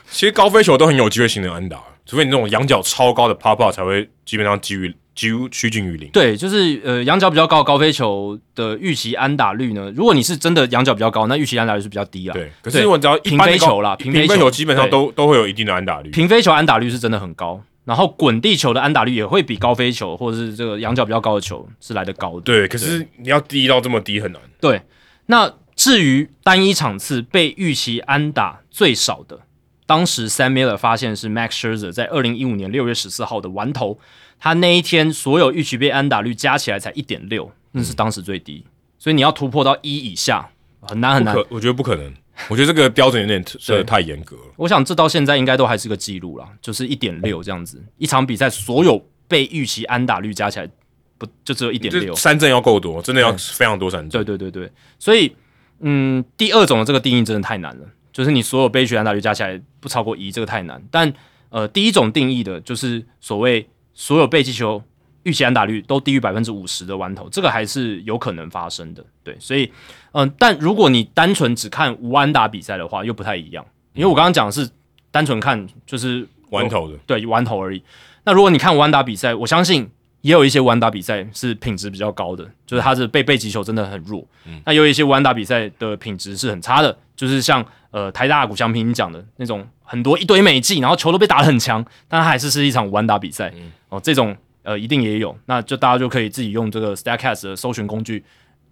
[0.09, 4.93] 其实高飞球都很有机会形成安打，除非你那种仰角超高的 pop up 才会基本上基于。
[5.15, 6.09] 几乎趋近于零。
[6.11, 9.91] 对，就是呃，仰角比较高的高飞球的预期安打率呢？
[9.93, 12.33] 如果你是真的仰角比较高，那预期安打率是比较低啊。
[12.33, 16.09] 对，可是我只要平飞球啦，平飞球基本上都都会有一定的安打率。
[16.11, 22.41] 平飞球安打率是真的很高，然后滚地球的安打率也会比高飞球或者是这个仰角比较高的球是来的高的。
[22.41, 24.39] 对，可是你要低到这么低很难。
[24.61, 24.83] 对，
[25.25, 29.39] 那至于单一场次被预期安打最少的，
[29.87, 33.97] 当时 Sam Miller 发现是 Max Scherzer 在二零一五年六月十四号的完投。
[34.39, 38.63] 他那一天所有预期被安打率加起来才一点六，那是当时最低，
[38.99, 40.47] 所以你要突破到一以下
[40.79, 41.35] 很难很难。
[41.49, 42.13] 我觉得不可能，
[42.47, 44.43] 我觉得这个标准有点设的太严格了。
[44.55, 50.69] 我想这到现在应该都还是个记录啦，就是一点六这样子，一场比赛所有被预期安打率加起来
[51.17, 52.15] 不就只有一点六？
[52.15, 54.23] 三振要够多，真的要非常多三振。
[54.23, 55.35] 对对对对，所以
[55.79, 60.81] 嗯，第二种的这个定义真的太难了，就是你所有被预期安打率加起来不超过一，这个太难。
[60.89, 61.13] 但
[61.49, 63.67] 呃，第一种定义的就是所谓。
[64.01, 64.81] 所有被击球
[65.29, 69.05] 预期安打率都低于百分之五十的弯头，这个还是有可能发生的。
[69.23, 69.71] 对，所以，
[70.11, 73.63] 嗯，但如果你单纯只看无安打比赛的话，又不太一样。
[73.93, 74.67] 因为我刚刚讲的是
[75.11, 77.83] 单纯看就是弯头的，对，弯头而已。
[78.23, 79.87] 那如果你看无安打比赛，我相信
[80.21, 84.25] 也有一些无安打比赛是品质比较高的，就是它是被被击球真的很弱。
[84.45, 89.67] 嗯那有一些无安打比赛的品质是很差的，就是像呃台大古祥平讲的那种。
[89.91, 93.51] 很多一堆美技，然后球都被打得很强，但还是是一场完打比赛。
[93.87, 98.23] 哦，这种呃一定也有，那就大家就可以自己用这个 Statcast 的搜寻工具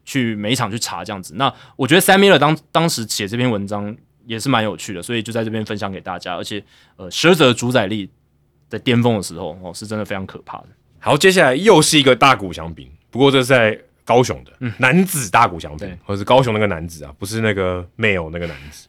[0.05, 1.33] 去每一场去查这样子。
[1.35, 6.35] 那我觉得 Sam Miller 当当时写这篇文章也是蛮有趣的，所以就在这边分享给大家。
[6.35, 6.63] 而且
[6.95, 8.09] 呃，蛇者主宰力
[8.69, 10.67] 在巅峰的时候哦，是真的非常可怕的。
[10.99, 18.87] 好，接下来又是一个大股相比，不过这是在高雄的男子大谷翔平对，或者是高雄那个男子啊，不是那个 male 那个男子。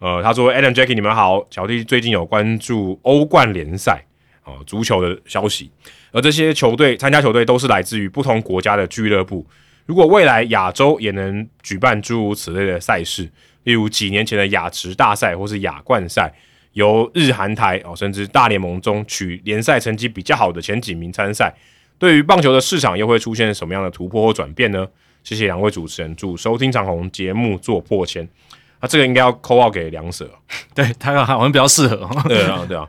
[0.00, 4.04] 呃，他说：“Adam Jackie，你们好，小弟最近有关注欧冠联赛
[4.44, 5.70] 哦，足球的消息，
[6.12, 9.44] 而这些球队参加球队都是来自于不同国家的俱乐部。
[9.86, 13.30] 如果未来亚洲也能举办诸如此类的赛事，
[13.64, 16.32] 例如几年前的亚职大赛或是亚冠赛，
[16.72, 21.54] 由日韩台哦，甚至大联盟中取联赛成绩比较好的前几名参赛，
[21.98, 24.86] 对于棒球的市场又会出现什么样的突破或转变呢？
[25.22, 28.28] 谢谢两位主持人，祝收听长虹节目做破千。
[28.78, 30.30] 啊，这个应该要扣号给梁舍。
[30.74, 32.06] 对他好像比较适合。
[32.28, 32.86] 对啊，对啊。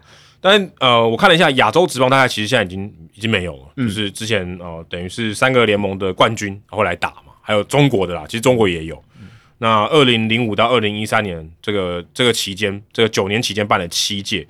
[0.48, 9.04] 但呃，我看了一下亚洲职棒，大概其实现在已经已经没有了，就是之前呃，等于是三个联盟的冠军会来打嘛，还有中国的啦，其实中国也有。
[9.58, 14.48] 那二零零五到二零一三年这个这个期间，这个九年期间办了七届，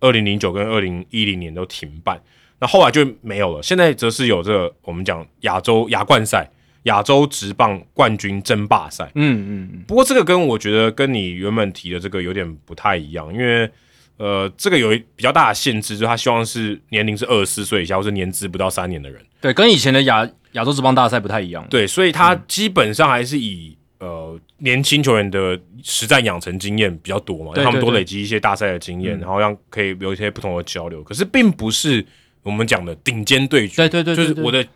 [0.00, 2.20] 二零零九跟二零一零年都停办，
[2.60, 3.62] 那后来就没有了。
[3.62, 6.46] 现在则是有这个我们讲亚洲亚冠赛、
[6.82, 9.10] 亚洲职棒冠军争霸赛。
[9.14, 13.70] 嗯嗯嗯，不过这个跟我觉得跟你原本提的这个有点不太一样，因为
[14.18, 19.20] 呃，这个有一比较大的限制，就是他希望是年龄是二十四岁以下，或是年资不到三年的人。
[19.40, 21.66] 对，跟以前的亚亚洲职棒大赛不太一样。
[21.70, 31.00] 对，所以他基本上还是以、呃年轻球员的实战养成经验比较多嘛，让他们多累积一些大赛的经验，嗯然后让可以有一些不同的交流。
[31.04, 32.04] 可是并不是
[32.42, 34.66] 我们讲的顶尖对决，对对对对对就是我的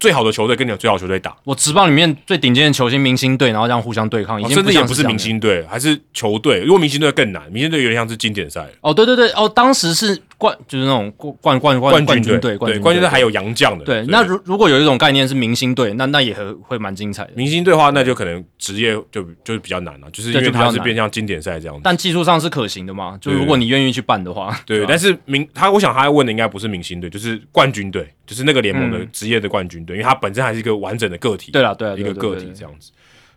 [0.00, 1.36] 最好的球队跟你的最好的球队打。
[1.44, 6.62] 我职棒里面最顶尖的球星明星队，然后这样互相对抗，已哦经甚至也不是明星队，还是球队。
[6.62, 13.84] 如果明星队更难，明星队有点像是经典赛哦，对对对，哦，当时是冠，就是那种冠冠冠冠军对，军冠军队还有洋将的。
[13.84, 14.02] 对。
[14.08, 17.32] 那如如果有一种概念是明星队，那那也会会蛮精彩的。
[17.34, 21.82] 明星队的话，那就可能职业就就是比较难了，就是因为它是变像经典赛这样子。
[21.84, 23.18] 但技术上是可行的嘛？
[23.20, 32.90] 就如果你愿意去办的话，对，吧但是明他，我想他要问的应该不是明星队，就是冠军队，就是那个联盟的嗯职业的冠军队，因为它本身还是一个完整的个体，对啦对啦，一个个体这样子。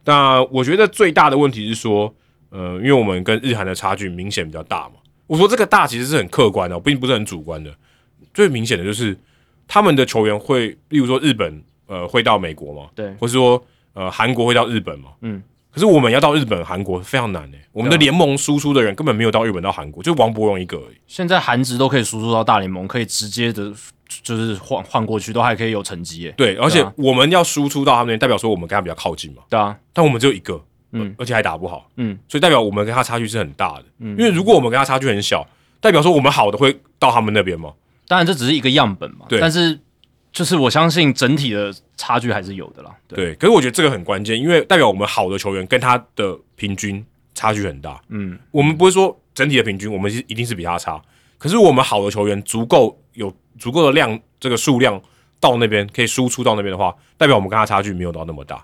[0.06, 2.14] 那我觉得最大的问题是说，
[2.49, 4.95] 呃，因为我们跟日韩的差距明显比较大嘛。
[5.34, 7.74] 我说这个大其实是很客观的，并不是很主观的。
[8.36, 9.18] 最明显的就是
[9.68, 13.60] 他们的球员会，例如说日本，呃，会到美国嘛，对或是说
[13.94, 15.42] 呃韩国会到日本嘛，嗯。
[15.72, 20.95] 可是我们要到日本、韩国非常难诶、我们的联盟输出的人根本没有到日本到韩国，就王博荣一个而已。
[21.08, 23.74] 现在韩职都可以输出到大联盟，可以直接的，
[24.22, 26.34] 就是换换过去，都还可以有成绩耶。
[26.38, 29.42] 对，而且我们要输出到他们那边，代表说我们跟他比较靠近嘛。
[29.50, 30.64] 对啊，但我们只有一个，
[30.94, 33.86] 嗯嗯，而且还打不好，嗯，所以代表我们跟他差距是很大的。
[34.00, 35.46] 嗯，因为如果我们跟他差距很小，
[35.82, 37.74] 代表说我们好的会到他们那边吗。
[38.08, 39.78] 当然这只是一个样本嘛，对但是
[40.32, 42.96] 就是我相信整体的差距还是有的啦。
[43.08, 48.00] 对，对，可是我觉得这个很关键，因为代表我们好的球员跟他的平均差距很大。
[48.10, 51.02] 嗯，我们不会说整体的平均，我们是一定是比他差，
[51.38, 55.02] 可是我们好的球员足够有足够的量，这个数量
[55.40, 58.64] 到那边可以输出到那边的话，代表我们跟他差距没有到那么大。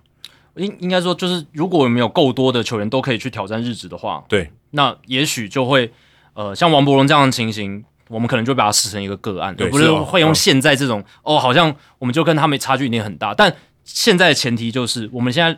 [0.56, 5.92] 应应该说就是如果我们有够多的球员都可以去挑战日职的话，对，那也许就会
[6.34, 7.84] 呃像王伯荣这样的情形。
[8.10, 13.36] 我们可能就把它视成一个个案，而不是会用嗯现在这种、哦，好像我们就跟他们差距一定很大。
[13.36, 15.56] 但现在的前提就是，我们现在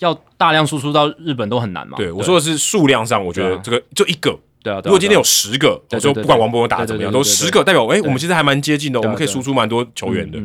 [0.00, 1.96] 要大量输出到日本都很难嘛。
[1.96, 10.38] 对我说的是数量上，我觉得这个就一个，对啊，如果今天有十个，对对对我说不管王博文打的怎么样，都对对对对对十个，代表哎，我们其实还蛮接近的，我们可以输出蛮多球员的。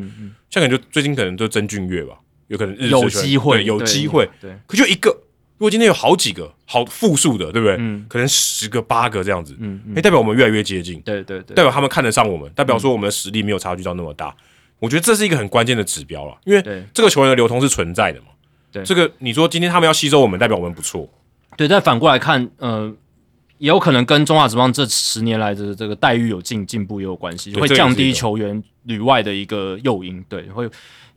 [0.49, 2.15] 像可能就最近可能就曾俊岳吧，
[2.49, 5.09] 有可能日有机会，有机会，对，可就一个。
[5.57, 7.75] 如果今天有好几个好复数的，对不对？
[7.79, 14.33] 嗯可能十个八个这样子，嗯嗯哎，代表我们越来越接近，对对对，代表他们看得上我们，代表说我们的实力没有差距到那么大。
[14.79, 16.63] 我觉得这是一个很关键的指标了，因为
[16.93, 18.27] 这个球员的流通是存在的嘛。
[18.71, 21.09] 对这个你说今天他们要吸收我们，代表我们不错，
[21.57, 22.89] 对，但反过来看，呃，
[23.57, 30.23] 也有可能跟中华职棒这十年来的这个待遇有进进步也有关系，会降低球员旅外的一个诱因。
[30.29, 30.69] 对，会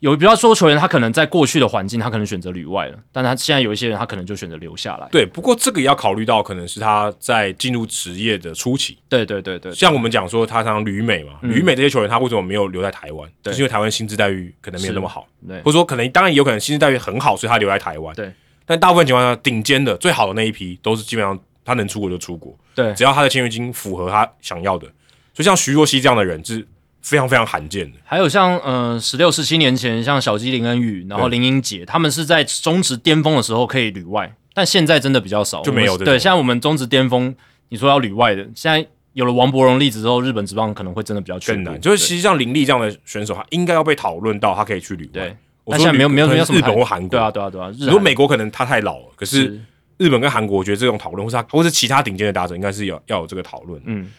[0.03, 5.07] 有比较说球员他可能在过去的环境他可能选择旅外了，但他现在有一些人他可能就选择留下来。
[5.13, 5.25] 对。
[5.25, 13.31] 不过这个也要考虑到，可能是他在进入职业的初期，对对对对，像我们讲说他常旅美嘛，旅美这些球员他为什么没有留在台湾？
[13.45, 18.13] 就是因为台湾薪资待遇可能没有那么好，对或者说可能当然也有可能薪资待遇很好，所以他留在台湾。
[18.17, 18.33] 对，
[18.67, 24.89] 但大部分情况下，顶尖的最好的那一批都是基本上他能出国就出国，对只要他的签约金符合他想要的。
[25.35, 26.67] 所以像徐若曦这样的人是
[27.03, 27.99] 非常非常罕见的。
[28.05, 37.35] 还有像呃十六十七年前像小鸡林恩宇，然后林英杰，他们是在中职巅峰的时候可以旅外，但现在真的比较少，就没有对，现在我们中职巅峰，
[37.69, 45.11] 你说要旅外的，现在有了王伯荣例子之后，日本职棒可能会真的比较缺步更难，就是其实像林立这样的选手，他应该要被讨论到，他可以去旅外。
[45.13, 45.37] 对。
[45.65, 49.61] 我说但现在没有没有没有什么日本或韩国，对啊，对啊对啊，日如果美国可能他太老了，可是是。
[49.99, 53.81] 日本跟韩国，我觉得这种讨论，或是他或是其他顶尖的打者，应该是有要有这个讨论。
[53.85, 54.11] 嗯，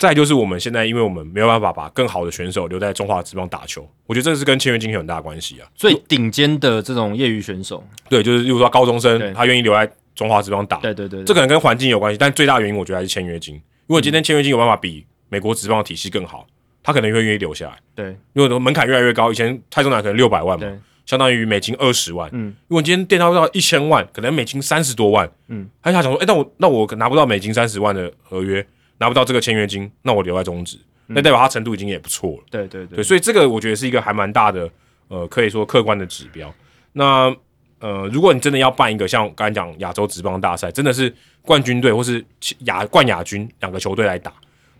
[0.00, 5.68] 再就是我们现在，因为我们没有办法把更好的选手留在中华职棒打球，我觉得这是跟签约金有很大的关系啊。
[5.74, 13.56] 最顶尖的这种业余选手，对，就是例如果说高中生他愿意留在中华职棒打，对对对，这可能跟环境有关系，但最大的原因我觉得还是签约金。
[13.86, 16.46] 如果今天签约金有办法比美国职棒的体系更好，
[16.82, 17.76] 他可能会愿意留下来。
[17.94, 20.66] 对因为门槛越来越高，以前蔡中南可能六百万嘛，
[21.04, 22.30] 相当于美金二十万。
[22.32, 25.30] 嗯，如果今天电到到一千万，可能美金三十多万。
[25.48, 28.66] 嗯，他想说，哎、那我那我拿不到美金三十万的合约，
[29.00, 32.44] 拿不到这个签约金，那我留在中职，那代表他程度已经也不错了。
[32.50, 34.70] 对对对，所以这个我觉得是一个还蛮大的，
[35.08, 36.54] 呃，可以说客观的指标。
[36.92, 37.34] 那
[37.80, 41.12] 呃，如果你真的要办一个像刚才讲亚洲职棒大赛，真的是
[41.42, 42.24] 冠军队或是
[42.60, 44.32] 亚冠亚军两个球队来打，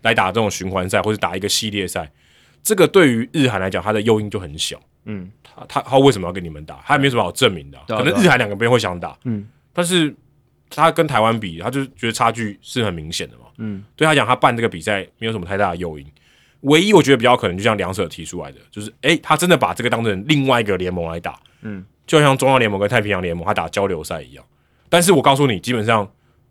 [0.03, 2.09] 来打这种循环赛，或是打一个系列赛，
[2.61, 4.79] 这个对于日韩来讲，它的诱因就很小。
[5.05, 6.79] 嗯，他他他为什么要跟你们打？
[6.85, 10.15] 他也没什么好证明的啊、可能日韩两个边会想打，嗯，但是
[10.71, 13.45] 他跟台湾比，他就觉得差距是很明显的嘛。
[13.57, 16.05] 嗯，对他讲，他办这个比赛没有什么太大的诱因。
[16.61, 24.45] 唯一我觉得比较可能，就像两者提出来的，就是诶，他真的把这个当成另外一个联盟来打，嗯，就像中央联盟跟太平洋联盟他打交流赛一样。
[24.87, 26.07] 但是我告诉你，基本上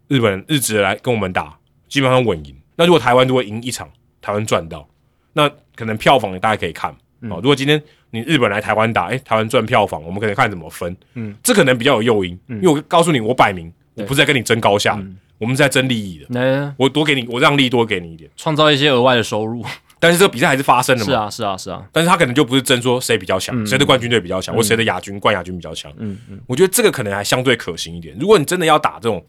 [0.08, 1.56] 日本日职来跟我们打，
[1.88, 2.56] 基本上稳赢。
[2.76, 3.88] 那如果台湾如果赢一场，
[4.20, 4.88] 台湾赚到，
[5.34, 6.94] 那可能票房大家可以看。
[7.22, 10.96] 嗯哦，如果今天你日本来台湾打，诶，台湾赚票房，我们可能看怎么分。
[11.14, 16.26] 嗯，这可能比较有诱因，因为我告诉你，我摆明我不是在跟你争高下，嗯我们是在争利益的。
[16.28, 18.30] 那我多给你，我让利多给你一点。
[18.36, 19.64] 创造一些额外的收入，
[19.98, 21.06] 但是这个比赛还是发生了嘛？
[21.06, 25.90] 是啊是啊是啊，但是他可能就不是争说谁比较强，谁的冠军队比较强，或谁的亚军、冠亚军比较强。
[25.96, 28.14] 嗯嗯，我觉得这个可能还相对可行一点。
[28.20, 29.24] 如果你真的要打这种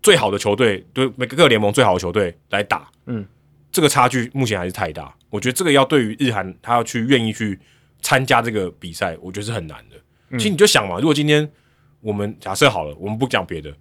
[0.00, 3.26] 最好的球队，对每个各联盟最好的球队来打，嗯，
[3.72, 5.12] 这个差距目前还是太大。
[5.28, 7.58] 我觉得这个要对于日韩他要去愿意去
[8.00, 9.96] 参加这个比赛，我觉得是很难的。
[10.30, 11.50] 嗯其实你就想嘛，如果今天
[12.00, 13.72] 我们假设好了，我们不讲别的，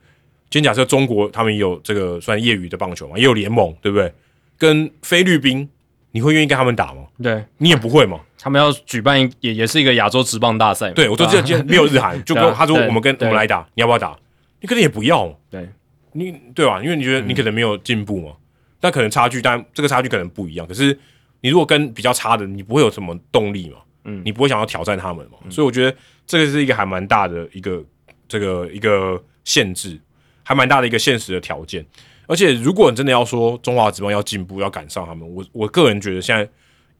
[0.50, 4.12] 今天假设中国他们也有这个算业余的棒球嘛，也有联盟，对不对？
[4.58, 5.70] 跟菲律宾，
[6.12, 7.04] 你会愿意跟他们打吗？
[7.22, 8.22] 对你也不会嘛？
[8.40, 14.18] 他们要举办一也也是一个亚洲职棒大赛嘛，对，我都吧记得今天 没有日韩，就跟他说我们跟我们来打，你要不要打？
[14.62, 15.70] 你可能也不要嘛，对
[16.14, 16.82] 你对吧？
[16.82, 18.34] 因为你觉得你可能没有进步嘛，
[18.80, 20.66] 但可能差距，但这个差距可能不一样。
[20.66, 20.98] 可是
[21.42, 25.96] 你如果跟比较差的，你不会有什么动力嘛，嗯你不会想要挑战他们嘛，所以我觉得
[26.26, 27.84] 这个是一个还蛮大的一个
[28.28, 30.00] 这个一个限制，
[30.48, 31.86] 还蛮大的一个现实的条件。
[32.26, 36.50] 而且如果你真的要说中华职棒要进步，要赶上他们，我我个人觉得现在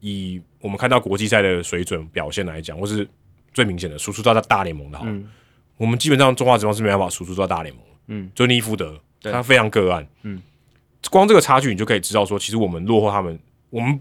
[0.00, 3.08] 以我们看到国际赛的水准表现来讲，或是
[3.54, 5.26] 最明显的输出到大联盟的嗯
[5.78, 7.90] 我们基本上中华职棒是没办法输出到大联盟的。
[8.08, 10.06] 嗯，就尼福德，他非常个案。
[10.22, 10.42] 嗯，
[11.10, 13.38] 光这个差距，你就可以知道说，其实我们落后他们，
[13.70, 14.00] 我们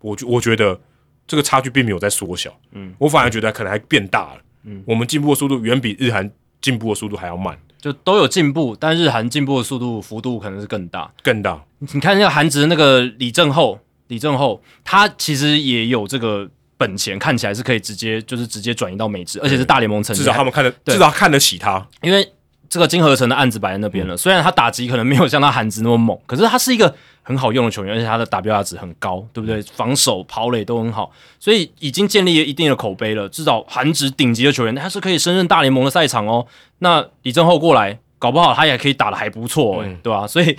[0.00, 0.78] 我觉我觉得
[1.26, 2.54] 这个差距并没有在缩小。
[2.72, 4.42] 嗯，我反而觉得可能还变大了。
[4.64, 11.10] 嗯，我们进步的速度远比日韩进步的速度还要慢，就都有进步，但日韩进步的速度幅度可能是更大。
[11.22, 11.62] 更大。
[11.80, 16.48] 你看那个韩职那个李正厚，李正厚他其实也有这个
[16.78, 20.22] 本钱，看起来是可以直接就是直接转移到美职，而且是大联盟层级。
[20.22, 21.86] 至少他们看得，至少看得起他。
[22.00, 22.26] 因为
[22.70, 26.96] 这个金合成的案子摆在那边了，虽然他打击可能没有像他韩职那么猛，可是他是一个
[27.26, 29.60] 很好用的球员，而且他的打标价值很高，对不对？
[29.62, 33.28] 防守、跑垒都很好，所以已经建立了一定的口碑了。
[33.28, 36.46] 至少韩职顶级的球员，他是可以胜任大联盟的赛场哦。
[36.78, 40.56] 那李正浩过来，搞不好他也可以打的还不错、欸，嗯对吧、所以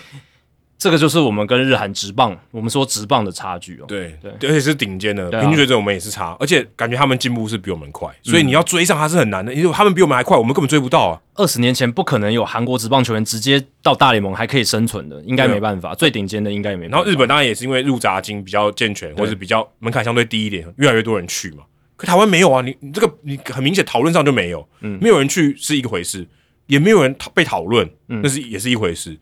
[0.77, 3.85] 这个就是我们跟日韩直棒，我们说直棒的差距哦。
[3.87, 11.21] 对对而且是顶尖的，啊平均水准我们也是差，而且感觉他们进步是比我们快，所以你要追上他是很难的，因为他们比我们还快，我们根本追不到啊。
[11.35, 15.95] 二十年前不可能有韩国职棒球员直接到大联盟还可以生存的，应该没办法。
[15.95, 16.97] 最顶尖的应该也没办法。
[16.97, 21.63] 然后日本当然也是因为入闸金比较健全，或是比较门槛相对低一点，越来越多人去嘛。
[21.95, 26.27] 可台湾没有啊，你你这个你很明显讨论上就没有，嗯没有人去是一个回事，
[26.67, 29.17] 也没有人讨被讨论，嗯那是也是一回事。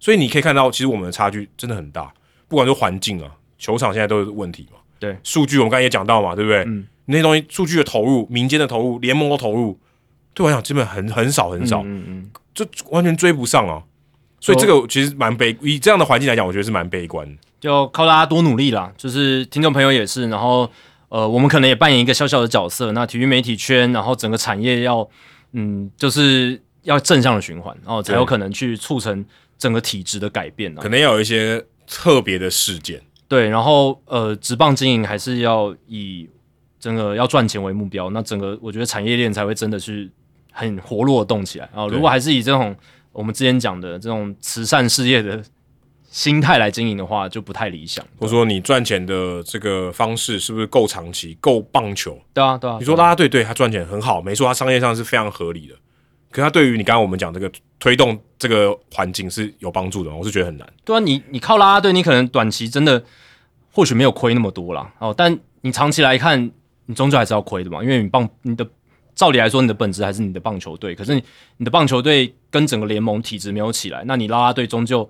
[0.00, 2.12] 所以你可以看到，其实我们的差距真的很大，
[2.48, 4.78] 不管是环境啊，球场现在都是问题嘛。
[4.98, 6.64] 对，数据我们刚才也讲到嘛，对不对？
[6.66, 9.78] 嗯那些东西，数据的投入、民间的投入、联盟的投入，
[10.34, 13.82] 对我来讲基本很很少很少，嗯嗯，就完全追不上啊。
[14.40, 17.34] 所以这个其实蛮悲，以这样的环境来讲，我觉得是蛮悲观的。
[17.58, 18.92] 就靠大家多努力啦。
[18.96, 20.70] 就是听众朋友也是，然后
[21.08, 22.92] 呃，我们可能也扮演一个小小的角色。
[22.92, 25.08] 那体育媒体圈，然后整个产业要
[25.52, 29.24] 嗯，就是要正向的循环，然后才有可能去促成
[29.58, 30.88] 整个体制的改变啊可。
[30.88, 33.02] 能要有一些特别的事件。
[33.26, 36.26] 对，然后呃，职棒经营还是要以
[36.80, 40.08] 整个要赚钱为目标，那整个我觉得产业链才会真的是
[40.52, 41.86] 很活络地动起来啊。
[41.86, 42.74] 对如果还是以这种
[43.12, 45.42] 我们之前讲的这种慈善事业的
[46.10, 48.02] 心态来经营的话，就不太理想。
[48.18, 52.18] 或者说你赚钱的这个方式是不是够长期、够棒球？
[52.32, 52.78] 对啊，对啊。
[52.78, 55.74] 你说啦啦队对他赚钱很好，没错，他商业上是非常合理的。
[56.30, 60.68] 可他对于你刚刚我们讲这个推动这个环境是有帮助的，我是觉得很难。
[60.84, 63.02] 对啊，你你靠拉拉队，你可能短期真的
[63.72, 64.92] 或许没有亏那么多啦。
[64.98, 66.50] 哦，但你长期来看，
[66.86, 68.66] 你终究还是要亏的嘛，因为你棒你的
[69.14, 71.22] 照理来说，你的本质还是你的棒球队，可是你
[71.56, 75.08] 你的棒球队跟整个联盟体质没有起来，那你啦啦队终究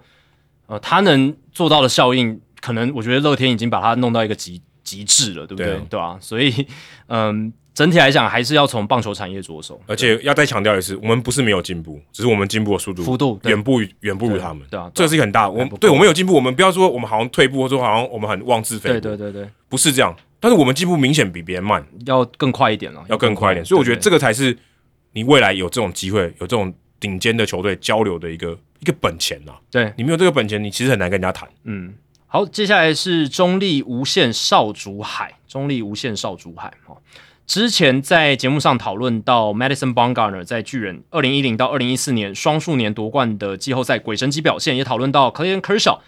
[0.67, 5.79] 呃，他能做到的效应，可能我觉得乐天已经把它弄到一个极极致了，对不对？
[5.91, 6.67] 对啊所以
[7.09, 14.67] 嗯，整体来讲还是要从棒球产业着手，而且要再强调一次，我们不是没有进步，只是我们进步的速度幅度远不于远不如他们。
[14.69, 20.13] 对啊，这个是一个很大的，我对我们有进步，我们不要说我们好像退步，或者说好像我们很妄自菲薄，对对对对，不是这样。
[20.41, 23.65] 但是我们进步明显比别人慢，要更快一点了，要更快一点。
[23.65, 24.59] 所以我觉得对这个才是
[25.13, 29.93] 你未来有这种机会，有这种顶尖的球队交流的一个一个本钱呐、对。
[29.97, 31.49] 你没有这个本钱，你其实很难跟人家谈。
[31.63, 31.95] 嗯，
[32.27, 36.97] 好，接下来是中立无限少主海，中立无限少主海哦。
[37.49, 46.01] 之前在节目上讨论到 Madison Bumgarner 在巨人二零一零到二零一四年双数年夺冠的季后赛鬼神级表现，也讨论到 Clayton Kershaw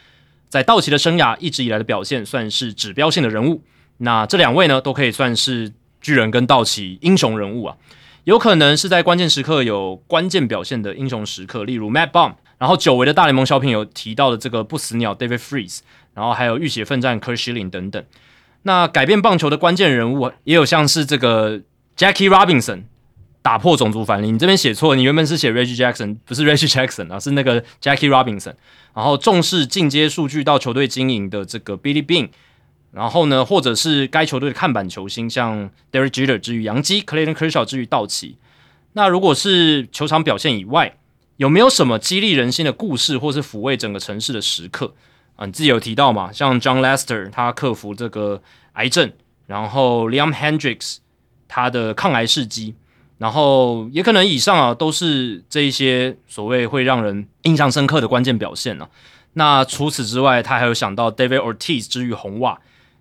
[0.51, 3.63] 在道奇的生涯一直以来的表现，算是指标性的人物。
[3.97, 7.77] 那这两位呢，都可以算是巨人跟道奇英雄人物啊。
[8.25, 15.79] 有可能是在关键时刻有关键表现的英雄时刻，例如 Matt Bomb，然后久违的大联盟小品有提到的这个不死鸟 David Freeze，
[16.13, 18.05] 然后还有浴血奋战 Kurt Schilling 等等。
[18.63, 21.61] 那改变棒球的关键人物也有像是这个
[21.97, 22.83] Jackie Robinson
[23.43, 28.55] 打破种族藩篱，你这边写错，你原本是写 Reggie Jackson，不是 Reggie Jackson 啊，是那个 Jackie Robinson。
[28.93, 32.29] 然后重视进阶数据到球队经营的这个 Billy Bean，
[32.93, 38.37] 然后呢，或者是该球队的看板球星，像 Derek Jeter 之于洋基，Clayton Kershaw 之于道奇。
[38.93, 40.99] 那如果是球场表现以外，
[41.37, 44.93] 有没有什么激励人心的故事，或是抚慰整个城市的时刻
[45.41, 45.47] 啊？
[45.47, 46.31] 你自己有提到嘛？
[46.31, 48.43] 像 John Lester 他克服这个
[48.75, 49.11] 癌症，
[49.47, 50.99] 然后 Liam Hendricks
[51.49, 52.75] 他的抗癌事迹，
[53.17, 58.87] 然后也可能以上啊都是这一些所谓会让人印象深刻的关键表现呢、
[59.33, 62.59] 那除此之外，他还有想到 David Ortiz 之于红袜，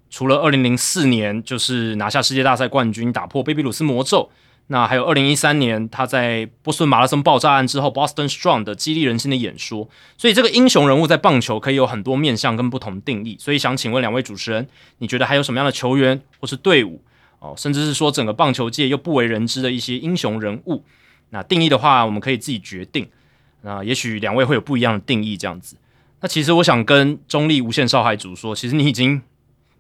[0.10, 4.30] 除了二零零四年就是拿下世界大赛冠军，打破贝比鲁斯魔咒。
[4.72, 13.36] 那还有二零一三年他在波士顿马拉松爆炸案之后，Boston Strong 的激励人心的演说，所以这个英雄人物在棒球可以有很多面向跟不同定义。
[13.40, 14.68] 所以想请问两位主持人，
[15.00, 17.02] 你觉得还有什么样的球员或是队伍
[17.40, 20.84] 哦，甚至是说整个棒球界又不为人知的一些英雄人物？
[21.32, 23.10] 那定义的话，我们可以自己决定。
[23.64, 25.76] 那也许两位会有不一样的定义，这样子。
[26.22, 29.20] 那其实我想跟中立无限少海主说，其实你已经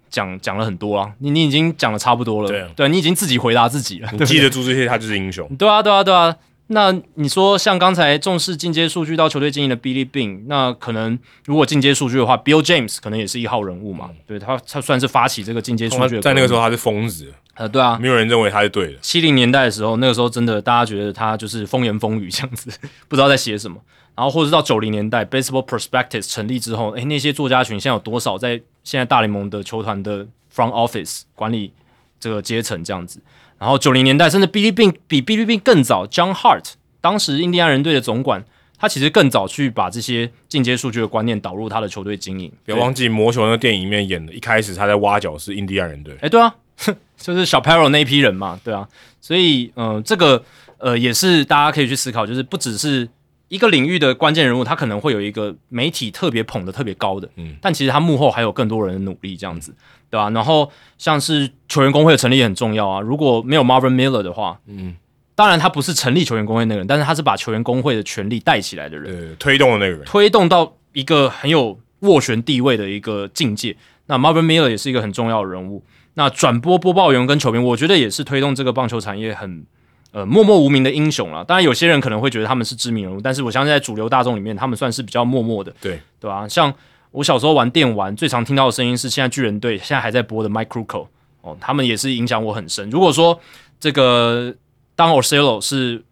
[0.09, 5.47] 讲讲了很多啊，你你已经讲的差不多了，对啊对你已经自己回答自己了，你记得住这些，他就是英雄。
[5.57, 6.35] 对啊，对啊，对啊。
[6.71, 18.99] 那你说像刚才重视进阶数据到球队经营的 Billy Bean，那可能如果进阶数据的话，Bill James 可能也是一号人物嘛，对他他算是发起这个进阶数据的，在那个时候他是疯子，呃，对啊，没有人认为他是对的。
[19.01, 22.69] 七零年代的时候，那个时候真的大家觉得他就是风言风语这样子，
[23.09, 23.81] 不知道在写什么。
[24.19, 31.71] 然后或者是到九零年代，Baseball Prospectus 成立之后，诶，那些作家群现在有多少在现在大联盟的球团的 front office 管理
[32.19, 33.21] 这个阶层这样子？
[33.57, 38.43] 然后九零年代甚至 Bean 比 Bean 更早，John Hart 当时印第安人队的总管，
[38.77, 42.51] 他其实更早去把这些进阶数据的观念导入他的球队经营。
[42.65, 46.53] 不要忘记《魔球》那个电影里面演的，一开始他在挖角是印第安人队，哎、对啊，
[47.15, 48.85] 就是小 Paro 那一批人嘛，对啊，
[49.21, 50.43] 所以嗯、呃这个
[50.77, 53.07] 呃也是大家可以去思考，就是不只是
[53.49, 59.75] 一个领域的关键人物，他可能会有一个媒体特别捧的特别高的，嗯但其实他幕后还有更多人的努力，这样子，
[60.09, 64.95] 对吧、然后像是球员工会的成立也很重要啊，如果没有 Marvin Miller 的话，嗯，
[65.35, 70.05] 当然他不是成立球员工会那个人，但是他是把球员工会的权力带起来的人，对，推动的那个人。
[70.05, 73.75] 推动到一个很有斡旋地位的一个境界。
[74.05, 75.83] 那 Marvin Miller 也是一个很重要的人物。
[76.15, 79.65] 那转播播报员跟球员，我觉得也是推动这个棒球产业很
[80.11, 81.43] 呃默默无名的英雄了。
[81.43, 86.73] 当然，有些人可能会觉得他们是知名人物，但是我相信在主流大众里面，他们算是比较默默的，对对吧、像
[87.11, 91.07] 我小时候玩电玩，最常听到的声音是现在巨人队现在还在播的 Mike Krukow
[91.41, 92.89] 哦，他们也是影响我很深。
[92.89, 93.39] 如果说
[93.79, 94.53] 这个
[94.95, 96.03] 当 Orsillo 是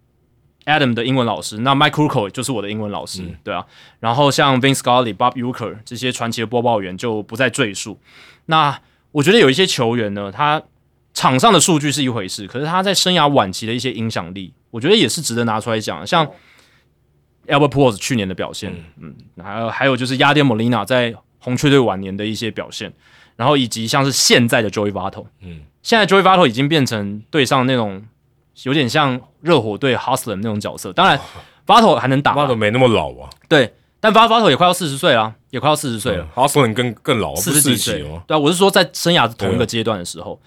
[0.65, 3.65] Adam 的英文老师，那 Mike Krukow 就是我的英文老师，对啊。
[3.99, 7.99] 然后像 Vince Scully、Bob Uecker 这些传奇的播报员就不再赘述。
[8.47, 8.79] 那
[9.11, 10.61] 我觉得有一些球员呢，他
[11.17, 16.05] 场上的数据是一回事，可是他在生涯晚期的一些影响力，我觉得也是值得拿出来讲。
[16.05, 16.23] 像
[17.47, 18.71] Albert Pujols 去年的表现，
[19.01, 22.93] 嗯，还有还有就是亚典莫利娜在红雀队晚年的一些表现，
[23.35, 28.05] 然后以及像是现在的 Joey Votto，嗯，现在 Joey Votto 已经变成队上那种
[28.61, 31.19] 有点像热火队 Hustler 那种角色，当然
[31.65, 36.27] Votto 还能打，Votto 没那么老啊，对，但 Votto 也快要四十岁了啊，也快要四十岁了。
[36.35, 38.03] 哈斯伦更更老，四十几岁。
[38.03, 38.21] 哦。
[38.27, 40.39] 对啊，我是说在生涯同一个阶段的时候，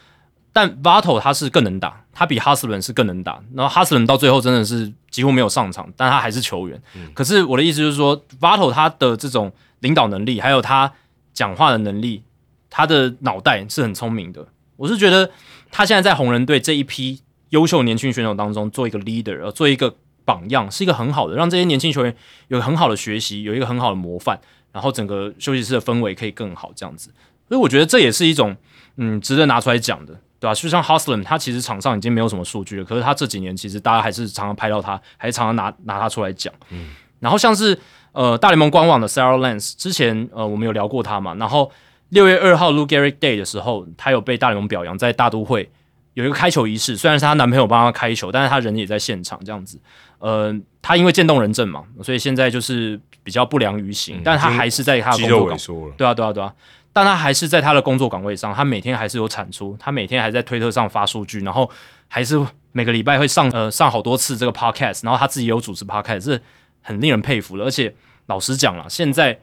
[0.53, 3.41] 但 Vato 他是更能打，他比哈斯伦是更能打。
[3.55, 6.83] 然后哈斯伦到最后真的是几乎没有上场，但他还是球员。
[7.15, 10.93] 可是我的意思就是说，Vato 他的这种领导能力，还有他
[11.33, 12.25] 讲话的能力，
[12.69, 14.49] 他的脑袋是很聪明的。
[14.77, 15.31] 我是觉得
[15.70, 17.20] 他现在在红人队这一批
[17.51, 22.17] 优秀年轻选手当中做一个 leader，呃，做一个榜样，是一个很好的，让这些年轻球员
[22.49, 24.41] 有很好的学习，有一个很好的模范，
[24.73, 27.12] 然后整个休息室的氛围可以更好，这样子。
[27.49, 28.57] 所以我觉得这也是一种
[28.97, 30.20] 嗯值得拿出来讲的。
[30.41, 30.55] 对吧？
[30.55, 36.52] 就像 Hustlin，他其实场上已经没有什么数据了，可是他这几年其实大家还是常常拍到他，还是常常拿拿他出来讲。
[36.70, 36.89] 嗯，
[37.20, 37.78] 然后像是
[38.12, 41.70] 呃大联盟官网的 Sarah Lance，之前呃我们有聊过他嘛，然后
[42.09, 45.70] 六月二号 Lou Gehrig Day 的时候，他有被大联盟表扬，在大都会
[46.15, 49.78] 有一个开球仪式，虽然是她男朋友帮她开球，但是她人也在现场这样子。
[50.19, 50.52] 呃，
[50.83, 55.59] 她因为渐冻人症嘛，所以现在就是比较不良于行，但她还是在她的工作岗，
[55.97, 56.52] 对啊对啊对啊。
[56.93, 61.70] 但他还是在他的工作岗位上，他每天还是有产出，他每天还在推特上发数据，然后
[62.09, 62.39] 还是
[62.73, 66.43] 每个礼拜会上呃上好多次这个 podcast，然后他自己有主持 podcast，是
[66.83, 67.65] 很令人佩服的。
[67.65, 67.94] 而且
[68.27, 69.39] 老实讲了，现在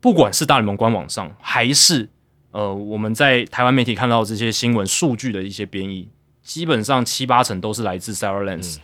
[0.00, 2.08] 不管是大联盟官网上，还是
[2.50, 6.08] 呃我们在台湾媒体看到这些新闻数据的一些编译，
[6.42, 8.78] 基本上七八成都是来自 Sarah Lance。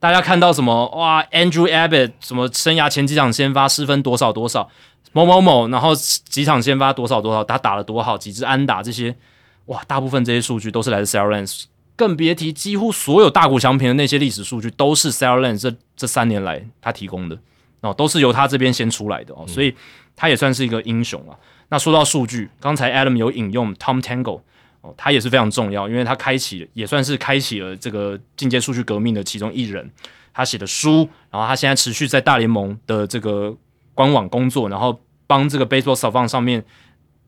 [0.00, 4.68] 大家看到什么哇？Andrew Abbott 什么生涯前几场先发失分多少多少？
[5.12, 9.14] 某某某，然后几场先发多少多少，他打了多好，几支安打这些，
[9.66, 15.58] 哇，大部分这些数据都是来自 s a r l a n c e 更别提几乎所有大股翔平的那些历史数据都是 s a r l a n
[15.58, 17.38] c e 这这三年来他提供的
[17.82, 19.74] 哦，都是由他这边先出来的哦，所以
[20.16, 21.36] 他也算是一个英雄啊。
[21.68, 24.40] 那说到数据，刚才 Adam 有引用 Tom Tango
[24.80, 29.90] 哦，他也是非常重要，因为他开启也算是开启了这个进阶数据革命的其中一人。
[30.32, 33.54] 他写的书，然后他现在持续在大联盟的这个。
[33.94, 36.64] 官网工作，然后帮这个 Baseball s u f 上面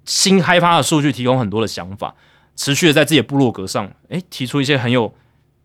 [0.05, 2.15] 新开发的数据提供很多的想法，
[2.57, 5.13] 持续的在自己的部落格上，诶，提出一些很有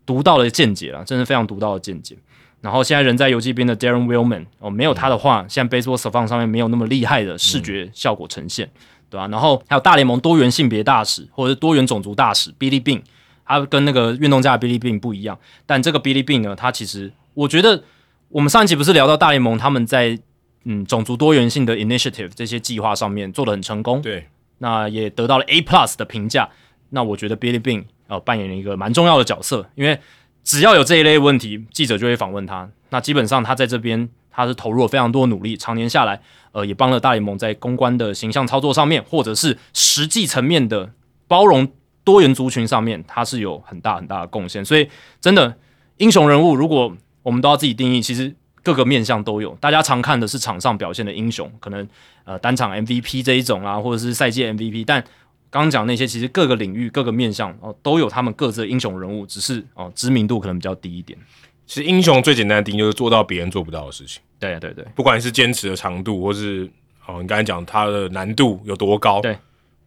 [0.04, 2.16] 独到的见解啊，真是非常独到的见解。
[2.60, 8.70] 然后现在人在游击兵的 Darren Willman 哦，没有他的话，现在 Baseball s u f 上面没有那么厉害的视觉效果呈现，
[9.08, 9.26] 对吧？
[9.28, 13.00] 然后还有大联盟多元性别大使或者是多元种族大使 Billy Bean，
[13.46, 17.82] 他跟那个运动家的 Billy Bean 不一样，但这个 Billy Bean 呢，他其实我觉得
[18.28, 20.18] 我们上一集不是聊到大联盟他们在
[20.64, 24.26] 嗯，种族多元性的 initiative 这些计划上面做的很成功，对，
[24.58, 26.50] 那也得到了 A plus 的评价。
[26.90, 29.98] 那我觉得 Billy Bean 呃扮演了一个蛮重要的角色，因为
[30.44, 32.68] 只要有这一类问题，记者就会访问他。
[32.90, 36.20] 那基本上他在这边他是投入了非常多努力，常年下来，
[36.52, 40.92] 呃，也帮了大联盟在公关的形象操作上面，或者是实际层面的
[41.26, 41.66] 包容
[42.04, 44.62] 多元族群上面，他是有很大很大的贡献。
[44.62, 44.86] 所以
[45.22, 45.56] 真的
[45.96, 48.36] 英雄人物，如果我们都要自己定义，其实。
[48.62, 51.86] 各个面向都有，大家常看的是场上表现的英雄，可能
[52.24, 54.84] 呃单场 MVP 这一种啊，或者是赛季 MVP。
[54.86, 55.02] 但
[55.50, 61.18] 刚刚讲那些，其实各个领域、各个面向哦，都有他们各自的英雄人物，只是哦知名度可能比较低一点。
[61.66, 64.20] 其实英雄最简单的定义就是做到别人做不到的事情。
[64.38, 66.70] 对对对，不管是坚持的长度，或是
[67.06, 69.36] 哦你刚才讲他的难度有多高，对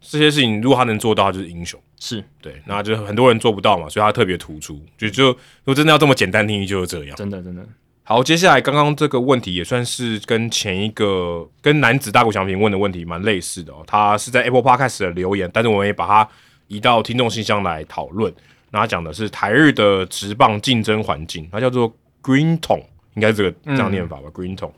[0.01, 1.79] 这些事情，如果他能做到，就是英雄。
[1.99, 4.81] 是对，那就很多人做不到嘛，所以他特别突出。
[4.97, 7.15] 就就如果真的要这么简单定义，就是这样。
[7.15, 7.65] 真的真的。
[8.05, 13.81] 好，接下来刚刚这个问题也算是跟前一个跟男子大谷翔平问的问题蛮类似的哦。
[13.87, 16.27] 他是在 Apple Podcast 的留言，但是我们也把它
[16.67, 18.31] 移到听众信箱来讨论。
[18.71, 21.89] 那他讲的是台日的职棒竞争环境，他叫做
[22.21, 22.83] Green Tone，
[23.13, 24.73] 应该是这个这样念法吧？Green Tone。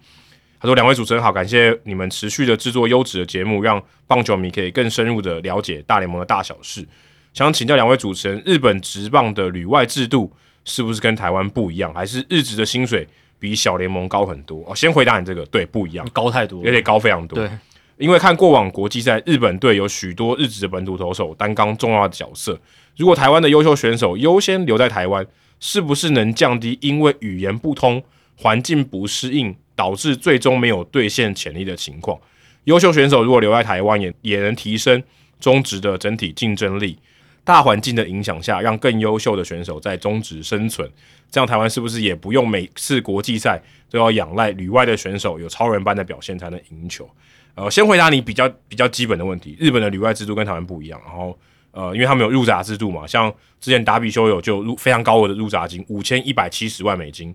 [0.59, 6.87] 他说：“两位主持人好，感谢你们持续的制作优质的节目，让棒球迷可以更深入的了解大联盟的大小事。
[7.33, 10.31] 想请教两位主持人，日本职棒的旅外制度？”
[10.66, 11.94] 是不是跟台湾不一样？
[11.94, 13.08] 还是日职的薪水
[13.40, 14.64] 比小联盟高很多？
[14.68, 17.40] 哦，先回答你这个，对，不一样，高太多，有点高非常多。
[17.40, 17.50] 对，
[17.98, 22.60] 因为看过往国际赛，日本队有许多日职的本土投手担纲重要的角色。
[22.98, 25.26] 如果台湾的优秀选手优先留在台湾，
[25.60, 28.03] 是不是能降低因为语言不通、
[28.35, 32.19] 环境不适应，导致最终没有兑现潜力的情况？
[32.66, 35.03] 优秀选手如果留在台湾，也也能提升
[35.40, 36.98] 中职的整体竞争力。
[37.45, 40.90] 大环境的影响下，让更优秀的选手在中职生存，
[41.32, 47.09] 这样台湾是不是也不用每次国际赛都要仰赖旅外的选手有超人般的表现才能赢球？
[47.53, 51.38] 呃，先回答你比较比较基本的问题，日本的旅外制度跟台湾不一样，然后
[51.72, 57.33] 呃，因为他们有入闸制度嘛，像之前达比修有就入非常高额的入闸金，五千一百七十万美金。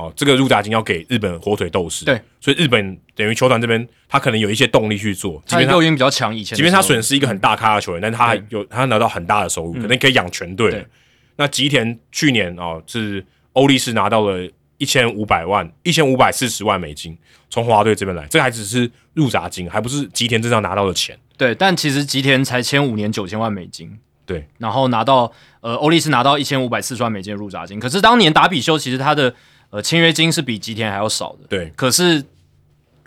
[0.00, 5.42] 哦，这个入闸金要给日本火腿斗士，对，所以日本等于球团这边，他可能有一些动力去做。
[5.46, 10.86] 他诱因比较强，以前即便他损失一个很大咖的球员，但是他有他拿到很大的收入，可能可以养全队。
[11.36, 14.48] 那吉田去年哦是欧力士拿到了
[14.78, 17.16] 一千五百万，一千五百四十万美金
[17.50, 21.18] 从华队这边来，这还只是入闸金，还不是吉田真正拿到的钱。
[21.36, 23.98] 对，但其实吉田才签五年九千万美金。
[24.26, 29.34] 对，然后拿到呃欧力士拿到一千五百四十万美金的入闸金，可是当年达比修其实他的
[29.70, 32.22] 呃签约金是比吉田还要少的，对，可是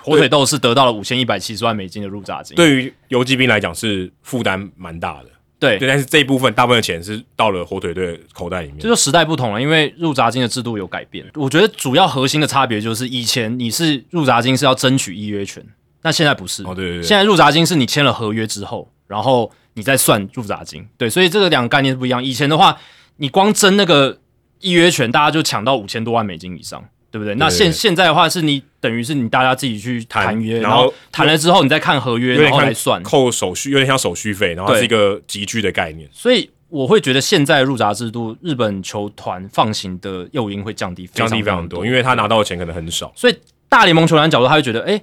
[0.02, 5.30] 火腿豆是得到了五千一百七十万美金的入闸金，对于游击兵来讲是负担蛮大的。
[5.60, 8.80] 对对，但是这一部分大部分的钱是到了火腿队的口袋里面。
[8.80, 11.26] 这就时代不同了，因为入闸金的制度有改变。
[11.36, 15.66] 我觉得主要核心的差别就是，以前你是入闸金是要争取预约权，
[16.02, 16.64] 那现在不是。
[16.64, 20.86] 哦，对对对，现在入闸金是你签了合约之后，然后你再算入闸金。
[20.98, 22.22] 对，所以这个两个概念是不一样。
[22.22, 22.78] 以前的话，
[23.16, 24.20] 你光争那个
[24.64, 27.36] 预约权，大家就抢到五千多万美金以上，对不对？
[27.36, 36.10] 那现现在的话，是你等于是你大家自己去谈约，然后谈了之后，你再看合约，然后来算扣手续，有点像手续费，然后是一个集聚的概念。
[36.12, 43.12] 所以我会觉得现在入闸制度，日本球团放行的诱因会降低，降低非常多，因为他拿到的钱可能很少。
[43.16, 43.38] 所以
[43.70, 45.02] 大联盟球员角度，他会觉得，哎。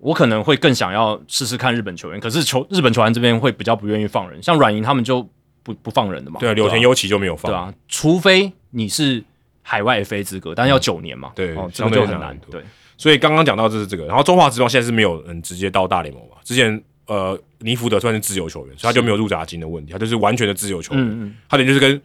[0.00, 5.26] 我可能会更想要试试看日本球员，可是球日本球员这边会比较不愿意放人，像软银他们就
[5.62, 6.38] 不不放人的嘛。
[6.40, 7.50] 对啊，柳田优起就没有放。
[7.50, 9.22] 对啊，除非你是
[9.62, 11.32] 海外 FA 资格，但要九年嘛。
[11.34, 12.38] 对，哦，这个就很难。
[12.50, 12.60] 对，
[12.98, 16.36] 所以刚刚讲到这是这个，然后中华职棒现在是没有人直接到大联盟嘛？
[16.42, 21.02] 之前呃，尼福德算是自由球员，所以他就没有入闸金的问题，他就是完全的自由球员。
[21.02, 22.00] 嗯嗯，他等于就是跟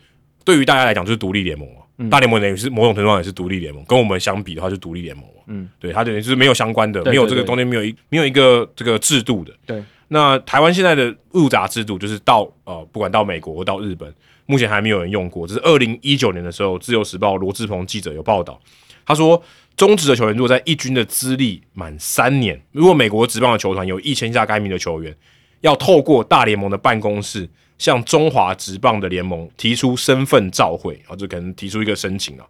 [0.45, 2.09] 对于大家来讲就是独立联盟嘛。
[2.09, 5.43] 大联盟等于是某种程度上也是独立联盟，跟我们相比的话是独立联盟嘛。
[5.47, 9.53] 嗯，对，他等于是没有相关的，没有这个中间没有一没有一个这个制度的。
[9.65, 14.13] 对，那台湾现在的入闸制度就是到呃，不管到美国或到日本，
[14.49, 15.45] 目前还没有人用过。
[15.47, 18.59] 这是二零一九年的时候，《自由时报》罗志鹏记者有报道，
[19.05, 19.41] 他说，
[19.77, 25.15] 中职的球员如果在一军的资历满三年，如果美国职棒的球团有一千下该名的球员，
[25.61, 27.47] 要透过大联盟的办公室。
[27.79, 32.45] 向中华职棒的联盟提出身份召会，啊，就可能提出一个申请啊，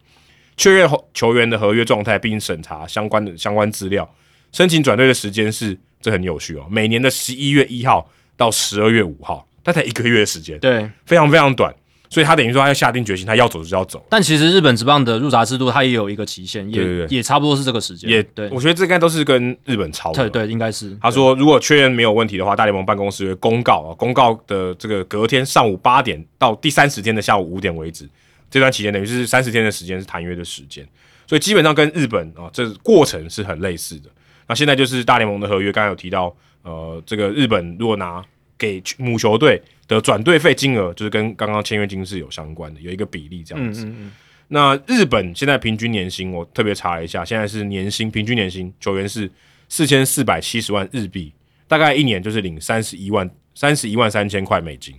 [0.57, 4.11] 确认球员的合约状态，并审查相关的相关资料。
[4.51, 11.71] 申请转队的时间是，这很有趣哦，每年的十一月一号到十二月五号，他才一个月的时间，对，非常非常短。
[12.09, 14.03] 所以他等于说他要下定决心，他要走就要走。
[14.09, 18.09] 但其实日本职棒的入闸制度，它也有一个期限，也也差不多是这个时间。
[18.09, 20.27] 也对，我觉得这应该都是跟日本抄的。
[20.27, 20.97] 对对，应该是。
[20.99, 28.09] 他说，如果确认没有问题的话，大联盟办公室会公告啊，公告的这个隔天上午八点到第三十天的下午五点为止，
[28.49, 30.83] 这段期间等于是三十天的时间是谈约的时间。
[31.27, 34.09] 所以基本上跟日本啊，这过程是很类似的。
[34.47, 38.19] 那现在就是大联盟的合约，刚才有提到，呃，这个日本如果拿
[38.59, 39.59] 给母球队。
[39.89, 43.91] 的转队费金额就是跟刚刚签约金是有相关的，有一个比例这样子。
[44.49, 49.27] 那日本现在平均年薪，我特别查了一下，现在是年薪平均年薪球员是
[49.67, 51.33] 四千四百七十万日币，
[51.67, 54.93] 大概一年就是领三十一万三十一万三千块美金，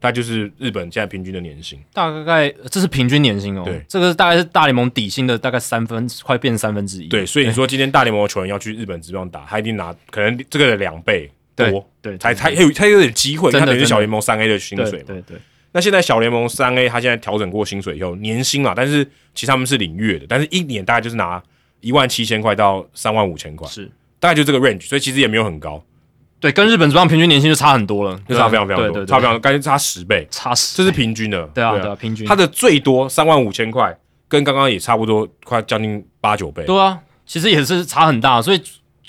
[0.00, 1.78] 它就是日本现在平均的年薪。
[1.92, 7.08] 大概这是平均年薪哦，对，这个大概是大联盟底薪的大概三分，快变三分之一。
[7.08, 11.30] 对，所以你说今天大联盟的球员要去日本职棒打，他一定拿可能这个的两倍。
[11.54, 15.04] 多对，才才有才有点机会，他等于小联盟三 A 的薪水嘛。
[15.06, 15.36] 对对。
[15.72, 19.04] 那现在小联盟三 A，他现在调整过薪水以后，年薪啊，但是
[19.34, 21.40] 其实他们是领月的，但是一年大概就是拿
[21.80, 23.88] 一万七千块到三万五千块，是
[24.18, 25.80] 大概就这个 range，所以其实也没有很高。
[26.40, 31.46] 对，跟日本职棒平均年薪就差很多了，就差非常非常多，差非常，感觉差十倍，差十，这是平均的。
[31.54, 32.26] 对啊，对啊，平均。
[32.26, 33.96] 它的最多三万五千块，
[34.26, 36.64] 跟刚刚也差不多，快将近八九倍。
[36.64, 38.60] 对啊，其实也是差很大，所以。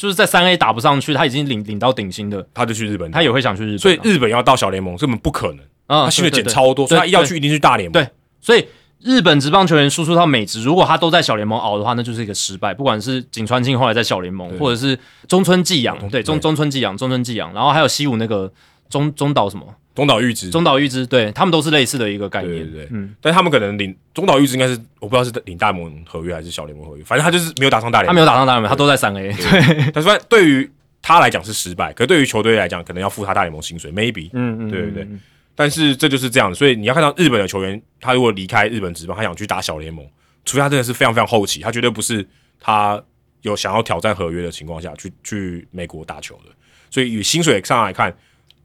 [0.02, 3.78] 就是在三 A 打不上去，他已经领领到顶薪的，他就去日本，他也会想去日本。
[3.78, 7.94] 所以日本要到小联盟根本不可能，他薪水减超多，所以他要去一定去大联盟。
[7.94, 8.10] 对，
[8.42, 8.66] 所以
[9.00, 12.74] 日本职棒球员输出到美职，如果他都在小联盟熬的话，那就是一个失败。
[12.74, 14.98] 不管是井川庆后来在小联盟，或者是
[15.28, 18.52] 中村纪阳，对中中村纪阳，中村纪阳，然后还有西武那个
[18.90, 19.64] 中中岛什么。
[19.94, 30.70] 中岛裕之，中岛裕之，对他们都是类似的一个概念，对对对，嗯，但他们可能领中岛裕之应该是我不知道是领大联盟合约还是小联盟合约，反正他就是没有打上大联盟，他没有打上大联盟，他都在三 A， 对，但是对于
[31.02, 35.08] 他来讲是失败，可对于球队来讲可能要付他大联盟薪水，maybe，嗯嗯，对对对，
[35.56, 40.06] 但是这就是这样，所以你要看到日本的球员，他如果离开日本职棒，他想去打小联盟，
[40.46, 42.26] 除非他真的是非常非常后期，他绝对不是
[42.62, 43.04] 他
[43.42, 46.52] 有想要挑战合约的情况下去去美国打球的，
[46.90, 48.16] 所以以薪水上来看。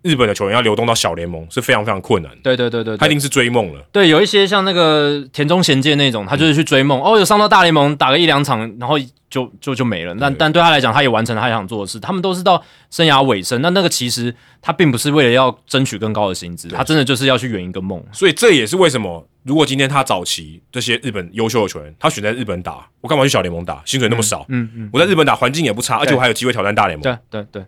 [0.07, 2.31] 日本的球员要流动到小联盟是非常非常困难。
[2.43, 3.81] 对对对对，他一定是追梦了。
[3.91, 7.03] 对，有一些像那个田中贤介那种，他就是去追梦。
[7.03, 8.97] 哦，有上到大联盟打个一两场，然后
[9.29, 10.15] 就就就没了。
[10.21, 11.99] 但但对他来讲，他也完成了他想做的事。
[11.99, 13.61] 他们都是到生涯尾声。
[13.61, 18.03] 那那个其实他并不是为了要争取更高的薪资，他真的就是要去圆一个梦。
[18.13, 23.83] 所以这也是为什么，如果今天他早期这些日本优秀的球员，他选在日本打，我干嘛去小联盟打？
[23.85, 27.03] 薪水那么少，嗯嗯，我在日本打环境也不差，而且我还有机会挑战大联盟。
[27.03, 27.65] 对对对，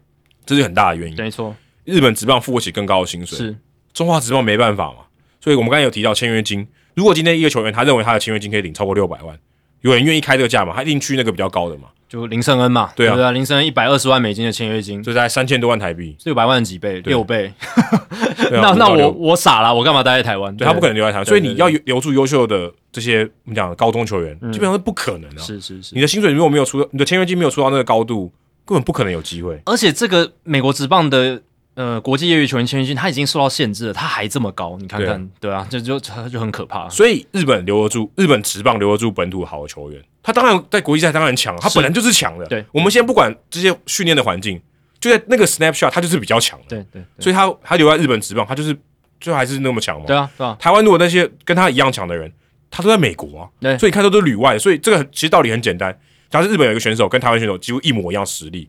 [0.47, 1.17] 这是很大的原因。
[1.17, 1.55] 没错。
[1.89, 3.57] 日本职棒付不起更高的薪水，是
[3.95, 4.99] 中华职棒没办法嘛？
[5.41, 9.39] 所以我们刚才有提到签约金，如果今天一个球员他认为他的签约金可以领超过六百万，
[9.81, 10.75] 有人愿意开这个价嘛？
[10.77, 11.89] 他一定去那个比较高的嘛？
[12.09, 13.33] 就林胜恩嘛，对啊？
[13.33, 17.53] 林胜恩一百二十万美金的签约金，就在三千多万台币，六百万几倍，六倍。
[18.51, 20.57] 那那我我傻了，我干嘛待在台湾？
[20.57, 25.45] 对他不可能留在台湾，所以你要留住优秀的这些我们讲的高中球员，基本上是不可能的、啊。
[25.45, 26.01] 是是是你。
[26.01, 28.33] 的薪水如果没有出，你的签约金没有出到那个高度，
[28.65, 29.61] 根本不可能有机会。
[29.67, 31.43] 而且这个美国职棒的
[31.79, 36.89] 呃国际业余球员签约金，他已经受到限制了，他还这么高，你看看，对啊，这就他就很可怕。
[36.89, 42.45] 所以日本留得住，日本职棒留得住本土好的球员，他当然在国际赛当然强，他本来就是强的。
[42.47, 44.61] 对我们先不管这些训练的环境，
[44.99, 46.65] 就在那个 snapshot，他就是比较强的。
[46.69, 48.77] 对对对所以他他留在日本职棒，他就是
[49.21, 50.05] 最后还是那么强嘛。
[50.05, 52.33] 对啊对啊，台湾如果那些跟他一样强的人，
[52.73, 55.97] 他都在美国啊，对所以你看都是旅外，所以这个其实道理很简单。
[56.29, 58.69] 假设日本有一个选手跟台湾选手几乎一模一样实力，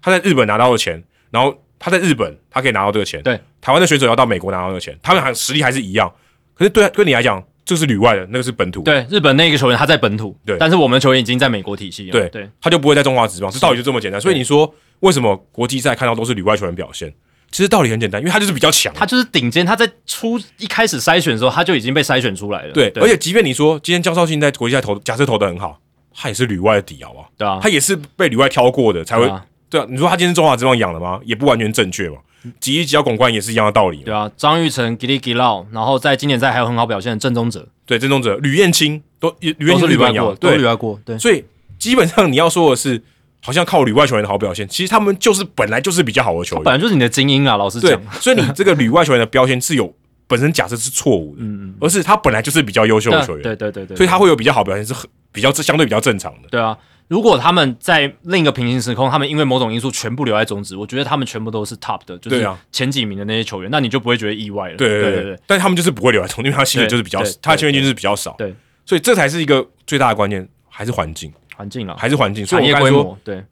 [0.00, 6.12] 他在日本拿到的钱，然后他在日本他可以拿到这个钱，对，台湾的选手要到美国拿到这个钱，他们还实力还是一样，
[6.54, 10.56] 可是对对你来讲，这是旅外的，那个是本土，对日本那个球员他在本土，对。
[10.58, 12.48] 但是我们的球员已经在美国体系了，对对。
[12.60, 14.20] 他就不会在中华职棒，这道理就这么简单。
[14.20, 17.12] 所以你说为什么国际赛看到都是旅外球员表现？
[17.50, 25.80] 其实道理很简单，因为他就是比较强，他就是顶尖，他在初一开始筛选的时候他就已经被筛选出来了，对，而且即便你说今天江少庆在国际赛投，假设投的很好，
[26.14, 27.30] 他也是旅外的底好不好？
[27.38, 27.58] 对啊。
[27.62, 29.32] 他，也是被旅外挑过的才会
[29.70, 31.20] 对啊你说他今天中华职棒养的吗？
[31.24, 32.16] 也不完全正确嘛。
[32.60, 34.02] 吉一吉要拱冠也是一样的道理嘛。
[34.06, 41.44] 对啊，张玉成、吉利吉劳，然后在今年赛还有很好表现的郑宗哲，对，郑宗哲、吕彦青都吕彦都是旅外青日本养过，，都吕，外过，对所以
[41.78, 43.02] 基本上你要说的是，
[43.42, 46.64] 好像靠旅外球员的好表现，其实他们就是本来就是比较好的球员。
[46.64, 49.92] 本来就是你的精英啊，老实对讲，，所以你这个旅外球员的标签是有
[50.28, 56.48] 本身假设是错误的，嗯嗯而是他本来就是比较优秀的球员，对对对对，所以他会有比较好表现，是很比较相对比较正常的。
[56.50, 64.76] 对啊，如果他们在另一个平行时空，他们因为某种因素全部留在中职，我觉得他们全部都是 top 的，就是前几名的那些球员，那你就不会觉得意外了。
[64.76, 68.54] 对对对但是他们就是不会留在中，因为他薪水就是比较他的签约金就是比较少，对，
[68.84, 72.44] 所以这才是一个最大的关键，还是环境，环境了，还是环境。
[72.44, 73.44] 所以产业我刚才说，规模，对。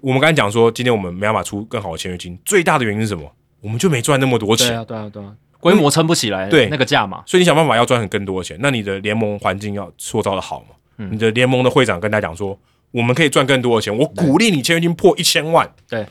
[0.00, 3.30] 我们刚才讲说，今天我们没办法出更好的签约金，最大的原因是什么？
[3.60, 6.68] 我们就没赚那么多钱，对啊对啊对啊，规模撑不起来，对。
[6.70, 10.68] 那个价嘛，所以你想办法要赚更多的钱，那你的联盟环境要塑造的好嘛？
[10.96, 11.10] 嗯。
[11.12, 12.58] 你的联盟的会长跟他讲说，
[12.92, 16.06] 我们可以赚更多的钱，我鼓励你签约金破一千万，对，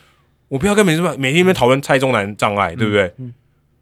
[0.48, 3.14] 我不要跟每次每天在讨论蔡中南障碍，对不对？
[3.18, 3.34] 嗯。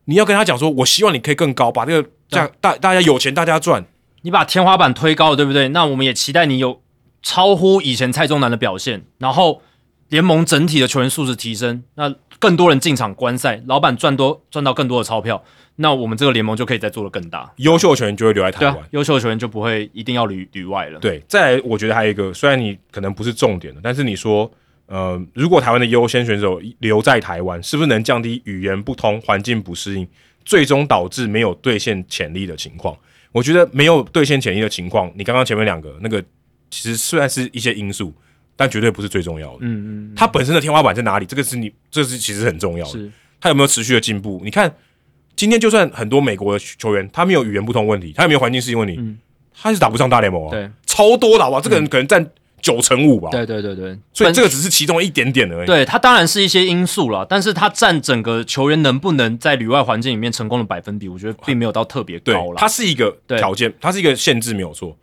[0.05, 3.85] 你要跟他讲说，我希望你可以更高，把这个价大大家有钱大家赚，
[4.21, 5.67] 你把天花板推高了，对不对？
[5.69, 6.81] 那我们也期待你有
[7.21, 9.61] 超乎以前蔡中南的表现，然后
[10.07, 15.43] 联盟整体的球员素质提升，那更多人进场观赛，老板赚多赚到更多的钞票，
[15.77, 17.51] 那我们这个联盟就可以再做得更大。
[17.57, 18.77] 优秀球员就会留在台湾。
[18.91, 20.99] 优秀的球员就不会一定要旅旅外了。
[20.99, 24.51] 对，再来，我觉得还有一个，虽然你可能不是重点的，但是你说，
[24.85, 30.07] 呃，如果台湾的优先选手留在台湾，是不是能降低语言不通、环境不适应，
[30.45, 32.97] 最终导致没有兑现潜力的情况？
[33.31, 36.23] 我觉得没有兑现潜力的情况，你刚刚前面两个那个，
[36.69, 38.13] 其实虽然是一些因素，
[38.57, 39.59] 但绝对不是最重要的。
[39.61, 41.25] 嗯嗯，他本身的天花板在哪里？
[41.25, 42.91] 这个是你，这是其实很重要的。
[42.91, 44.41] 是他有没有持续的进步？
[44.43, 44.75] 你看，
[45.35, 49.17] 今天就算很多美国的球员，他没有语言不通问题，他也没有环境适应问题，嗯
[49.59, 50.51] 他是打不上大联盟啊。
[50.51, 51.61] 对超多的好不好？
[51.61, 52.27] 这个人可能占
[52.61, 53.29] 九成五吧。
[53.31, 55.67] 对对对对，所以这个只是其中一点点而已。
[55.67, 62.55] 对他当然是一些因素了，但是他占整个球员能不能在旅外环境里面成功的百分比，我觉得并没有到特别对高，了。
[62.57, 64.95] 它是一个对条件，它是一个限制没有错，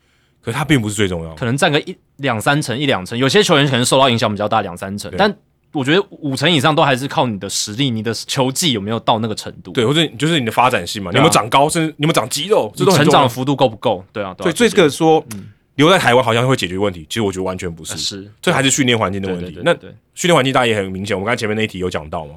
[0.44, 1.36] 可是它并不是最重要的。
[1.36, 5.34] 可能占个一两三成、一两成，有些球员可能受到影响比较大，两三成对，但
[5.73, 12.84] 我觉得五成以上都还是靠你的实力，你的球技有没有到那个程度，对，或者就是你的发展性嘛，有没有长高，甚至你有没有长肌肉，这。
[12.92, 14.05] 成长的幅度够不够？
[14.12, 15.24] 对啊，对对，啊，所以这个说
[15.74, 19.60] 留在台湾好像会解决问题，其实我觉得完全不是，呃是这还是训练环境的对问题。
[19.64, 22.34] 那对对对对训练环境大家也很明显，我们刚才前面那一题有讲到嘛，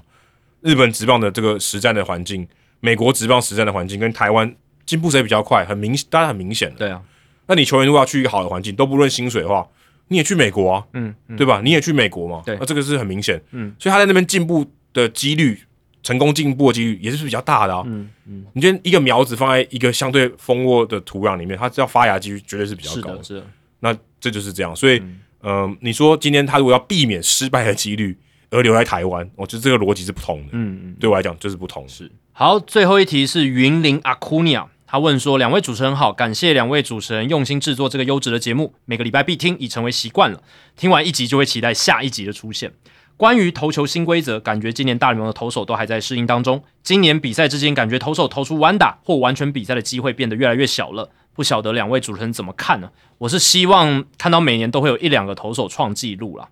[0.61, 2.48] 日本职棒的这个实战的环境，
[2.80, 4.52] 美国职棒实战的环境跟台湾
[4.88, 6.77] 进步谁比较快，很明，大家很明显的。
[6.77, 7.00] 对啊，
[7.48, 9.67] 那你球员如果要去一个好的环境，都不论薪水的话，
[10.09, 11.61] 你也去美国啊，嗯嗯，对吧？
[11.64, 15.59] 你也去美国嘛，对那这个是很明显，嗯，所以他在那边进步的几率，
[16.03, 17.84] 成功进步的几率也是比较大的啊。
[17.85, 23.48] 嗯嗯，你今天一个苗子放在一个相对丰沃的土壤里面，它要发芽几率绝对是比较高是的，是的，
[23.80, 25.01] 那这就是这样，所以，
[25.43, 28.17] 嗯、你说今天他如果要避免失败的几率
[28.50, 30.50] 而留在台湾，我觉得这个逻辑是不同的。
[30.53, 30.95] 嗯嗯。
[31.00, 31.90] 对我来讲就是不同的。
[31.90, 40.42] 是好，最后一题是云林阿库尼亚，他问说：两位主持人好，感谢两位主持人用心制作这个优质的节目，每个礼拜必听，已成为习惯了。
[40.78, 42.72] 听完一集就会期待下一集的出现。
[43.18, 46.64] 关于投球新规则，感觉今年大联盟的投手都还在适应当中。
[46.84, 51.10] 今年比赛之间，感觉投手投出完打或完全比赛的机会变得越来越小了。
[51.34, 52.90] 不晓得两位主持人怎么看呢？
[53.18, 56.48] 我是希望看到每年都会有一两个投手创纪录啦。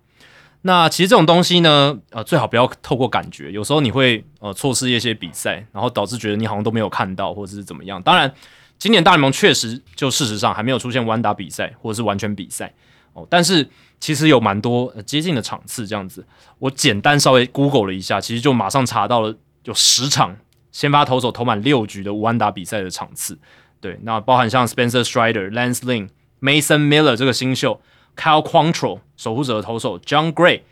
[0.66, 8.02] 那其实这种东西呢，呃，最好不要透过感觉，有时候你会呃错失一些比赛，然后导致觉得你好像都没有看到，或者是怎么样。
[8.02, 8.34] 当然，
[8.76, 12.74] 今年大联盟确实就事实上还没有出现完打比赛或者是完全比赛，
[13.12, 13.68] 哦，但是
[14.00, 16.26] 其实有蛮多、接近的场次这样子。
[16.58, 19.32] 我简单稍微 Google 了一下，其实就马上查到了
[19.64, 20.36] 有十场
[20.72, 23.38] 先发投手投满六局的无安打比赛的场次。
[23.80, 26.08] 对，那包含像 Spencer Strider、Lance Lynn、
[26.40, 27.80] Mason Miller 这个新秀
[28.16, 30.62] ，Kyle Quantrill 守护者的投手，John Gray、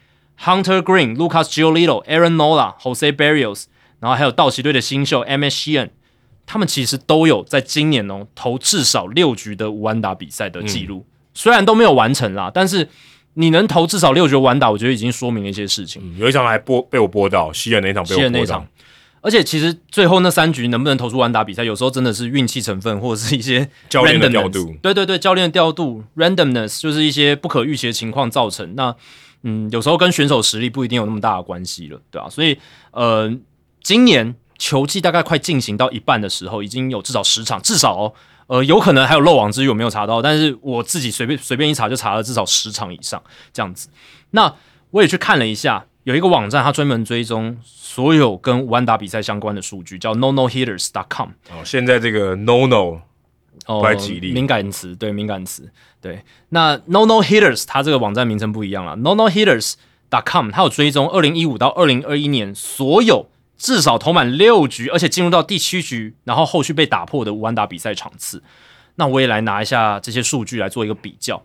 [0.40, 3.64] Hunter Green、Lucas Giolito、Aaron Nola、Jose Barrios，
[4.00, 5.44] 然后还有道奇队的新秀 M.
[5.44, 5.70] S.
[5.70, 5.90] Sheehan，
[6.46, 12.88] 他们其实都有在今年哦投至少六局的无安打比赛的记录，虽然都没有完成啦，但是
[13.34, 16.02] 你能投至少六局的无安打，我觉得已经说明了一些事情。
[16.04, 18.66] 嗯有一场还播被我播到，西人那一场被我播到
[19.24, 28.74] 而且其实最后那三局能不能投出完打比赛，有时候真的是运气成分，或者是一些 教练的调度对对对，教练的调度 randomness 就是一些不可预期的情况造成。
[28.74, 28.94] 那
[29.44, 32.58] 嗯，有时候跟选手实力不一定有那么大的关系了，对吧、所以
[32.90, 33.34] 呃，
[33.82, 38.12] 今年球季大概快进行到一半的时候，已经有至少十场，至少哦，
[38.46, 43.22] 呃，有可能还有漏网之鱼，我没有查到，但是我自己随便随便一查就查了至少十场以上
[43.52, 43.88] 这样子。
[44.30, 44.54] 那
[44.90, 51.30] 我也去看了一下，有一个网站，它专门追踪所有跟无安打比赛相关的数据，叫 no no hitters dot com。
[51.50, 53.00] 哦，现在这个 No No
[53.66, 55.70] 哦，不太吉利敏感词，对敏感词，
[56.02, 56.22] 对。
[56.50, 59.74] 那 No No Hitters 它这个网站名称不一样了，No No hitters
[60.10, 68.42] dot com 它有追踪二零一五到二零二一年所有至少投满六局，而且进入到第七局，然后后续被打破的无安打比赛场次。
[68.96, 71.42] 那我也来拿一下这些数据来做一个比较。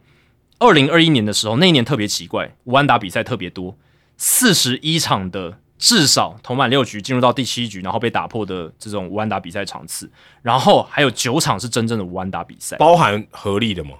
[0.59, 3.77] 二零二一年的时候，那一年特别奇怪，无安打比赛特别多，
[4.19, 12.75] 四十一场的至少投满六局，进入到第七局，然后被打破的这种无安打比赛场次，然后还有九场是真正的无安打比赛。
[12.75, 13.91] 包含合力的吗？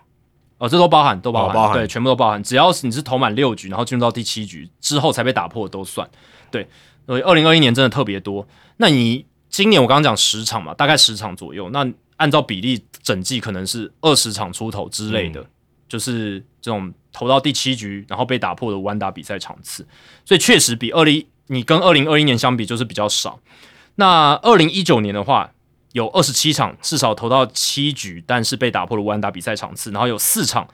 [0.58, 2.44] 哦，这都包含，都包含，哦包含对，全部都包含。
[2.44, 6.08] 只要是你是投满六局，然后进入到第七局之后才被打破，都算。
[6.52, 6.68] 对，
[7.08, 8.46] 所以二零二一年真的特别多。
[8.76, 11.70] 那你今年我刚刚讲十场嘛，大概十场左右。
[11.70, 15.46] 那按照比例，整季可能是二十场出头之类的，
[15.88, 19.88] 就是这种投到第七局然后被打破的弯打比赛场次。
[20.26, 23.40] 所以确实比二零你跟二零二一年相比，就是比较少。
[23.96, 25.52] 那二零一九年的话，
[25.94, 30.68] 有二十七场至少投到七局，但是被打破了完打比赛场次，然后有四场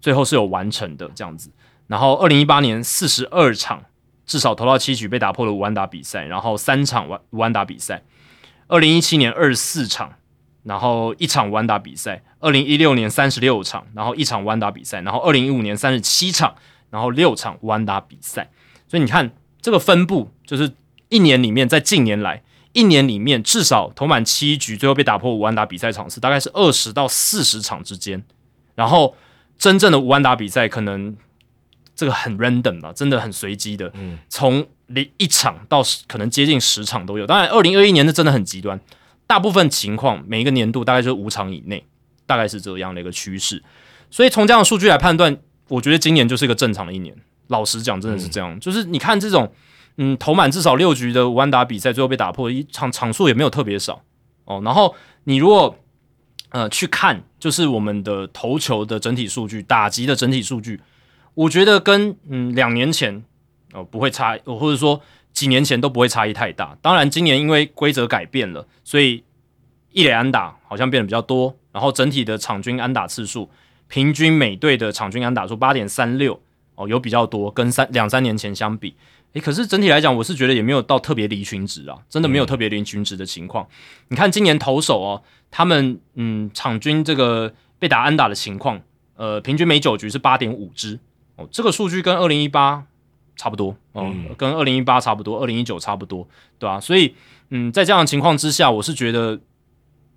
[0.00, 1.50] 最后是有完成的这样子。
[1.86, 3.84] 然后二零一八年四十二场
[4.26, 8.02] 至少投到七局被打破了完打比赛，然后三场完完打比赛。
[8.68, 10.12] 二零一七年二十四场，
[10.62, 12.22] 然后一场完打比赛。
[12.38, 15.00] 二零一六年三十六场，然后一场完打比赛。
[15.02, 16.54] 然后二零一五年三十七场，
[16.90, 18.50] 然后六场完打比赛。
[18.88, 19.30] 所以你看
[19.60, 20.72] 这个分布，就是
[21.08, 22.42] 一年里面在近年来。
[22.72, 28.22] 一年里面至少投满七局，最后被打破五安打比赛场次大概是二十到四十场之间，
[28.76, 29.16] 然后
[29.58, 31.16] 真正的五安打比赛可能
[31.96, 37.26] 这个很 random 吧，真的很随机的，嗯，从零一场到十可能接近十场都有。
[37.26, 38.78] 当然，二零二一年是真的很极端，
[39.30, 41.86] 大部分情况每一个年度大概就是五场以内，
[42.26, 43.62] 大概是这样的一个趋势。
[44.10, 47.14] 所以从这样的数据来判断，我觉得今年就是一个正常的一年。
[47.46, 49.52] 老实讲，真的是这样，就是你看这种。
[49.96, 54.00] 嗯，投满至少六局的完打比赛，最后被打破，一场场数也没有特别少
[54.46, 54.62] 哦。
[54.64, 54.94] 然后
[55.24, 55.76] 你如果
[56.50, 60.80] 呃去看，就是我们的投球的整体数据、打击的整体数据，
[61.34, 63.22] 我觉得跟嗯两年前
[63.74, 65.02] 哦不会差，或者说
[65.32, 66.76] 几年前都不会差异太大。
[66.82, 69.24] 当然，今年因为规则改变了，所以
[69.92, 73.50] 一垒安打好像变得比较多，然后整体的场均安打次数，
[73.88, 76.40] 平均每队的场均安打数八点三六
[76.74, 78.94] 哦，有比较多，跟三两三年前相比。
[79.32, 83.64] 诶，可是整体来讲，我是觉得也没有到特别离群值啊，真的没有特别离群值的情况。
[84.08, 88.80] 你看今年投手哦，他们嗯场均这个被打安打的情况，
[89.14, 90.98] 呃，平均每九局是八点五支
[91.36, 92.84] 哦，这个数据跟二零一八
[93.40, 96.28] 差不多哦，嗯跟二零一八差不多，二零一九差不多，
[96.58, 97.14] 对吧、所以
[97.48, 99.40] 嗯，在这样的情况之下，我是觉得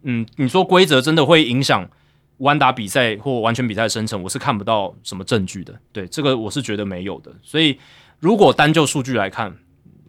[0.01, 1.89] 嗯，你说规则真的会影响
[2.39, 5.73] 完打比赛或完全比赛的生成，我是看不到什么证据的。
[5.93, 7.31] 对这个，我是觉得没有的。
[7.41, 7.79] 所以，
[8.19, 9.55] 如果单就数据来看，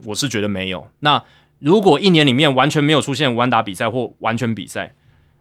[0.04, 0.88] 我是觉得没有。
[0.98, 1.22] 那
[1.60, 4.92] 如果一年里面完全没有出现完打比赛或完全比赛，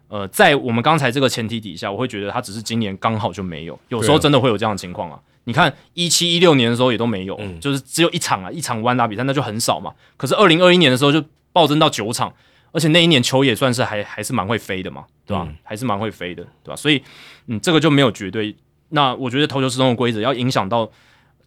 [0.10, 3.80] 呃，在我们刚才这个前提底下，我会觉得它只是今年刚好就没有。
[3.90, 5.19] 有时候真的会有这样的情况啊。
[5.45, 9.93] 你看一七一六年的时候也都没有，嗯就是只有一场啊，一场弯打比赛那就很少嘛。
[10.17, 12.33] 可是二零二一年的时候就暴增到九场，
[12.72, 15.45] 而且那一年球也算是还还是蛮会飞的嘛，对吧？
[15.47, 16.75] 嗯还是蛮会飞的，对吧？
[16.75, 17.01] 所以，
[17.47, 18.55] 嗯，这个就没有绝对。
[18.89, 20.89] 那我觉得投球失中的规则要影响到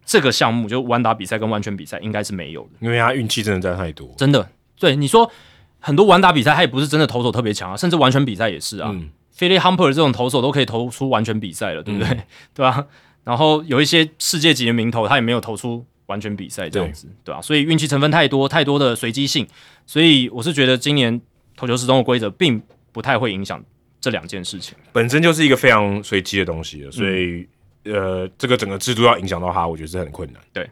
[0.04, 2.70] 这个项目，就弯打比赛跟完全比赛，应该是没有的。
[2.80, 4.12] 因为他运气真的在太多。
[4.16, 5.30] 真的，对你说
[5.78, 8.90] 很多完打比赛，他也不是真的投手特别强啊，甚至完全比赛也是啊。
[8.92, 12.08] 嗯，Philly Humper 这种投手都可以投出完全比赛了，对不对？
[12.52, 12.84] 对吧、
[13.26, 19.44] 然后有一些世界级的名头，他也没有投出完全比赛这样子，对吧、所以运气成分太多，太多的随机性，
[19.84, 21.20] 所以我是觉得今年
[21.56, 23.60] 投球时钟的规则并不太会影响
[24.00, 24.78] 这两件事情。
[24.92, 27.44] 本身就是一个非常随机的东西了，所以
[27.82, 30.40] 呃这个整个制度要影响到他，我觉得是很困难。
[30.52, 30.70] 对。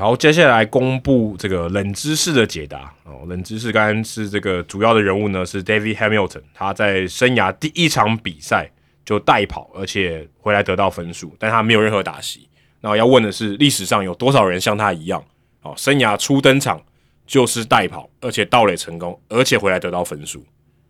[0.00, 3.20] 好，接下来公布这个冷知识的解答哦。
[3.28, 8.70] 冷知识刚刚是这个主要的人物呢，是 David Hamilton，他在生涯第一场比赛
[9.04, 12.48] 就代跑，而且回来得到分数，但他没有任何打席。
[12.80, 15.22] 那要问的是，历史上有多少人像他一样，
[15.60, 16.82] 哦，生涯初登场
[17.26, 20.42] 就是代跑，而且盗垒成功，而且回来得到分数？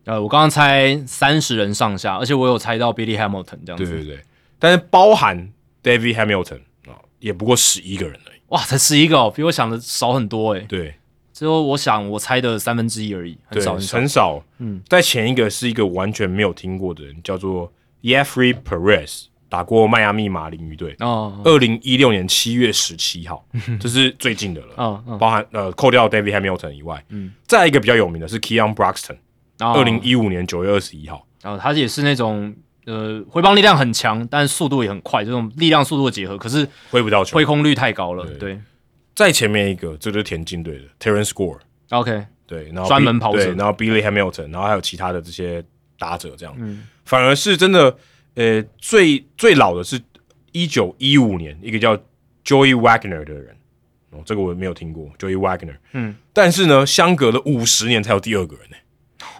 [0.04, 3.84] 呃，我刚刚猜三十人上下，而且我有猜到 Billy Hamilton 这样子。
[3.84, 4.20] 对对对，
[4.60, 8.16] 但是包含 David Hamilton 啊，也不过十一个人。
[8.50, 10.60] 哇，才十一个哦，比我想的少很多诶。
[10.68, 10.94] 对，
[11.32, 14.44] 只有我想我猜的三分之一而已，很少很少。
[14.58, 17.72] 嗯，在前一个是一个完全没有听过的人，叫做
[18.02, 20.94] Yefrey Perez，打过迈阿密马林鱼队。
[20.98, 23.46] 哦，二零一六年七月十七号，
[23.80, 24.74] 这是最近的了。
[24.76, 29.16] 嗯嗯，包含呃扣掉 David Hamilton 以外，嗯，再一个比较有名的是 Keon Broxton，
[29.58, 31.26] 二零一五年九月二十一号。
[31.42, 32.54] 然后他也是那种。
[32.90, 38.26] 呃，回棒力量很强，但是速度也很快，这种力量速度的结合，可是挥不到球，挥空率太高了。
[38.34, 38.60] 对，
[39.14, 41.58] 在前面一个，这就是田径队的 Terence Score。
[41.90, 45.62] OK，对，然后专门跑者，然后 Billy Hamilton，然后还有其他的这些
[45.98, 47.96] 打者，这样，嗯，反而是真的，
[48.34, 50.00] 呃，最最老的是
[50.50, 51.96] 一九一五年一个叫
[52.44, 53.56] Joey Wagner 的人，
[54.10, 58.76] 哦，这个我没有听过 Joey Wagner，嗯，但是呢，相隔了五十年才有第二个人呢。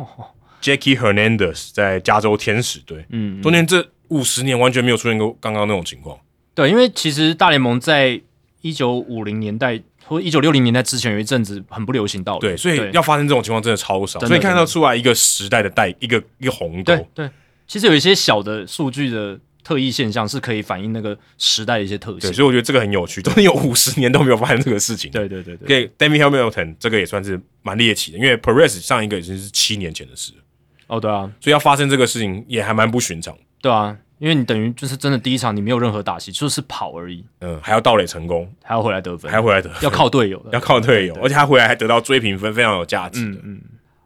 [0.61, 6.19] Jackie Hernandez 在加州天使队，嗯，中间这五十年完全没有出现过刚刚那种情况。
[6.55, 8.21] 对，因为其实大联盟在
[8.61, 16.95] 一九五零年代或一九六零年代之前有一阵子很不流行到，对，所以要发生这种情况真的超少，所以看到出来一个时代的代一个一个鸿沟。
[17.15, 17.31] 对，
[17.67, 25.11] 其实有一些小的数据的特异现象是可以反映那个时代的一些特性，所以我觉得这个很有趣，中间有五十年都没有发生这个事情。
[25.11, 30.33] 对对对对，David Hamilton 这个也算是蛮猎奇的，因为 Perez 上一个已经是七年前的事。
[30.91, 43.25] 哦，对啊，所以要发生这个事情也还蛮不寻常，对啊，因为你等于就是真的第一场你没有任何打戏，就是跑而已，嗯，还要盗垒成功，还要回来得分，还要回来得，要靠队友的，要靠队友，而且他回来还得到追平分，非常有价值。
[43.25, 43.60] 嗯嗯，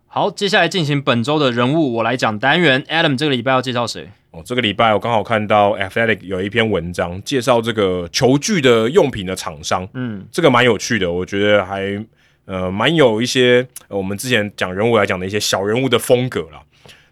[0.06, 2.82] 好，接下来进行本周的人物，我来讲单元。
[2.84, 4.10] Adam 这个礼拜要介绍谁？
[4.32, 12.04] 哦，这个礼拜我刚好看到 Athletic 有一篇文章介绍这个球具的用品的厂商，嗯，这个蛮有趣的，我觉得还
[12.44, 16.60] 呃蛮有一些我们之前讲人物来讲的一些小人物的风格啦。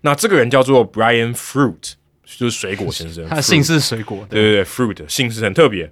[0.02, 3.26] 那这个人叫做 Brian Fruit，就是水果先生。
[3.28, 5.90] 他姓是水果，对对对，Fruit 姓氏很特别。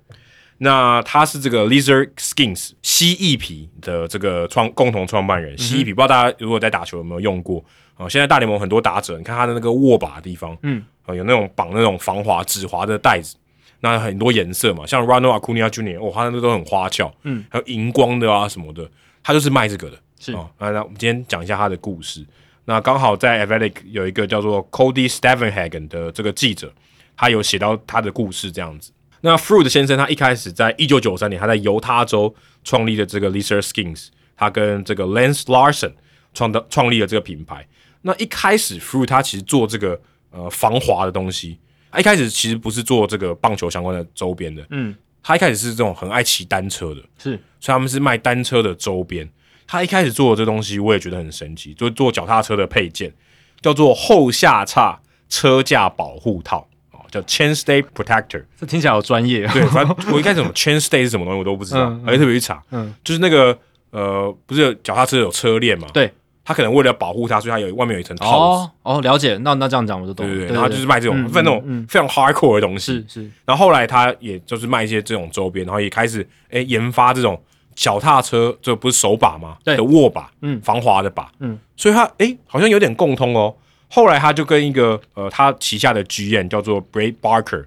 [0.59, 5.57] 那他是这个 Lizard Skins 蜥蜴皮的这个创共同创办人。
[5.57, 7.65] 蜥蜴皮不知道大家如果在打球有没有用过
[7.95, 8.07] 啊？
[8.07, 13.37] 现在大联盟很多打者，你看他的那个握把的地方，嗯，啊有那种绑那种防滑止滑的带子，
[13.81, 18.87] 那很多颜色嘛，像 Ronald Acuna Jr.，哦，他那个都很花俏，嗯，还有荧光的啊什么的，
[19.23, 19.97] 他就是卖这个的。
[20.19, 22.27] 是啊，那我们今天讲一下他的故事。
[22.67, 26.73] 那刚好在 Athletic 有一个叫做 Cody Stevenhagen 的这个记者，
[27.17, 28.93] 他有写到他的故事这样子。
[29.23, 35.93] 那 Fruit 先生他一开始在一九九三年他在犹他州创立的这个 Lizard Skins，他跟这个 Lance Larson
[36.33, 37.67] 创的创立了这个品牌。
[38.03, 41.59] 那一开始 Fruit 他其实做这个呃防滑的东西，
[41.91, 49.29] 他一开始其实不是做这个棒球相关的周边的，嗯，他一开始是这种很爱骑单车的，是，所以他们是卖单车的周边。
[49.71, 53.13] 他一开始做的这东西，我也觉得很神奇，就是做脚踏车的配件，
[53.61, 58.43] 叫做后下叉车架保护套，哦，叫 Chainstay Protector。
[58.59, 59.47] 这听起来好专业。
[59.53, 63.57] 对，反正我一开始什么 Chainstay 是什么东西我都不知道，而且特别去查，嗯，就是那个
[63.93, 65.87] 呃，不是脚踏车有车链嘛？
[65.95, 66.13] 对，
[66.45, 68.71] 他可能为了保护它，所以它有外面有一层套子。
[68.83, 69.37] 哦，了解。
[69.37, 70.27] 那那这样讲我就懂。
[70.27, 72.95] 对对对，然后就是卖这种分那种非常 hardcore 的东西。
[72.95, 73.31] 是是。
[73.45, 77.41] 然后后来他也就是卖一些这种周边，然后也开始哎研发这种。
[77.81, 79.57] 脚踏车这不是手把吗？
[79.65, 83.57] 对，的握把，嗯，防滑的把，嗯，所以他哎，好像有点共通哦。
[83.89, 87.65] 后来他就跟一个呃，他旗下的 GM 叫做 Brad Barker，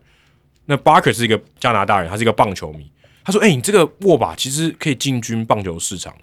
[0.67, 2.87] 那 Barker 是一个加拿大人，他是一个棒球迷。
[3.25, 6.13] 他说：“哎，你这个握把其实可以进军棒球市场。”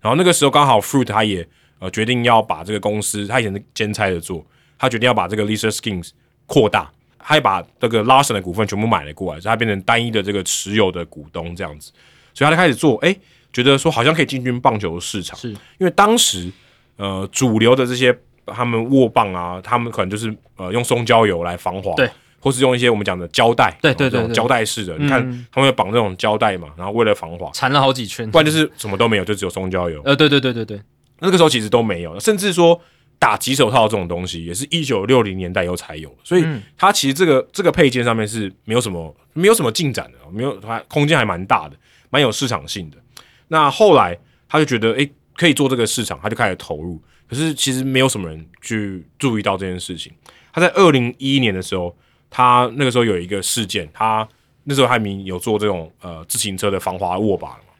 [0.00, 1.46] 然后那个时候刚好 Fruit 他也
[1.80, 4.42] 呃决定要把这个公司，他以前是兼差的做，
[4.78, 6.12] 他决定要把这个 Lisa Skins
[6.46, 11.92] 扩大，他也把这个 Larson 的股份全部买了过来，所以他变成单一的这个持有的股东这样子。
[12.32, 13.14] 所以他就开始做，哎。
[13.54, 15.48] 觉得说好像可以进军棒球市场，是。
[15.78, 16.52] 因为当时
[16.96, 22.10] 呃主流的这些他们握棒啊，他们可能就是呃用松胶油来防滑，对，
[22.40, 30.02] 或是用一些我们讲的胶带，对对对，胶带式的，你看他们会绑这种胶带嘛，然后为了防滑，缠了好几圈，不然就是什么都没有，就只有松胶油。
[30.04, 30.80] 呃，对对对对对，
[31.20, 32.78] 那个时候其实都没有，甚至说
[33.18, 36.44] 打棘手套这种东西也是一九六零年代以后才有，所以
[36.76, 41.76] 它其实这个这个配件上面是没有什么没有什么进展的，没有它空间还蛮大的，
[42.10, 42.98] 蛮有市场性的。
[43.48, 47.00] 那后来他就觉得，诶，可以做这个市场，他就开始投入。
[47.28, 50.12] 可是其实没有什么人去注意到这件事情。
[50.52, 51.96] 他在二零一一年的时候，
[52.30, 54.26] 他那个时候有一个事件，他
[54.64, 57.72] 那时候还没有做这种呃自行车的防滑握把了嘛。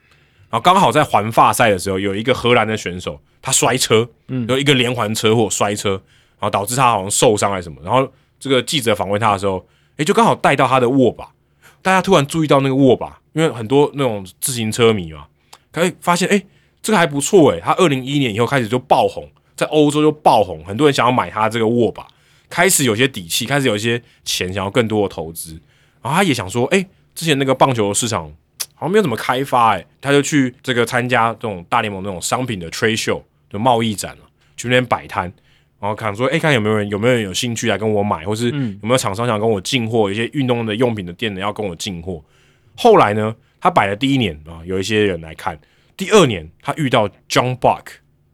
[0.50, 7.80] 然后刚好在环法赛的时候，有一个荷兰的选手他摔车，嗯，有一个连环车祸摔车，然后导致他好像受伤还是什么。
[7.82, 8.10] 然后
[8.40, 11.28] 这个记者访问他的时候，诶，就刚好带到他的握把，
[11.82, 15.26] 大家突然注意到那个握把，因为很多那种自行车迷嘛，
[15.74, 16.46] 可以发现，诶，
[16.80, 19.28] 这个还不错诶，他二零一一年以后开始就爆红。
[19.56, 22.04] 在欧洲就爆红，很多人想要买他这个握把，
[22.50, 25.52] 开始有些底气，开始有一些钱，想要更多的投资。
[26.02, 28.24] 然后他也想说，哎，之前那个棒球市场
[28.74, 34.24] 好像没有怎么开发，哎，他就去这个参加这种大联盟那种商品的 trade show 的贸易展了，
[34.56, 35.32] 去那边摆摊，
[35.78, 42.20] 然后看说，哎，看有没有人有没有人有兴趣来跟我买，或是有没有厂商想跟我进货，一些运动的用品的店呢要跟我进货。
[42.76, 43.32] 后来呢，
[43.64, 45.58] 他摆的第一年啊，有一些人来看，
[45.96, 47.84] 第二年他遇到 John Buck。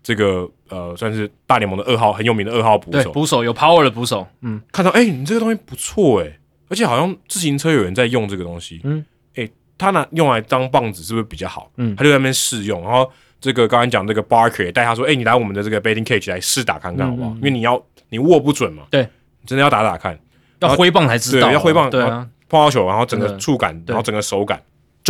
[0.02, 4.26] 这个呃，算是大联盟的二号，很有名的二号捕手，捕手有 power 的捕手。
[4.40, 8.80] 嗯，看到哎，你这个东西不错哎，而且好像自行车有人在用这个东西。
[8.82, 9.04] 嗯，
[9.36, 11.70] 哎，他拿用来当棒子是不是比较好？
[11.76, 12.82] 嗯，他就在那边试用。
[12.82, 13.08] 然后
[13.40, 17.30] 这个刚才讲这个 Barker 也带他说，哎，你来我们的这个 Batting Cage 来试打看看好不好？
[17.36, 19.06] 因为你要你握不准嘛，对，
[19.44, 20.18] 真的要打打看，
[20.60, 24.60] 要挥棒才知道，要挥棒，对啊，碰到球，然后整个触感，然后整个手感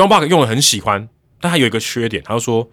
[0.01, 1.09] ，John Barker 用的很喜欢，
[1.41, 2.71] 但他有一个缺点，他就说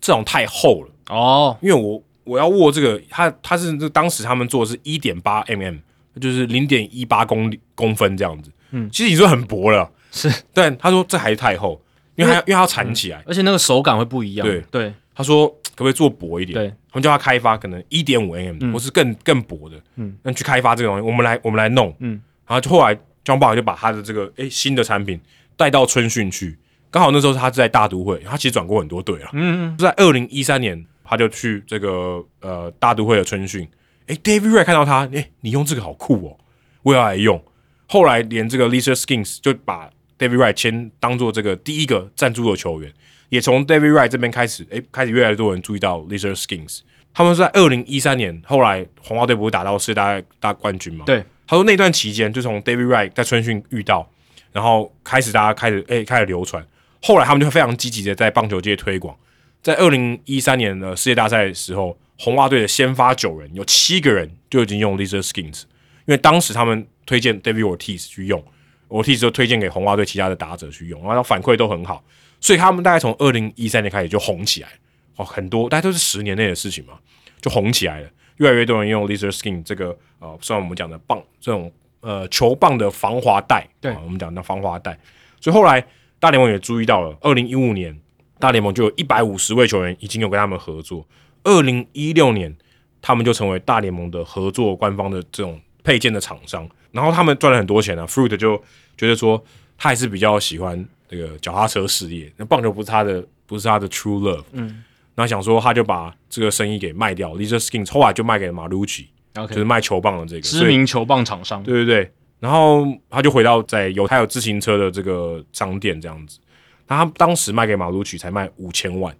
[0.00, 2.02] 这种太厚了哦，因为我。
[2.22, 5.76] 我要握这个，他他是这当时他们做的是一点八 mm，
[6.20, 8.52] 就是零点一八公公分这样子。
[8.70, 11.80] 嗯，其实你说很薄了，是，但他说这还是太厚，
[12.14, 14.46] 因为它因为它要缠起来，而且那个手感会不一样。
[14.46, 16.54] 对对，他说可不可以做薄一点？
[16.54, 19.76] 对，他们叫他开发可能一点五 mm，或是更更薄的。
[19.96, 21.92] 嗯，那去开发这个东西，我们来我们来弄。
[21.98, 25.18] 嗯，然后后来 John b a 就把他的这个诶新的产品
[25.60, 26.58] 带到春训去，
[26.90, 29.28] 刚好那时候他在大都会，他其实转过很多队了。
[29.34, 30.86] 嗯嗯，在二零一三年。
[31.12, 33.68] 他就去这个呃大都会的春训，
[34.06, 36.38] 诶 d a v i d Ray 看到他，诶，你用这个好酷哦，
[36.84, 37.42] 我要来用。
[37.88, 42.92] 后来连这个 Lisa Skins 就把 David Ray 签当做这个第一个赞助的球员，
[43.28, 46.82] 也从 David Ray 这边开始，诶，开始越来越多人注意到 Lisa Skins。
[47.12, 51.04] 他们是在二零一三年，后来红袜队不是打到世界大大冠军吗？
[51.06, 54.08] 对，他说那段期间就从 David Ray 在春训遇到，
[54.52, 56.64] 然后开始大家开始诶开始流传，
[57.02, 59.16] 后来他们就非常积极的在棒球界推广。
[59.62, 65.62] 在二零一三年的世界大赛的时候，红袜队的先发九人有七个人就已经用 Laser Skins，
[66.06, 68.42] 因为当时他们推荐 David Ortiz 去用
[68.88, 72.02] ，Ortiz 就推荐给红袜队其他的打者去用，然后反馈都很好，
[72.40, 74.68] 所以他们大概从二零一三年开始就红起来，
[75.16, 76.94] 哦，很多大家都是十年内的事情嘛，
[77.42, 81.70] 就红起来了，越来越多人用 Laser Skin 这个呃，算我们讲的棒这种
[82.00, 84.98] 呃球棒的防滑带，对，我们讲的防滑带，
[85.40, 85.86] 所以后来
[86.18, 87.98] 大联盟也注意到了，二零一五年。
[88.38, 91.06] 大联盟就有一百五十位球员已经有跟他们合作。
[91.44, 92.56] 二零一六年，
[93.02, 96.66] 他们就成为大联盟的合作官方的这种配件的厂商。
[96.90, 98.06] 然后他们赚了很多钱啊。
[98.06, 98.56] Fruit 就
[98.96, 99.44] 觉得说，
[99.76, 104.44] 他还是比较喜欢这个脚踏车事业，那棒球不是他的，不是他的 true love。
[104.52, 104.82] 嗯。
[105.14, 107.34] 然后想说，他就把这个生意给卖掉。
[107.34, 111.62] Lisa Skins 后来就卖给了 Marucci，就是卖球棒的这个知名球棒厂商。
[111.62, 112.12] 对对对。
[112.38, 116.38] 然后他就回到在有他有自行车的这个商店这样子。
[116.86, 119.14] 他当时卖给马鲁曲才卖五千万，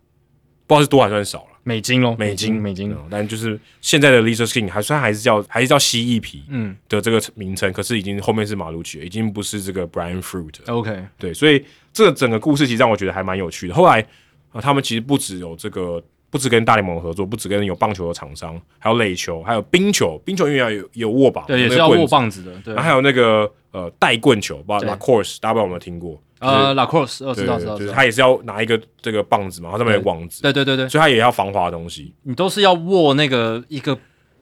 [0.66, 1.46] 不知道是多还算少了。
[1.62, 2.96] 美金哦，美金美金。
[3.10, 10.54] 但就是现在的 Lisa Skin 还算还是叫还是叫蜥蜴皮嗯的这个名称，可是已经后面是马鲁曲，已经不是这个 Brian Fruit。
[10.66, 13.74] OK，对，所以这整个故事其实让我觉得还蛮有趣的。
[13.74, 14.04] 后来
[14.50, 22.52] 啊，他们其实不只有这个，不止跟大联盟合作，不止跟有棒球的厂商，还有垒球，还有冰球，冰球因为要有有握把，对，也是要握棒子的。
[22.64, 26.20] 对，然后还有那个呃带棍球，不知道 La Course，大家不知道有没有听过？
[26.38, 32.14] 呃，Lacrosse，我知道，知道，就是他也是要拿一个这个棒子嘛，然后上面有网子，对对对对，所以他也要防滑的东西。
[32.22, 33.94] 你都是要握那个一个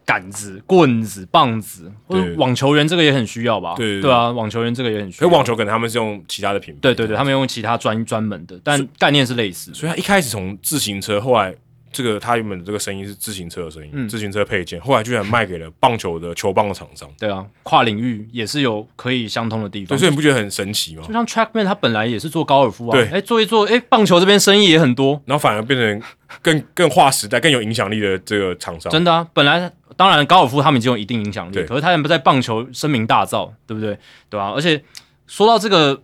[0.05, 3.75] 杆子、棍子、棒子，或者网球员这个也很需要吧？
[3.77, 5.31] 对对啊，网球员这个也很需要。
[5.31, 9.75] 网球可能他们是用其他的品牌，对对对，他们用其他专专门的，但概念是类似。
[9.75, 11.53] 所以他一开始从自行车，后来。
[11.99, 17.11] 这个他原本的这个声音是自行车的声音，自行车配件，后来居然卖给了棒球的球棒的厂商。
[17.19, 19.99] 对啊，跨领域也是有可以相通的地方。
[19.99, 21.03] 所以你不觉得很神奇吗？
[21.05, 26.01] 就像 Trackman，他本来也是做高尔夫啊，对，哎，做一做，哎，棒球这边生意也很多，然后反而变成
[26.41, 28.93] 更更划时代、更有影响力的这个厂商。
[28.93, 33.99] 真的啊，本来当然高尔夫他们已经有一定影响力，可是他们不在棒球声名大噪，对不对？
[34.31, 34.53] 对吧？
[34.53, 34.81] 而且
[35.27, 36.01] 说到这个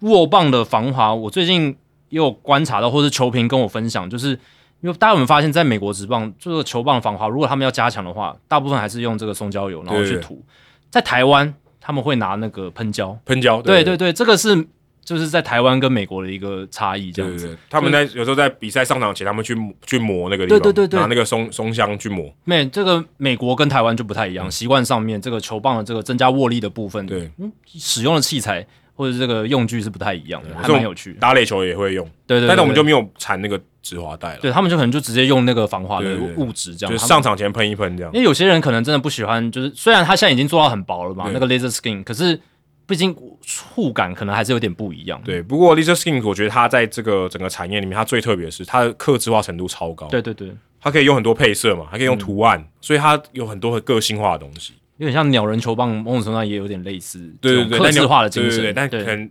[0.00, 1.76] 握棒的防滑，我最近
[2.08, 4.36] 也有观察到，或是球评跟我分享，就是。
[4.80, 10.44] 因为大家有没有发现，在美国职棒就是球棒防滑，如果他们要加强的话，大部分还是用这个松胶油，然后去涂。
[10.90, 14.66] 在台湾，他们会拿那个喷胶，喷胶，对对对，这个是
[15.02, 17.56] 就是在台湾跟美国的一个差异，这样子。
[17.68, 22.30] 他们在有时候在比赛上场前，他们去去磨那个地方，对对对对拿那个松松香去磨。
[22.44, 27.30] 美这个美国跟台湾就不太一样，习惯上面这个球棒的这个增加握力的部分，对，
[27.66, 31.20] 使用的器材或者这个用具是不太一样的，还蛮有趣的。
[31.20, 38.18] 打垒球也会用，对对对，对但是我们就没有缠那个止滑带了，对他们就可能就直接用那个防滑的物质这样，就是上场前喷一喷这样因。
[38.18, 42.38] 为有些人可能真的不喜欢，就是虽然他现在已经做到很薄了嘛，那个 laser skin，可是
[42.86, 45.20] 毕竟触感可能还是有点不一样。
[45.22, 50.06] 对，不过 laser Skin 我觉得它在这个整个产业里面，它最特别的是它的克制化程度超高。
[50.08, 50.50] 对对对，
[50.80, 54.72] 它可以用很多配色嘛，还可以用嗯图案，所以它有很多很个性化的东西。
[54.96, 58.62] 有点像鸟人球棒，某种程度上也有点类似对对对，但你这种克制化的精神。
[58.62, 59.30] 对对对，但可能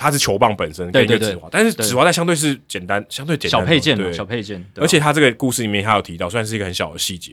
[0.00, 1.28] 它是球棒本身跟对对对。
[1.28, 1.86] 一个指滑，但是对。
[1.86, 4.12] 指滑带相对是简单，相对简单小配件啊，对。
[4.12, 7.32] 小配件，而且他这个故事里面他有提到，虽然是一个很小的细节，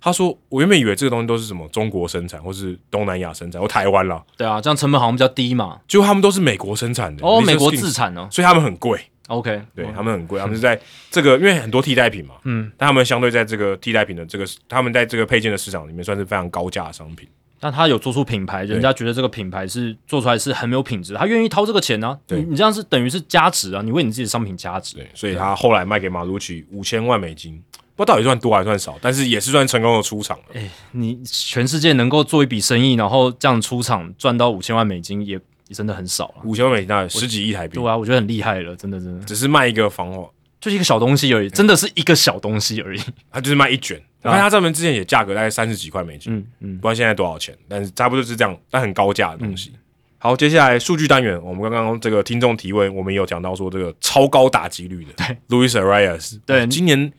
[0.00, 5.80] 他说我原本以为这个东西都是什么中国生产，或是东南亚生产，或台湾啦，对啊，这样成本好像比较低嘛。
[5.88, 7.26] 结果他们都是美国生产的。
[7.26, 8.28] 哦，美国自产哦。
[8.32, 9.92] 所以他们很贵，OK，对、嗯。
[9.94, 10.78] 他们很贵，他们是在
[11.10, 17.28] 这个因为很多替代品嘛，嗯，但他们相对在这个替代品的这个，他们在这个配件的市场里面算是非常高价的商品。
[17.64, 24.96] 但他有做出品牌，人家觉得这个品牌是做出来是很没有品质，他愿意掏这个钱呢、对你你这样是等于是加值啊，你为你自己的商品加值。
[24.96, 27.58] 对，所以他后来卖给马鲁奇五千万美金，
[27.96, 30.60] 不知道到底算多还算少，但是也是算成功的出场了。
[30.90, 36.42] 你全世界能够做一笔生意，然后这样出场赚到五千万美金也，也真的很少了。
[36.44, 40.28] 五千万美金大概十几亿台币对，啊，我觉得很厉害了，真的真的，只是卖一个防滑，
[40.64, 43.00] 就是一个小东西而已，真的是一个小东西而已。
[43.30, 44.00] 它就是卖一卷。
[44.22, 49.72] 我看它这边之前也价格大概三十几块美金，嗯嗯，不知道现在多少钱，但是差不多是这样，但很高价的东西。
[50.16, 57.12] 好，接下来数据单元，我们刚刚这个听众提问，我们也有讲到说这个超高打击率的，对，Luis Arias，对今年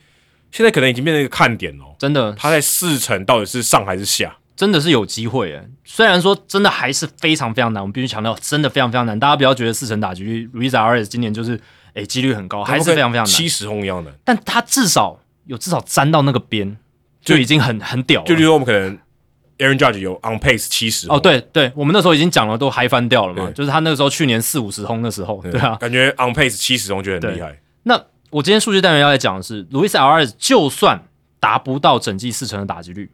[0.50, 1.94] 现在可能已经变成一个看点哦。
[2.00, 4.36] 真的，他在四成到底是上还是下？
[4.56, 5.68] 真的是有机会诶。
[5.84, 9.20] 虽然说真的还是非常非常难，我们必须强调，真的非常非常难。
[9.20, 11.60] 大家不要觉得四成打击率，Luis R S 今年就是
[11.96, 13.26] 诶几率很高，还是非常非常难。
[13.26, 14.14] 七十轰一样的。
[14.24, 16.78] 但他至少有至少沾到那个边，
[17.22, 18.28] 就已经很很屌了。
[18.28, 18.98] 就比如说我们可能
[19.58, 23.50] Aaron Judge 有 on pace 七十哦，对对，我们那时候已经讲了，都嗨翻掉了嘛。
[23.52, 25.76] 就是他那个时候去年四五十轰的时候，对啊。
[25.76, 27.60] 感觉 on pace 七十轰就很厉害。
[27.84, 28.02] 那
[28.32, 31.02] 我今天数据单元要来讲的是，Luis R S 就算
[31.40, 33.10] 达不到整季四成的打击率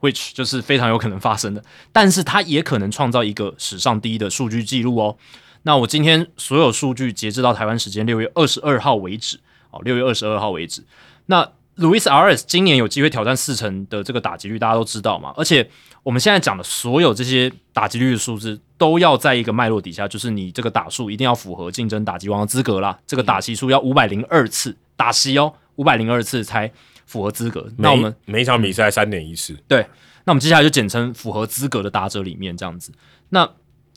[0.00, 1.62] ，which 就是非常有可能发生的，
[1.92, 5.18] 但是他也可能创造一个史上第一的数据记录哦。
[5.64, 9.38] 那我今天所有数据截至到台湾时间六月二十二号为止，
[9.70, 10.84] 哦，六月二十二号为止。
[11.26, 15.34] 那 Luis R S 今年有机会挑战四成的这个打击率，大家都知道嘛。
[15.36, 15.68] 而且
[16.04, 22.96] 我们现在讲的所有这些打击率的数字，都要在一个脉络底下，就是你这个打数一定要符合竞争打击王的资格啦。
[23.06, 26.70] 这个打席数要五百零二次打席哦，五百零二次才
[27.06, 27.68] 符合资格。
[27.78, 29.84] 那我们每每一场比赛三点一次，对，
[30.24, 32.92] 那我们接下来就简称符合资格的打者里面这样子。
[33.30, 33.50] 那、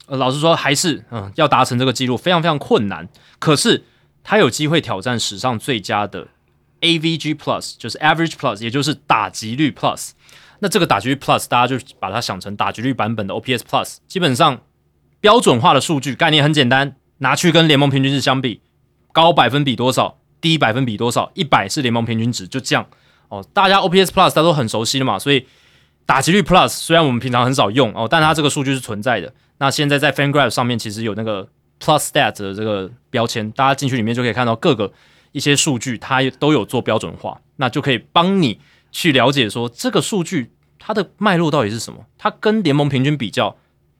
[0.08, 3.08] 呃、老实说，还是嗯要达成这个记录非常非常困难。
[3.40, 3.84] 可是
[4.24, 6.27] 他有机会挑战史上最佳的
[6.82, 10.11] AVG Plus，就是 Average Plus，也就是打击率 Plus。
[10.60, 13.98] 那这个打击率 Plus，大家就把它想成打击率版本的 OPS Plus。
[14.08, 14.61] 基本上
[15.19, 18.61] 标准化的数据概念很简单，拿去跟联盟平均值相比，
[19.11, 22.88] 高百分比多少，低百分比多少，一百是联盟平均值，就这样。
[23.30, 25.45] 哦，大家 OPS Plus 大家都很熟悉了嘛，所以
[26.06, 29.34] 打击率 Plus 虽然我们平常很少用哦，但它这个数据是存在的。
[29.60, 31.48] 那现在在 FanGraph 上面其实有那个
[31.80, 34.92] Plus Stat 的这个标签，大家进去里面就可以看到各个
[35.32, 38.60] 一些数据，它都有做标准化，那就可以帮你
[38.92, 43.56] 去了解说这个数据它的脉络到底是什么，它跟联盟平均比较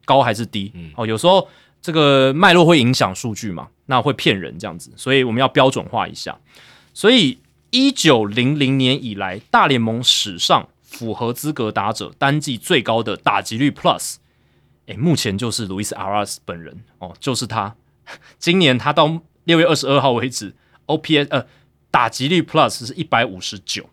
[0.06, 0.72] 高还是低？
[0.96, 1.48] 哦，有时候
[1.82, 6.38] 这个脉络会影响数据嘛，那会骗人这样子，所以我们要标准化一下。
[6.94, 7.38] 所以
[7.70, 14.16] 一九零零年以来，大联盟史上符合资格打者单季最高的打击率 Plus，
[14.88, 17.76] 诶，目前就是路易斯阿拉斯本人哦，就是他。
[18.40, 20.56] 今年他到六月二十二号为止
[20.88, 21.46] ，OPS 呃
[21.92, 23.90] 打击率 Plus 是一百五十九，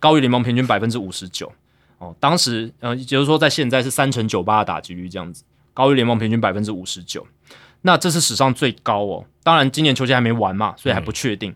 [0.00, 1.52] 高于联盟平均百分之五十九
[1.98, 2.14] 哦。
[2.18, 7.26] 当时呃，也就是说在现在是三乘九八的打击率这样子，高于联盟平均百分之五十九。
[7.82, 9.26] 那这是史上最高哦。
[9.42, 11.54] 当然，今年球季还没完嘛，所以还不确定。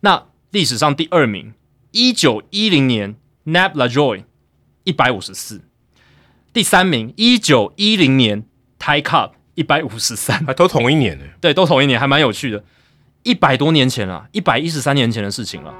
[0.00, 1.52] 那历史上第二名，
[1.90, 3.14] 一九一零年
[3.44, 4.24] Nab LaJoy
[4.84, 5.62] 一百五十四，
[6.56, 8.42] 第三名一九一零年
[8.78, 11.24] Ty Cobb 一百五十三，还都同一年呢。
[11.38, 12.64] 对，都同一年，还蛮有趣的。
[13.24, 15.74] 一百多年前了，一百一十三年前的事情了。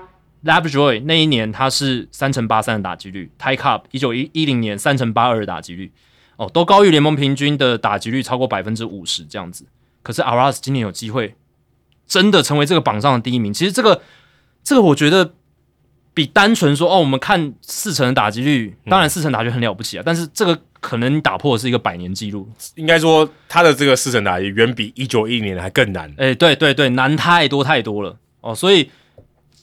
[0.44, 5.90] LabJoy 那一年他是三乘八三的打击率，Ty Cobb 一九一一零年三乘八二的打击率，
[6.36, 9.64] 哦，都高于联盟平均的打击率超过百分之五十这样子。
[10.02, 11.36] 可是 Aras 今年有机会
[12.06, 13.50] 真的成为这个榜上的第一名。
[13.50, 14.02] 其实这个
[14.62, 15.32] 这个我觉得
[16.12, 22.48] 比单纯说哦，我们看四成的打击率，当然四成打击率很了不起啊，但是这个可能打破的是一个百年纪录。
[22.74, 26.12] 应该说他的这个四成打击远比一九一年还更难。
[26.18, 28.54] 哎，对对对，难太多太多了哦。
[28.54, 28.90] 所以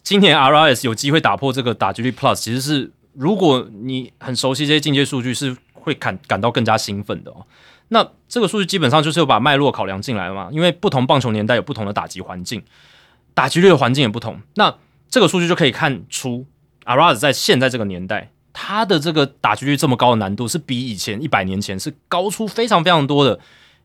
[0.02, 7.46] 今年 RS 有机会打破这个打击率 Plus，其实是如果你很熟悉这些进阶数据，是会感感到更加兴奋的哦。
[7.90, 10.50] 那这个数据基本上就是有把脉络考量进来了嘛？
[10.52, 12.64] 因为不同棒球年代有不同的打击环境，
[13.34, 14.42] 打击率的环境也不同。
[14.56, 14.76] 那
[15.10, 16.46] 这个数据就可以看出
[16.86, 23.40] a r a s 在现在这个年代，他的这个打击率这么高的难度，是比以前一百年前是高出非常非常多的。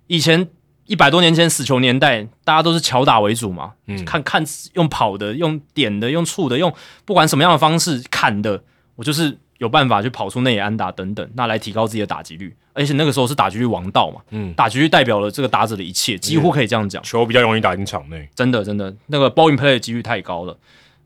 [0.06, 0.46] 以前
[0.86, 6.72] 一百多年前死球年代，大家都是巧打为主嘛，嗯，看看用跑的、用点的、用触的、用
[7.04, 8.62] 不管什么样的方式砍的，
[8.96, 12.54] 我就是有办法去跑出内野安打等等，那来提高自己的打击率。
[12.74, 17.02] 而且那个时候是打击率王道嘛，嗯，打击率代表了这个打者的一切，几乎可以这样讲。
[17.02, 20.56] 球比较容易打进场内，真的真的，那个 ball in play 的几率太高了。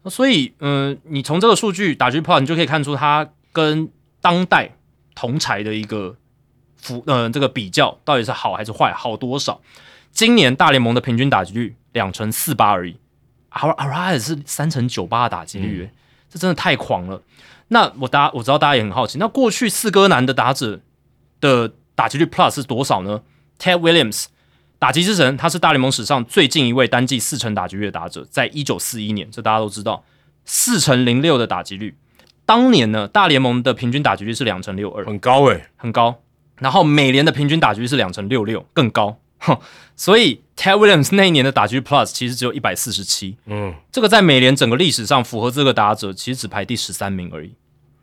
[0.07, 3.89] 所以，嗯，你从这个数据打击 plus，你就可以看出它跟
[4.21, 4.77] 当代
[5.15, 6.17] 同才的一个
[6.77, 9.61] 服，呃，这个比较到底是好还是坏，好多少？
[10.11, 12.97] 今年大联盟的平均打击率两成四八而已，
[13.51, 15.91] 而而他也是三成九八的打击率，
[16.29, 17.23] 这真的太狂了。
[17.69, 20.81] 那我大家我知道大家也很好奇，那过去四哥男的打者。
[21.43, 23.21] 的打击率 Plus 是多少呢
[23.59, 24.27] ？Ted Williams，
[24.79, 30.05] 打击之神，他是大联盟史上最近一位单季四成打击率的打者，在一九四一年，这大家都知道，
[30.45, 31.97] 四成零六的打击率。
[32.53, 36.21] 当年呢，大联盟的平均打击率是两成六二，很高诶，很高。
[36.59, 39.17] 然后美联的平均打击率是两成六六，更高。
[39.39, 39.59] 哼
[39.97, 47.55] 所以 Ted Williams 那一年的打击率 Plus 其实只有一百四十七，嗯，这个在美联整个历史上符合这个打者，其实只排第十三名而已。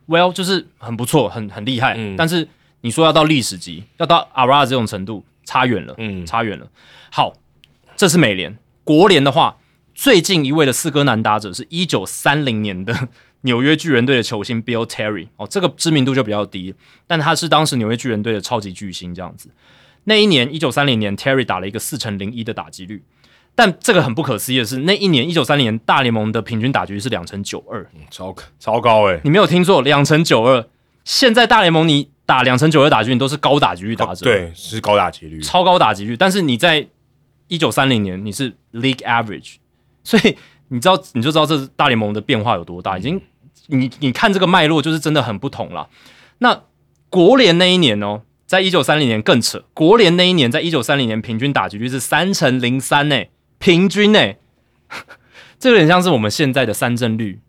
[0.08, 2.48] Well，就是很不错，很很厉害，嗯但是。
[2.82, 6.66] 你说要到历史级，要到阿拉这种程度，差远了，嗯，差远了。
[7.10, 7.34] 好，
[7.94, 9.58] 这是美联，国联的话，
[9.94, 13.08] 最近一位的四哥男打者是一九三零年的
[13.42, 16.74] 纽约巨人队的球星 Bill Terry，哦，这个知名度就比较低，
[17.06, 19.50] 但他是当时纽约巨人队的超级巨星，这样子。
[20.04, 23.02] 那一年一九三零年，Terry 打了一个四乘零一的打击率，
[23.54, 30.66] 但这个很不可思议的是，那一年一九三零年大联盟的平均打击率是两成九二，超超高诶，你没有听错，两成九二。
[31.04, 32.10] 现在大联盟你。
[32.30, 36.16] 打两成九二打击率都是高打击率打者，对，是高打击率，超高打击率。
[36.16, 36.86] 但是你在
[37.48, 39.56] 一九三零年你是 league average，
[40.04, 40.36] 所以
[40.68, 42.96] 你知道你就知道这大联盟的变化有多大。
[42.96, 43.20] 已经
[43.70, 45.88] 你你看这个脉络就是真的很不同了。
[46.38, 46.62] 那
[47.08, 53.24] 国联那一年哦，在一九三零年更扯，国联那一年在一九三零年平均打击率是三成零三呢，
[53.58, 54.34] 平均呢，
[55.58, 57.40] 这有点像是我们现在的三振率。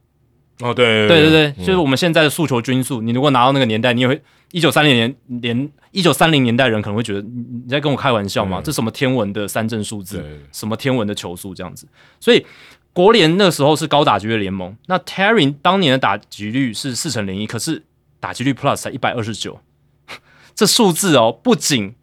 [0.59, 3.01] 哦，对对对对，就是我们现在的诉求均数。
[3.01, 8.61] 你如果拿到那个年代，你也会一九三零年连一九三零年代人可能会觉得你在跟我开玩笑嘛？
[8.63, 11.87] 这什么天文的三振数字，什么天文的球速这样子。
[12.19, 12.45] 所以
[12.93, 14.75] 国联那时候是高打击率联盟。
[14.87, 17.83] 那 Terry 当年的打击率是四乘零一，可是
[18.19, 19.59] 打击率 Plus 才一百二十九，
[20.53, 21.95] 这数字哦，不仅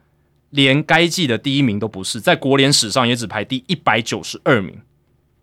[0.50, 4.80] 连该季的第一名都不是，在国联史上也只排第一百九十二名，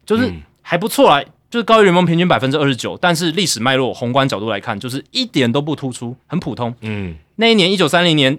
[0.06, 1.24] 就是还不错啊。
[1.48, 6.76] 就是高于联盟平均百分之二十九，但是历史脉络宏观角度来看，就是一点都不突出，很普通。
[6.82, 8.38] 嗯，那一年一九三零年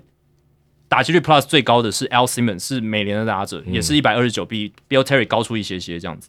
[0.86, 6.28] 打击率 Plus 最高的是 L Simmons，是美联的打者，也是一百二十九，比 Bill Terry 高出一些些这样子。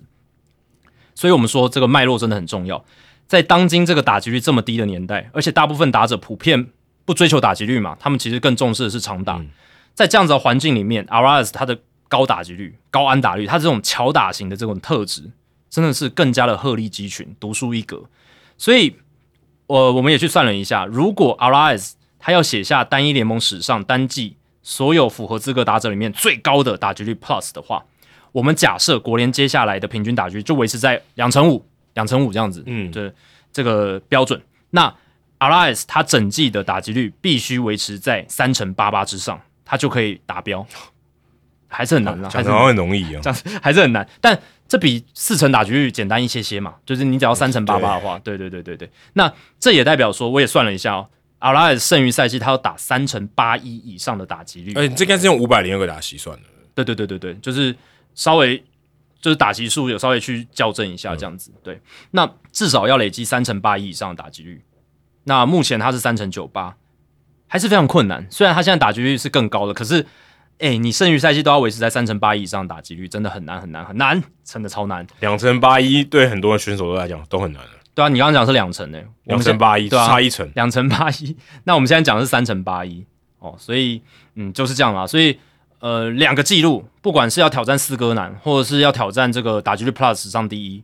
[1.18, 2.86] 所以我们说这个脉络真的很重要。
[3.26, 6.68] 在当今这个打击率这么低的年代，而且大部分打者普遍
[7.06, 9.44] 不追求打击率嘛，他们其实更重视的是长打。
[9.96, 15.32] 在这样子的环境里面 a r a s 他的高打击率、高安打率，他这种巧打型的这种特质。
[15.72, 18.04] 真的是更加的鹤立鸡群，独树一格。
[18.56, 18.96] 所以，
[19.66, 27.84] 我我们也去算了一下，如果 a r i s 他要写下单一联盟史上单季所有符合资格打者里面最高的打击率 Plus 的话，
[28.32, 33.12] 我们假设国联接下来的平均打击就维持在两成五、两成五这样子，嗯，对，
[33.52, 34.42] 这个标准。
[34.72, 34.94] 那
[35.40, 40.66] r i s 他整季的打击率必须维持在三成八八之上，他就可以达标。
[41.70, 44.40] 还是很难啊，讲的很容易啊，这 样还是很难，但
[44.70, 48.38] 这比四成打击率简单一些些嘛，就是你只要三成八八的话，对。
[48.38, 57.76] 对对对对，那这也代表说，我也算了一下哦，阿拉斯剩余赛季他要打三成八一以上的打击率，哎，这应该是用五百零二个打席算的，对对对对对，就是
[58.18, 58.62] 稍微
[59.22, 61.80] 就是打击数有稍微去校正一下这样子，对，
[62.12, 64.62] 那至少要累积三成八一以上的打击率，
[65.24, 66.76] 那目前他是三成九八，
[67.48, 70.06] 还是非常困难，虽然他现在打击率是更高的，可是。
[70.60, 75.06] 哎，你剩余赛季都要维持在三成八以上打击率，真的很难很难很难，真的超难。
[75.20, 77.70] 两成八一对很多的选手都来讲都很难了。
[77.94, 81.38] 对啊，你刚刚讲是两成呢，两成八一对差一成，两成八一。
[81.66, 83.06] 那我们现在讲的是三成八一
[83.38, 84.02] 哦，所以
[84.34, 85.06] 嗯就是这样啦。
[85.06, 85.40] 所以
[85.88, 90.84] 呃，两个记录，不管是要挑战四哥难，或者是要挑战这个打击率 Plus 史上第一，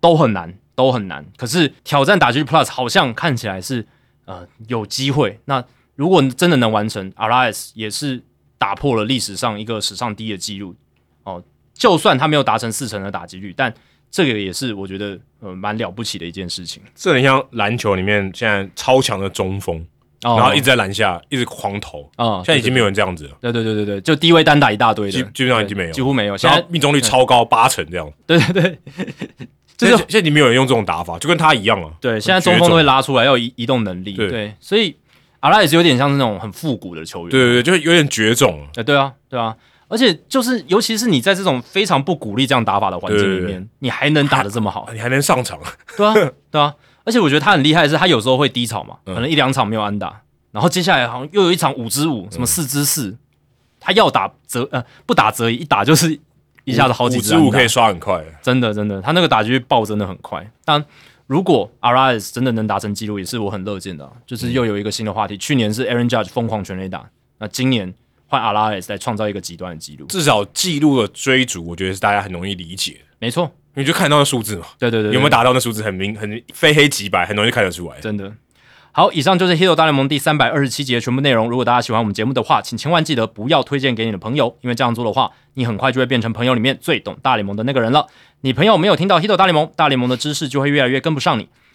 [0.00, 1.26] 都很难，都很难。
[1.36, 3.84] 可是挑战打击率 Plus 好像看起来是
[4.26, 5.40] 呃有机会。
[5.46, 5.64] 那
[5.96, 8.22] 如果真的能完成 a r i s 也是
[8.56, 10.76] 打破了历史上一个史上第一的记录
[11.24, 11.42] 哦。
[11.72, 13.74] 就算他没有达成四成的打击率，但
[14.08, 16.80] 这个也是我觉得呃蛮了不起的一件事情。
[16.94, 19.84] 这很像篮球里面现在超强的中锋，
[20.24, 26.36] 哦然后一直在篮下一直狂投，啊，现在已经没有人这样子了，对对对对对，就低位单打一大堆的，基基本上已经没有，几乎没有。
[26.36, 28.10] 现在命中率超高，八成这样。
[28.26, 28.78] 对 对对，
[29.76, 31.90] 就是现在没有人用这种打法，就跟他一样啊。
[32.00, 34.14] 对，现在中锋都会拉出来，要有移移动能力。
[34.14, 34.96] 对对，所以
[35.40, 37.30] 阿拉也是有点像是那种很复古的球员。
[37.30, 38.68] 对对对，就是有点绝种了。
[38.76, 39.54] 呃，对啊，对啊，
[39.88, 45.58] 而且就是，尤其是你在这种非常不鼓励这样打法的环境里面，你还能打的这么好， 你还能上场，
[45.96, 46.14] 对啊，
[46.50, 46.74] 对啊。
[47.04, 53.16] 而且我觉得他很厉害的是，他有时候会低潮嘛，嗯可能一两场没有安打，然后接下来好像又有一场五支五，什么四支四，
[53.78, 56.18] 他要打则呃不打则已，一打就是
[56.64, 58.24] 一下子好几支五可以刷很快。
[58.42, 60.50] 真的真的，他那个打击率爆真的很快。
[60.64, 60.82] 但
[61.26, 65.36] 如果 Arias 真的能达成记录，也是我很乐见的啊、就是又有一个新的话题。
[65.36, 67.08] 去年是 Aaron Judge 疯狂全垒打，
[67.38, 67.92] 那今年
[68.26, 70.06] 换 Arias 来创造一个极端的记录。
[70.06, 78.00] 至少记录的追逐，我觉得是大家很容易理解的，没错，你就看到那数字嘛，对对对对有没有达到那数字，很明很非黑即白，很容易看得出来。
[78.00, 78.32] 真的。
[78.92, 81.50] 好，以上就是《h i t o 大联盟》第三百二十七集的全部内容。
[81.50, 88.06] 如果大家喜欢我们节目的话，请千万记得不要推荐给你的朋友，因为这样做的话，你很快就会变成朋友里面最懂大联盟的那个人了。
[88.42, 91.48] 你朋友没有听到《h i t o 大联盟》，大联盟的知识就会越来越跟不上你。